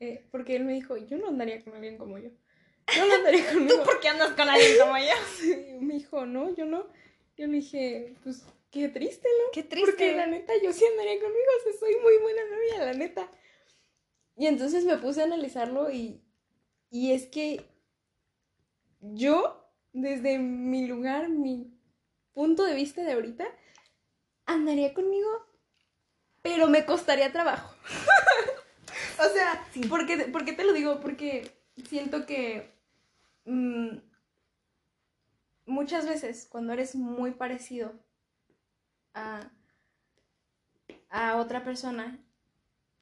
[0.00, 2.30] eh, porque él me dijo, yo no andaría con alguien como yo.
[2.96, 3.76] Yo no andaría conmigo.
[3.78, 5.78] ¿Tú por qué andas con alguien como yo?
[5.80, 6.86] Me dijo, no, yo no.
[7.36, 9.50] Yo le dije, pues qué triste, ¿no?
[9.52, 9.90] Qué triste.
[9.90, 13.30] Porque la neta yo sí andaría conmigo, o sea, soy muy buena novia, la neta.
[14.36, 16.22] Y entonces me puse a analizarlo y,
[16.90, 17.62] y es que
[19.00, 21.72] yo, desde mi lugar, mi
[22.32, 23.46] punto de vista de ahorita,
[24.48, 25.46] andaría conmigo,
[26.42, 27.74] pero me costaría trabajo.
[29.20, 31.00] o sea, ¿por, qué, por qué te lo digo?
[31.00, 31.50] Porque
[31.86, 32.72] siento que
[33.44, 33.98] mm,
[35.66, 37.92] muchas veces cuando eres muy parecido
[39.14, 39.50] a,
[41.10, 42.18] a otra persona,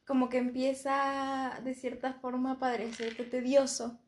[0.04, 3.98] como que empieza de cierta forma a parecerte tedioso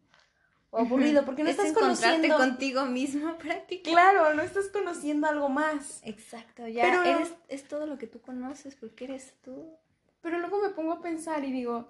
[0.70, 2.36] o aburrido, porque no Es estás conociendo...
[2.36, 3.90] contigo mismo prácticamente.
[3.90, 6.00] Claro, no estás conociendo algo más.
[6.04, 9.72] Exacto, ya Pero- eres, es todo lo que tú conoces porque eres tú.
[10.20, 11.88] Pero luego me pongo a pensar y digo,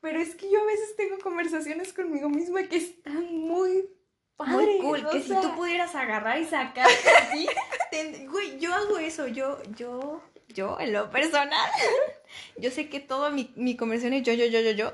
[0.00, 3.88] pero es que yo a veces tengo conversaciones conmigo misma que están muy
[4.36, 4.56] padres.
[4.56, 6.88] Muy cool, que sea, si tú pudieras agarrar y sacar
[7.20, 7.46] así,
[7.92, 11.70] te- güey, yo hago eso, yo, yo, yo, en lo personal,
[12.56, 14.92] yo sé que todo mi, mi conversión es yo, yo, yo, yo, yo,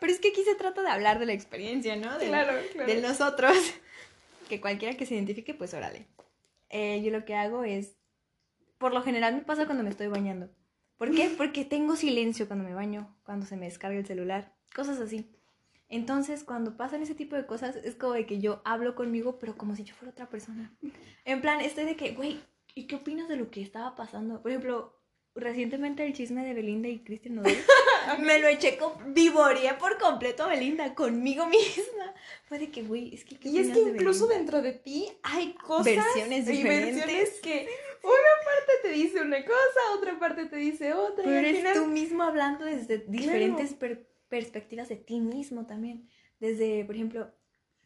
[0.00, 2.18] pero es que aquí se trata de hablar de la experiencia, ¿no?
[2.18, 2.92] De, Claro, claro.
[2.92, 3.56] de nosotros,
[4.48, 6.06] que cualquiera que se identifique, pues órale.
[6.70, 7.96] Eh, yo lo que hago es,
[8.78, 10.50] por lo general me pasa cuando me estoy bañando.
[10.96, 11.32] ¿Por qué?
[11.36, 15.30] Porque tengo silencio cuando me baño, cuando se me descarga el celular, cosas así.
[15.88, 19.56] Entonces, cuando pasan ese tipo de cosas, es como de que yo hablo conmigo, pero
[19.56, 20.72] como si yo fuera otra persona.
[21.24, 22.40] En plan, estoy de que, güey,
[22.74, 24.42] ¿y qué opinas de lo que estaba pasando?
[24.42, 24.97] Por ejemplo,
[25.40, 27.54] recientemente el chisme de Belinda y Cristian Nodal,
[28.20, 32.14] me lo eché, con, vivoreé por completo a Belinda, conmigo misma.
[32.46, 33.36] Fue de que, güey, es que...
[33.38, 36.96] ¿qué Y es que incluso dentro de ti hay cosas Versiones diferentes.
[36.96, 37.68] versiones que
[38.02, 41.24] una parte te dice una cosa, otra parte te dice otra.
[41.24, 46.08] y Pero eres final- tú mismo hablando desde diferentes per- perspectivas de ti mismo también.
[46.40, 47.30] Desde, por ejemplo,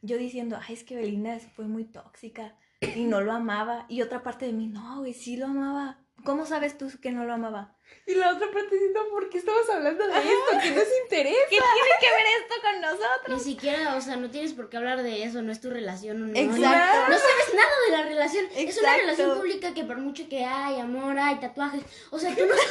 [0.02, 2.56] yo diciendo, ay, es que Belinda fue muy tóxica
[2.94, 3.86] y no lo amaba.
[3.88, 6.01] Y otra parte de mí, no, güey, sí lo amaba.
[6.24, 7.74] ¿Cómo sabes tú que no lo amaba?
[8.06, 10.58] Y la otra parte diciendo, ¿por qué estamos hablando de esto?
[10.62, 11.38] ¿Qué nos interesa?
[11.50, 13.28] ¿Qué tiene que ver esto con nosotros?
[13.28, 16.20] Ni siquiera, o sea, no tienes por qué hablar de eso, no es tu relación.
[16.20, 17.10] No, no, Exacto.
[17.10, 18.44] No sabes nada de la relación.
[18.46, 18.62] Es una
[18.94, 19.00] Exacto.
[19.00, 21.82] relación pública que por mucho que hay amor, hay tatuajes.
[22.10, 22.54] O sea, tú no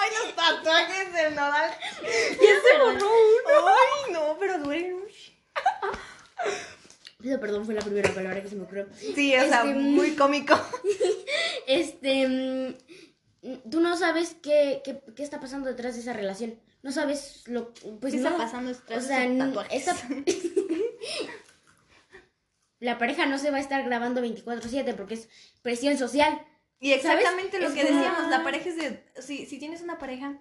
[0.00, 1.70] ¡Ay, los tatuajes del Nodal!
[2.70, 2.98] Perdón.
[3.66, 5.07] ¡Ay, no, pero duelen!
[7.20, 8.86] Pido perdón, fue la primera palabra que se me ocurrió.
[8.94, 10.54] Sí, o sea, Este, muy cómico.
[11.66, 12.28] Este.
[12.28, 12.74] mm,
[13.70, 16.60] Tú no sabes qué, qué, qué está pasando detrás de esa relación.
[16.82, 17.72] No sabes lo.
[18.00, 18.28] Pues ¿Qué no.
[18.28, 19.82] está pasando detrás O de sea, tatuajes?
[19.82, 19.96] esa.
[22.80, 25.28] La pareja no se va a estar grabando 24-7 porque es
[25.62, 26.40] presión social.
[26.78, 27.62] Y exactamente ¿Sabes?
[27.62, 29.04] lo Es que como- decíamos, la pareja es de...
[29.20, 30.38] Si, si tienes una pareja,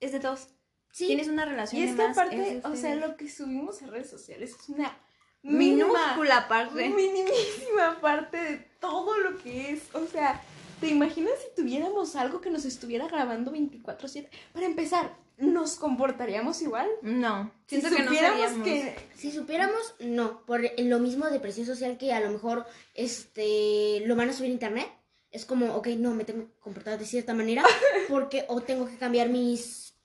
[0.00, 0.48] es de dos.
[0.92, 1.06] Sí.
[1.08, 3.00] Tienes una relación Y de es que más, aparte, es de o sea, ustedes.
[3.00, 4.96] lo que subimos a redes sociales es una
[5.42, 6.88] minúscula parte.
[6.88, 9.94] minimísima parte de todo lo que es.
[9.94, 10.42] O sea,
[10.80, 14.28] ¿te imaginas si tuviéramos algo que nos estuviera grabando 24/7?
[14.52, 16.88] Para empezar, ¿nos comportaríamos igual?
[17.02, 18.96] No, Si siento que no supiéramos que...
[19.14, 20.44] Si supiéramos, no.
[20.44, 24.50] Por lo mismo de presión social que a lo mejor este lo van a subir
[24.50, 24.88] a internet.
[25.30, 27.62] Es como, ok, no, me tengo que comportar de cierta manera.
[28.08, 29.97] Porque, o tengo que cambiar mis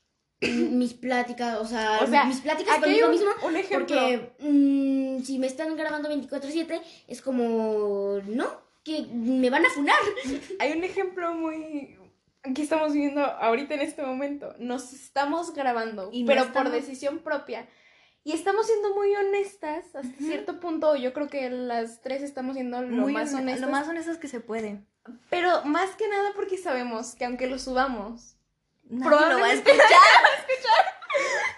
[0.51, 3.07] mis pláticas, o sea, O sea, mis pláticas conmigo
[3.43, 3.87] un- ejemplo.
[3.87, 8.47] Porque mm, si me están grabando 24-7, es como, no,
[8.83, 9.95] que me van a funar.
[10.59, 11.97] Hay un ejemplo muy...
[12.53, 14.53] que estamos viendo ahorita en este momento.
[14.59, 17.67] Nos estamos grabando, Y no pero estamos- por decisión propia.
[18.25, 20.95] Y estamos siendo muy honestas hasta cierto punto.
[20.95, 23.61] Yo creo que las tres estamos siendo lo Muy más hone- honestas.
[23.65, 24.81] Lo más honestos que se puede.
[25.29, 28.37] Pero más que nada porque sabemos que aunque lo subamos,
[28.89, 30.85] Nadie lo va a Probablemente- escuchar.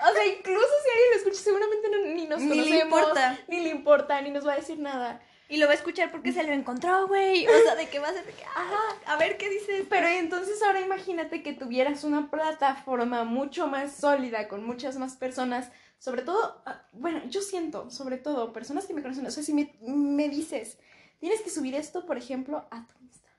[0.10, 3.40] o sea, incluso si alguien lo escucha, seguramente no- ni nos Ni le importa.
[3.48, 5.22] ni le importa, ni nos va a decir nada.
[5.48, 7.46] Y lo va a escuchar porque se lo encontró, güey.
[7.48, 9.86] O sea, de que va a ser ajá, a ver qué dices.
[9.88, 15.70] Pero entonces ahora imagínate que tuvieras una plataforma mucho más sólida, con muchas más personas,
[16.00, 19.54] sobre todo, ah, bueno, yo siento, sobre todo, personas que me conocen, o sea, si
[19.54, 20.80] me, me dices,
[21.20, 23.30] tienes que subir esto, por ejemplo, a tu Insta.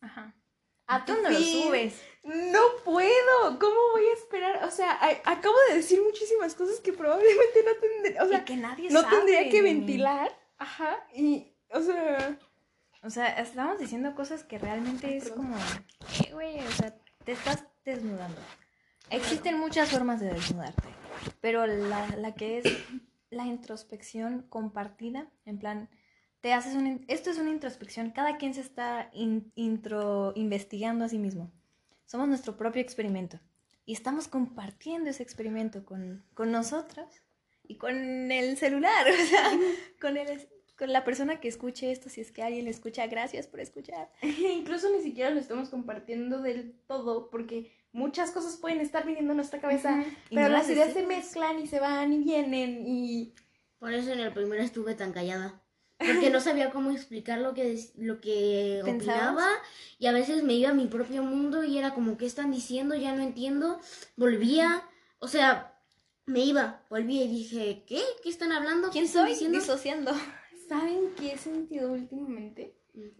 [0.00, 0.34] Ajá.
[0.86, 2.00] A Tú no lo subes.
[2.22, 4.64] No puedo, ¿cómo voy a esperar?
[4.64, 8.56] O sea, acabo de decir muchísimas cosas que probablemente no tendría, o sea, y que
[8.56, 10.36] nadie no sabe tendría que ventilar.
[10.58, 12.38] Ajá, y, o sea,
[13.02, 17.64] O sea, estamos diciendo cosas que realmente es como, eh, güey, o sea, te estás
[17.84, 18.40] desnudando.
[19.10, 20.88] Existen muchas formas de desnudarte,
[21.40, 22.64] pero la, la que es
[23.30, 25.88] la introspección compartida, en plan,
[26.46, 31.08] te haces un, esto es una introspección, cada quien se está in- intro, investigando a
[31.08, 31.50] sí mismo.
[32.04, 33.40] Somos nuestro propio experimento
[33.84, 37.08] y estamos compartiendo ese experimento con, con nosotros
[37.64, 39.50] y con el celular, o sea,
[40.00, 43.48] con, el, con la persona que escuche esto, si es que alguien le escucha, gracias
[43.48, 44.08] por escuchar.
[44.22, 49.34] incluso ni siquiera lo estamos compartiendo del todo, porque muchas cosas pueden estar viniendo a
[49.34, 53.34] nuestra cabeza, Y pero no las ideas se mezclan y se van y vienen y...
[53.80, 55.60] Por eso en el primero estuve tan callada.
[55.98, 59.30] Porque no sabía cómo explicar lo que, lo que ¿Pensabas?
[59.32, 59.48] opinaba.
[59.98, 62.94] Y a veces me iba a mi propio mundo y era como, ¿qué están diciendo?
[62.94, 63.80] Ya no entiendo.
[64.16, 64.82] Volvía.
[65.18, 65.78] O sea,
[66.26, 68.02] me iba, volvía y dije, ¿qué?
[68.22, 68.90] ¿Qué están hablando?
[68.90, 69.32] ¿Quién ¿Qué están soy?
[69.32, 69.58] diciendo?
[69.58, 70.12] Disociando.
[70.68, 72.76] ¿Saben qué he sentido últimamente?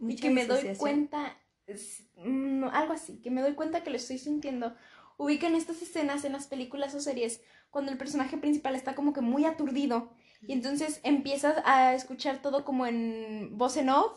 [0.09, 3.91] y que me doy cuenta, es- mm, no, algo así, que me doy cuenta que
[3.91, 4.75] lo estoy sintiendo.
[5.19, 9.21] Ubican estas escenas en las películas o series cuando el personaje principal está como que
[9.21, 10.11] muy aturdido
[10.43, 14.13] y entonces empiezas a escuchar todo como en voz en off.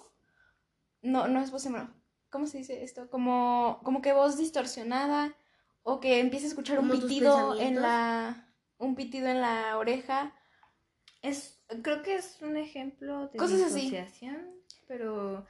[1.02, 1.90] No, no es voz en off.
[2.30, 3.10] ¿Cómo se dice esto?
[3.10, 5.36] Como, como que voz distorsionada
[5.84, 8.46] o que empiezas a escuchar un pitido en la
[8.78, 10.34] un pitido en la oreja.
[11.22, 13.94] Es, creo que es un ejemplo de Cosas así.
[14.88, 15.46] pero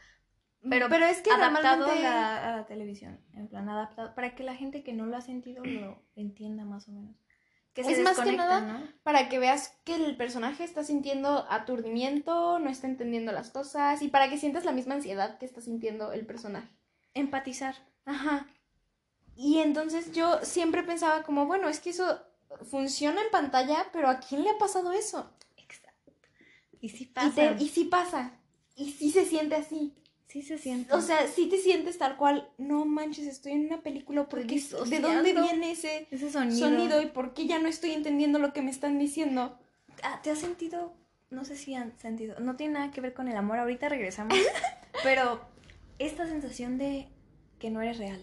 [0.68, 2.08] Pero, pero es que adaptado normalmente...
[2.08, 5.16] a, la, a la televisión, en plan adaptado, para que la gente que no lo
[5.16, 7.16] ha sentido lo entienda más o menos.
[7.74, 8.88] Que se Es más que nada ¿no?
[9.04, 14.08] para que veas que el personaje está sintiendo aturdimiento, no está entendiendo las cosas y
[14.08, 16.68] para que sientas la misma ansiedad que está sintiendo el personaje.
[17.14, 17.76] Empatizar.
[18.06, 18.48] Ajá.
[19.36, 22.20] Y entonces yo siempre pensaba como, bueno, es que eso
[22.70, 25.32] funciona en pantalla, pero ¿a quién le ha pasado eso?
[25.56, 26.12] Exacto.
[26.82, 27.36] Y sí Y, pasa.
[27.36, 28.32] te- y sí pasa.
[28.76, 29.94] Y sí se siente así.
[30.30, 30.94] Sí se siente.
[30.94, 32.48] O sea, sí te sientes tal cual.
[32.60, 34.30] No manches, estoy en una película.
[34.30, 36.58] ¿Por qué- Estoy ¿De dónde viene ese ese sonido.
[36.70, 37.02] sonido?
[37.02, 39.60] ¿Y por qué ya no estoy entendiendo lo que me están diciendo?
[40.04, 40.94] Ah, ¿Te has sentido?
[41.32, 42.40] No sé si han sentido.
[42.40, 43.58] No tiene nada que ver con el amor.
[43.58, 44.38] Ahorita regresamos.
[45.04, 45.42] pero
[45.98, 47.08] esta sensación de
[47.58, 48.22] que no eres real.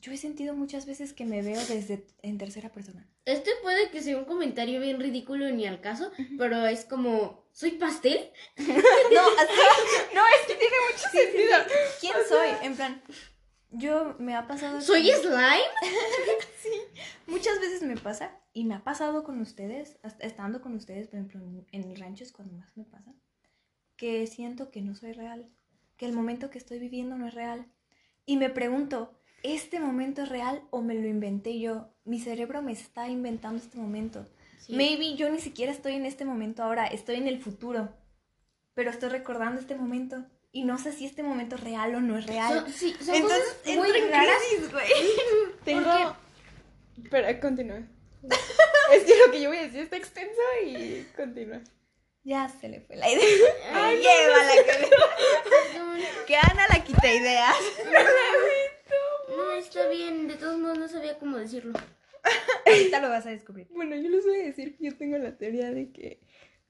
[0.00, 3.08] Yo he sentido muchas veces que me veo desde en tercera persona.
[3.24, 7.70] Este puede que sea un comentario bien ridículo ni al caso, pero es como, ¿soy
[7.72, 8.30] pastel?
[8.58, 9.22] No.
[10.14, 11.56] No, es que tiene mucho sentido.
[12.00, 12.48] ¿Quién soy?
[12.62, 13.02] En plan,
[13.70, 14.80] yo me ha pasado.
[14.82, 15.62] ¿Soy slime?
[17.26, 21.18] Muchas veces me pasa, y me ha pasado con ustedes, hasta estando con ustedes, por
[21.18, 23.14] ejemplo, en, en el rancho es cuando más me pasa,
[23.96, 25.50] que siento que no soy real,
[25.96, 27.66] que el momento que estoy viviendo no es real.
[28.26, 31.94] Y me pregunto, ¿este momento es real o me lo inventé yo?
[32.04, 34.26] Mi cerebro me está inventando este momento.
[34.68, 37.88] Maybe yo ni siquiera estoy en este momento ahora, estoy en el futuro,
[38.74, 40.24] pero estoy recordando este momento.
[40.52, 42.62] Y no sé si este momento es real o no es real.
[42.64, 44.86] Son, sí, son Entonces, cosas muy entro en crisis, güey.
[45.64, 46.16] Tengo.
[47.10, 47.80] Pero continúa.
[48.92, 51.60] es que lo que yo voy a decir está extenso y continúa.
[52.24, 53.24] Ya se le fue la idea.
[53.72, 57.54] Ay, llévala, que, le- que Ana la quita ideas.
[59.28, 61.78] No, está bien, de todos modos no sabía cómo decirlo.
[62.66, 63.66] Ahorita lo vas a descubrir.
[63.70, 66.20] Bueno, yo les voy a decir que yo tengo la teoría de que,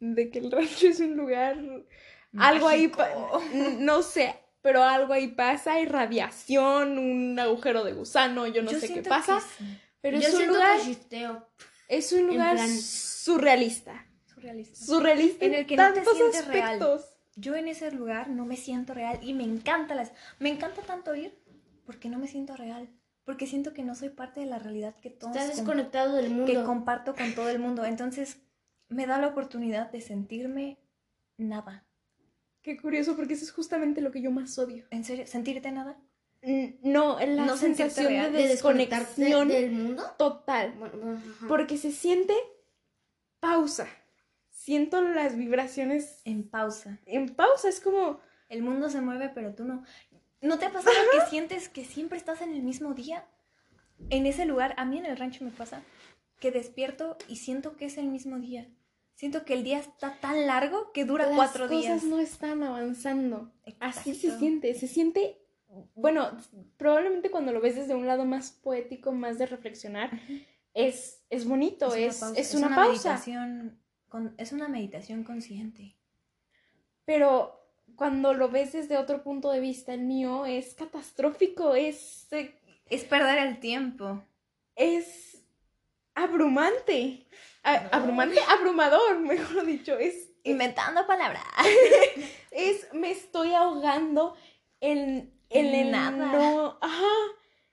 [0.01, 1.59] de que el rancho es un lugar.
[2.39, 2.91] Algo ahí.
[3.78, 5.75] no sé, pero algo ahí pasa.
[5.75, 9.41] Hay radiación, un agujero de gusano, yo no sé qué pasa.
[9.41, 9.65] sí.
[10.01, 10.81] Pero Yo es un lugar.
[11.89, 14.07] Es un lugar plan- surrealista.
[14.26, 14.76] Surrealista.
[14.85, 16.65] Surrealista En el que no te tantos sientes real.
[16.65, 17.17] aspectos.
[17.36, 21.15] Yo en ese lugar no me siento real y me encanta las me encanta tanto
[21.15, 21.36] ir
[21.85, 22.89] porque no me siento real,
[23.26, 26.46] porque siento que no soy parte de la realidad que todos Estás desconectado del mundo.
[26.46, 27.84] que comparto con todo el mundo.
[27.84, 28.38] Entonces,
[28.88, 30.78] me da la oportunidad de sentirme
[31.36, 31.84] nada.
[32.62, 34.86] Qué curioso, porque eso es justamente lo que yo más odio.
[34.90, 35.26] ¿En serio?
[35.26, 35.98] ¿Sentirte nada?
[36.82, 40.05] No, la No sensación real, de desconexión del mundo.
[40.16, 40.72] total.
[40.78, 41.48] Bueno, bueno, ajá.
[41.48, 42.34] Porque se siente
[43.40, 43.86] pausa.
[44.50, 46.98] Siento las vibraciones En pausa.
[47.06, 47.68] en pausa.
[47.68, 48.20] Es como.
[48.48, 49.82] El mundo se mueve, pero tú no.
[50.40, 53.26] ¿No te ha pasado que sientes que siempre estás en el mismo día?
[54.10, 55.82] En ese lugar, a mí en el rancho me pasa
[56.40, 58.68] que despierto y siento que es el mismo día.
[59.15, 62.05] Siento que el día está tan largo que dura las cuatro cosas días.
[62.05, 63.50] no están avanzando.
[63.81, 64.74] Así se siente.
[64.74, 65.40] Se siente.
[65.94, 66.36] Bueno,
[66.76, 70.10] probablemente cuando lo ves desde un lado más poético, más de reflexionar,
[70.74, 72.90] es, es bonito, es, es una pausa.
[72.92, 75.97] meditación con- es una meditación consciente.
[77.06, 77.56] Pero
[77.97, 82.55] cuando lo ves desde otro punto de vista, el mío es catastrófico, es, eh,
[82.91, 84.23] Es perder el tiempo.
[84.76, 85.42] es
[86.15, 87.26] abrumante.
[87.62, 89.99] A- abrumante, abrumador, mejor dicho.
[89.99, 91.42] Es, Inventando palabras.
[92.52, 94.36] es, me estoy ahogando
[94.81, 96.31] en, en el Nada.
[96.33, 97.02] no, ajá,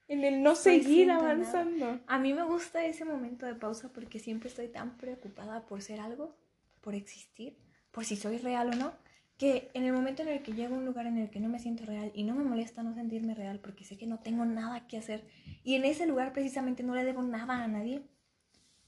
[0.08, 1.20] en el no Estoy seguir nada.
[1.32, 2.00] avanzando.
[2.08, 6.00] A mí me gusta ese momento de pausa porque siempre estoy tan preocupada por ser
[6.00, 6.36] algo,
[6.82, 7.60] por existir,
[7.92, 8.94] por si soy real o no,
[9.38, 11.50] que en el momento en el que llego a un lugar en el que no
[11.50, 14.46] me siento real y no me molesta no sentirme real porque sé que no tengo
[14.46, 15.24] nada que hacer
[15.64, 18.04] y en ese lugar precisamente no le debo nada a nadie,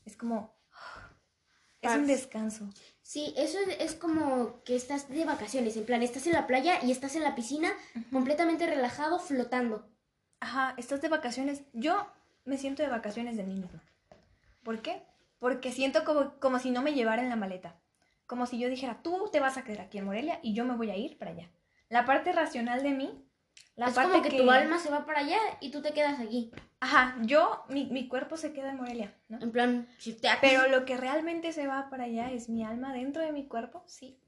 [0.05, 0.53] es como...
[1.81, 2.67] Es un descanso.
[3.03, 6.83] Sí, eso es, es como que estás de vacaciones, en plan, estás en la playa
[6.83, 7.71] y estás en la piscina
[8.11, 9.87] completamente relajado, flotando.
[10.39, 11.61] Ajá, estás de vacaciones.
[11.73, 12.07] Yo
[12.43, 13.83] me siento de vacaciones de mí misma.
[14.63, 15.03] ¿Por qué?
[15.37, 17.75] Porque siento como, como si no me llevara en la maleta.
[18.27, 20.75] Como si yo dijera, tú te vas a quedar aquí en Morelia y yo me
[20.75, 21.49] voy a ir para allá.
[21.89, 23.23] La parte racional de mí,
[23.75, 26.19] la es parte como que, tu alma se va para allá y tú te quedas
[26.19, 26.51] aquí.
[26.79, 29.39] Ajá, yo, mi, mi cuerpo se queda en Morelia, ¿no?
[29.41, 29.87] En plan.
[30.41, 33.83] Pero lo que realmente se va para allá es mi alma dentro de mi cuerpo,
[33.85, 34.19] sí.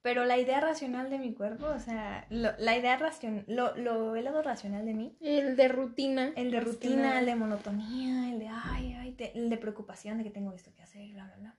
[0.00, 4.16] Pero la idea racional de mi cuerpo, o sea, lo- la idea racional, lo, lo,
[4.16, 6.32] el lado racional de mí El de rutina.
[6.36, 10.24] El de rutina, el de monotonía, el de ay, ay, de- el de preocupación de
[10.24, 11.56] que tengo esto que hacer, bla, bla, bla.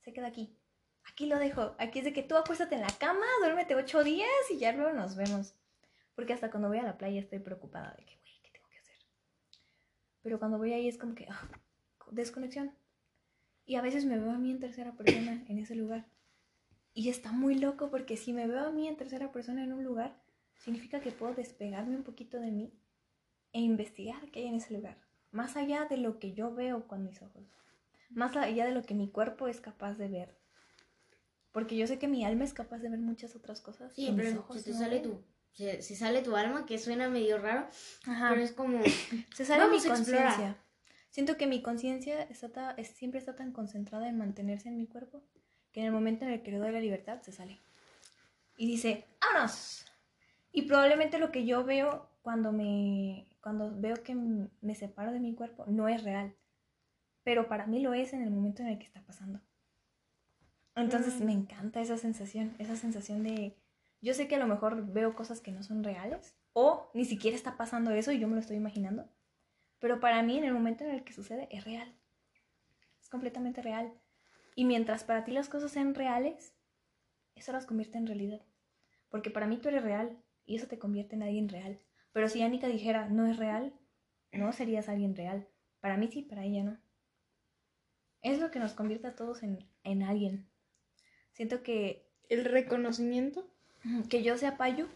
[0.00, 0.54] Se queda aquí.
[1.10, 1.74] Aquí lo dejo.
[1.78, 4.92] Aquí es de que tú acuéstate en la cama, duérmete ocho días y ya luego
[4.92, 5.54] nos vemos.
[6.14, 8.78] Porque hasta cuando voy a la playa estoy preocupada de que, güey, ¿qué tengo que
[8.78, 8.96] hacer?
[10.22, 11.48] Pero cuando voy ahí es como que, ah,
[12.10, 12.74] desconexión.
[13.64, 16.06] Y a veces me veo a mí en tercera persona en ese lugar.
[16.94, 19.84] Y está muy loco porque si me veo a mí en tercera persona en un
[19.84, 20.20] lugar,
[20.56, 22.72] significa que puedo despegarme un poquito de mí
[23.52, 24.98] e investigar qué hay en ese lugar.
[25.30, 27.44] Más allá de lo que yo veo con mis ojos.
[28.10, 30.38] Más allá de lo que mi cuerpo es capaz de ver.
[31.52, 33.92] Porque yo sé que mi alma es capaz de ver muchas otras cosas.
[33.94, 35.22] Sí, que mis pero ojos se te no sale tu...
[35.52, 37.66] Se, se sale tu alma, que suena medio raro,
[38.06, 38.28] Ajá.
[38.30, 38.80] pero es como...
[39.34, 40.26] Se sale mi Vamos a explorar.
[40.26, 40.62] conciencia.
[41.10, 45.22] Siento que mi conciencia está es- siempre está tan concentrada en mantenerse en mi cuerpo
[45.72, 47.58] que en el momento en el que le doy la libertad se sale.
[48.56, 49.84] Y dice, ¡vámonos!
[50.52, 55.34] Y probablemente lo que yo veo cuando me cuando veo que me separo de mi
[55.34, 56.34] cuerpo no es real.
[57.24, 59.40] Pero para mí lo es en el momento en el que está pasando.
[60.78, 63.56] Entonces me encanta esa sensación, esa sensación de
[64.00, 67.36] yo sé que a lo mejor veo cosas que no son reales o ni siquiera
[67.36, 69.08] está pasando eso y yo me lo estoy imaginando.
[69.80, 71.92] Pero para mí en el momento en el que sucede es real.
[73.00, 73.92] Es completamente real.
[74.54, 76.54] Y mientras para ti las cosas sean reales,
[77.34, 78.40] eso las convierte en realidad.
[79.08, 81.80] Porque para mí tú eres real y eso te convierte en alguien real.
[82.12, 83.74] Pero si Annika dijera no es real,
[84.32, 85.48] no serías alguien real.
[85.80, 86.78] Para mí sí, para ella no.
[88.22, 90.48] Es lo que nos convierte a todos en, en alguien.
[91.38, 93.48] Siento que El reconocimiento.
[94.10, 94.88] Que yo sea Payo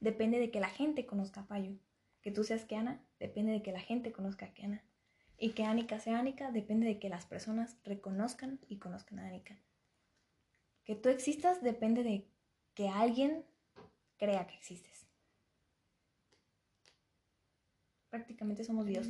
[0.00, 1.72] depende de que la gente conozca a Payo.
[2.20, 4.84] Que tú seas Kiana depende de que la gente conozca a Kiana.
[5.38, 9.56] Y que Anika sea Anika depende de que las personas reconozcan y conozcan a Anika.
[10.84, 12.26] Que tú existas depende de
[12.74, 13.42] que alguien
[14.18, 15.06] crea que existes.
[18.10, 19.06] Prácticamente somos Dios.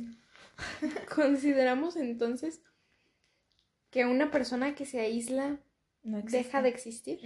[1.13, 2.61] Consideramos entonces
[3.91, 5.59] que una persona que se aísla
[6.07, 7.19] No deja de existir.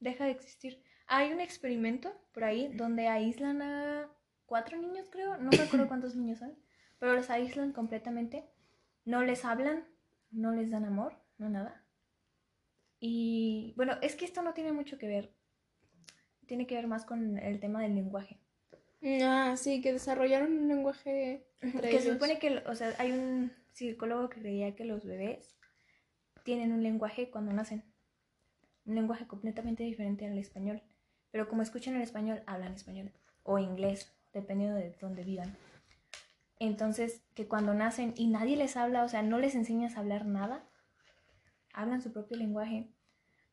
[0.00, 0.82] Deja de existir.
[1.06, 4.10] Hay un experimento por ahí donde aíslan a
[4.46, 5.36] cuatro niños, creo.
[5.38, 6.58] No me acuerdo cuántos niños son.
[6.98, 8.44] Pero los aíslan completamente.
[9.04, 9.84] No les hablan,
[10.32, 11.84] no les dan amor, no nada.
[12.98, 15.32] Y bueno, es que esto no tiene mucho que ver.
[16.46, 18.40] Tiene que ver más con el tema del lenguaje.
[19.22, 23.52] Ah, sí, que desarrollaron un lenguaje entre que se supone que, o sea, hay un
[23.70, 25.57] psicólogo que creía que los bebés
[26.48, 27.84] tienen un lenguaje cuando nacen.
[28.86, 30.82] Un lenguaje completamente diferente al español.
[31.30, 33.12] Pero como escuchan el español, hablan español.
[33.42, 35.58] O inglés, dependiendo de dónde vivan.
[36.58, 40.24] Entonces, que cuando nacen y nadie les habla, o sea, no les enseñas a hablar
[40.24, 40.64] nada,
[41.74, 42.88] hablan su propio lenguaje.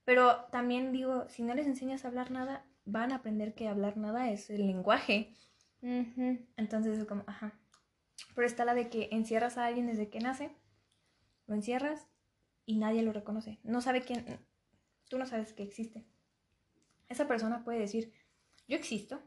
[0.06, 3.98] Pero también digo, si no les enseñas a hablar nada, van a aprender que hablar
[3.98, 5.34] nada es el lenguaje.
[5.82, 7.60] Entonces es como, ajá.
[8.36, 10.56] Pero está la de que encierras a alguien desde que nace,
[11.46, 12.08] lo encierras
[12.66, 13.60] y nadie lo reconoce.
[13.64, 14.26] No sabe quién,
[15.10, 16.06] tú no sabes que existe.
[17.08, 18.14] Esa persona puede decir,
[18.68, 19.22] yo existo,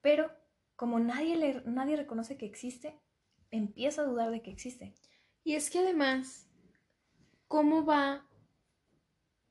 [0.00, 0.30] pero
[0.76, 2.98] como nadie, le, nadie reconoce que existe,
[3.50, 4.94] empieza a dudar de que existe.
[5.44, 6.48] Y es que además,
[7.46, 8.26] ¿cómo va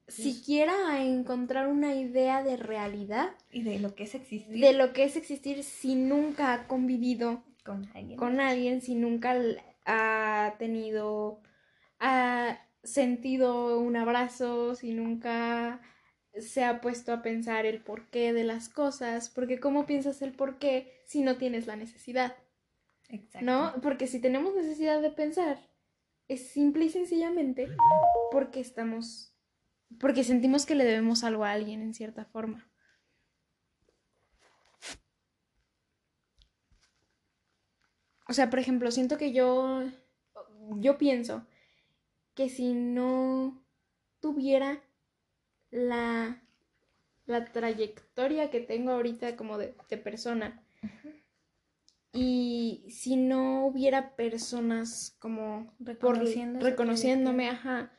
[0.07, 4.91] siquiera a encontrar una idea de realidad Y de lo que es existir de lo
[4.91, 8.19] que es existir si nunca ha convivido con alguien.
[8.19, 9.35] con alguien, si nunca
[9.85, 11.41] ha tenido,
[11.99, 15.81] ha sentido un abrazo, si nunca
[16.37, 21.01] se ha puesto a pensar el porqué de las cosas, porque ¿cómo piensas el porqué
[21.05, 22.35] si no tienes la necesidad?
[23.09, 23.45] Exacto.
[23.45, 23.73] ¿No?
[23.81, 25.59] Porque si tenemos necesidad de pensar,
[26.27, 27.67] es simple y sencillamente
[28.31, 29.35] porque estamos,
[29.99, 32.69] porque sentimos que le debemos algo a alguien en cierta forma.
[38.27, 39.83] O sea, por ejemplo, siento que yo,
[40.77, 41.45] yo pienso
[42.35, 43.63] que si no
[44.19, 44.81] tuviera
[45.71, 46.41] la,
[47.25, 50.63] la trayectoria que tengo ahorita como de, de persona,
[52.13, 57.91] y si no hubiera personas como Reconociendo reconociéndome, ajá,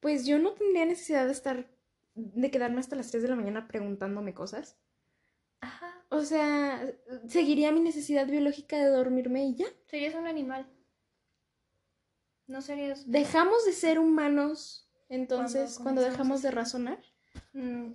[0.00, 1.70] pues yo no tendría necesidad de estar,
[2.14, 4.76] de quedarme hasta las 3 de la mañana preguntándome cosas.
[5.60, 6.04] Ajá.
[6.10, 6.92] O sea,
[7.26, 9.66] seguiría mi necesidad biológica de dormirme y ya.
[9.86, 10.66] Serías un animal.
[12.46, 13.10] No serías...
[13.10, 16.98] Dejamos de ser humanos entonces Cuando dejamos de razonar.
[17.52, 17.92] Mm,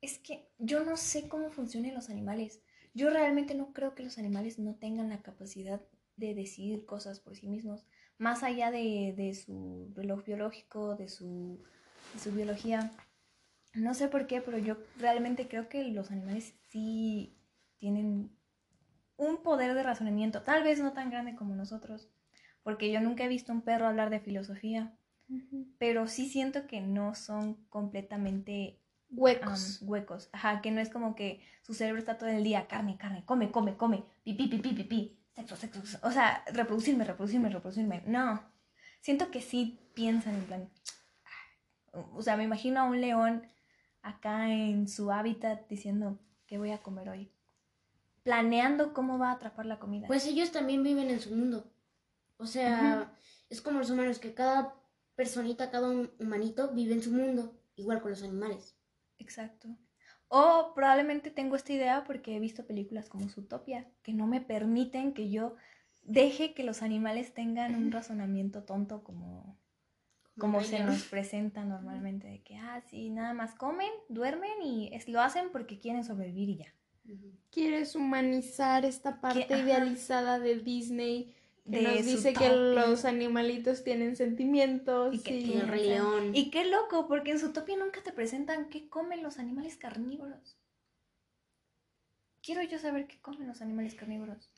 [0.00, 2.60] Es que yo no sé cómo funcionan los animales.
[2.94, 5.80] Yo realmente no creo que los animales no tengan la capacidad
[6.16, 7.86] de decidir cosas por sí mismos,
[8.18, 11.62] más allá de, de su reloj biológico, de su,
[12.14, 12.92] de su biología.
[13.74, 17.36] No sé por qué, pero yo realmente creo que los animales sí
[17.76, 18.30] tienen
[19.16, 22.08] un poder de razonamiento, tal vez no tan grande como nosotros,
[22.62, 24.94] porque yo nunca he visto un perro hablar de filosofía,
[25.78, 28.80] pero sí siento que no son completamente
[29.12, 29.80] Huecos.
[29.82, 30.28] huecos.
[30.32, 33.50] Ajá, que no es como que su cerebro está todo el día carne, carne, come,
[33.50, 36.06] come, come, pipí, pipí, pipí, sexo, sexo, sexo.
[36.06, 38.02] O sea, reproducirme, reproducirme, reproducirme.
[38.06, 38.42] No.
[39.00, 40.70] Siento que sí piensan en plan.
[42.14, 43.46] O sea, me imagino a un león
[44.02, 47.32] acá en su hábitat diciendo qué voy a comer hoy.
[48.22, 50.06] Planeando cómo va a atrapar la comida.
[50.06, 51.72] Pues ellos también viven en su mundo.
[52.40, 53.12] O sea,
[53.50, 54.74] es como los humanos, que cada
[55.14, 58.76] personita, cada hum- humanito vive en su mundo, igual con los animales.
[59.18, 59.68] Exacto.
[60.28, 65.12] O probablemente tengo esta idea porque he visto películas como Zootopia que no me permiten
[65.12, 65.56] que yo
[66.02, 69.58] deje que los animales tengan un razonamiento tonto como,
[70.38, 75.08] como se nos presenta normalmente, de que, ah, sí, nada más comen, duermen y es-
[75.08, 76.74] lo hacen porque quieren sobrevivir y ya.
[77.50, 81.34] Quieres humanizar esta parte idealizada de Disney
[81.70, 86.30] que nos dice que los animalitos tienen sentimientos Y que y- Y el Rey León.
[86.34, 90.56] Y qué loco, porque en Zootopia nunca te presentan qué comen los animales carnívoros.
[92.42, 94.50] Quiero yo saber qué comen los animales carnívoros.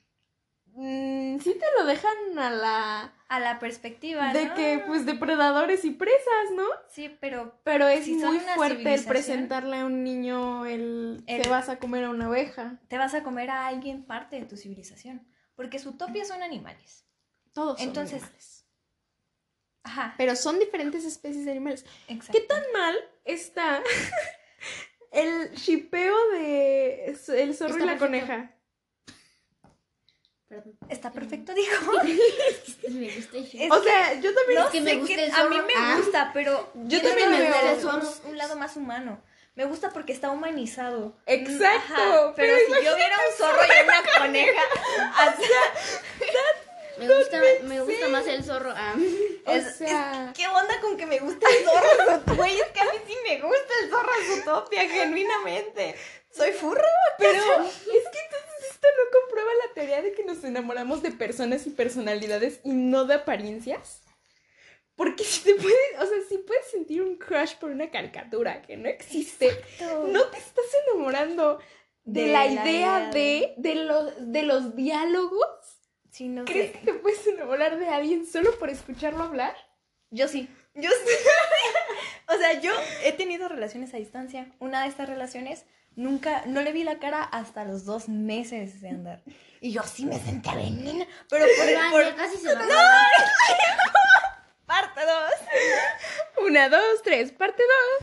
[0.75, 4.55] Mm, sí te lo dejan a la A la perspectiva, de ¿no?
[4.55, 6.65] que pues depredadores y presas, ¿no?
[6.89, 11.49] Sí, pero Pero es Si muy fuerte el presentarle a un niño el, El- te
[11.51, 12.79] vas a comer a una oveja.
[12.89, 15.27] te vas a comer a alguien parte de tu civilización.
[15.55, 17.05] Porque Zootopia son animales.
[17.53, 18.65] Todos son Entonces- animales.
[19.85, 21.85] Ajá, Pero son diferentes especies de animales.
[22.09, 22.33] exacto.
[22.39, 23.83] ¿Qué tan mal está
[25.11, 27.99] el shipeo de el zorro Está y la perfecto.
[28.07, 28.57] coneja?
[30.49, 30.79] Perdón.
[30.89, 31.93] Está perfecto, dijo.
[32.91, 35.97] Me gusta el O sea, yo también No que me gusta a mí me Ah.
[35.99, 38.09] gusta, pero Yo también me gusta el zorro.
[38.29, 39.21] un lado más humano.
[39.55, 41.13] Me gusta porque está humanizado.
[41.27, 44.63] Exacto, Ajá, pero, pero si yo viera un zorro y una coneja,
[45.19, 45.43] así,
[46.99, 48.73] Me gusta, me gusta más el zorro.
[48.75, 48.95] Ah.
[49.47, 52.23] O es- sea, ¿qué onda con que me gusta el zorro?
[52.37, 55.97] Güey, es que a mí sí me gusta el zorro Zootopia, genuinamente.
[56.35, 56.83] Soy furro,
[57.19, 61.67] pero es que entonces esto no comprueba la teoría de que nos enamoramos de personas
[61.67, 64.01] y personalidades y no de apariencias.
[65.03, 68.77] Porque si te puedes, o sea, si puedes sentir un crush por una caricatura que
[68.77, 69.51] no existe,
[69.81, 71.59] no te estás enamorando
[72.05, 75.49] de, De la, la idea de, de, los, de los diálogos.
[76.09, 76.79] Sí, no ¿Crees sé.
[76.79, 79.57] que te puedes enamorar de alguien solo por escucharlo hablar?
[80.11, 80.49] Yo sí.
[80.77, 81.13] Yo sí.
[82.29, 82.71] o sea, yo
[83.03, 84.55] he tenido relaciones a distancia.
[84.61, 85.65] Una de estas relaciones
[85.97, 89.25] nunca, no le vi la cara hasta los dos meses de andar.
[89.61, 91.09] Y yo sí me sentía venena.
[91.29, 92.63] Pero por, Iván, por casi se va.
[94.73, 96.47] Parte dos.
[96.47, 98.01] Una, dos, tres, parte dos.